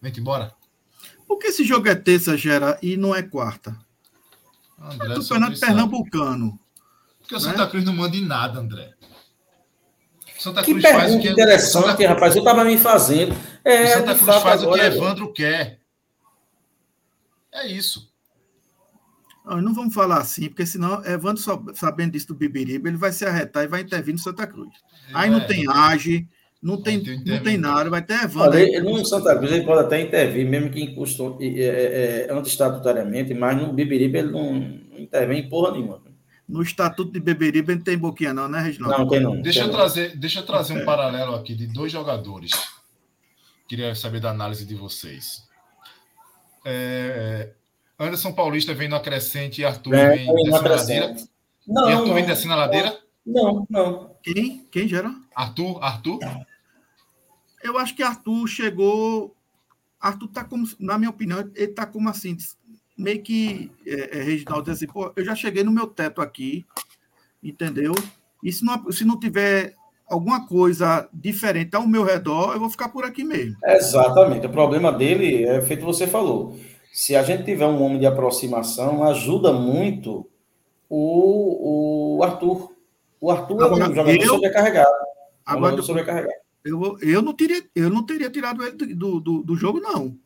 Vem 0.00 0.10
embora. 0.16 0.54
Por 1.28 1.38
que 1.38 1.48
esse 1.48 1.64
jogo 1.64 1.86
é 1.86 1.94
terça, 1.94 2.34
Gera, 2.34 2.78
e 2.82 2.96
não 2.96 3.14
é 3.14 3.22
quarta? 3.22 3.76
André, 4.80 5.08
Do 5.12 5.22
só 5.22 5.34
Campeonato 5.34 5.52
tu 5.52 5.58
sabe. 5.58 5.72
Pernambucano. 5.74 6.58
Porque 7.18 7.34
o 7.34 7.40
Santa 7.40 7.66
Cruz 7.66 7.84
não 7.84 7.92
manda 7.92 8.16
em 8.16 8.24
nada, 8.24 8.58
André. 8.58 8.94
O 10.38 10.42
Santa 10.42 10.62
Que 10.62 10.72
Cruz 10.72 10.82
faz 10.82 10.94
o 10.96 10.98
pergunta 11.00 11.20
que 11.22 11.28
é- 11.28 11.32
interessante, 11.32 11.86
Santa- 11.90 12.08
rapaz. 12.08 12.34
Eu 12.36 12.38
estava 12.40 12.64
me 12.64 12.78
fazendo. 12.78 13.32
O 13.34 13.68
É, 13.68 13.86
Santa 13.88 14.14
de 14.14 14.20
Cruz 14.20 14.36
faz 14.42 14.62
o 14.62 14.72
que 14.72 14.80
agora- 14.80 14.86
Evandro 14.86 15.30
quer. 15.34 15.80
É 17.52 17.66
isso. 17.66 18.09
Não 19.44 19.74
vamos 19.74 19.94
falar 19.94 20.18
assim, 20.18 20.48
porque 20.48 20.66
senão, 20.66 21.04
Evandro, 21.04 21.42
sabendo 21.74 22.12
disso 22.12 22.28
do 22.28 22.34
Bibiriba, 22.34 22.88
ele 22.88 22.96
vai 22.96 23.10
se 23.12 23.24
arretar 23.24 23.64
e 23.64 23.68
vai 23.68 23.80
intervir 23.80 24.12
no 24.12 24.20
Santa 24.20 24.46
Cruz. 24.46 24.70
Aí 25.12 25.30
não 25.30 25.38
É, 25.38 25.44
tem 25.44 25.66
age, 25.68 26.28
não 26.62 26.80
tem, 26.80 27.02
não 27.24 27.42
tem 27.42 27.56
nada, 27.56 27.88
vai 27.88 28.02
ter 28.02 28.22
Evandro. 28.22 28.50
Olha, 28.50 28.60
ele- 28.60 28.80
no 28.80 29.04
Santa 29.04 29.36
Cruz 29.36 29.50
ele 29.50 29.64
pode 29.64 29.86
até 29.86 30.00
intervir, 30.00 30.46
mesmo 30.48 30.70
que 30.70 30.94
custo, 30.94 31.38
é, 31.40 31.46
é, 31.46 32.26
é, 32.28 32.32
anti-estatutariamente, 32.32 33.32
mas 33.34 33.56
no 33.56 33.72
Bibiribe 33.72 34.18
ele 34.18 34.30
não, 34.30 34.54
não 34.54 34.98
intervém 34.98 35.40
em 35.40 35.48
porra 35.48 35.72
nenhuma. 35.72 36.02
No 36.46 36.62
Estatuto 36.62 37.12
de 37.12 37.20
Beberiba 37.20 37.74
não 37.74 37.80
tem 37.80 37.96
boquinha, 37.96 38.34
não, 38.34 38.48
né, 38.48 38.60
Reginaldo? 38.60 38.98
Não, 38.98 39.08
tem 39.08 39.20
não. 39.20 39.40
Deixa 39.40 39.60
tem 39.60 39.68
eu 39.68 39.74
trazer, 39.74 40.16
deixa 40.16 40.40
eu 40.40 40.46
trazer 40.46 40.74
um 40.74 40.84
paralelo 40.84 41.34
aqui 41.34 41.54
de 41.54 41.66
dois 41.66 41.92
jogadores. 41.92 42.50
Queria 43.68 43.94
saber 43.94 44.20
da 44.20 44.30
análise 44.30 44.66
de 44.66 44.74
vocês. 44.74 45.44
É, 46.64 47.52
Anderson 48.00 48.32
Paulista 48.32 48.72
vem 48.74 48.88
no 48.88 48.96
acrescente 48.96 49.60
e 49.60 49.64
Arthur 49.64 49.94
É, 49.94 50.16
vem 50.16 50.26
não 50.26 50.34
descendo 50.34 50.56
a 50.56 50.58
acrescenta. 50.60 51.06
ladeira. 51.06 51.28
Não, 51.68 51.88
e 51.88 51.92
Arthur 51.92 52.06
não, 52.06 52.14
vem 52.14 52.26
descendo 52.26 52.52
a 52.54 52.56
ladeira? 52.56 52.98
não, 53.26 53.66
não. 53.68 54.10
Quem? 54.22 54.66
Quem 54.70 54.88
gera? 54.88 55.14
Arthur, 55.34 55.78
Arthur. 55.84 56.18
Eu 57.62 57.78
acho 57.78 57.94
que 57.94 58.02
Arthur 58.02 58.46
chegou. 58.48 59.36
Arthur 60.00 60.28
tá 60.28 60.44
como, 60.44 60.66
na 60.78 60.96
minha 60.96 61.10
opinião, 61.10 61.40
ele 61.54 61.68
tá 61.68 61.84
como 61.84 62.08
assim, 62.08 62.34
meio 62.96 63.22
que 63.22 63.70
é, 63.86 64.18
é, 64.18 64.22
Reginaldo 64.22 64.64
diz 64.64 64.76
assim, 64.76 64.86
pô, 64.86 65.12
eu 65.14 65.22
já 65.24 65.34
cheguei 65.34 65.62
no 65.62 65.70
meu 65.70 65.86
teto 65.86 66.22
aqui, 66.22 66.64
entendeu? 67.42 67.92
E 68.42 68.50
se 68.50 68.64
não, 68.64 68.90
se 68.90 69.04
não 69.04 69.20
tiver 69.20 69.74
alguma 70.08 70.46
coisa 70.46 71.06
diferente 71.12 71.76
ao 71.76 71.86
meu 71.86 72.02
redor, 72.02 72.54
eu 72.54 72.60
vou 72.60 72.70
ficar 72.70 72.88
por 72.88 73.04
aqui 73.04 73.22
mesmo. 73.22 73.56
Exatamente. 73.62 74.46
O 74.46 74.50
problema 74.50 74.90
dele 74.90 75.44
é 75.44 75.60
feito 75.60 75.84
você 75.84 76.06
falou. 76.06 76.58
Se 76.92 77.14
a 77.16 77.22
gente 77.22 77.44
tiver 77.44 77.66
um 77.66 77.82
homem 77.82 77.98
de 77.98 78.06
aproximação, 78.06 79.04
ajuda 79.04 79.52
muito 79.52 80.28
o, 80.88 82.16
o 82.18 82.22
Arthur. 82.24 82.74
O 83.20 83.30
Arthur 83.30 83.62
Agora, 83.64 83.84
é 83.84 83.88
um 83.88 83.94
jogador 83.94 84.22
eu- 84.22 84.28
sobrecarregado. 84.34 84.88
É 84.88 84.92
um 84.92 85.52
Agora, 85.56 85.70
jogador 85.70 85.82
sobrecarregado. 85.82 86.34
eu, 86.64 86.98
eu, 87.00 87.22
não 87.22 87.32
teria, 87.32 87.62
eu 87.74 87.90
não 87.90 88.04
teria 88.04 88.30
tirado 88.30 88.62
ele 88.64 88.94
do, 88.94 89.20
do, 89.20 89.42
do 89.42 89.56
jogo, 89.56 89.80
não. 89.80 90.16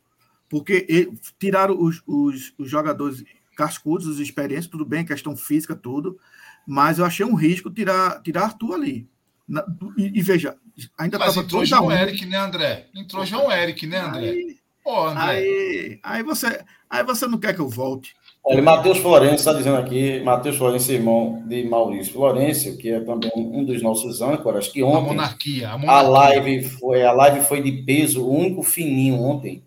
Porque 0.49 0.87
ele- 0.89 1.13
tiraram 1.39 1.79
os, 1.81 2.03
os, 2.07 2.55
os 2.59 2.71
jogadores 2.71 3.25
cascudos, 3.57 4.07
os 4.07 4.19
experientes, 4.21 4.67
tudo 4.69 4.85
bem, 4.85 5.05
questão 5.05 5.37
física, 5.37 5.75
tudo, 5.77 6.19
mas 6.67 6.99
eu 6.99 7.05
achei 7.05 7.25
um 7.25 7.35
risco 7.35 7.71
tirar, 7.71 8.21
tirar 8.23 8.45
Arthur 8.45 8.75
ali. 8.75 9.09
Na, 9.47 9.65
e, 9.97 10.19
e, 10.19 10.23
veja, 10.23 10.57
ainda 10.97 11.19
Mas 11.19 11.37
entrou 11.37 11.65
João 11.65 11.93
Eric, 11.93 12.25
né, 12.27 12.39
André? 12.39 12.87
Entrou 12.95 13.25
João 13.27 13.53
Eric, 13.53 13.87
né, 13.87 13.99
André? 13.99 14.31
Aí, 14.31 14.57
Pô, 14.85 15.07
André. 15.07 15.23
Aí, 15.23 15.99
aí, 16.03 16.23
você, 16.23 16.61
aí 16.91 17.03
você 17.03 17.27
não 17.27 17.39
quer 17.39 17.55
que 17.55 17.61
eu 17.61 17.69
volte. 17.69 18.15
Olha, 18.47 18.61
Matheus 18.61 18.99
Florencio 18.99 19.37
está 19.37 19.55
dizendo 19.55 19.79
aqui, 19.79 20.21
Matheus 20.21 20.59
Florencio, 20.59 20.95
irmão 20.95 21.43
de 21.47 21.65
Maurício 21.65 22.13
Florencio, 22.13 22.77
que 22.77 22.91
é 22.91 23.01
também 23.01 23.31
um 23.35 23.65
dos 23.65 23.83
nossos 23.83 24.21
âncoras, 24.21 24.69
que 24.69 24.83
ontem 24.83 24.99
a, 24.99 25.01
monarquia, 25.01 25.69
a, 25.71 25.79
monarquia. 25.79 26.07
a 26.07 26.11
live 26.11 26.65
foi 26.69 27.03
a 27.03 27.13
live 27.13 27.41
foi 27.41 27.63
de 27.63 27.73
peso, 27.85 28.23
o 28.23 28.31
único 28.31 28.63
fininho 28.63 29.19
ontem 29.19 29.63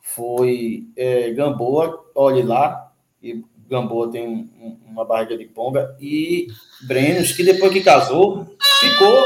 foi 0.00 0.86
é, 0.96 1.32
Gamboa, 1.32 2.00
olhe 2.14 2.44
lá, 2.44 2.92
e 3.20 3.42
Gamboa 3.68 4.08
tem 4.12 4.28
um, 4.28 4.78
uma 4.86 5.04
barriga 5.04 5.36
de 5.36 5.46
pomba, 5.46 5.96
e 6.00 6.46
Brenos, 6.82 7.32
que 7.32 7.42
depois 7.42 7.72
que 7.72 7.80
casou, 7.80 8.46
ficou, 8.78 9.24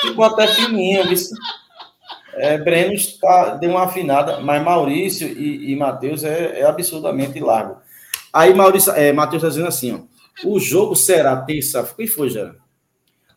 ficou 0.00 0.24
até 0.24 0.46
fininho, 0.46 1.06
viu? 1.06 1.18
É, 2.36 2.58
Brenos 2.58 3.18
tá, 3.18 3.56
deu 3.56 3.70
uma 3.70 3.84
afinada, 3.84 4.40
mas 4.40 4.62
Maurício 4.62 5.26
e, 5.26 5.72
e 5.72 5.76
Matheus 5.76 6.24
é, 6.24 6.60
é 6.60 6.64
absurdamente 6.64 7.38
largo. 7.40 7.76
Aí 8.32 8.52
Maurício, 8.52 8.92
é, 8.92 9.12
Matheus 9.12 9.42
está 9.42 9.48
dizendo 9.48 9.68
assim, 9.68 9.92
ó, 9.94 10.48
o 10.48 10.58
jogo 10.58 10.96
será 10.96 11.36
terça, 11.36 11.88
quem 11.96 12.06
foi, 12.06 12.28
já? 12.28 12.54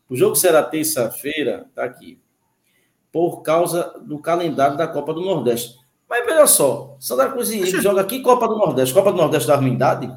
O 0.09 0.15
jogo 0.15 0.35
será 0.35 0.63
terça-feira, 0.63 1.65
tá 1.75 1.83
aqui, 1.83 2.19
por 3.11 3.41
causa 3.41 3.93
do 4.01 4.19
calendário 4.19 4.77
da 4.77 4.87
Copa 4.87 5.13
do 5.13 5.21
Nordeste. 5.21 5.75
Mas 6.09 6.25
veja 6.25 6.47
só, 6.47 6.95
Santa 6.99 7.29
Cruz 7.29 7.49
e 7.49 7.65
joga 7.81 8.01
aqui 8.01 8.21
Copa 8.21 8.47
do 8.47 8.57
Nordeste, 8.57 8.93
Copa 8.93 9.11
do 9.11 9.17
Nordeste 9.17 9.47
da 9.47 9.55
Armindade? 9.55 10.09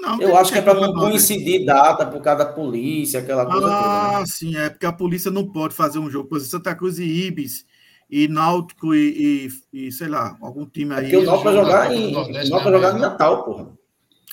Não, 0.00 0.20
eu 0.20 0.36
acho 0.36 0.50
que 0.50 0.58
é 0.58 0.62
para 0.62 0.80
não 0.80 0.94
coincidir 0.94 1.64
data 1.66 2.06
por 2.06 2.22
causa 2.22 2.44
da 2.44 2.52
polícia, 2.52 3.20
aquela 3.20 3.44
coisa 3.44 3.66
ah, 3.66 3.82
toda. 3.82 4.16
Ah, 4.16 4.20
né? 4.20 4.26
sim, 4.26 4.56
é 4.56 4.70
porque 4.70 4.86
a 4.86 4.92
polícia 4.92 5.30
não 5.30 5.46
pode 5.46 5.74
fazer 5.74 5.98
um 5.98 6.10
jogo. 6.10 6.28
Por 6.28 6.36
exemplo, 6.36 6.50
Santa 6.52 6.74
Cruz 6.74 6.98
e 6.98 7.04
Ibis 7.04 7.66
e 8.08 8.26
Náutico 8.26 8.94
e, 8.94 9.48
e, 9.72 9.86
e, 9.86 9.92
sei 9.92 10.08
lá, 10.08 10.36
algum 10.40 10.64
time 10.66 10.94
aí. 10.94 11.06
É 11.06 11.10
porque 11.10 11.16
o 11.18 11.22
Náutico 11.24 11.44
vai 11.44 11.54
jogar 11.54 11.94
em, 11.94 12.12
Nordeste, 12.12 12.50
vai 12.50 12.62
jogar 12.62 12.96
em 12.96 13.00
Natal, 13.00 13.44
porra. 13.44 13.80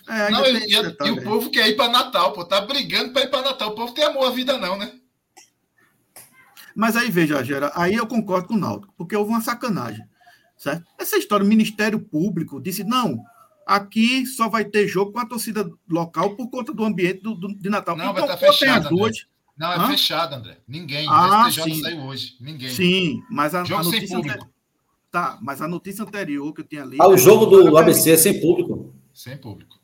É, 0.09 0.31
não, 0.31 0.45
e, 0.45 0.57
e, 0.57 0.73
e 0.73 1.11
o 1.11 1.23
povo 1.23 1.49
quer 1.51 1.67
ir 1.67 1.75
para 1.75 1.91
Natal, 1.91 2.31
pô, 2.31 2.45
tá 2.45 2.61
brigando 2.61 3.11
para 3.11 3.23
ir 3.23 3.29
para 3.29 3.41
Natal. 3.41 3.71
O 3.71 3.75
povo 3.75 3.93
tem 3.93 4.05
amor 4.05 4.27
à 4.27 4.31
vida, 4.31 4.57
não, 4.57 4.77
né? 4.77 4.93
Mas 6.73 6.95
aí, 6.95 7.11
veja, 7.11 7.43
Gera, 7.43 7.71
aí 7.75 7.95
eu 7.95 8.07
concordo 8.07 8.47
com 8.47 8.53
o 8.53 8.59
Náutico, 8.59 8.93
porque 8.95 9.15
houve 9.15 9.31
uma 9.31 9.41
sacanagem. 9.41 10.05
Certo? 10.55 10.83
Essa 10.97 11.17
história, 11.17 11.45
o 11.45 11.47
Ministério 11.47 11.99
Público 11.99 12.61
disse: 12.61 12.83
não, 12.83 13.21
aqui 13.67 14.25
só 14.25 14.47
vai 14.47 14.63
ter 14.63 14.87
jogo 14.87 15.11
com 15.11 15.19
a 15.19 15.25
torcida 15.25 15.69
local 15.89 16.35
por 16.35 16.49
conta 16.49 16.73
do 16.73 16.85
ambiente 16.85 17.21
do, 17.21 17.35
do 17.35 17.53
de 17.53 17.69
Natal. 17.69 17.95
Não, 17.95 18.11
então, 18.11 18.13
vai 18.13 18.23
estar 18.23 18.37
tá 18.37 18.53
fechado. 18.53 18.89
Duas, 18.89 19.27
não, 19.57 19.73
é 19.73 19.75
Hã? 19.77 19.87
fechado, 19.87 20.35
André. 20.35 20.57
Ninguém. 20.67 21.07
Ah, 21.09 21.47
o 21.47 21.51
STJ 21.51 21.63
sim. 21.63 21.81
saiu 21.81 22.01
hoje. 22.03 22.37
Ninguém. 22.39 22.69
Sim, 22.69 23.23
mas 23.29 23.55
a, 23.55 23.63
jogo 23.63 23.81
a 23.81 23.83
notícia. 23.83 24.07
Sem 24.07 24.15
público. 24.15 24.47
Tá, 25.11 25.39
mas 25.41 25.61
a 25.61 25.67
notícia 25.67 26.03
anterior 26.03 26.53
que 26.53 26.61
eu 26.61 26.65
tinha 26.65 26.83
ali. 26.83 26.97
Ah, 26.99 27.07
o 27.07 27.17
jogo 27.17 27.45
do 27.45 27.77
ABC 27.77 28.11
é 28.11 28.17
sem 28.17 28.39
público. 28.39 28.93
Sem 29.13 29.35
público. 29.37 29.79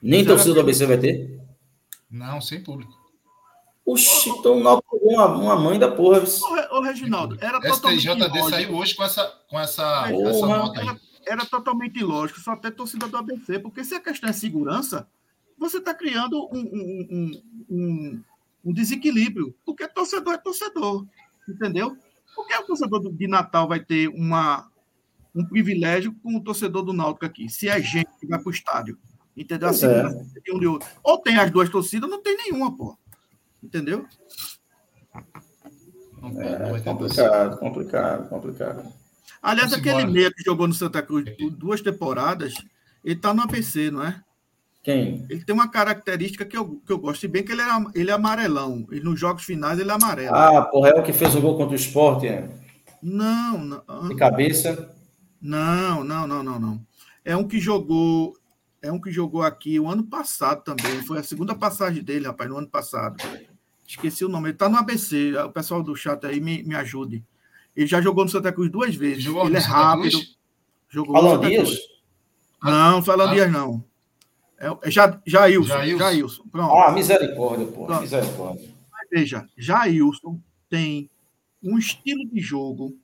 Nem 0.00 0.24
torcida 0.24 0.54
do 0.54 0.60
ABC 0.60 0.86
vai 0.86 0.98
ter? 0.98 1.40
Não, 2.10 2.40
sem 2.40 2.62
público. 2.62 2.98
Oxi, 3.84 4.30
então 4.30 4.58
uma, 4.58 4.80
uma 5.26 5.56
mãe 5.56 5.78
da 5.78 5.90
porra. 5.90 6.22
Ô, 6.70 6.80
Reginaldo, 6.80 7.36
era 7.40 7.60
totalmente 7.60 8.08
STJD 8.08 8.50
saiu 8.50 8.76
hoje 8.76 8.94
com 8.94 9.02
essa, 9.02 9.24
com 9.48 9.58
essa, 9.58 10.08
essa 10.08 10.46
nota 10.46 10.80
aí. 10.80 10.86
Era, 10.86 11.00
era 11.26 11.44
totalmente 11.44 11.98
ilógico, 11.98 12.40
só 12.40 12.52
até 12.52 12.70
torcida 12.70 13.06
do 13.08 13.16
ABC, 13.16 13.58
porque 13.58 13.84
se 13.84 13.94
a 13.94 14.00
questão 14.00 14.28
é 14.28 14.32
segurança, 14.32 15.08
você 15.58 15.78
está 15.78 15.94
criando 15.94 16.48
um, 16.52 16.60
um, 16.60 17.42
um, 17.70 18.22
um 18.64 18.72
desequilíbrio, 18.72 19.54
porque 19.64 19.86
torcedor 19.88 20.34
é 20.34 20.38
torcedor, 20.38 21.06
entendeu? 21.48 21.96
Porque 22.34 22.54
o 22.56 22.66
torcedor 22.66 23.12
de 23.12 23.26
Natal 23.26 23.68
vai 23.68 23.80
ter 23.80 24.08
uma, 24.08 24.70
um 25.34 25.44
privilégio 25.44 26.14
com 26.22 26.36
o 26.36 26.42
torcedor 26.42 26.82
do 26.82 26.92
Náutico 26.92 27.26
aqui, 27.26 27.48
se 27.48 27.68
é 27.68 27.80
gente 27.80 28.10
que 28.18 28.26
vai 28.26 28.38
para 28.38 28.48
o 28.48 28.52
estádio, 28.52 28.98
entendeu? 29.36 29.68
Assim, 29.68 29.86
é. 29.86 30.02
de 30.42 30.52
um 30.52 30.58
de 30.58 30.66
outro. 30.66 30.88
Ou 31.02 31.18
tem 31.18 31.36
as 31.36 31.50
duas 31.50 31.68
torcidas, 31.68 32.08
não 32.08 32.22
tem 32.22 32.36
nenhuma, 32.36 32.74
pô. 32.74 32.96
Entendeu? 33.62 34.06
É, 36.38 36.80
complicado, 36.80 37.58
complicado, 37.58 38.28
complicado. 38.28 38.99
Aliás, 39.42 39.70
Vamos 39.70 39.86
aquele 39.86 40.06
meia 40.10 40.30
que 40.30 40.42
jogou 40.42 40.68
no 40.68 40.74
Santa 40.74 41.02
Cruz 41.02 41.24
por 41.38 41.50
duas 41.50 41.80
temporadas, 41.80 42.54
ele 43.04 43.14
está 43.14 43.32
no 43.32 43.42
APC, 43.42 43.90
não 43.90 44.04
é? 44.04 44.22
Quem? 44.82 45.26
Ele 45.28 45.44
tem 45.44 45.54
uma 45.54 45.68
característica 45.68 46.44
que 46.44 46.56
eu, 46.56 46.80
que 46.86 46.92
eu 46.92 46.98
gosto, 46.98 47.28
bem 47.28 47.42
que 47.42 47.52
ele 47.52 47.60
é, 47.60 47.66
ele 47.94 48.10
é 48.10 48.14
amarelão. 48.14 48.86
E 48.90 49.00
nos 49.00 49.20
jogos 49.20 49.44
finais 49.44 49.78
ele 49.78 49.90
é 49.90 49.94
amarelo. 49.94 50.34
Ah, 50.34 50.62
porra, 50.62 50.90
é 50.90 50.98
o 50.98 51.02
que 51.02 51.12
fez 51.12 51.34
o 51.34 51.40
gol 51.40 51.56
contra 51.56 51.72
o 51.72 51.76
esporte, 51.76 52.26
é? 52.26 52.50
Não, 53.02 53.58
não. 53.58 54.08
De 54.08 54.16
cabeça? 54.16 54.94
Não, 55.40 56.02
não, 56.04 56.26
não, 56.26 56.42
não, 56.42 56.58
não. 56.58 56.80
É 57.24 57.36
um 57.36 57.46
que 57.46 57.58
jogou. 57.58 58.34
É 58.82 58.90
um 58.90 59.00
que 59.00 59.10
jogou 59.10 59.42
aqui 59.42 59.78
o 59.78 59.88
ano 59.88 60.04
passado 60.04 60.62
também. 60.64 61.02
Foi 61.02 61.18
a 61.18 61.22
segunda 61.22 61.54
passagem 61.54 62.02
dele, 62.02 62.26
rapaz, 62.26 62.48
no 62.48 62.56
ano 62.56 62.68
passado. 62.68 63.16
Esqueci 63.86 64.24
o 64.24 64.28
nome. 64.28 64.50
Ele 64.50 64.56
tá 64.56 64.68
no 64.68 64.76
ABC. 64.76 65.34
O 65.36 65.50
pessoal 65.50 65.82
do 65.82 65.94
chat 65.94 66.24
aí 66.26 66.40
me, 66.40 66.62
me 66.62 66.74
ajude. 66.74 67.22
Ele 67.76 67.86
já 67.86 68.00
jogou 68.00 68.24
no 68.24 68.30
Santa 68.30 68.52
Cruz 68.52 68.70
duas 68.70 68.94
vezes. 68.94 69.22
Jogou 69.22 69.46
ele 69.46 69.56
é 69.56 69.60
rápido. 69.60 70.18
Cruz? 70.18 70.38
Jogou 70.88 71.16
Alan 71.16 71.40
Dias? 71.40 71.78
Não, 72.62 73.02
foi 73.02 73.14
Alan 73.14 73.30
ah. 73.30 73.34
Dias, 73.34 73.52
não. 73.52 73.84
É, 74.58 74.68
é 74.82 74.90
já, 74.90 75.20
Jailson. 75.26 75.68
Jailson. 75.68 75.98
Jailson. 75.98 76.42
Pronto. 76.50 76.74
Ah, 76.74 76.92
misericórdia, 76.92 77.66
pô. 77.66 77.86
Pronto. 77.86 78.00
Misericórdia. 78.02 78.68
veja, 79.10 79.48
Jailson 79.56 80.40
tem 80.68 81.08
um 81.62 81.78
estilo 81.78 82.28
de 82.30 82.40
jogo 82.40 82.96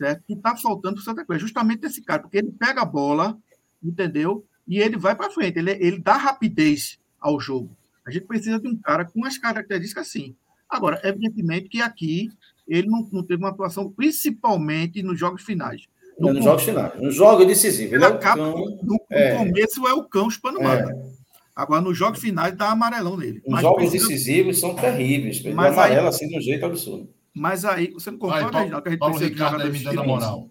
certo? 0.00 0.22
que 0.26 0.32
está 0.32 0.56
faltando 0.56 0.94
para 0.94 1.02
o 1.02 1.04
Santa 1.04 1.24
Cruz. 1.24 1.38
É 1.38 1.40
justamente 1.40 1.84
esse 1.84 2.02
cara, 2.02 2.22
porque 2.22 2.38
ele 2.38 2.50
pega 2.52 2.80
a 2.80 2.86
bola, 2.86 3.38
entendeu? 3.82 4.46
E 4.66 4.78
ele 4.78 4.96
vai 4.96 5.14
para 5.14 5.30
frente. 5.30 5.58
Ele, 5.58 5.72
ele 5.72 5.98
dá 5.98 6.16
rapidez 6.16 6.98
ao 7.20 7.38
jogo. 7.38 7.76
A 8.06 8.10
gente 8.10 8.26
precisa 8.26 8.58
de 8.58 8.66
um 8.66 8.76
cara 8.76 9.04
com 9.04 9.24
as 9.26 9.36
características 9.36 10.08
assim. 10.08 10.34
Agora, 10.68 11.00
evidentemente 11.04 11.68
que 11.68 11.82
aqui 11.82 12.30
ele 12.70 12.88
não, 12.88 13.06
não 13.12 13.22
teve 13.22 13.42
uma 13.42 13.50
atuação, 13.50 13.90
principalmente 13.90 15.02
nos 15.02 15.18
jogos 15.18 15.42
finais. 15.42 15.86
No, 16.18 16.28
é, 16.28 16.32
nos 16.34 16.44
jogos 16.44 16.62
finais. 16.62 17.00
No 17.00 17.10
jogo 17.10 17.44
decisivo. 17.44 17.94
Ele, 17.94 18.04
ele 18.04 18.12
é 18.12 18.16
acaba, 18.16 18.36
cão, 18.36 18.54
no, 18.54 18.78
no 18.82 19.00
é. 19.10 19.36
começo 19.36 19.86
é 19.88 19.92
o 19.92 20.04
cão 20.04 20.30
chupando 20.30 20.62
é. 20.62 21.20
Agora, 21.56 21.80
nos 21.80 21.98
jogos 21.98 22.20
finais, 22.20 22.56
dá 22.56 22.70
amarelão 22.70 23.16
nele. 23.16 23.42
Os 23.44 23.60
jogos 23.60 23.90
precisa... 23.90 24.08
decisivos 24.08 24.60
são 24.60 24.74
terríveis. 24.74 25.44
Ele 25.44 25.52
mas 25.52 25.76
aí, 25.76 25.98
assim 25.98 26.28
de 26.28 26.38
um 26.38 26.40
jeito 26.40 26.64
absurdo. 26.64 27.12
Mas 27.34 27.64
aí, 27.64 27.90
você 27.90 28.10
não 28.10 28.18
concorda, 28.18 28.50
Vai, 28.50 28.68
Paulo, 28.70 28.82
que 28.82 28.88
a 28.88 28.90
gente 28.92 29.00
Paulo 29.00 29.14
precisa 29.16 29.34
Ricardo 29.34 29.62
aí 29.62 29.70
me 29.70 29.78
dando 29.80 30.04
moral. 30.04 30.50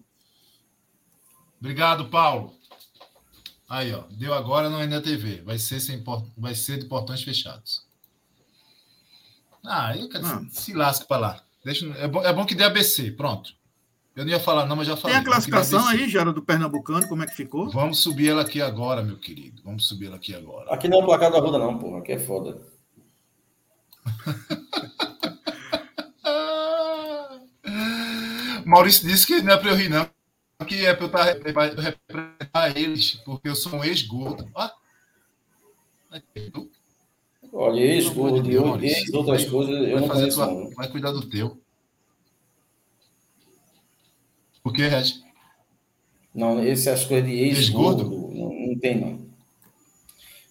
Obrigado, 1.58 2.08
Paulo. 2.10 2.54
Aí, 3.68 3.92
ó. 3.92 4.04
Deu 4.10 4.34
agora 4.34 4.68
no 4.68 4.80
NTV. 4.80 5.42
Vai 5.42 5.58
ser, 5.58 5.80
sem, 5.80 6.02
vai 6.36 6.54
ser 6.54 6.78
de 6.78 6.86
portões 6.86 7.22
fechados. 7.22 7.86
Ah, 9.64 9.96
eu 9.96 10.08
quero... 10.08 10.26
ah. 10.26 10.42
se 10.50 10.72
lasca 10.72 11.04
para 11.06 11.18
lá. 11.18 11.42
Deixa, 11.64 11.86
é, 11.98 12.08
bom, 12.08 12.24
é 12.24 12.32
bom 12.32 12.46
que 12.46 12.54
dê 12.54 12.64
ABC, 12.64 13.10
pronto. 13.12 13.52
Eu 14.16 14.24
não 14.24 14.32
ia 14.32 14.40
falar, 14.40 14.66
não, 14.66 14.76
mas 14.76 14.86
já 14.86 14.96
falei. 14.96 15.16
Tem 15.16 15.22
a 15.22 15.24
classificação 15.24 15.86
aí, 15.86 16.08
Gera, 16.08 16.32
do 16.32 16.42
Pernambucano, 16.42 17.08
como 17.08 17.22
é 17.22 17.26
que 17.26 17.34
ficou? 17.34 17.70
Vamos 17.70 18.00
subir 18.00 18.30
ela 18.30 18.42
aqui 18.42 18.60
agora, 18.60 19.02
meu 19.02 19.16
querido. 19.16 19.62
Vamos 19.64 19.86
subir 19.86 20.06
ela 20.06 20.16
aqui 20.16 20.34
agora. 20.34 20.72
Aqui 20.72 20.88
não 20.88 21.00
é 21.00 21.02
o 21.02 21.06
placar 21.06 21.30
da 21.30 21.38
Ruda, 21.38 21.58
não, 21.58 21.78
porra. 21.78 22.00
Aqui 22.00 22.12
é 22.12 22.18
foda. 22.18 22.60
Maurício 28.66 29.08
disse 29.08 29.26
que 29.26 29.42
não 29.42 29.52
é 29.52 29.56
para 29.56 29.70
eu 29.70 29.76
rir, 29.76 29.88
não. 29.88 30.08
Que 30.66 30.84
é 30.84 30.94
para 30.94 31.68
eu 31.68 31.80
representar 31.80 32.76
eles, 32.76 33.12
porque 33.24 33.48
eu 33.48 33.56
sou 33.56 33.76
um 33.76 33.84
ex-gordo. 33.84 34.50
Ah. 34.54 34.72
Olha, 37.52 37.80
ex-gordo 37.80 38.48
e 38.50 38.56
outras 38.56 39.44
coisas, 39.44 39.74
eu 39.74 39.92
vai 39.92 40.00
não 40.00 40.08
conheço. 40.08 40.36
Tua, 40.36 40.70
vai 40.74 40.88
cuidar 40.88 41.10
do 41.12 41.28
teu. 41.28 41.60
O 44.62 44.72
que, 44.72 44.86
Red? 44.86 45.22
Não, 46.34 46.60
essas 46.60 47.04
coisas 47.04 47.28
de 47.28 47.36
ex-gordo, 47.36 48.04
não, 48.04 48.68
não, 48.68 48.78
tem, 48.78 49.00
não. 49.00 49.30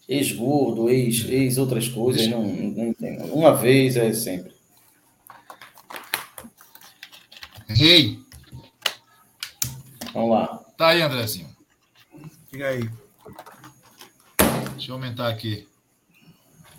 Ex-gordo, 0.07 0.89
ex, 0.89 1.23
ex 1.29 1.57
outras 1.57 1.87
coisas, 1.87 2.27
não, 2.27 2.43
não 2.43 2.93
tem. 2.93 3.17
Não. 3.17 3.27
Uma 3.27 3.55
vez 3.55 3.95
é 3.95 4.11
sempre. 4.11 4.53
Rei. 7.67 8.19
Vamos 10.13 10.31
lá. 10.31 10.47
Tá 10.77 10.89
aí, 10.89 11.01
Andrezinho. 11.01 11.47
Fica 12.49 12.67
aí. 12.67 12.89
Deixa 14.71 14.91
eu 14.91 14.95
aumentar 14.95 15.29
aqui. 15.29 15.67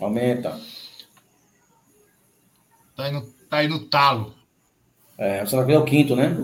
Aumenta. 0.01 0.59
Tá 2.95 3.03
aí 3.05 3.11
no, 3.11 3.21
tá 3.21 3.57
aí 3.57 3.67
no 3.67 3.79
talo. 3.85 4.33
É, 5.17 5.45
você 5.45 5.55
vai 5.55 5.65
ver 5.65 5.77
o 5.77 5.85
quinto, 5.85 6.15
né? 6.15 6.35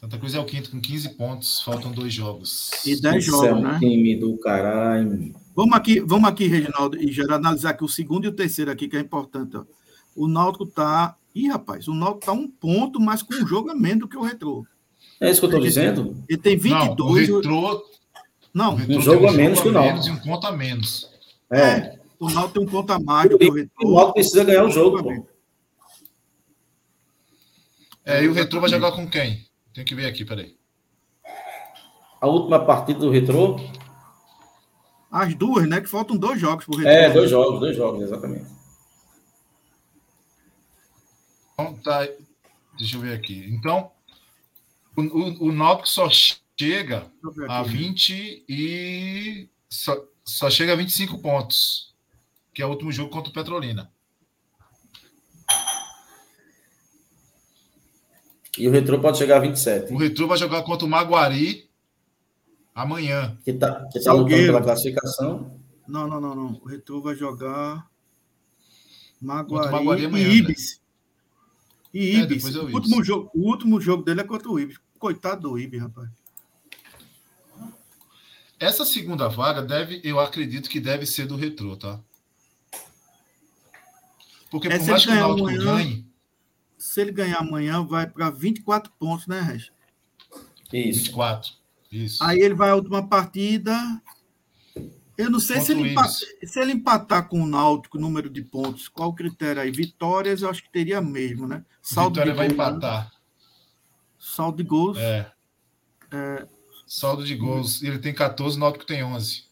Santa 0.00 0.18
Cruz 0.18 0.34
é 0.34 0.40
o 0.40 0.44
quinto 0.44 0.72
com 0.72 0.80
15 0.80 1.10
pontos, 1.10 1.60
faltam 1.60 1.92
dois 1.92 2.12
jogos. 2.12 2.72
E 2.84 3.00
10 3.00 3.24
jogos, 3.24 3.44
é 3.44 3.54
um 3.54 3.62
né? 3.62 3.78
time 3.78 4.16
do 4.16 4.36
caralho. 4.38 5.32
Vamos 5.54 5.74
aqui, 5.74 6.00
vamos 6.00 6.28
aqui, 6.28 6.48
Reginaldo, 6.48 7.00
e 7.00 7.12
já 7.12 7.22
analisar 7.32 7.70
aqui 7.70 7.84
o 7.84 7.88
segundo 7.88 8.24
e 8.24 8.28
o 8.28 8.32
terceiro 8.32 8.72
aqui, 8.72 8.88
que 8.88 8.96
é 8.96 9.00
importante. 9.00 9.56
Ó. 9.56 9.64
O 10.16 10.26
Náutico 10.26 10.66
tá. 10.66 11.14
Ih, 11.32 11.48
rapaz, 11.48 11.86
o 11.86 11.94
Náutico 11.94 12.26
tá 12.26 12.32
um 12.32 12.48
ponto, 12.48 13.00
mas 13.00 13.22
com 13.22 13.32
um 13.32 13.46
jogo 13.46 13.70
a 13.70 13.76
menos 13.76 14.00
do 14.00 14.08
que 14.08 14.16
o 14.16 14.22
Retrô. 14.22 14.66
É 15.20 15.30
isso 15.30 15.40
que 15.40 15.46
eu 15.46 15.50
tô 15.50 15.60
dizendo? 15.60 16.16
Ele 16.28 16.38
tem 16.38 16.56
22. 16.56 16.98
Não, 16.98 17.06
o 17.06 17.12
Retrô. 17.12 17.84
Não, 18.52 18.74
um 18.74 19.00
jogo 19.00 19.28
a 19.28 19.32
menos 19.32 19.60
que 19.60 19.68
o 19.68 19.72
Náutico. 19.72 20.08
E 20.08 20.10
um 20.10 20.18
ponto 20.18 20.46
a 20.48 20.52
menos. 20.52 21.11
É. 21.52 21.60
é. 21.60 22.02
O 22.18 22.30
Náutico 22.30 22.54
tem 22.54 22.62
um 22.62 22.70
ponto 22.70 22.92
a 22.92 23.00
mais 23.00 23.30
o 23.30 23.36
Retrô. 23.36 23.88
O 23.88 23.94
Náutico 23.94 24.14
precisa 24.14 24.44
ganhar 24.44 24.64
o 24.64 24.70
jogo, 24.70 25.02
pô. 25.02 25.26
É, 28.04 28.24
e 28.24 28.28
o 28.28 28.32
Retrô 28.32 28.60
vai 28.60 28.70
jogar 28.70 28.92
com 28.92 29.08
quem? 29.08 29.46
Tem 29.74 29.84
que 29.84 29.94
ver 29.94 30.06
aqui, 30.06 30.24
peraí. 30.24 30.56
A 32.20 32.26
última 32.26 32.64
partida 32.64 33.00
do 33.00 33.10
Retrô? 33.10 33.56
As 35.10 35.34
duas, 35.34 35.68
né? 35.68 35.80
Que 35.80 35.88
faltam 35.88 36.16
dois 36.16 36.40
jogos 36.40 36.64
pro 36.64 36.76
Retrô. 36.76 36.90
É, 36.90 37.10
dois 37.10 37.30
jogos, 37.30 37.60
dois 37.60 37.76
jogos, 37.76 38.02
exatamente. 38.02 38.46
Então, 41.52 41.74
tá. 41.78 42.08
Deixa 42.78 42.96
eu 42.96 43.00
ver 43.00 43.14
aqui. 43.14 43.46
Então, 43.52 43.90
o, 44.96 45.02
o, 45.02 45.48
o 45.48 45.52
Náutico 45.52 45.88
só 45.88 46.08
chega 46.08 47.10
a 47.48 47.62
20 47.62 48.44
e. 48.48 49.48
Só, 49.68 49.96
só 50.24 50.48
chega 50.50 50.72
a 50.72 50.76
25 50.76 51.18
pontos, 51.18 51.94
que 52.54 52.62
é 52.62 52.66
o 52.66 52.70
último 52.70 52.92
jogo 52.92 53.10
contra 53.10 53.30
o 53.30 53.34
Petrolina. 53.34 53.90
E 58.58 58.68
o 58.68 58.70
Retro 58.70 59.00
pode 59.00 59.18
chegar 59.18 59.38
a 59.38 59.40
27. 59.40 59.92
O 59.92 59.96
Retro 59.96 60.28
vai 60.28 60.36
jogar 60.36 60.62
contra 60.62 60.86
o 60.86 60.88
Maguari 60.88 61.68
amanhã. 62.74 63.36
Que 63.44 63.52
tá, 63.52 63.88
que 63.90 64.00
tá 64.00 64.12
lutando 64.12 64.42
pela 64.42 64.62
classificação. 64.62 65.58
Não, 65.88 66.06
não, 66.06 66.20
não, 66.20 66.34
não. 66.34 66.60
O 66.62 66.68
Retro 66.68 67.00
vai 67.00 67.14
jogar 67.14 67.88
Maguari, 69.20 69.68
o 69.68 69.72
Maguari 69.72 70.04
amanhã, 70.04 70.28
e 70.28 70.36
Ibis. 70.36 70.80
Né? 71.92 72.00
E 72.00 72.16
é, 72.16 72.18
Ibis. 72.20 72.54
É, 72.54 72.58
o, 72.58 72.74
último 72.74 73.02
jogo, 73.02 73.30
o 73.34 73.48
último 73.48 73.80
jogo 73.80 74.02
dele 74.02 74.20
é 74.20 74.24
contra 74.24 74.50
o 74.50 74.60
Ibis. 74.60 74.78
Coitado 74.98 75.48
do 75.48 75.58
Ibis, 75.58 75.80
rapaz. 75.80 76.10
Essa 78.62 78.84
segunda 78.84 79.28
vaga 79.28 79.60
deve, 79.60 80.00
eu 80.04 80.20
acredito 80.20 80.70
que 80.70 80.78
deve 80.78 81.04
ser 81.04 81.26
do 81.26 81.34
Retro, 81.34 81.76
tá? 81.76 81.98
Porque 84.48 84.68
por 84.68 84.86
mais 84.86 85.04
que 85.04 85.10
o 85.10 85.14
Náutico 85.16 85.64
ganhe, 85.64 86.06
se 86.78 87.00
ele 87.00 87.10
ganhar 87.10 87.38
amanhã, 87.38 87.84
vai 87.84 88.06
para 88.06 88.30
24 88.30 88.92
pontos, 89.00 89.26
né, 89.26 89.40
Regi? 89.40 89.72
Isso. 90.72 91.06
24. 91.06 91.52
Isso. 91.90 92.22
Aí 92.22 92.38
ele 92.38 92.54
vai 92.54 92.70
à 92.70 92.76
última 92.76 93.04
partida. 93.04 93.76
Eu 95.18 95.28
não 95.28 95.40
sei 95.40 95.60
se 95.60 95.72
ele, 95.72 95.90
empatar, 95.90 96.12
se 96.12 96.60
ele, 96.60 96.72
empatar, 96.72 97.28
com 97.28 97.42
o 97.42 97.46
Náutico, 97.46 97.98
número 97.98 98.30
de 98.30 98.42
pontos, 98.42 98.86
qual 98.86 99.08
o 99.08 99.14
critério 99.14 99.60
aí? 99.60 99.72
Vitórias, 99.72 100.40
eu 100.40 100.48
acho 100.48 100.62
que 100.62 100.70
teria 100.70 101.00
mesmo, 101.00 101.48
né? 101.48 101.64
Saldo 101.82 102.20
Vitória 102.20 102.34
vai 102.34 102.46
gols, 102.46 102.54
empatar. 102.54 103.04
Né? 103.06 103.10
Saldo 104.20 104.56
de 104.58 104.62
gols. 104.62 104.98
É. 104.98 105.32
é. 106.12 106.46
Saldo 106.92 107.24
de 107.24 107.34
gols. 107.34 107.82
Ele 107.82 107.98
tem 107.98 108.12
14, 108.12 108.58
o 108.58 108.60
Náutico 108.60 108.84
tem 108.84 109.02
11. 109.02 109.44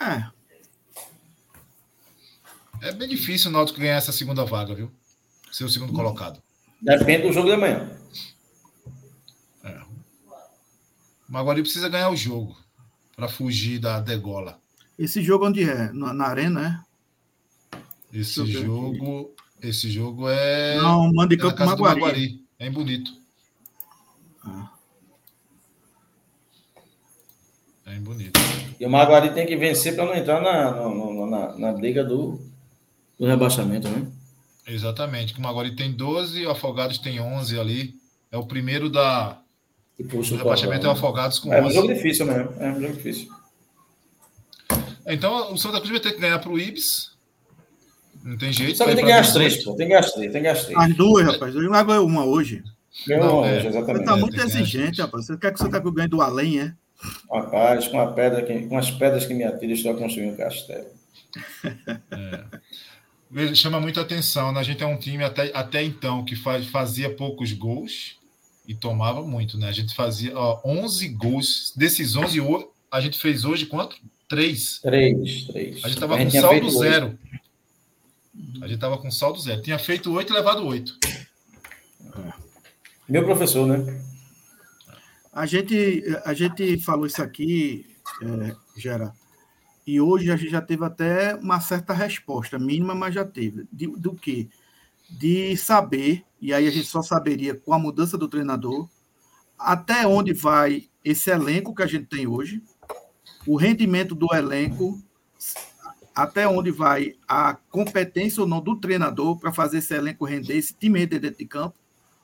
É. 0.00 0.30
É 2.80 2.90
bem 2.90 3.06
difícil 3.06 3.50
o 3.50 3.52
Náutico 3.52 3.78
ganhar 3.78 3.96
essa 3.96 4.12
segunda 4.12 4.46
vaga, 4.46 4.74
viu? 4.74 4.90
Ser 5.52 5.64
o 5.64 5.68
segundo 5.68 5.92
colocado. 5.92 6.42
Depende 6.80 7.28
do 7.28 7.34
jogo 7.34 7.50
da 7.50 7.58
manhã. 7.58 7.86
É. 9.62 9.78
O 11.28 11.32
Maguari 11.32 11.60
precisa 11.60 11.90
ganhar 11.90 12.08
o 12.08 12.16
jogo 12.16 12.56
para 13.14 13.28
fugir 13.28 13.78
da 13.78 14.00
degola. 14.00 14.58
Esse 14.98 15.22
jogo 15.22 15.48
onde 15.48 15.68
é? 15.68 15.92
Na, 15.92 16.14
na 16.14 16.24
arena, 16.24 16.82
é? 17.72 17.78
Esse 18.10 18.46
jogo, 18.46 19.34
esse 19.60 19.90
jogo 19.90 20.30
é. 20.30 20.76
Não, 20.76 21.12
manda 21.12 21.36
de 21.36 21.36
campo 21.36 21.62
é 21.62 21.66
Maguari. 21.66 22.00
Maguari. 22.00 22.44
É 22.58 22.66
em 22.66 22.72
bonito. 22.72 23.12
Ah. 24.42 24.75
É 27.96 27.98
em 27.98 28.02
bonito. 28.02 28.38
E 28.78 28.84
o 28.84 28.90
Maguari 28.90 29.30
tem 29.30 29.46
que 29.46 29.56
vencer 29.56 29.96
para 29.96 30.04
não 30.04 30.14
entrar 30.14 30.40
na, 30.40 30.70
na, 30.70 31.26
na, 31.26 31.58
na 31.58 31.72
briga 31.72 32.04
do, 32.04 32.38
do 33.18 33.26
rebaixamento, 33.26 33.88
né? 33.88 34.06
Exatamente. 34.66 35.36
O 35.38 35.40
Maguari 35.40 35.74
tem 35.74 35.92
12, 35.92 36.44
o 36.44 36.50
Afogados 36.50 36.98
tem 36.98 37.18
11 37.20 37.58
ali. 37.58 37.94
É 38.30 38.36
o 38.36 38.44
primeiro 38.44 38.90
da. 38.90 39.38
E 39.98 40.04
puxa 40.04 40.34
o 40.34 40.38
rebaixamento 40.38 40.84
é 40.86 40.88
o 40.90 40.92
Afogados 40.92 41.38
com 41.38 41.52
é, 41.52 41.62
11. 41.62 41.66
É 41.66 41.70
um 41.70 41.82
jogo 41.82 41.94
difícil 41.94 42.26
mesmo. 42.26 42.52
É 42.58 42.70
um 42.70 42.80
jogo 42.80 42.92
difícil. 42.92 43.28
Então 45.06 45.54
o 45.54 45.56
Santa 45.56 45.78
Cruz 45.78 45.92
vai 45.92 46.00
ter 46.00 46.12
que 46.12 46.20
ganhar 46.20 46.38
para 46.38 46.50
o 46.50 46.58
Ibis. 46.58 47.16
Não 48.22 48.36
tem 48.36 48.52
jeito. 48.52 48.76
Só 48.76 48.84
que 48.84 48.90
tem 48.90 49.04
que 49.04 49.10
ganhar 49.10 49.20
as 49.20 49.32
três, 49.32 49.64
pô. 49.64 49.74
Tem 49.74 49.86
que 49.86 49.90
ganhar 49.90 50.00
as 50.00 50.12
três. 50.12 50.32
Tem 50.32 50.42
que 50.42 50.48
ganhar 50.48 50.52
as 50.52 50.66
três. 50.66 50.78
As 50.78 50.96
duas, 50.96 51.26
rapaz. 51.26 51.54
Ele 51.54 51.68
não 51.68 51.86
ganhou 51.86 52.06
uma 52.06 52.24
hoje. 52.26 52.62
Ganhou 53.06 53.38
uma 53.38 53.46
é. 53.46 53.56
hoje, 53.56 53.68
exatamente. 53.68 54.04
Você 54.04 54.04
tá 54.04 54.16
muito 54.16 54.40
exigente, 54.40 55.00
rapaz. 55.00 55.26
Você 55.26 55.38
quer 55.38 55.52
que 55.52 55.60
o 55.60 55.62
Santa 55.62 55.80
Cruz 55.80 55.94
ganhe 55.94 56.08
do 56.08 56.20
além, 56.20 56.60
é? 56.60 56.74
Rapaz, 57.30 57.88
com, 57.88 58.00
a 58.00 58.12
pedra 58.12 58.42
que, 58.42 58.66
com 58.66 58.78
as 58.78 58.90
pedras 58.90 59.26
que 59.26 59.34
me 59.34 59.44
atiram, 59.44 59.74
estou 59.74 59.94
construindo 59.94 60.32
um 60.32 60.36
castelo. 60.36 60.86
É 63.34 63.54
chama 63.54 63.80
muita 63.80 64.00
atenção. 64.00 64.52
Né? 64.52 64.60
A 64.60 64.62
gente 64.62 64.82
é 64.82 64.86
um 64.86 64.96
time 64.96 65.24
até, 65.24 65.50
até 65.54 65.82
então 65.82 66.24
que 66.24 66.36
faz, 66.36 66.66
fazia 66.66 67.14
poucos 67.14 67.52
gols 67.52 68.18
e 68.66 68.74
tomava 68.74 69.22
muito, 69.22 69.58
né? 69.58 69.68
A 69.68 69.72
gente 69.72 69.94
fazia 69.94 70.36
ó, 70.36 70.60
11 70.64 71.08
gols. 71.08 71.72
Desses 71.76 72.16
11, 72.16 72.40
a 72.90 73.00
gente 73.00 73.18
fez 73.18 73.44
hoje 73.44 73.66
quanto? 73.66 73.96
Três. 74.28 74.80
Três, 74.80 75.44
três. 75.44 75.84
A 75.84 75.88
gente 75.88 75.96
estava 75.96 76.18
com 76.18 76.30
saldo 76.30 76.70
zero. 76.70 77.18
A 78.60 78.66
gente 78.66 78.74
estava 78.74 78.98
com 78.98 79.10
saldo 79.10 79.38
zero. 79.40 79.62
Tinha 79.62 79.78
feito 79.78 80.12
oito 80.12 80.32
e 80.32 80.36
levado 80.36 80.66
oito. 80.66 80.98
Meu 83.08 83.24
professor, 83.24 83.66
né? 83.66 84.02
A 85.36 85.44
gente, 85.44 86.02
a 86.24 86.32
gente 86.32 86.78
falou 86.78 87.04
isso 87.04 87.22
aqui, 87.22 87.84
é, 88.22 88.56
Gera, 88.74 89.12
e 89.86 90.00
hoje 90.00 90.32
a 90.32 90.36
gente 90.36 90.50
já 90.50 90.62
teve 90.62 90.82
até 90.82 91.34
uma 91.34 91.60
certa 91.60 91.92
resposta, 91.92 92.58
mínima, 92.58 92.94
mas 92.94 93.14
já 93.14 93.22
teve. 93.22 93.68
De, 93.70 93.86
do 93.86 94.14
que? 94.14 94.48
De 95.10 95.54
saber, 95.58 96.24
e 96.40 96.54
aí 96.54 96.66
a 96.66 96.70
gente 96.70 96.86
só 96.86 97.02
saberia 97.02 97.54
com 97.54 97.74
a 97.74 97.78
mudança 97.78 98.16
do 98.16 98.28
treinador, 98.28 98.88
até 99.58 100.06
onde 100.06 100.32
vai 100.32 100.88
esse 101.04 101.28
elenco 101.28 101.74
que 101.74 101.82
a 101.82 101.86
gente 101.86 102.06
tem 102.06 102.26
hoje, 102.26 102.62
o 103.46 103.56
rendimento 103.56 104.14
do 104.14 104.34
elenco, 104.34 104.98
até 106.14 106.48
onde 106.48 106.70
vai 106.70 107.12
a 107.28 107.58
competência 107.68 108.40
ou 108.40 108.48
não 108.48 108.62
do 108.62 108.80
treinador 108.80 109.38
para 109.38 109.52
fazer 109.52 109.78
esse 109.78 109.92
elenco 109.92 110.24
render, 110.24 110.56
esse 110.56 110.72
time 110.72 110.98
render 110.98 111.18
dentro 111.18 111.36
de 111.36 111.44
campo, 111.44 111.76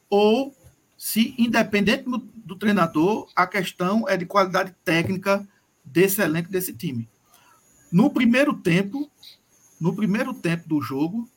ou 0.09 0.57
se, 1.05 1.35
independente 1.37 2.05
do, 2.05 2.19
do 2.19 2.55
treinador, 2.55 3.29
a 3.35 3.45
questão 3.45 4.09
é 4.09 4.17
de 4.17 4.25
qualidade 4.25 4.73
técnica 4.85 5.45
desse 5.85 6.23
elenco, 6.23 6.49
desse 6.49 6.73
time. 6.73 7.09
No 7.91 8.09
primeiro 8.09 8.55
tempo, 8.55 9.11
no 9.81 9.97
primeiro 9.97 10.33
tempo 10.33 10.69
do 10.69 10.81
jogo, 10.81 11.29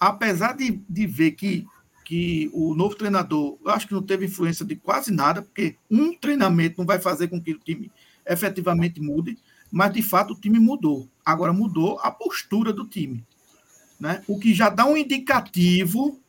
apesar 0.00 0.56
de, 0.56 0.82
de 0.90 1.06
ver 1.06 1.30
que, 1.30 1.64
que 2.04 2.50
o 2.52 2.74
novo 2.74 2.96
treinador, 2.96 3.56
eu 3.64 3.70
acho 3.70 3.86
que 3.86 3.94
não 3.94 4.02
teve 4.02 4.26
influência 4.26 4.64
de 4.64 4.74
quase 4.74 5.12
nada, 5.12 5.42
porque 5.42 5.76
um 5.88 6.12
treinamento 6.12 6.78
não 6.78 6.84
vai 6.84 6.98
fazer 6.98 7.28
com 7.28 7.40
que 7.40 7.52
o 7.52 7.58
time 7.60 7.92
efetivamente 8.26 9.00
mude, 9.00 9.38
mas 9.70 9.92
de 9.92 10.02
fato 10.02 10.32
o 10.32 10.40
time 10.40 10.58
mudou. 10.58 11.08
Agora 11.24 11.52
mudou 11.52 12.00
a 12.00 12.10
postura 12.10 12.72
do 12.72 12.84
time, 12.84 13.24
né? 14.00 14.24
O 14.26 14.40
que 14.40 14.52
já 14.52 14.68
dá 14.68 14.84
um 14.84 14.96
indicativo 14.96 16.20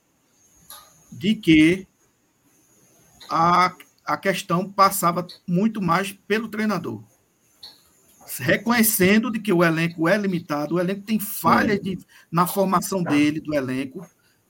de 1.11 1.33
que 1.33 1.87
a, 3.35 3.75
a 4.05 4.15
questão 4.15 4.71
passava 4.71 5.27
muito 5.45 5.81
mais 5.81 6.13
pelo 6.13 6.47
treinador. 6.47 7.03
Reconhecendo 8.39 9.29
de 9.29 9.39
que 9.39 9.51
o 9.51 9.63
elenco 9.63 10.07
é 10.07 10.17
limitado, 10.17 10.75
o 10.75 10.79
elenco 10.79 11.01
tem 11.01 11.19
falhas 11.19 11.81
de, 11.81 11.99
na 12.31 12.47
formação 12.47 13.03
dele, 13.03 13.41
do 13.41 13.53
elenco, 13.53 14.07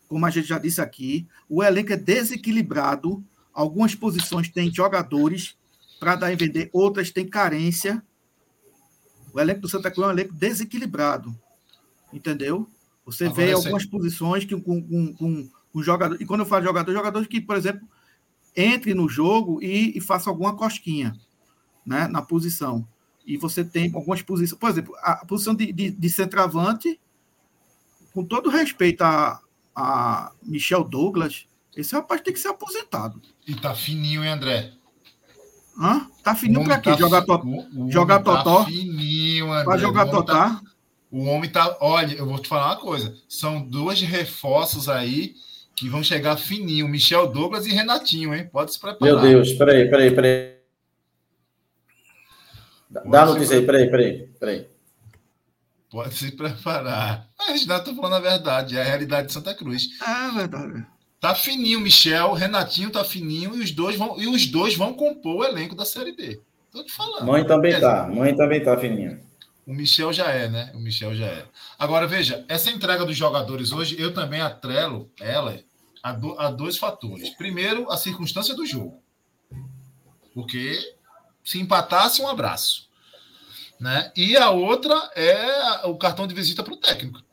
como 0.07 0.25
a 0.25 0.29
gente 0.29 0.47
já 0.47 0.59
disse 0.59 0.79
aqui, 0.79 1.27
o 1.49 1.63
elenco 1.63 1.93
é 1.93 1.97
desequilibrado, 1.97 3.23
algumas 3.51 3.95
posições 3.95 4.49
têm 4.49 4.71
jogadores 4.71 5.57
para 5.99 6.15
dar 6.15 6.31
e 6.31 6.35
vender, 6.35 6.69
outras 6.71 7.09
têm 7.09 7.27
carência. 7.27 8.03
O 9.33 9.39
elenco 9.39 9.61
do 9.61 9.67
Santa 9.67 9.89
Cruz 9.89 10.05
é 10.05 10.07
um 10.09 10.13
elenco 10.13 10.33
desequilibrado, 10.33 11.35
entendeu? 12.13 12.69
Você 13.03 13.25
Agora 13.25 13.45
vê 13.45 13.51
algumas 13.51 13.85
posições 13.85 14.45
que 14.45 14.55
com, 14.55 14.81
com, 14.81 15.13
com, 15.13 15.49
com 15.73 15.83
jogador, 15.83 16.21
e 16.21 16.25
quando 16.25 16.41
eu 16.41 16.45
falo 16.45 16.63
jogador, 16.63 16.93
jogadores 16.93 17.27
que, 17.27 17.41
por 17.41 17.55
exemplo, 17.55 17.87
entre 18.55 18.93
no 18.93 19.09
jogo 19.09 19.61
e, 19.61 19.97
e 19.97 20.01
faça 20.01 20.29
alguma 20.29 20.55
cosquinha 20.55 21.15
né, 21.85 22.07
na 22.07 22.21
posição 22.21 22.87
e 23.25 23.37
você 23.37 23.65
tem 23.65 23.91
algumas 23.93 24.21
posições, 24.21 24.59
por 24.59 24.69
exemplo, 24.69 24.95
a 25.01 25.25
posição 25.25 25.55
de, 25.55 25.71
de, 25.71 25.89
de 25.89 26.09
centroavante, 26.09 26.99
com 28.13 28.23
todo 28.23 28.49
respeito 28.49 29.01
a, 29.01 29.41
a 29.75 30.31
Michel 30.43 30.83
Douglas, 30.83 31.47
esse 31.75 31.93
rapaz 31.95 32.21
tem 32.21 32.33
que 32.33 32.39
ser 32.39 32.49
aposentado. 32.49 33.21
E 33.47 33.55
tá 33.55 33.73
fininho, 33.73 34.23
hein, 34.23 34.29
André? 34.29 34.73
Hã? 35.77 36.07
Tá 36.23 36.35
fininho 36.35 36.63
pra 36.63 36.79
quê? 36.79 36.91
Tá 36.91 36.97
jogar, 36.97 37.23
to... 37.23 37.41
jogar 37.89 38.19
tá 38.19 38.37
totó? 38.37 38.59
Tá 38.59 38.65
fininho, 38.65 39.51
André. 39.51 39.65
Pra 39.65 39.77
jogar 39.77 40.05
totó? 40.05 40.33
Tá... 40.33 40.61
O 41.11 41.25
homem 41.25 41.49
tá. 41.49 41.77
Olha, 41.79 42.13
eu 42.13 42.25
vou 42.25 42.39
te 42.39 42.47
falar 42.47 42.67
uma 42.67 42.79
coisa. 42.81 43.15
São 43.27 43.61
dois 43.61 44.01
reforços 44.01 44.89
aí 44.89 45.35
que 45.75 45.89
vão 45.89 46.03
chegar 46.03 46.37
fininho. 46.37 46.87
Michel 46.87 47.27
Douglas 47.27 47.65
e 47.65 47.71
Renatinho, 47.71 48.33
hein? 48.33 48.49
Pode 48.51 48.73
se 48.73 48.79
preparar. 48.79 49.01
Meu 49.01 49.19
Deus, 49.21 49.53
peraí, 49.53 49.89
peraí, 49.89 50.11
peraí. 50.15 50.55
Dá 52.89 53.23
a 53.23 53.25
notícia 53.25 53.57
aí, 53.57 53.65
peraí, 53.65 53.89
peraí, 53.89 54.27
peraí. 54.39 54.67
Pode 55.89 56.13
se 56.15 56.31
preparar. 56.31 57.29
A 57.39 57.51
gente 57.51 57.67
não 57.67 57.83
tá 57.83 57.93
falando 57.93 58.15
a 58.15 58.19
verdade, 58.19 58.77
é 58.77 58.81
a 58.81 58.85
realidade 58.85 59.27
de 59.27 59.33
Santa 59.33 59.53
Cruz. 59.53 59.89
É 60.01 60.37
verdade. 60.37 60.85
Tá 61.19 61.33
fininho, 61.33 61.79
Michel, 61.79 62.33
Renatinho 62.33 62.91
tá 62.91 63.03
fininho 63.03 63.55
e 63.55 63.61
os 63.61 63.71
dois 63.71 63.97
vão 63.97 64.19
e 64.19 64.27
os 64.27 64.45
dois 64.45 64.75
vão 64.75 64.93
compor 64.93 65.37
o 65.37 65.43
elenco 65.43 65.75
da 65.75 65.85
Série 65.85 66.15
B. 66.15 66.39
Tô 66.71 66.83
te 66.83 66.91
falando. 66.91 67.25
Mãe 67.25 67.45
também 67.45 67.73
é, 67.73 67.79
tá, 67.79 68.07
mãe 68.07 68.35
também 68.35 68.63
tá 68.63 68.77
fininha. 68.77 69.19
O 69.65 69.73
Michel 69.73 70.13
já 70.13 70.27
é, 70.27 70.47
né? 70.47 70.71
O 70.75 70.79
Michel 70.79 71.15
já 71.15 71.25
é. 71.25 71.45
Agora 71.77 72.07
veja, 72.07 72.45
essa 72.47 72.69
entrega 72.69 73.03
dos 73.03 73.17
jogadores 73.17 73.71
hoje, 73.71 73.99
eu 73.99 74.13
também 74.13 74.39
atrelo 74.39 75.11
ela 75.19 75.59
a, 76.03 76.11
do, 76.13 76.39
a 76.39 76.51
dois 76.51 76.77
fatores. 76.77 77.31
Primeiro, 77.31 77.91
a 77.91 77.97
circunstância 77.97 78.53
do 78.53 78.65
jogo. 78.65 79.01
Porque 80.33 80.77
se 81.43 81.59
empatasse, 81.59 82.21
um 82.21 82.27
abraço. 82.27 82.87
Né? 83.79 84.11
E 84.15 84.37
a 84.37 84.51
outra 84.51 84.93
é 85.15 85.87
o 85.87 85.97
cartão 85.97 86.27
de 86.27 86.35
visita 86.35 86.63
para 86.63 86.73
o 86.73 86.77
técnico. 86.77 87.23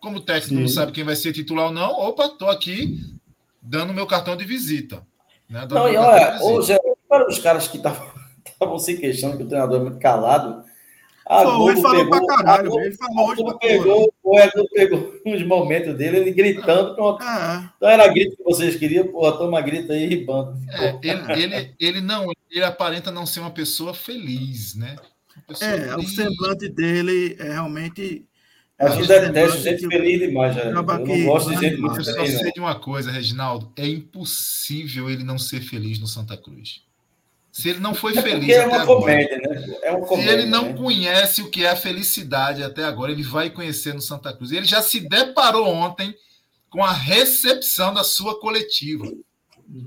Como 0.00 0.16
o 0.16 0.20
técnico 0.20 0.54
Sim. 0.56 0.60
não 0.62 0.68
sabe 0.68 0.92
quem 0.92 1.04
vai 1.04 1.14
ser 1.14 1.32
titular 1.32 1.66
ou 1.66 1.72
não, 1.72 1.90
opa, 1.92 2.26
estou 2.26 2.48
aqui 2.48 2.98
dando 3.60 3.92
meu 3.92 4.06
cartão 4.06 4.36
de 4.36 4.44
visita. 4.44 5.06
Né? 5.48 5.66
Não, 5.70 5.88
e 5.88 5.96
olha, 5.96 6.42
hoje, 6.42 6.76
para 7.08 7.28
os 7.28 7.38
caras 7.38 7.68
que 7.68 7.76
estavam 7.76 8.10
se 8.80 8.96
queixando 8.96 9.36
que 9.36 9.44
o 9.44 9.48
treinador 9.48 9.80
é 9.80 9.84
muito 9.84 9.98
calado, 9.98 10.64
a 11.26 11.42
Pô, 11.42 11.70
ele 11.70 11.80
falou 11.80 12.04
pegou, 12.04 12.26
pra 12.26 12.36
caralho, 12.36 12.70
Globo, 12.70 12.84
ele 12.84 12.96
falou 12.96 13.28
hoje 13.28 13.44
pra 13.44 13.54
pegou, 13.54 14.14
O 14.22 14.38
Edu 14.38 14.68
pegou 14.72 15.14
uns 15.26 15.46
momentos 15.46 15.96
dele, 15.96 16.18
ele 16.18 16.30
gritando. 16.32 16.94
Pronto. 16.94 17.22
Ah. 17.22 17.72
Então 17.76 17.88
era 17.88 18.08
grito 18.08 18.36
que 18.36 18.42
vocês 18.42 18.76
queriam, 18.76 19.06
porra, 19.08 19.36
toma 19.38 19.60
grito 19.60 19.92
aí 19.92 20.12
e 20.12 20.24
bando. 20.24 20.58
É, 20.70 20.98
ele, 21.02 21.42
ele, 21.42 21.74
ele, 21.78 22.00
não, 22.00 22.30
ele 22.50 22.64
aparenta 22.64 23.10
não 23.10 23.26
ser 23.26 23.40
uma 23.40 23.50
pessoa 23.50 23.94
feliz, 23.94 24.74
né? 24.74 24.96
Pessoa 25.46 25.70
é, 25.70 25.88
feliz. 25.88 26.06
o 26.06 26.14
semblante 26.14 26.68
dele 26.68 27.36
é 27.38 27.52
realmente 27.52 28.26
a 28.78 28.88
gente 28.90 29.06
detesto 29.06 29.58
gente 29.58 29.86
feliz 29.86 30.18
demais, 30.18 30.56
já. 30.56 30.62
Eu 30.62 30.74
não 30.74 30.84
gosto 30.84 31.50
de 31.50 31.60
gente 31.60 31.80
muito 31.80 31.94
feliz. 31.94 32.08
Eu 32.08 32.26
só 32.26 32.38
sei 32.42 32.52
de 32.52 32.58
uma 32.58 32.74
coisa, 32.74 33.12
Reginaldo. 33.12 33.72
É 33.76 33.86
impossível 33.86 35.08
ele 35.08 35.22
não 35.22 35.38
ser 35.38 35.60
feliz 35.60 36.00
no 36.00 36.06
Santa 36.08 36.36
Cruz. 36.36 36.82
Se 37.52 37.68
ele 37.68 37.80
não 37.80 37.94
foi 37.94 38.16
é 38.16 38.22
feliz 38.22 38.48
é 38.48 38.66
uma 38.66 38.86
comédia, 38.86 39.36
agora, 39.36 39.60
né? 39.60 39.78
É 39.82 39.90
uma 39.92 40.06
comédia, 40.06 40.32
se 40.32 40.38
ele 40.38 40.50
não 40.50 40.68
né? 40.68 40.72
conhece 40.72 41.42
o 41.42 41.50
que 41.50 41.66
é 41.66 41.68
a 41.68 41.76
felicidade 41.76 42.62
até 42.62 42.82
agora, 42.82 43.12
ele 43.12 43.22
vai 43.22 43.50
conhecer 43.50 43.92
no 43.92 44.00
Santa 44.00 44.34
Cruz. 44.34 44.52
Ele 44.52 44.64
já 44.64 44.80
se 44.80 45.00
deparou 45.00 45.68
ontem 45.68 46.14
com 46.70 46.82
a 46.82 46.90
recepção 46.90 47.92
da 47.92 48.02
sua 48.02 48.40
coletiva. 48.40 49.04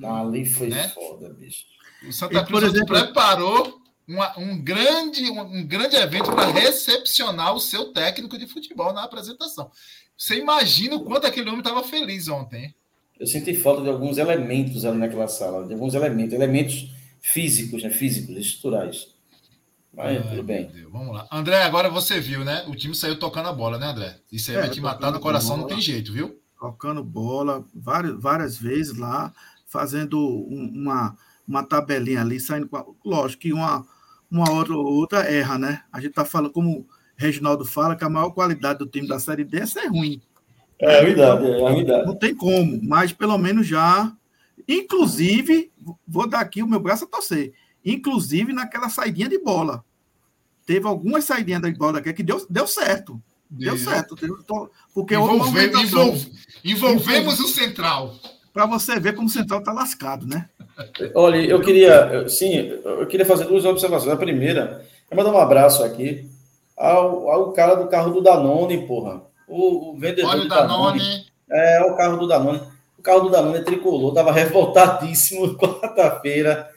Ali 0.03 0.45
foi 0.45 0.67
né? 0.67 0.89
foda, 0.89 1.33
bicho. 1.33 1.65
O 2.07 2.13
Santa 2.13 2.45
Cruz 2.45 2.65
exemplo, 2.65 2.85
preparou 2.85 3.81
uma, 4.07 4.39
um, 4.39 4.61
grande, 4.61 5.23
um, 5.31 5.41
um 5.41 5.67
grande 5.67 5.95
evento 5.95 6.31
para 6.31 6.45
recepcionar 6.45 7.55
o 7.55 7.59
seu 7.59 7.91
técnico 7.91 8.37
de 8.37 8.45
futebol 8.45 8.93
na 8.93 9.03
apresentação. 9.03 9.71
Você 10.15 10.35
imagina 10.35 10.95
o 10.95 11.03
quanto 11.03 11.25
aquele 11.25 11.49
homem 11.49 11.61
estava 11.61 11.83
feliz 11.83 12.27
ontem. 12.27 12.75
Eu 13.19 13.25
senti 13.25 13.55
falta 13.55 13.81
de 13.81 13.89
alguns 13.89 14.19
elementos 14.19 14.85
ali 14.85 14.99
naquela 14.99 15.27
sala, 15.27 15.65
de 15.65 15.73
alguns 15.73 15.95
elementos, 15.95 16.33
elementos 16.33 16.94
físicos, 17.26 17.81
né? 17.81 17.89
físicos, 17.89 18.38
estruturais. 18.38 19.07
Mas 19.91 20.18
Ai, 20.18 20.30
tudo 20.30 20.43
bem. 20.43 20.69
Vamos 20.91 21.15
lá. 21.15 21.27
André, 21.31 21.64
agora 21.64 21.89
você 21.89 22.19
viu, 22.19 22.45
né? 22.45 22.64
O 22.68 22.76
time 22.76 22.93
saiu 22.93 23.18
tocando 23.18 23.49
a 23.49 23.53
bola, 23.53 23.80
né, 23.80 23.88
André? 23.88 24.18
Isso 24.31 24.52
aí 24.52 24.57
é, 24.57 24.61
vai 24.61 24.69
te 24.69 24.80
matar 24.80 25.11
no 25.11 25.19
coração, 25.19 25.52
bola, 25.52 25.61
não 25.61 25.68
tem 25.68 25.81
jeito, 25.81 26.14
viu? 26.14 26.39
Tocando 26.60 27.03
bola 27.03 27.65
várias, 27.73 28.22
várias 28.22 28.57
vezes 28.57 28.97
lá, 28.97 29.34
fazendo 29.65 30.19
uma, 30.19 31.18
uma 31.47 31.64
tabelinha 31.64 32.22
ali, 32.22 32.39
saindo 32.39 32.68
com 32.68 32.77
a, 32.77 32.85
Lógico 33.03 33.41
que 33.41 33.53
uma, 33.53 33.85
uma 34.30 34.52
hora 34.52 34.73
ou 34.73 34.85
outra 34.85 35.19
erra, 35.22 35.57
né? 35.57 35.81
A 35.91 35.99
gente 35.99 36.14
tá 36.14 36.26
falando, 36.26 36.52
como 36.52 36.81
o 36.81 36.88
Reginaldo 37.15 37.65
fala, 37.65 37.95
que 37.95 38.03
a 38.03 38.10
maior 38.10 38.30
qualidade 38.31 38.80
do 38.80 38.85
time 38.85 39.07
da 39.07 39.18
Série 39.18 39.43
D 39.43 39.61
é 39.61 39.65
ser 39.65 39.88
ruim. 39.88 40.22
É, 40.80 40.99
é 40.99 41.06
verdade, 41.06 41.47
é 41.47 41.73
verdade. 41.73 42.06
Não 42.06 42.15
tem 42.15 42.35
como, 42.35 42.80
mas 42.84 43.11
pelo 43.11 43.38
menos 43.38 43.65
já. 43.65 44.14
Inclusive, 44.67 45.71
vou 46.07 46.27
dar 46.27 46.39
aqui 46.39 46.63
o 46.63 46.67
meu 46.67 46.79
braço 46.79 47.05
a 47.05 47.07
torcer. 47.07 47.53
Inclusive 47.83 48.51
naquela 48.51 48.89
saidinha 48.89 49.29
de 49.29 49.37
bola. 49.37 49.83
Teve 50.65 50.87
algumas 50.87 51.25
saidinhas 51.25 51.61
de 51.61 51.73
bola 51.73 52.01
que 52.01 52.23
deu, 52.23 52.45
deu 52.49 52.67
certo. 52.67 53.21
Deu 53.49 53.77
certo. 53.77 54.15
Porque 54.93 55.15
Envolve, 55.15 55.65
envolve, 55.67 56.31
envolvemos 56.63 57.39
o 57.39 57.47
central. 57.47 58.15
Para 58.51 58.65
você 58.65 58.99
ver 58.99 59.13
como 59.13 59.27
o 59.27 59.31
central 59.31 59.59
está 59.59 59.71
lascado, 59.71 60.25
né? 60.25 60.49
Olha, 61.13 61.37
eu 61.37 61.61
queria, 61.61 62.27
sim, 62.27 62.55
eu 62.57 63.05
queria 63.07 63.25
fazer 63.25 63.45
duas 63.45 63.65
observações. 63.65 64.11
A 64.11 64.17
primeira 64.17 64.85
é 65.09 65.15
mandar 65.15 65.31
um 65.31 65.37
abraço 65.37 65.83
aqui 65.83 66.29
ao, 66.75 67.29
ao 67.29 67.53
cara 67.53 67.75
do 67.75 67.87
carro 67.87 68.11
do 68.11 68.21
Danone, 68.21 68.85
porra. 68.87 69.21
O, 69.47 69.91
o 69.91 69.97
vendedor 69.97 70.31
Olha 70.31 70.41
do 70.41 70.49
Danone. 70.49 70.99
Danone. 70.99 71.25
É, 71.49 71.83
o 71.83 71.95
carro 71.95 72.17
do 72.17 72.27
Danone. 72.27 72.61
O 73.06 73.14
carro 73.14 73.19
do 73.19 73.30
Danone 73.30 73.64
tricolor, 73.64 74.15
tava 74.15 74.32
revoltadíssimo 74.32 75.53
quarta-feira. 75.61 76.72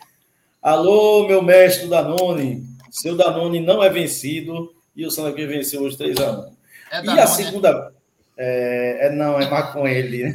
Alô, 0.61 1.27
meu 1.27 1.41
mestre 1.41 1.89
Danone. 1.89 2.67
Seu 2.91 3.17
Danone 3.17 3.61
não 3.61 3.83
é 3.83 3.89
vencido 3.89 4.75
e 4.95 5.07
o 5.07 5.11
Santa 5.11 5.33
Cruz 5.33 5.49
venceu 5.49 5.81
hoje 5.81 5.97
3 5.97 6.21
a 6.21 6.33
1. 6.33 6.53
É 6.93 7.03
e 7.03 7.19
a 7.19 7.27
segunda. 7.27 7.95
É, 8.37 9.07
é, 9.07 9.11
não, 9.11 9.41
é 9.41 9.99
ele. 9.99 10.35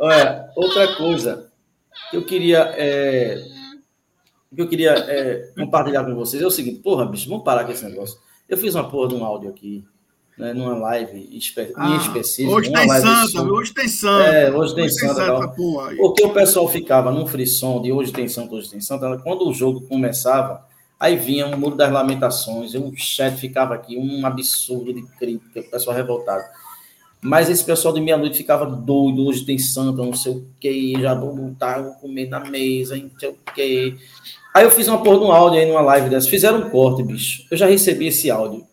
Olha, 0.00 0.50
outra 0.56 0.96
coisa 0.96 1.52
que 2.10 2.16
eu 2.16 2.26
queria, 2.26 2.74
é, 2.76 3.40
que 4.52 4.60
eu 4.60 4.68
queria 4.68 4.90
é, 4.90 5.52
compartilhar 5.56 6.04
com 6.04 6.16
vocês 6.16 6.42
é 6.42 6.46
o 6.46 6.50
seguinte, 6.50 6.80
porra, 6.80 7.06
bicho, 7.06 7.28
vamos 7.28 7.44
parar 7.44 7.64
com 7.64 7.70
esse 7.70 7.84
negócio. 7.84 8.18
Eu 8.48 8.58
fiz 8.58 8.74
uma 8.74 8.90
porra 8.90 9.10
de 9.10 9.14
um 9.14 9.24
áudio 9.24 9.50
aqui, 9.50 9.84
né, 10.38 10.52
numa 10.52 10.74
live 10.76 11.28
espe 11.32 11.72
ah, 11.74 11.96
específica. 11.96 12.54
Hoje 12.54 12.72
tem 12.72 12.88
Santa, 12.88 13.42
hoje 13.42 13.74
tem 13.74 13.88
Santa. 13.88 14.24
É, 14.24 14.52
hoje 14.54 14.74
tem 14.74 14.84
hoje 14.84 14.94
Santa. 14.94 15.14
Tem 15.14 15.26
Santa 15.26 15.48
porra, 15.48 15.96
porque 15.96 16.24
o 16.24 16.30
pessoal 16.30 16.68
ficava 16.68 17.10
num 17.10 17.26
frisson 17.26 17.82
de 17.82 17.92
hoje 17.92 18.12
tem 18.12 18.28
Santa, 18.28 18.54
hoje 18.54 18.70
tem 18.70 18.80
Santa. 18.80 19.18
Quando 19.18 19.48
o 19.48 19.52
jogo 19.52 19.80
começava, 19.82 20.64
aí 20.98 21.16
vinha 21.16 21.46
o 21.46 21.54
um 21.54 21.58
Muro 21.58 21.74
das 21.74 21.92
Lamentações, 21.92 22.74
o 22.74 22.92
chat 22.96 23.36
ficava 23.36 23.74
aqui, 23.74 23.98
um 23.98 24.24
absurdo 24.24 24.92
de 24.92 25.02
crítica, 25.18 25.60
o 25.60 25.70
pessoal 25.70 25.96
revoltado. 25.96 26.44
Mas 27.20 27.50
esse 27.50 27.64
pessoal 27.64 27.92
de 27.92 28.00
meia-noite 28.00 28.36
ficava 28.36 28.64
doido, 28.64 29.26
hoje 29.26 29.44
tem 29.44 29.58
santa, 29.58 30.04
não 30.04 30.14
sei 30.14 30.32
o 30.32 30.46
que, 30.60 30.94
já 31.00 31.14
vou 31.14 31.34
montar, 31.34 31.82
vou 31.82 31.94
comer 31.94 32.28
na 32.28 32.38
mesa, 32.38 32.96
não 32.96 33.10
sei 33.18 33.30
o 33.30 33.36
que. 33.52 33.96
Aí 34.54 34.64
eu 34.64 34.70
fiz 34.70 34.86
uma 34.86 35.02
porra 35.02 35.18
de 35.18 35.24
um 35.24 35.32
áudio 35.32 35.58
aí 35.58 35.66
numa 35.66 35.80
live 35.80 36.08
dessa, 36.08 36.28
fizeram 36.28 36.58
um 36.58 36.70
corte, 36.70 37.02
bicho. 37.02 37.44
Eu 37.50 37.56
já 37.56 37.66
recebi 37.66 38.06
esse 38.06 38.30
áudio. 38.30 38.67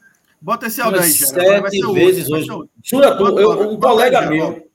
Bota 0.45 0.67
esse 0.67 0.79
áudio 0.79 1.01
aí, 1.01 1.09
Sete 1.09 1.93
vezes 1.93 2.29
hoje. 2.29 2.47
Jura 2.83 3.17
tu, 3.17 3.39
eu, 3.39 3.71
um 3.71 3.79
colega 3.79 4.21
meu. 4.29 4.69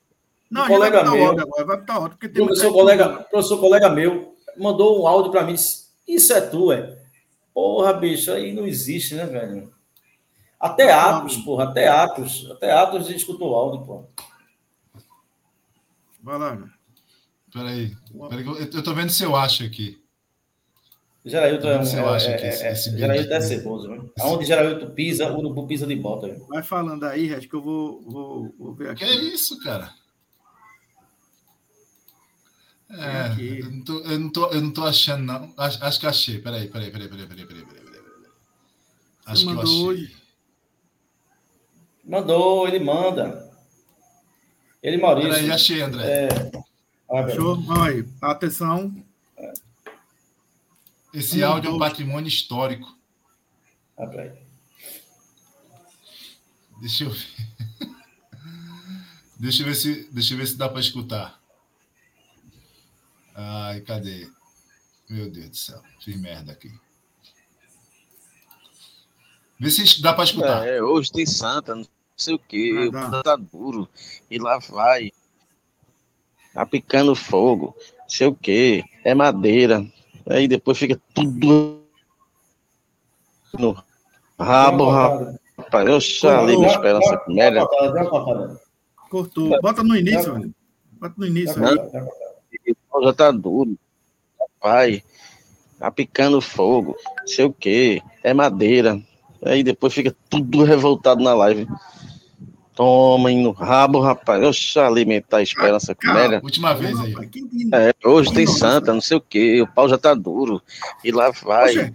Não, 0.51 0.65
um 0.65 0.67
colega 0.67 1.05
meu. 1.05 1.31
Agora, 1.31 1.65
vai 1.65 1.77
botar 1.79 1.99
outro, 2.01 2.19
porque 2.19 2.29
tem 2.29 2.45
professor, 2.45 2.73
colega, 2.73 3.09
professor 3.31 3.61
colega 3.61 3.89
meu 3.89 4.35
mandou 4.59 5.01
um 5.01 5.07
áudio 5.07 5.31
para 5.31 5.45
mim, 5.45 5.55
disse, 5.55 5.87
isso 6.09 6.33
é 6.33 6.41
tu, 6.41 6.73
é. 6.73 7.01
Porra, 7.55 7.93
bicho, 7.93 8.33
aí 8.33 8.53
não 8.53 8.67
existe, 8.67 9.15
né, 9.15 9.25
velho? 9.27 9.73
Até 10.59 10.93
Atos, 10.93 11.37
porra, 11.37 11.65
até 11.65 11.87
Atos. 11.87 12.51
Até 12.51 12.73
Atos 12.73 13.07
a 13.07 13.09
gente 13.09 13.19
escutou 13.19 13.53
o 13.53 13.55
áudio, 13.55 13.87
porra. 13.87 14.09
Vai 16.21 16.37
lá, 16.37 16.57
né? 16.57 16.69
Peraí. 17.53 17.97
Peraí 18.29 18.45
eu 18.75 18.83
tô 18.83 18.93
vendo 18.93 19.11
se 19.11 19.23
eu 19.23 19.37
acho 19.37 19.63
aqui. 19.63 20.00
Gerailton 21.25 21.69
é 21.69 21.79
um. 21.79 21.83
É, 21.83 22.31
é, 22.31 22.49
esse, 22.49 22.65
é, 22.65 22.73
esse 22.73 22.99
Gerailton 22.99 23.35
é 23.35 23.41
ceboso, 23.41 23.89
né? 23.89 24.01
Aonde 24.21 24.47
Gerailton 24.47 24.91
pisa, 24.91 25.31
o 25.31 25.39
Urubu 25.39 25.67
pisa 25.67 25.87
de 25.87 25.95
bota. 25.95 26.29
Viu? 26.29 26.47
Vai 26.47 26.63
falando 26.63 27.05
aí, 27.05 27.35
acho 27.35 27.47
que 27.47 27.55
eu 27.55 27.63
vou, 27.63 28.01
vou, 28.03 28.55
vou 28.59 28.75
ver 28.75 28.91
aqui. 28.91 29.05
Que 29.05 29.11
é 29.11 29.15
isso, 29.15 29.61
cara? 29.63 29.93
É, 32.91 33.61
eu 33.61 33.71
não, 33.71 33.85
tô, 33.85 34.01
eu, 34.01 34.19
não 34.19 34.31
tô, 34.31 34.47
eu 34.49 34.61
não 34.61 34.73
tô 34.73 34.85
achando, 34.85 35.23
não. 35.25 35.55
Acho, 35.57 35.85
acho 35.85 36.01
que 36.01 36.07
achei. 36.07 36.39
Peraí, 36.39 36.69
peraí, 36.69 36.91
peraí, 36.91 37.09
peraí, 37.09 37.27
peraí, 37.27 37.47
peraí, 37.47 37.65
peraí, 37.65 37.85
peraí. 37.85 38.01
Acho 39.27 39.47
que 39.47 39.53
eu 39.53 39.61
achei. 39.61 39.83
Hoje. 39.85 40.17
Mandou, 42.05 42.67
ele 42.67 42.81
manda. 42.81 43.49
Ele, 44.83 44.97
Maurício. 44.97 45.31
Peraí, 45.31 45.51
achei, 45.51 45.83
André. 45.83 46.29
É... 46.29 47.35
Show, 47.35 47.61
vai. 47.63 48.05
Atenção. 48.21 48.93
Esse 51.13 51.43
áudio 51.43 51.71
é 51.71 51.75
um 51.75 51.79
patrimônio 51.79 52.29
histórico. 52.29 52.97
Ah, 53.97 54.07
peraí. 54.07 54.33
Deixa 56.81 57.05
eu 57.05 57.11
ver. 57.11 57.27
deixa 59.39 59.63
eu 59.63 59.67
ver 59.67 59.75
se, 59.75 60.09
deixa 60.13 60.35
eu 60.35 60.39
ver 60.39 60.47
se 60.47 60.57
dá 60.57 60.69
para 60.69 60.81
escutar. 60.81 61.41
Ai, 63.35 63.81
cadê? 63.81 64.29
Meu 65.09 65.31
Deus 65.31 65.51
do 65.51 65.57
céu, 65.57 65.83
fiz 66.01 66.17
merda 66.17 66.53
aqui. 66.53 66.73
Vê 69.59 69.71
se 69.71 70.01
dá 70.01 70.15
para 70.15 70.25
escutar. 70.25 70.67
É, 70.67 70.81
hoje 70.81 71.13
tem 71.13 71.27
Santa, 71.27 71.75
não 71.75 71.87
sei 72.17 72.35
o 72.35 72.39
quê, 72.39 72.89
o 72.89 73.23
tá 73.23 73.37
duro. 73.37 73.89
E 74.31 74.39
lá 74.39 74.59
vai. 74.59 75.13
Tá 76.55 76.65
picando 76.65 77.15
fogo, 77.15 77.77
não 77.99 78.09
sei 78.09 78.27
o 78.29 78.35
quê, 78.35 78.85
é 79.05 79.15
madeira. 79.15 79.87
Aí 80.29 80.47
depois 80.47 80.79
fica 80.79 81.01
tudo 81.15 81.81
no 83.59 83.77
rabo, 84.39 84.89
rapaz. 84.91 85.89
Eu 85.89 86.01
chalei 86.01 86.57
minha 86.57 86.69
esperança 86.69 87.17
com 87.19 87.33
merda. 87.33 87.67
Cortou. 89.11 89.61
Bota 89.61 89.83
no 89.83 89.97
início, 89.97 90.35
velho. 90.35 90.55
Bota 90.93 91.15
no 91.17 91.27
início. 91.27 91.57
Já 93.03 93.13
tá 93.13 93.31
duro. 93.31 93.77
Vai. 94.63 95.03
Tá 95.79 95.91
picando 95.91 96.41
fogo. 96.41 96.97
Não 97.21 97.27
sei 97.27 97.45
o 97.47 97.53
quê. 97.53 98.03
É 98.23 98.35
madeira. 98.35 99.01
Aí 99.43 99.63
depois 99.63 99.95
fica 99.95 100.15
tudo 100.29 100.65
revoltado 100.65 101.23
na 101.23 101.35
live. 101.35 101.67
Toma 102.81 103.31
no 103.33 103.51
rabo, 103.51 104.01
rapaz. 104.01 104.43
Eu 104.43 104.55
já 104.55 104.87
alimentar 104.87 105.37
a 105.37 105.43
esperança 105.43 105.95
com 105.95 106.15
velha. 106.15 106.41
Última 106.43 106.73
vez 106.75 106.99
aí. 106.99 107.15
É, 107.75 107.95
hoje 108.09 108.33
tem 108.33 108.47
santa, 108.47 108.95
não 108.95 109.03
sei 109.03 109.19
o 109.19 109.21
quê. 109.21 109.61
O 109.61 109.67
pau 109.67 109.87
já 109.87 109.99
tá 109.99 110.15
duro. 110.15 110.63
E 111.05 111.13
lá 111.13 111.31
vai. 111.31 111.93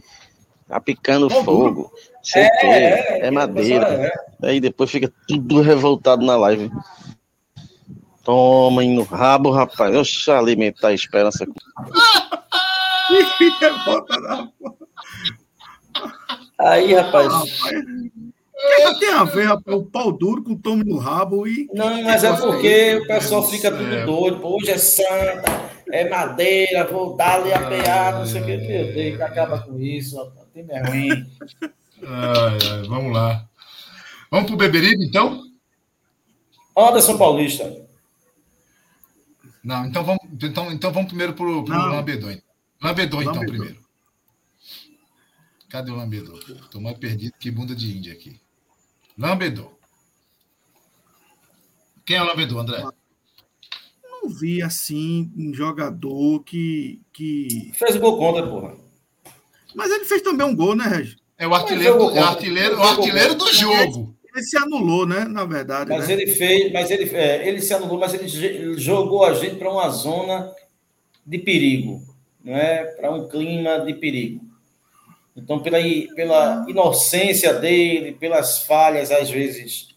Tá 0.68 0.80
picando 0.80 1.28
fogo. 1.28 1.92
Não 1.92 2.24
sei 2.24 2.44
é, 2.44 2.46
o 2.46 2.50
quê. 2.60 2.68
É, 2.68 3.20
é, 3.22 3.26
é 3.26 3.32
madeira. 3.32 3.88
É. 3.88 4.12
Aí 4.48 4.60
depois 4.60 4.92
fica 4.92 5.12
tudo 5.28 5.60
revoltado 5.60 6.24
na 6.24 6.38
live. 6.38 6.70
Toma 8.24 8.84
no 8.84 9.02
rabo, 9.02 9.50
rapaz. 9.50 9.92
Eu 9.92 10.04
já 10.04 10.38
alimentar 10.38 10.90
a 10.90 10.94
esperança. 10.94 11.48
Aí, 16.60 16.94
rapaz. 16.94 17.34
Que 18.56 19.00
tem 19.00 19.10
a 19.10 19.24
ver, 19.26 19.46
rapaz, 19.46 19.78
o 19.78 19.86
pau 19.86 20.12
duro 20.12 20.44
com 20.44 20.54
o 20.54 20.60
tome 20.60 20.84
no 20.86 20.98
rabo 20.98 21.46
e. 21.46 21.68
Não, 21.74 22.04
mas 22.04 22.24
é 22.24 22.34
porque 22.36 22.96
o 22.96 23.08
pessoal 23.08 23.48
fica 23.48 23.70
tudo 23.70 24.06
doido. 24.06 24.46
Hoje 24.46 24.72
é 24.72 24.78
santa, 24.78 25.72
é 25.92 26.08
madeira, 26.10 26.86
vou 26.86 27.16
dar 27.16 27.42
ali 27.42 27.54
a 27.54 27.68
pear, 27.68 28.20
não 28.20 28.26
sei 28.26 28.42
o 28.42 28.46
que. 28.46 28.58
Meu 28.58 28.94
Deus, 28.94 29.22
acaba 29.22 29.60
com 29.60 29.78
isso, 29.80 30.18
rapaz. 30.18 30.48
Tem 30.54 30.64
ruim. 30.64 31.10
Ai, 32.04 32.58
ai, 32.72 32.88
vamos 32.88 33.14
lá. 33.14 33.46
Vamos 34.32 34.48
pro 34.48 34.58
Beberibe, 34.58 35.06
então? 35.06 35.44
Anderson 36.78 37.18
Paulista. 37.18 37.86
Não, 39.64 39.86
então 39.86 40.04
vamos, 40.04 40.22
então, 40.32 40.72
então 40.72 40.94
vamos 40.94 41.08
primeiro 41.08 41.34
pro, 41.34 41.64
pro 41.64 41.76
Lambedon. 41.76 42.38
Lambedon, 42.82 43.22
então, 43.22 43.40
primeiro. 43.40 43.84
Cadê 45.70 45.92
o 45.92 45.96
lambedor? 45.96 46.40
Estou 46.48 46.80
mais 46.80 46.98
perdido 46.98 47.34
que 47.40 47.52
bunda 47.52 47.76
de 47.76 47.98
índia 47.98 48.14
aqui. 48.14 48.40
Lambedor. 49.18 49.72
Quem 52.06 52.18
é 52.18 52.22
o 52.22 52.26
lambedor, 52.26 52.60
André? 52.60 52.84
Não 54.04 54.30
vi 54.30 54.62
assim 54.62 55.32
um 55.36 55.54
jogador 55.54 56.44
que. 56.44 57.02
que... 57.12 57.72
Fez 57.74 57.96
gol 57.98 58.18
contra, 58.18 58.46
porra. 58.46 58.76
Mas 59.74 59.92
ele 59.92 60.06
fez 60.06 60.22
também 60.22 60.46
um 60.46 60.56
gol, 60.56 60.76
né, 60.76 60.86
Regi? 60.86 61.18
É 61.38 61.48
o 61.48 61.54
artilheiro, 61.54 61.98
do, 61.98 62.12
é 62.12 62.22
o 62.22 62.26
artilheiro, 62.26 62.78
o 62.78 62.84
artilheiro 62.84 63.36
do 63.36 63.52
jogo. 63.52 64.16
Ele 64.34 64.44
se 64.44 64.58
anulou, 64.58 65.08
né? 65.08 65.26
Na 65.26 65.46
verdade. 65.46 65.90
Mas 65.90 66.08
né? 66.08 66.14
ele 66.14 66.28
fez, 66.28 66.72
mas 66.72 66.92
ele, 66.92 67.10
é, 67.16 67.48
ele 67.48 67.62
se 67.62 67.74
anulou, 67.74 67.98
mas 67.98 68.14
ele 68.14 68.78
jogou 68.78 69.26
a 69.26 69.34
gente 69.34 69.56
para 69.56 69.72
uma 69.72 69.90
zona 69.90 70.54
de 71.26 71.40
perigo, 71.40 72.02
não 72.44 72.56
é? 72.56 72.86
Para 72.86 73.12
um 73.12 73.28
clima 73.28 73.80
de 73.80 73.94
perigo. 73.96 74.45
Então, 75.36 75.60
pela, 75.60 75.78
pela 76.16 76.66
inocência 76.68 77.54
dele, 77.54 78.14
pelas 78.14 78.60
falhas, 78.64 79.12
às 79.12 79.30
vezes, 79.30 79.90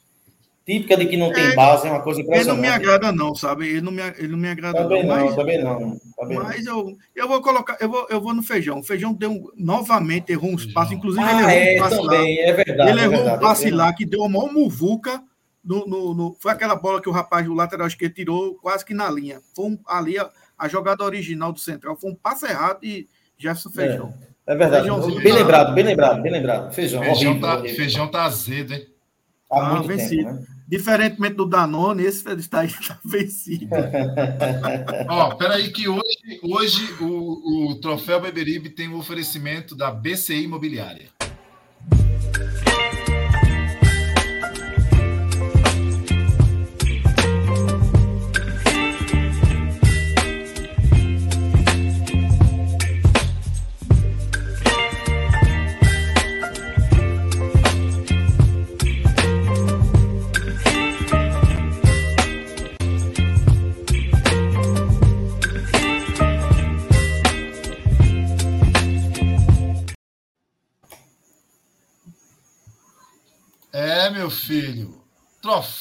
típica 0.66 0.96
de 0.96 1.06
que 1.06 1.16
não 1.16 1.32
tem 1.32 1.44
é, 1.44 1.54
base, 1.54 1.86
é 1.86 1.90
uma 1.90 2.02
coisa 2.02 2.20
impressionante. 2.20 2.58
Ele 2.58 2.68
não 2.68 2.78
me 2.78 2.84
agrada, 2.84 3.12
não, 3.12 3.34
sabe? 3.34 3.68
Ele 3.68 3.80
não 3.80 3.92
me, 3.92 4.02
ele 4.02 4.28
não 4.28 4.38
me 4.38 4.48
agrada, 4.48 4.82
também 4.82 5.06
não. 5.06 5.24
Mas, 5.24 5.36
também 5.36 5.62
não. 5.62 5.98
Também 6.16 6.38
mas 6.38 6.64
não. 6.64 6.80
Eu, 6.80 6.98
eu 7.14 7.28
vou 7.28 7.40
colocar, 7.40 7.76
eu 7.80 7.88
vou, 7.88 8.06
eu 8.10 8.20
vou 8.20 8.34
no 8.34 8.42
feijão. 8.42 8.80
O 8.80 8.82
feijão 8.82 9.14
deu 9.14 9.52
novamente, 9.56 10.32
errou 10.32 10.50
um 10.50 10.56
espaço, 10.56 10.92
inclusive 10.92 11.24
ah, 11.24 11.30
ele 11.30 11.40
errou 11.40 11.52
é, 11.52 11.74
um 11.74 11.78
passe 11.78 11.96
também, 11.96 12.36
lá. 12.36 12.42
É 12.42 12.52
verdade, 12.52 12.90
ele 12.90 13.00
é 13.00 13.04
errou 13.04 13.16
verdade, 13.16 13.36
um 13.36 13.40
passe 13.40 13.68
é 13.68 13.74
lá 13.74 13.92
que 13.92 14.04
deu 14.04 14.20
uma 14.20 14.52
muvuca. 14.52 15.22
No, 15.64 15.86
no, 15.86 16.14
no, 16.14 16.36
foi 16.40 16.52
aquela 16.52 16.76
bola 16.76 17.00
que 17.00 17.08
o 17.08 17.12
rapaz 17.12 17.44
do 17.44 17.52
lateral 17.52 17.86
esquerdo 17.86 18.14
tirou 18.14 18.54
quase 18.56 18.84
que 18.84 18.94
na 18.94 19.10
linha. 19.10 19.40
Foi 19.54 19.66
um, 19.66 19.78
ali 19.86 20.18
a, 20.18 20.28
a 20.56 20.68
jogada 20.68 21.04
original 21.04 21.52
do 21.52 21.60
Central. 21.60 21.96
Foi 21.96 22.10
um 22.10 22.14
passe 22.14 22.46
errado 22.46 22.80
e 22.82 23.08
Jefferson 23.38 23.70
Feijão. 23.70 24.14
É. 24.22 24.27
É 24.48 24.56
verdade. 24.56 24.88
Bem 25.22 25.32
lembrado, 25.34 25.74
bem 25.74 25.84
lembrado, 25.84 26.22
bem 26.22 26.32
lembrado. 26.32 26.72
Feijão. 26.72 27.02
Feijão, 27.02 27.32
horrível, 27.32 27.40
tá, 27.40 27.58
horrível. 27.58 27.76
feijão 27.76 28.08
tá 28.08 28.24
azedo, 28.24 28.72
hein? 28.72 28.86
Há 29.52 29.60
ah, 29.60 29.70
muito 29.74 29.86
vencido. 29.86 30.24
Tempo, 30.24 30.40
né? 30.40 30.46
Diferentemente 30.66 31.34
do 31.34 31.46
Danone, 31.46 32.02
esse 32.02 32.26
está 32.32 32.60
aí 32.60 32.70
tá 32.86 32.98
vencido. 33.04 33.68
Ó, 35.08 35.34
peraí 35.34 35.70
que 35.70 35.86
hoje, 35.86 36.40
hoje 36.42 36.94
o, 36.98 37.72
o 37.72 37.80
Troféu 37.80 38.22
Beberibe 38.22 38.70
tem 38.70 38.88
o 38.88 38.96
um 38.96 38.98
oferecimento 38.98 39.76
da 39.76 39.90
BCI 39.90 40.44
Imobiliária. 40.44 41.08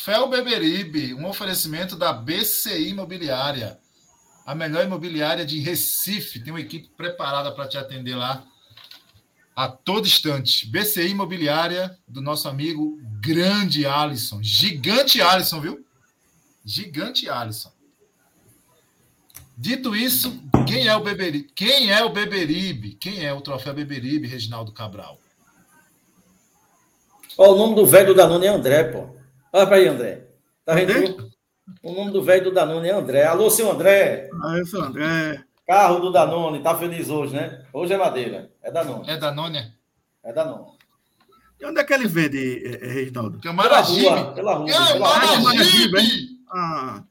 Troféu 0.07 0.29
Beberibe, 0.29 1.13
um 1.13 1.27
oferecimento 1.27 1.97
da 1.97 2.13
BCI 2.13 2.91
Imobiliária, 2.91 3.77
a 4.45 4.55
melhor 4.55 4.85
imobiliária 4.85 5.45
de 5.45 5.59
Recife. 5.59 6.39
Tem 6.39 6.53
uma 6.53 6.61
equipe 6.61 6.87
preparada 6.95 7.51
para 7.51 7.67
te 7.67 7.77
atender 7.77 8.15
lá 8.15 8.41
a 9.53 9.67
todo 9.67 10.07
instante. 10.07 10.65
BCI 10.65 11.09
Imobiliária, 11.09 11.99
do 12.07 12.21
nosso 12.21 12.47
amigo 12.47 12.97
grande 13.19 13.85
Alisson. 13.85 14.41
Gigante 14.41 15.21
Alisson, 15.21 15.59
viu? 15.59 15.85
Gigante 16.63 17.29
Alisson. 17.29 17.73
Dito 19.57 19.93
isso, 19.93 20.41
quem 20.65 20.87
é 20.87 20.95
o 20.95 21.03
Beberibe? 21.03 21.51
Quem 21.53 21.91
é 21.91 22.01
o 22.01 22.13
Beberibe? 22.13 22.93
Quem 22.93 23.25
é 23.25 23.33
o 23.33 23.41
troféu 23.41 23.73
Beberibe, 23.73 24.25
Reginaldo 24.25 24.71
Cabral? 24.71 25.19
Ó, 27.37 27.53
o 27.53 27.57
nome 27.57 27.75
do 27.75 27.85
velho 27.85 28.07
do 28.07 28.15
Danone 28.15 28.45
é 28.45 28.49
André, 28.49 28.85
pô. 28.85 29.16
Olha 29.53 29.65
para 29.65 29.75
aí, 29.77 29.87
André. 29.87 30.27
Tá 30.65 30.73
vendo? 30.73 31.31
O 31.83 31.93
nome 31.93 32.11
do 32.11 32.23
velho 32.23 32.45
do 32.45 32.53
Danone 32.53 32.89
é 32.89 32.93
André. 32.93 33.25
Alô, 33.25 33.49
seu 33.49 33.71
André. 33.71 34.29
Ah, 34.43 34.57
eu 34.57 34.65
sou 34.65 34.81
André. 34.81 35.43
Carro 35.67 35.99
do 35.99 36.11
Danone, 36.11 36.61
tá 36.61 36.75
feliz 36.75 37.09
hoje, 37.09 37.35
né? 37.35 37.65
Hoje 37.73 37.93
é 37.93 37.97
madeira. 37.97 38.49
É 38.61 38.71
Danone. 38.71 39.09
É 39.09 39.17
Danone? 39.17 39.73
É 40.23 40.33
Danone. 40.33 40.77
E 41.59 41.65
onde 41.65 41.79
é 41.79 41.83
que 41.83 41.93
ele 41.93 42.07
vende, 42.07 42.37
eh, 42.65 42.79
eh, 42.81 42.87
Reginaldo? 42.87 43.39
Camaragibe. 43.41 44.05
Pela 44.33 44.53
rua. 44.53 44.67
Pela 44.67 44.99
rua. 45.09 45.27
Camaragibe. 45.27 45.97
Ah, 46.49 47.03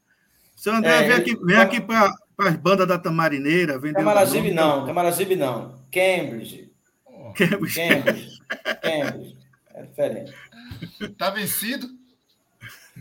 seu 0.55 0.73
André, 0.73 1.03
é, 1.03 1.07
vem 1.07 1.15
aqui, 1.15 1.35
vem 1.45 1.57
aqui 1.57 1.81
para 1.81 2.15
as 2.39 2.55
bandas 2.55 2.87
da 2.87 2.97
Tamarineira. 2.97 3.79
Camaragibe 3.79 4.51
não, 4.51 4.85
Camaragibe 4.85 5.35
não. 5.35 5.75
Cambridge. 5.91 6.71
Cambridge. 7.35 7.75
Cambridge. 7.75 8.41
Cambridge. 8.81 9.37
É 9.75 9.83
diferente. 9.83 10.33
Tá 11.17 11.29
vencido? 11.29 11.87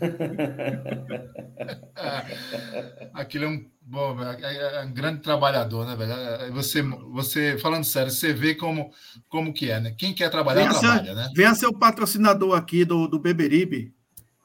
Aquilo 3.15 3.45
é 3.45 3.49
um, 3.49 3.71
bom, 3.81 4.17
é, 4.23 4.81
é 4.81 4.85
um 4.85 4.93
grande 4.93 5.21
trabalhador, 5.21 5.87
né, 5.87 5.97
velho? 5.97 6.13
É, 6.13 6.51
você, 6.51 6.83
você, 6.83 7.59
falando 7.59 7.85
sério, 7.85 8.11
você 8.11 8.33
vê 8.33 8.55
como, 8.55 8.93
como 9.29 9.53
que 9.53 9.71
é, 9.71 9.81
né? 9.81 9.95
Quem 9.97 10.15
quer 10.15 10.31
trabalhar, 10.31 10.69
venha 10.69 10.79
trabalha, 10.79 11.05
ser, 11.05 11.15
né? 11.15 11.31
Venha 11.35 11.55
ser 11.55 11.67
o 11.67 11.79
patrocinador 11.79 12.57
aqui 12.57 12.85
do, 12.85 13.07
do 13.07 13.19
Beberibe. 13.19 13.95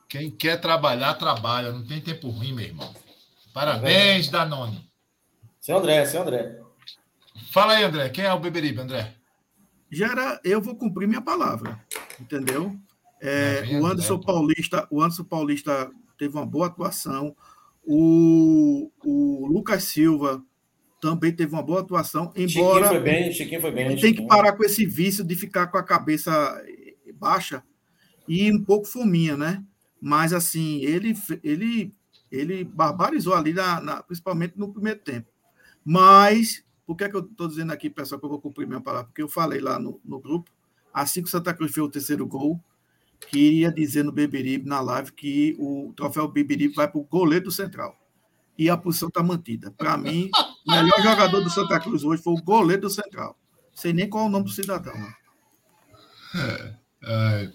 Quem 0.08 0.30
quer 0.30 0.60
trabalhar, 0.60 1.14
trabalha. 1.16 1.72
Não 1.72 1.86
tem 1.86 2.02
tempo 2.02 2.30
ruim, 2.30 2.54
meu 2.54 2.66
irmão. 2.66 2.94
Parabéns, 3.54 4.28
é 4.28 4.32
Danone. 4.32 4.90
Seu 5.60 5.78
André, 5.78 6.06
seu 6.06 6.22
André. 6.22 6.60
Fala 7.52 7.74
aí, 7.74 7.84
André. 7.84 8.10
Quem 8.10 8.26
é 8.26 8.34
o 8.34 8.40
Beberibe, 8.40 8.82
André? 8.82 9.14
Gera, 9.90 10.40
eu 10.44 10.62
vou 10.62 10.76
cumprir 10.76 11.08
minha 11.08 11.22
palavra 11.22 11.80
entendeu? 12.22 12.78
É, 13.22 13.64
é 13.70 13.80
o 13.80 13.86
Anderson 13.86 14.18
né? 14.18 14.24
Paulista, 14.26 14.88
o 14.90 15.02
Anderson 15.02 15.24
Paulista 15.24 15.92
teve 16.18 16.36
uma 16.36 16.46
boa 16.46 16.68
atuação. 16.68 17.36
O, 17.84 18.92
o 19.04 19.48
Lucas 19.48 19.84
Silva 19.84 20.44
também 21.00 21.32
teve 21.32 21.54
uma 21.54 21.64
boa 21.64 21.82
atuação, 21.82 22.32
embora. 22.36 22.88
Chiquinho 22.88 22.88
foi 22.88 23.00
bem, 23.00 23.32
Chiquinho 23.32 23.62
foi 23.62 23.72
bem. 23.72 23.88
Tem 23.88 23.98
Chiquinho. 23.98 24.16
que 24.16 24.28
parar 24.28 24.54
com 24.54 24.64
esse 24.64 24.86
vício 24.86 25.24
de 25.24 25.36
ficar 25.36 25.68
com 25.68 25.78
a 25.78 25.84
cabeça 25.84 26.32
baixa 27.16 27.64
e 28.28 28.52
um 28.52 28.64
pouco 28.64 28.88
fominha, 28.88 29.38
né? 29.38 29.64
Mas 30.00 30.34
assim, 30.34 30.82
ele, 30.82 31.16
ele, 31.44 31.94
ele 32.32 32.64
barbarizou 32.64 33.36
ali, 33.36 33.54
na, 33.54 33.80
na, 33.80 34.04
principalmente 34.04 34.58
no 34.58 34.74
primeiro 34.74 35.00
tempo. 35.00 35.28
Mas, 35.86 36.64
por 36.86 36.96
que, 36.96 37.04
é 37.04 37.10
que 37.10 37.16
eu 37.16 37.22
estou 37.22 37.48
dizendo 37.48 37.72
aqui, 37.72 37.90
pessoal, 37.90 38.20
que 38.20 38.26
eu 38.26 38.30
vou 38.30 38.42
cumprir 38.42 38.68
minha 38.68 38.82
palavra? 38.82 39.08
Porque 39.08 39.22
eu 39.22 39.30
falei 39.30 39.60
lá 39.60 39.80
no, 39.80 40.00
no 40.04 40.20
grupo, 40.20 40.52
assim 40.92 41.22
que 41.22 41.28
o 41.28 41.32
Santa 41.32 41.54
Cruz 41.54 41.72
fez 41.72 41.86
o 41.86 41.90
terceiro 41.90 42.26
gol, 42.26 42.60
queria 43.30 43.72
dizer 43.72 44.04
no 44.04 44.12
Beberibe, 44.12 44.68
na 44.68 44.82
live, 44.82 45.12
que 45.12 45.56
o 45.60 45.94
troféu 45.96 46.28
Beberibe 46.28 46.74
vai 46.74 46.88
para 46.88 47.00
o 47.00 47.04
goleiro 47.04 47.46
do 47.46 47.52
Central. 47.52 47.98
E 48.58 48.70
a 48.70 48.78
posição 48.78 49.08
está 49.08 49.24
mantida. 49.24 49.72
Para 49.72 49.98
mim, 49.98 50.30
o 50.68 50.72
melhor 50.72 51.02
jogador 51.02 51.42
do 51.42 51.50
Santa 51.50 51.80
Cruz 51.80 52.04
hoje 52.04 52.22
foi 52.22 52.34
o 52.34 52.44
goleiro 52.44 52.84
do 52.84 52.90
Central. 52.90 53.38
Sei 53.74 53.94
nem 53.94 54.10
qual 54.10 54.26
é 54.26 54.28
o 54.28 54.32
nome 54.32 54.46
do 54.46 54.52
cidadão. 54.52 54.94
Né? 54.94 55.14
É, 56.36 56.74
é, 57.04 57.52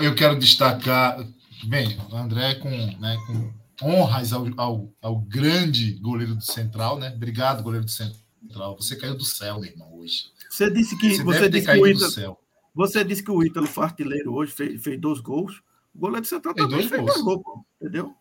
eu 0.00 0.14
quero 0.14 0.38
destacar, 0.38 1.18
bem, 1.64 1.98
o 2.10 2.16
André 2.16 2.54
com, 2.56 2.70
né, 2.70 3.16
com 3.26 3.52
honras 3.82 4.32
ao, 4.32 4.46
ao, 4.56 4.94
ao, 5.00 5.20
grande 5.20 5.92
goleiro 5.94 6.34
do 6.34 6.44
Central, 6.44 6.98
né? 6.98 7.12
Obrigado, 7.14 7.62
goleiro 7.62 7.84
do 7.84 7.90
Central. 7.90 8.76
Você 8.76 8.96
caiu 8.96 9.16
do 9.16 9.24
céu, 9.24 9.60
meu 9.60 9.70
irmão, 9.70 9.92
hoje. 9.94 10.24
Você 10.48 10.70
disse 10.70 10.96
que 10.98 11.16
você, 11.16 11.22
você 11.22 11.48
disse 11.48 11.66
que 11.66 11.78
o 11.78 11.86
Ítalo, 11.86 12.38
você 12.78 13.02
disse 13.02 13.24
que 13.24 13.30
o 13.32 13.42
Ítalo 13.42 13.66
foi 13.66 13.82
artilheiro 13.82 14.32
hoje, 14.32 14.52
fez, 14.52 14.80
fez 14.80 15.00
dois 15.00 15.18
gols. 15.18 15.60
O 15.92 15.98
goleiro 15.98 16.20
do 16.20 16.28
Central 16.28 16.54
também 16.54 16.88
fez 16.88 17.04
dois 17.04 17.22
gols, 17.22 17.64
entendeu? 17.82 18.14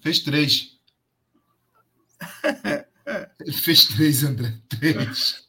Fez 0.00 0.18
três. 0.18 0.80
Ele 3.38 3.52
fez 3.52 3.84
três, 3.84 4.24
André. 4.24 4.52
Três. 4.68 5.48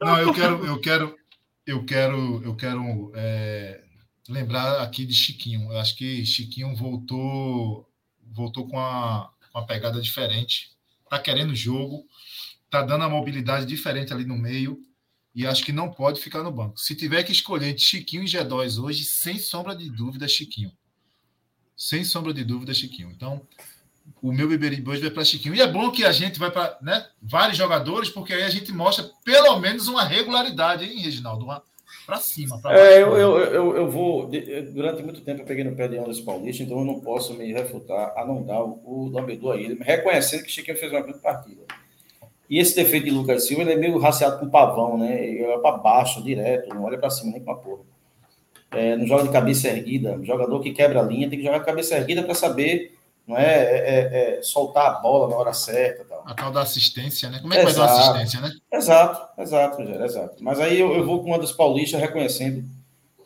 Não, 0.00 0.18
eu 0.18 0.34
quero, 0.34 0.66
eu 0.66 0.80
quero, 0.80 1.16
eu 1.64 1.84
quero, 1.84 2.42
eu 2.42 2.56
quero 2.56 3.12
é, 3.14 3.84
lembrar 4.28 4.82
aqui 4.82 5.06
de 5.06 5.14
Chiquinho. 5.14 5.70
Eu 5.70 5.78
acho 5.78 5.94
que 5.94 6.26
Chiquinho 6.26 6.74
voltou, 6.74 7.88
voltou 8.24 8.66
com 8.66 8.80
a, 8.80 9.30
com 9.52 9.58
a 9.60 9.64
pegada 9.64 10.00
diferente. 10.00 10.72
Tá 11.08 11.20
querendo 11.20 11.54
jogo, 11.54 12.08
tá 12.68 12.82
dando 12.82 13.04
a 13.04 13.08
mobilidade 13.08 13.66
diferente 13.66 14.12
ali 14.12 14.24
no 14.24 14.36
meio 14.36 14.84
e 15.36 15.46
acho 15.46 15.62
que 15.62 15.70
não 15.70 15.92
pode 15.92 16.18
ficar 16.18 16.42
no 16.42 16.50
banco. 16.50 16.80
Se 16.80 16.94
tiver 16.94 17.22
que 17.22 17.30
escolher 17.30 17.68
entre 17.68 17.82
Chiquinho 17.82 18.22
e 18.22 18.26
G2 18.26 18.82
hoje, 18.82 19.04
sem 19.04 19.38
sombra 19.38 19.76
de 19.76 19.90
dúvida, 19.90 20.26
Chiquinho. 20.26 20.72
Sem 21.76 22.04
sombra 22.04 22.32
de 22.32 22.42
dúvida, 22.42 22.72
Chiquinho. 22.72 23.12
Então, 23.14 23.46
o 24.22 24.32
meu 24.32 24.48
Beberibe 24.48 24.88
hoje 24.88 25.02
vai 25.02 25.10
para 25.10 25.26
Chiquinho. 25.26 25.54
E 25.54 25.60
é 25.60 25.66
bom 25.66 25.90
que 25.90 26.06
a 26.06 26.10
gente 26.10 26.38
vai 26.38 26.50
para 26.50 26.78
né, 26.80 27.06
vários 27.20 27.58
jogadores, 27.58 28.08
porque 28.08 28.32
aí 28.32 28.44
a 28.44 28.48
gente 28.48 28.72
mostra 28.72 29.10
pelo 29.22 29.60
menos 29.60 29.88
uma 29.88 30.04
regularidade, 30.04 30.86
hein, 30.86 31.02
Reginaldo? 31.02 31.44
Para 32.06 32.16
cima. 32.16 32.58
Pra 32.58 32.74
é, 32.74 33.02
eu, 33.02 33.14
eu, 33.18 33.38
eu, 33.38 33.76
eu, 33.76 33.90
vou. 33.90 34.30
Durante 34.72 35.02
muito 35.02 35.20
tempo 35.20 35.42
eu 35.42 35.46
peguei 35.46 35.64
no 35.64 35.76
pé 35.76 35.86
de 35.86 35.98
Anderson 35.98 36.24
Paulista, 36.24 36.62
então 36.62 36.78
eu 36.78 36.84
não 36.86 37.00
posso 37.00 37.34
me 37.34 37.52
refutar 37.52 38.14
a 38.16 38.24
não 38.24 38.42
dar 38.42 38.62
o, 38.62 38.80
o 38.84 39.10
Lambedor 39.10 39.52
a 39.52 39.60
ele, 39.60 39.76
reconhecendo 39.82 40.44
que 40.44 40.50
Chiquinho 40.50 40.78
fez 40.78 40.90
uma 40.90 41.02
grande 41.02 41.18
partida. 41.18 41.62
E 42.48 42.58
esse 42.58 42.76
defeito 42.76 43.04
de 43.04 43.10
Lucas 43.10 43.46
Silva, 43.46 43.62
ele 43.62 43.72
é 43.72 43.76
meio 43.76 43.98
raciado 43.98 44.38
com 44.38 44.48
pavão, 44.48 44.96
né? 44.96 45.26
Ele 45.26 45.44
olha 45.44 45.58
para 45.58 45.78
baixo, 45.78 46.22
direto, 46.22 46.68
não 46.74 46.84
olha 46.84 46.98
para 46.98 47.10
cima 47.10 47.32
nem 47.32 47.42
com 47.42 47.50
a 47.50 47.56
porra. 47.56 47.82
É, 48.70 48.96
não 48.96 49.06
joga 49.06 49.24
de 49.24 49.30
cabeça 49.30 49.68
erguida. 49.68 50.18
jogador 50.22 50.60
que 50.60 50.72
quebra 50.72 51.00
a 51.00 51.02
linha 51.02 51.28
tem 51.28 51.38
que 51.38 51.44
jogar 51.44 51.58
de 51.58 51.64
cabeça 51.64 51.96
erguida 51.96 52.22
para 52.22 52.34
saber 52.34 52.96
não 53.26 53.36
é, 53.36 53.42
é, 53.44 53.76
é, 53.76 54.38
é, 54.38 54.42
soltar 54.42 54.86
a 54.86 54.90
bola 55.00 55.28
na 55.28 55.36
hora 55.36 55.52
certa. 55.52 56.04
Tal. 56.04 56.22
A 56.24 56.34
tal 56.34 56.52
da 56.52 56.62
assistência, 56.62 57.28
né? 57.28 57.40
Como 57.40 57.52
é 57.52 57.60
que 57.60 57.70
exato. 57.70 57.88
vai 57.88 57.88
dar 57.88 58.02
assistência, 58.02 58.40
né? 58.40 58.52
Exato, 58.72 59.42
exato, 59.42 59.78
Rogério, 59.78 60.04
exato. 60.04 60.36
Mas 60.40 60.60
aí 60.60 60.78
eu, 60.78 60.94
eu 60.94 61.04
vou 61.04 61.20
com 61.20 61.30
uma 61.30 61.38
dos 61.38 61.50
paulistas 61.50 62.00
reconhecendo 62.00 62.64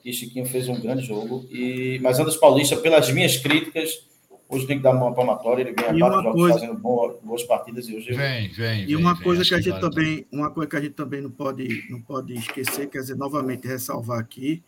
que 0.02 0.10
Chiquinho 0.10 0.46
fez 0.46 0.66
um 0.70 0.80
grande 0.80 1.02
jogo, 1.02 1.46
e, 1.50 1.98
mas 2.00 2.18
uma 2.18 2.24
dos 2.24 2.38
paulistas, 2.38 2.80
pelas 2.80 3.10
minhas 3.10 3.36
críticas, 3.36 4.06
hoje 4.50 4.66
tem 4.66 4.76
que 4.78 4.82
dar 4.82 4.90
uma 4.90 5.14
palmatória, 5.14 5.62
ele 5.62 5.72
vem 5.72 6.02
a 6.02 6.08
quatro 6.08 6.22
jogos 6.22 6.40
coisa... 6.40 6.58
fazendo 6.58 6.78
boas, 6.78 7.16
boas 7.22 7.42
partidas 7.44 7.88
e 7.88 7.96
hoje... 7.96 8.12
Vem, 8.12 8.48
vem, 8.52 8.90
E 8.90 8.96
uma 8.96 9.14
vem, 9.14 9.22
coisa 9.22 9.44
que 9.44 9.54
a 9.54 9.60
gente 9.60 9.70
vale 9.70 9.82
também, 9.82 10.26
uma 10.32 10.50
coisa 10.50 10.68
que 10.68 10.76
a 10.76 10.80
gente 10.80 10.94
também 10.94 11.20
não 11.20 11.30
pode, 11.30 11.86
não 11.88 12.00
pode 12.00 12.34
esquecer, 12.34 12.88
quer 12.88 12.98
dizer, 12.98 13.16
novamente 13.16 13.66
ressalvar 13.66 14.18
aqui, 14.18 14.62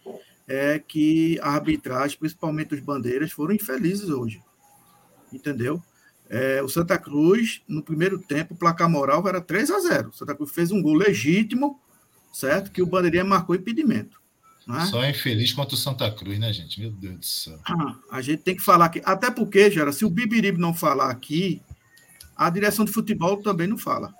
é 0.48 0.78
que 0.78 1.38
a 1.42 1.50
arbitragem, 1.50 2.18
principalmente 2.18 2.74
os 2.74 2.80
bandeiras, 2.80 3.32
foram 3.32 3.54
infelizes 3.54 4.08
hoje 4.08 4.40
entendeu? 5.34 5.82
É, 6.28 6.62
o 6.62 6.68
Santa 6.68 6.98
Cruz, 6.98 7.62
no 7.68 7.82
primeiro 7.82 8.18
tempo, 8.18 8.54
o 8.54 8.56
placar 8.56 8.88
moral 8.88 9.26
era 9.28 9.40
3 9.40 9.70
a 9.70 9.80
0 9.80 10.08
O 10.08 10.12
Santa 10.12 10.34
Cruz 10.34 10.50
fez 10.50 10.70
um 10.70 10.80
gol 10.80 10.94
legítimo, 10.94 11.78
certo? 12.32 12.70
Que 12.70 12.82
o 12.82 12.86
Bandeirinha 12.86 13.24
marcou 13.24 13.54
impedimento. 13.54 14.20
É? 14.68 14.86
Só 14.86 15.04
infeliz 15.04 15.52
contra 15.52 15.74
o 15.74 15.78
Santa 15.78 16.10
Cruz, 16.10 16.38
né, 16.38 16.52
gente? 16.52 16.80
Meu 16.80 16.90
Deus 16.90 17.16
do 17.16 17.24
céu. 17.24 17.58
Ah, 17.64 17.96
a 18.10 18.22
gente 18.22 18.42
tem 18.42 18.54
que 18.54 18.62
falar 18.62 18.86
aqui. 18.86 19.02
Até 19.04 19.30
porque, 19.30 19.70
Gera, 19.70 19.92
se 19.92 20.04
o 20.04 20.10
Bibiribe 20.10 20.58
não 20.58 20.72
falar 20.72 21.10
aqui, 21.10 21.60
a 22.36 22.48
direção 22.48 22.84
de 22.84 22.92
futebol 22.92 23.42
também 23.42 23.66
não 23.66 23.76
fala. 23.76 24.14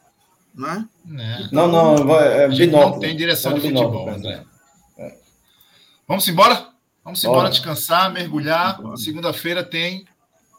Não 0.55 0.69
é? 0.69 0.89
é. 1.19 1.49
Não, 1.53 1.69
não, 1.69 2.21
é, 2.21 2.45
é 2.45 2.67
Não 2.67 2.99
tem 2.99 3.17
direção 3.17 3.53
é 3.53 3.55
de 3.55 3.61
futebol, 3.61 4.09
André. 4.09 4.45
É. 4.99 5.17
Vamos 6.07 6.27
embora? 6.29 6.69
Vamos 7.05 7.23
embora 7.25 7.49
descansar, 7.49 8.13
mergulhar. 8.13 8.79
Segunda-feira 8.97 9.65
tem 9.65 10.05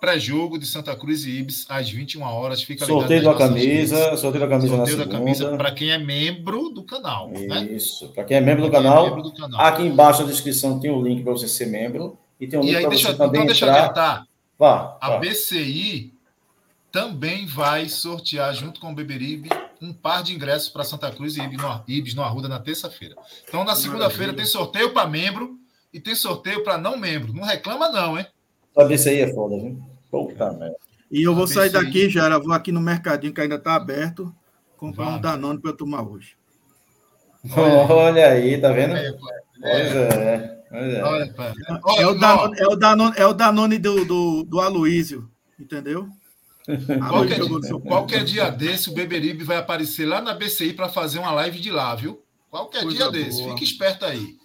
pré-jogo 0.04 0.60
de 0.60 0.66
Santa 0.66 0.94
Cruz 0.98 1.24
e 1.24 1.30
Ibis 1.40 1.66
às 1.70 1.90
21 1.90 2.24
horas. 2.24 2.62
Fica 2.62 2.86
sorteio 2.86 3.24
da 3.24 3.34
camisa, 3.34 4.18
sorteio 4.18 4.44
da 4.44 4.50
camisa 4.50 4.76
sorteio 4.76 4.98
na 4.98 5.06
da 5.06 5.12
camisa 5.12 5.56
para 5.56 5.72
quem 5.72 5.92
é 5.92 5.98
membro 5.98 6.68
do 6.68 6.84
canal. 6.84 7.30
Né? 7.30 7.70
Isso, 7.72 8.10
para 8.10 8.26
quem 8.26 8.36
é 8.36 8.42
membro, 8.42 8.66
do, 8.66 8.72
canal, 8.72 9.06
é 9.06 9.10
membro 9.10 9.24
do 9.24 9.34
canal. 9.34 9.62
Aqui 9.62 9.84
embaixo 9.84 10.24
na 10.24 10.28
descrição 10.28 10.78
tem 10.78 10.92
o 10.92 11.02
link 11.02 11.24
para 11.24 11.32
você 11.32 11.48
ser 11.48 11.68
membro 11.68 12.18
e 12.38 12.46
tem 12.46 12.60
um 12.60 12.64
link 12.64 12.82
para 12.82 12.90
você 12.90 12.90
deixa, 12.90 13.14
também 13.14 13.44
então 13.44 13.46
deixa 13.46 13.66
entrar. 13.66 13.78
eu 13.78 13.82
adiantar. 13.84 14.28
Vá, 14.60 14.98
a 15.00 15.18
BCI 15.20 16.14
também 16.92 17.46
vai 17.46 17.88
sortear 17.88 18.54
junto 18.54 18.82
com 18.82 18.92
o 18.92 18.94
Beberibe 18.94 19.48
um 19.82 19.94
par 19.94 20.22
de 20.22 20.36
ingressos 20.36 20.68
para 20.68 20.84
Santa 20.84 21.12
Cruz 21.12 21.38
e 21.38 21.42
Ibis 21.42 21.62
no, 21.62 21.84
Ibis 21.88 22.14
no 22.14 22.24
Arruda 22.24 22.50
na 22.50 22.60
terça-feira. 22.60 23.16
Então 23.48 23.64
na 23.64 23.74
segunda-feira 23.74 24.34
tem 24.34 24.46
sorteio 24.46 24.92
para 24.92 25.08
membro 25.08 25.58
e 25.94 26.00
tem 26.02 26.14
sorteio 26.14 26.62
para 26.62 26.78
não 26.78 26.98
membro. 26.98 27.32
Não 27.32 27.44
reclama 27.44 27.88
não, 27.88 28.20
hein? 28.20 28.26
A 28.76 28.84
BCI 28.84 29.22
é 29.22 29.34
foda, 29.34 29.56
viu? 29.56 29.93
Puta 30.14 30.54
merda. 30.54 30.78
E 31.10 31.24
eu 31.24 31.34
vou 31.34 31.48
sair 31.48 31.72
daqui, 31.72 32.08
já 32.08 32.38
vou 32.38 32.54
aqui 32.54 32.72
no 32.72 32.80
mercadinho 32.80 33.34
que 33.34 33.42
ainda 33.42 33.56
está 33.56 33.74
aberto, 33.74 34.32
comprar 34.78 35.06
Vai. 35.06 35.14
um 35.16 35.22
Danone 35.22 35.60
para 35.60 35.72
eu 35.72 35.76
tomar 35.76 36.04
hoje. 36.04 36.38
Olha 37.56 38.30
aí, 38.30 38.62
tá 38.62 38.72
vendo? 38.72 38.96
É, 38.96 39.12
pois 39.12 39.96
é. 39.96 40.64
Pois 40.70 40.94
é. 40.94 41.04
Olha, 41.04 41.36
é, 42.00 42.06
o 42.06 42.14
Danone, 42.14 42.60
é 42.60 42.68
o 42.68 42.76
Danone, 42.76 43.14
é 43.18 43.26
o 43.26 43.34
Danone 43.34 43.78
do, 43.80 44.06
do, 44.06 44.44
do 44.44 44.62
Aloísio, 44.62 45.28
entendeu? 45.60 46.08
Qualquer, 47.10 47.42
dia, 47.42 47.80
qualquer 47.82 48.24
dia 48.24 48.50
desse, 48.50 48.90
o 48.90 48.94
Beberibe 48.94 49.44
vai 49.44 49.58
aparecer 49.58 50.06
lá 50.06 50.22
na 50.22 50.34
BCI 50.34 50.74
para 50.74 50.88
fazer 50.88 51.20
uma 51.20 51.32
live 51.32 51.60
de 51.60 51.70
lá, 51.70 51.94
viu? 51.94 52.24
Qualquer 52.50 52.84
Coisa 52.84 52.98
dia 52.98 53.12
boa. 53.12 53.12
desse, 53.12 53.44
fique 53.44 53.64
esperto 53.66 54.06
aí. 54.06 54.38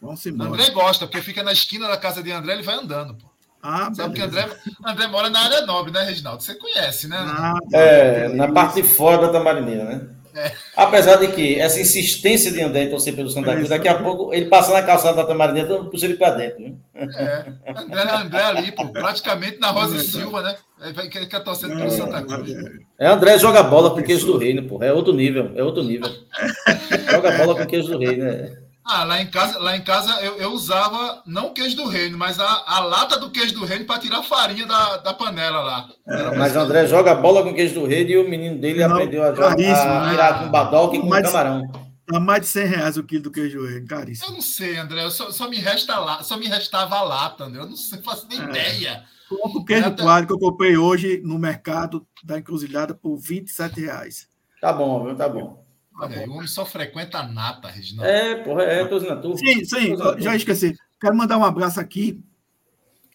Vamos 0.00 0.24
embora. 0.24 0.50
André 0.50 0.70
gosta, 0.70 1.06
porque 1.06 1.20
fica 1.20 1.42
na 1.42 1.52
esquina 1.52 1.88
da 1.88 1.96
casa 1.96 2.22
de 2.22 2.30
André, 2.30 2.52
ele 2.52 2.62
vai 2.62 2.76
andando, 2.76 3.16
pô. 3.16 3.31
Ah, 3.62 3.92
Sabe 3.94 4.14
que 4.14 4.22
André, 4.22 4.44
André 4.84 5.06
mora 5.06 5.30
na 5.30 5.40
área 5.40 5.64
nobre, 5.64 5.92
né, 5.92 6.02
Reginaldo? 6.02 6.42
Você 6.42 6.54
conhece, 6.56 7.06
né? 7.06 7.16
Ah, 7.16 7.54
é, 7.72 8.28
na 8.28 8.50
parte 8.50 8.82
de 8.82 8.88
fora 8.88 9.18
da 9.18 9.32
Tamarineira, 9.32 9.84
né? 9.84 10.00
É. 10.34 10.50
Apesar 10.74 11.16
de 11.16 11.28
que 11.28 11.60
essa 11.60 11.78
insistência 11.80 12.50
de 12.50 12.60
André 12.60 12.84
em 12.84 12.90
torcer 12.90 13.14
pelo 13.14 13.30
Santa 13.30 13.54
Cruz, 13.54 13.68
daqui 13.68 13.86
a 13.86 14.02
pouco 14.02 14.32
ele 14.32 14.46
passa 14.46 14.72
na 14.72 14.82
calçada 14.82 15.16
da 15.16 15.24
Tamarineira, 15.24 15.68
todo 15.68 15.90
puxa 15.90 16.06
ele 16.06 16.14
para 16.14 16.34
dentro. 16.34 16.60
Né? 16.60 16.74
É, 16.94 17.70
André, 17.76 18.10
André 18.10 18.42
ali, 18.42 18.72
pô, 18.72 18.88
praticamente 18.88 19.60
na 19.60 19.70
Rosa 19.70 19.96
e 19.96 20.00
Silva, 20.00 20.42
né? 20.42 20.56
Ele 20.80 21.26
quer, 21.26 21.44
torcendo 21.44 21.76
pelo 21.76 21.90
Santa 21.90 22.22
Cruz. 22.22 22.50
É, 22.98 23.06
André 23.06 23.38
joga 23.38 23.62
bola 23.62 23.90
com 23.90 24.02
queijo 24.02 24.26
do 24.26 24.38
reino, 24.38 24.64
pô. 24.64 24.82
É 24.82 24.92
outro 24.92 25.12
nível, 25.12 25.52
é 25.54 25.62
outro 25.62 25.82
nível. 25.82 26.10
joga 27.10 27.32
bola 27.32 27.54
com 27.54 27.66
queijo 27.66 27.92
do 27.92 27.98
reino, 27.98 28.24
né? 28.24 28.56
Ah, 28.84 29.04
lá 29.04 29.22
em 29.22 29.26
casa, 29.26 29.58
lá 29.60 29.76
em 29.76 29.82
casa 29.82 30.20
eu, 30.22 30.36
eu 30.38 30.50
usava 30.50 31.22
não 31.24 31.46
o 31.46 31.52
queijo 31.52 31.76
do 31.76 31.86
reino, 31.86 32.18
mas 32.18 32.40
a, 32.40 32.64
a 32.66 32.80
lata 32.80 33.18
do 33.18 33.30
queijo 33.30 33.54
do 33.54 33.64
reino 33.64 33.84
para 33.84 34.00
tirar 34.00 34.18
a 34.18 34.22
farinha 34.24 34.66
da, 34.66 34.96
da 34.96 35.14
panela 35.14 35.60
lá. 35.60 35.88
É, 36.06 36.36
mas 36.36 36.56
o 36.56 36.58
André 36.58 36.86
joga 36.86 37.14
bola 37.14 37.44
com 37.44 37.54
queijo 37.54 37.74
do 37.74 37.86
reino 37.86 38.10
e 38.10 38.18
o 38.18 38.28
menino 38.28 38.58
dele 38.58 38.86
não, 38.86 38.96
aprendeu 38.96 39.22
a, 39.22 39.28
a, 39.28 39.52
a 39.52 39.56
né? 39.56 40.10
tirar 40.10 40.42
com 40.42 40.50
badoque 40.50 40.96
e 40.96 41.00
com 41.00 41.06
mais, 41.06 41.26
camarão. 41.26 41.62
Tá 42.06 42.18
mais 42.18 42.42
de 42.42 42.48
100 42.48 42.66
reais 42.66 42.96
o 42.96 43.04
quilo 43.04 43.22
do 43.22 43.30
queijo 43.30 43.60
do 43.60 43.66
reino, 43.66 43.86
caríssimo. 43.86 44.30
Eu 44.30 44.34
não 44.34 44.42
sei, 44.42 44.76
André, 44.76 45.08
só, 45.10 45.30
só, 45.30 45.48
me 45.48 45.58
resta 45.58 45.98
lá, 46.00 46.22
só 46.24 46.36
me 46.36 46.46
restava 46.46 46.96
a 46.96 47.02
lata, 47.02 47.44
André. 47.44 47.62
Eu 47.62 47.68
não 47.68 47.76
sei, 47.76 48.02
faço 48.02 48.26
nem 48.28 48.40
é. 48.40 48.44
ideia. 48.44 49.04
O 49.30 49.64
queijo 49.64 49.86
Até... 49.86 50.02
claro 50.02 50.26
que 50.26 50.32
eu 50.32 50.38
comprei 50.38 50.76
hoje 50.76 51.22
no 51.24 51.38
mercado 51.38 52.06
da 52.22 52.38
encruzilhada 52.38 52.94
por 52.94 53.16
27 53.16 53.80
reais. 53.80 54.28
Tá 54.60 54.72
bom, 54.72 55.04
viu? 55.04 55.16
Tá 55.16 55.28
bom. 55.28 55.61
Olha, 55.98 56.28
o 56.28 56.32
homem 56.34 56.46
só 56.46 56.64
frequenta 56.64 57.18
a 57.18 57.28
nata, 57.28 57.68
Reginaldo. 57.68 58.10
É, 58.10 58.36
porra, 58.36 58.62
é, 58.62 58.84
tô 58.84 58.98
na 59.00 59.16
turma. 59.16 59.36
Sim, 59.36 59.64
sim, 59.64 59.96
já 60.18 60.34
esqueci. 60.34 60.76
Quero 61.00 61.16
mandar 61.16 61.38
um 61.38 61.44
abraço 61.44 61.78
aqui. 61.80 62.22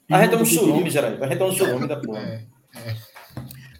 A 0.10 0.24
gente 0.24 0.36
é 0.36 0.38
um 0.38 0.46
churume, 0.46 0.90
Geraldo. 0.90 1.24
A 1.24 1.28
gente 1.28 1.42
é 1.42 1.46
um 1.46 1.52
churume 1.54 1.88
da 1.88 1.98
porra. 1.98 2.20
É, 2.20 2.46
é. 2.76 2.96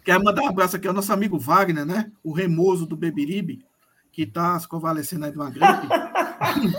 Quero 0.04 0.24
mandar 0.24 0.42
um 0.42 0.48
abraço 0.48 0.76
aqui 0.76 0.88
ao 0.88 0.94
nosso 0.94 1.12
amigo 1.12 1.38
Wagner, 1.38 1.84
né? 1.84 2.10
O 2.22 2.32
remoso 2.32 2.86
do 2.86 2.96
Beberibe, 2.96 3.64
que 4.10 4.22
está 4.22 4.58
se 4.58 4.66
convalescendo 4.66 5.24
aí 5.26 5.30
de 5.30 5.36
uma 5.38 5.50
gripe. 5.50 5.66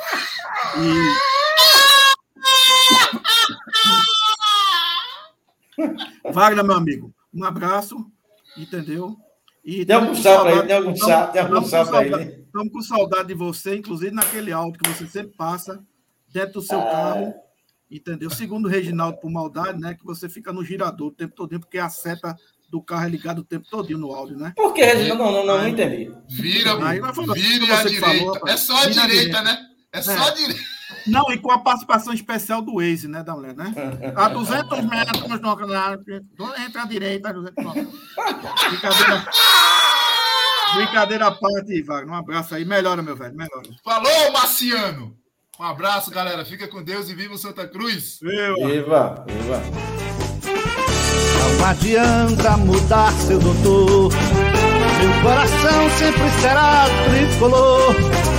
e... 5.78 6.32
Wagner, 6.32 6.64
meu 6.64 6.76
amigo, 6.76 7.14
um 7.34 7.44
abraço, 7.44 8.06
entendeu? 8.58 9.16
E 9.64 9.86
tem 9.86 9.96
algum 9.96 10.22
para 10.22 10.52
ele, 10.52 10.64
tem 10.64 10.76
algum 10.76 10.94
tem 10.94 11.42
algum 11.42 12.02
ele. 12.02 12.46
Estamos 12.46 12.74
com 12.74 12.82
saudade 12.82 13.28
de 13.28 13.34
você, 13.34 13.76
inclusive 13.76 14.12
naquele 14.12 14.52
áudio 14.52 14.80
que 14.80 14.90
você 14.90 15.08
sempre 15.08 15.36
passa 15.36 15.84
dentro 16.32 16.54
do 16.54 16.62
seu 16.62 16.80
ah. 16.80 16.86
carro, 16.86 17.34
entendeu? 17.90 18.30
Segundo 18.30 18.66
o 18.66 18.70
Reginaldo, 18.70 19.18
por 19.20 19.30
maldade, 19.30 19.80
né? 19.80 19.94
Que 19.94 20.06
você 20.06 20.30
fica 20.30 20.54
no 20.54 20.64
girador 20.64 21.08
o 21.08 21.12
tempo 21.12 21.36
todo, 21.36 21.60
porque 21.60 21.78
a 21.78 21.90
seta 21.90 22.36
do 22.70 22.82
carro 22.82 23.06
é 23.06 23.10
ligado 23.10 23.40
o 23.40 23.44
tempo 23.44 23.68
todo 23.70 23.96
no 23.98 24.12
áudio, 24.12 24.38
né? 24.38 24.54
Por 24.56 24.74
que, 24.74 24.84
Reginaldo? 24.84 25.24
Não, 25.24 25.32
não, 25.32 25.46
não, 25.46 25.58
não 25.58 25.68
entendi. 25.68 26.12
Vira, 26.28 26.74
aí, 26.88 27.02
vira 27.34 27.80
a 27.80 27.84
direita. 27.84 28.06
Falou, 28.06 28.40
é 28.48 28.58
só 28.58 28.78
a 28.78 28.86
direita, 28.86 29.08
direita, 29.08 29.42
né? 29.42 29.70
É 29.92 30.02
só 30.02 30.12
a 30.12 30.28
é. 30.28 30.32
direita. 30.34 30.79
Não, 31.06 31.32
e 31.32 31.38
com 31.38 31.52
a 31.52 31.60
participação 31.60 32.14
especial 32.14 32.62
do 32.62 32.76
Waze, 32.76 33.08
né, 33.08 33.24
da 33.24 33.36
mulher, 33.36 33.56
né? 33.56 33.74
A 34.16 34.28
200 34.28 34.86
metros, 34.86 35.24
entra 36.66 36.82
à 36.82 36.86
direita, 36.86 37.34
200 37.34 37.76
metros. 37.76 38.00
Brincadeira. 38.70 39.26
Brincadeira 40.76 41.28
à 41.28 41.32
parte, 41.32 41.82
Wagner. 41.82 42.14
Um 42.14 42.18
abraço 42.18 42.56
aí. 42.56 42.66
Melhora, 42.66 43.02
meu 43.02 43.16
velho. 43.16 43.36
Melhora. 43.36 43.70
Falou, 43.84 44.32
Marciano. 44.32 45.18
Um 45.60 45.64
abraço, 45.64 46.12
galera. 46.12 46.46
Fica 46.46 46.68
com 46.68 46.84
Deus 46.84 47.10
e 47.10 47.16
viva 47.16 47.34
o 47.34 47.38
Santa 47.38 47.68
Cruz. 47.68 48.20
Viva. 48.22 48.56
Viva. 48.66 49.26
viva. 49.28 49.62
Não 51.58 51.66
adianta 51.66 52.58
mudar, 52.58 53.12
seu 53.14 53.40
doutor. 53.40 54.12
Meu 55.00 55.22
coração 55.22 55.90
sempre 55.98 56.30
será 56.42 56.86
tricolor. 57.10 58.39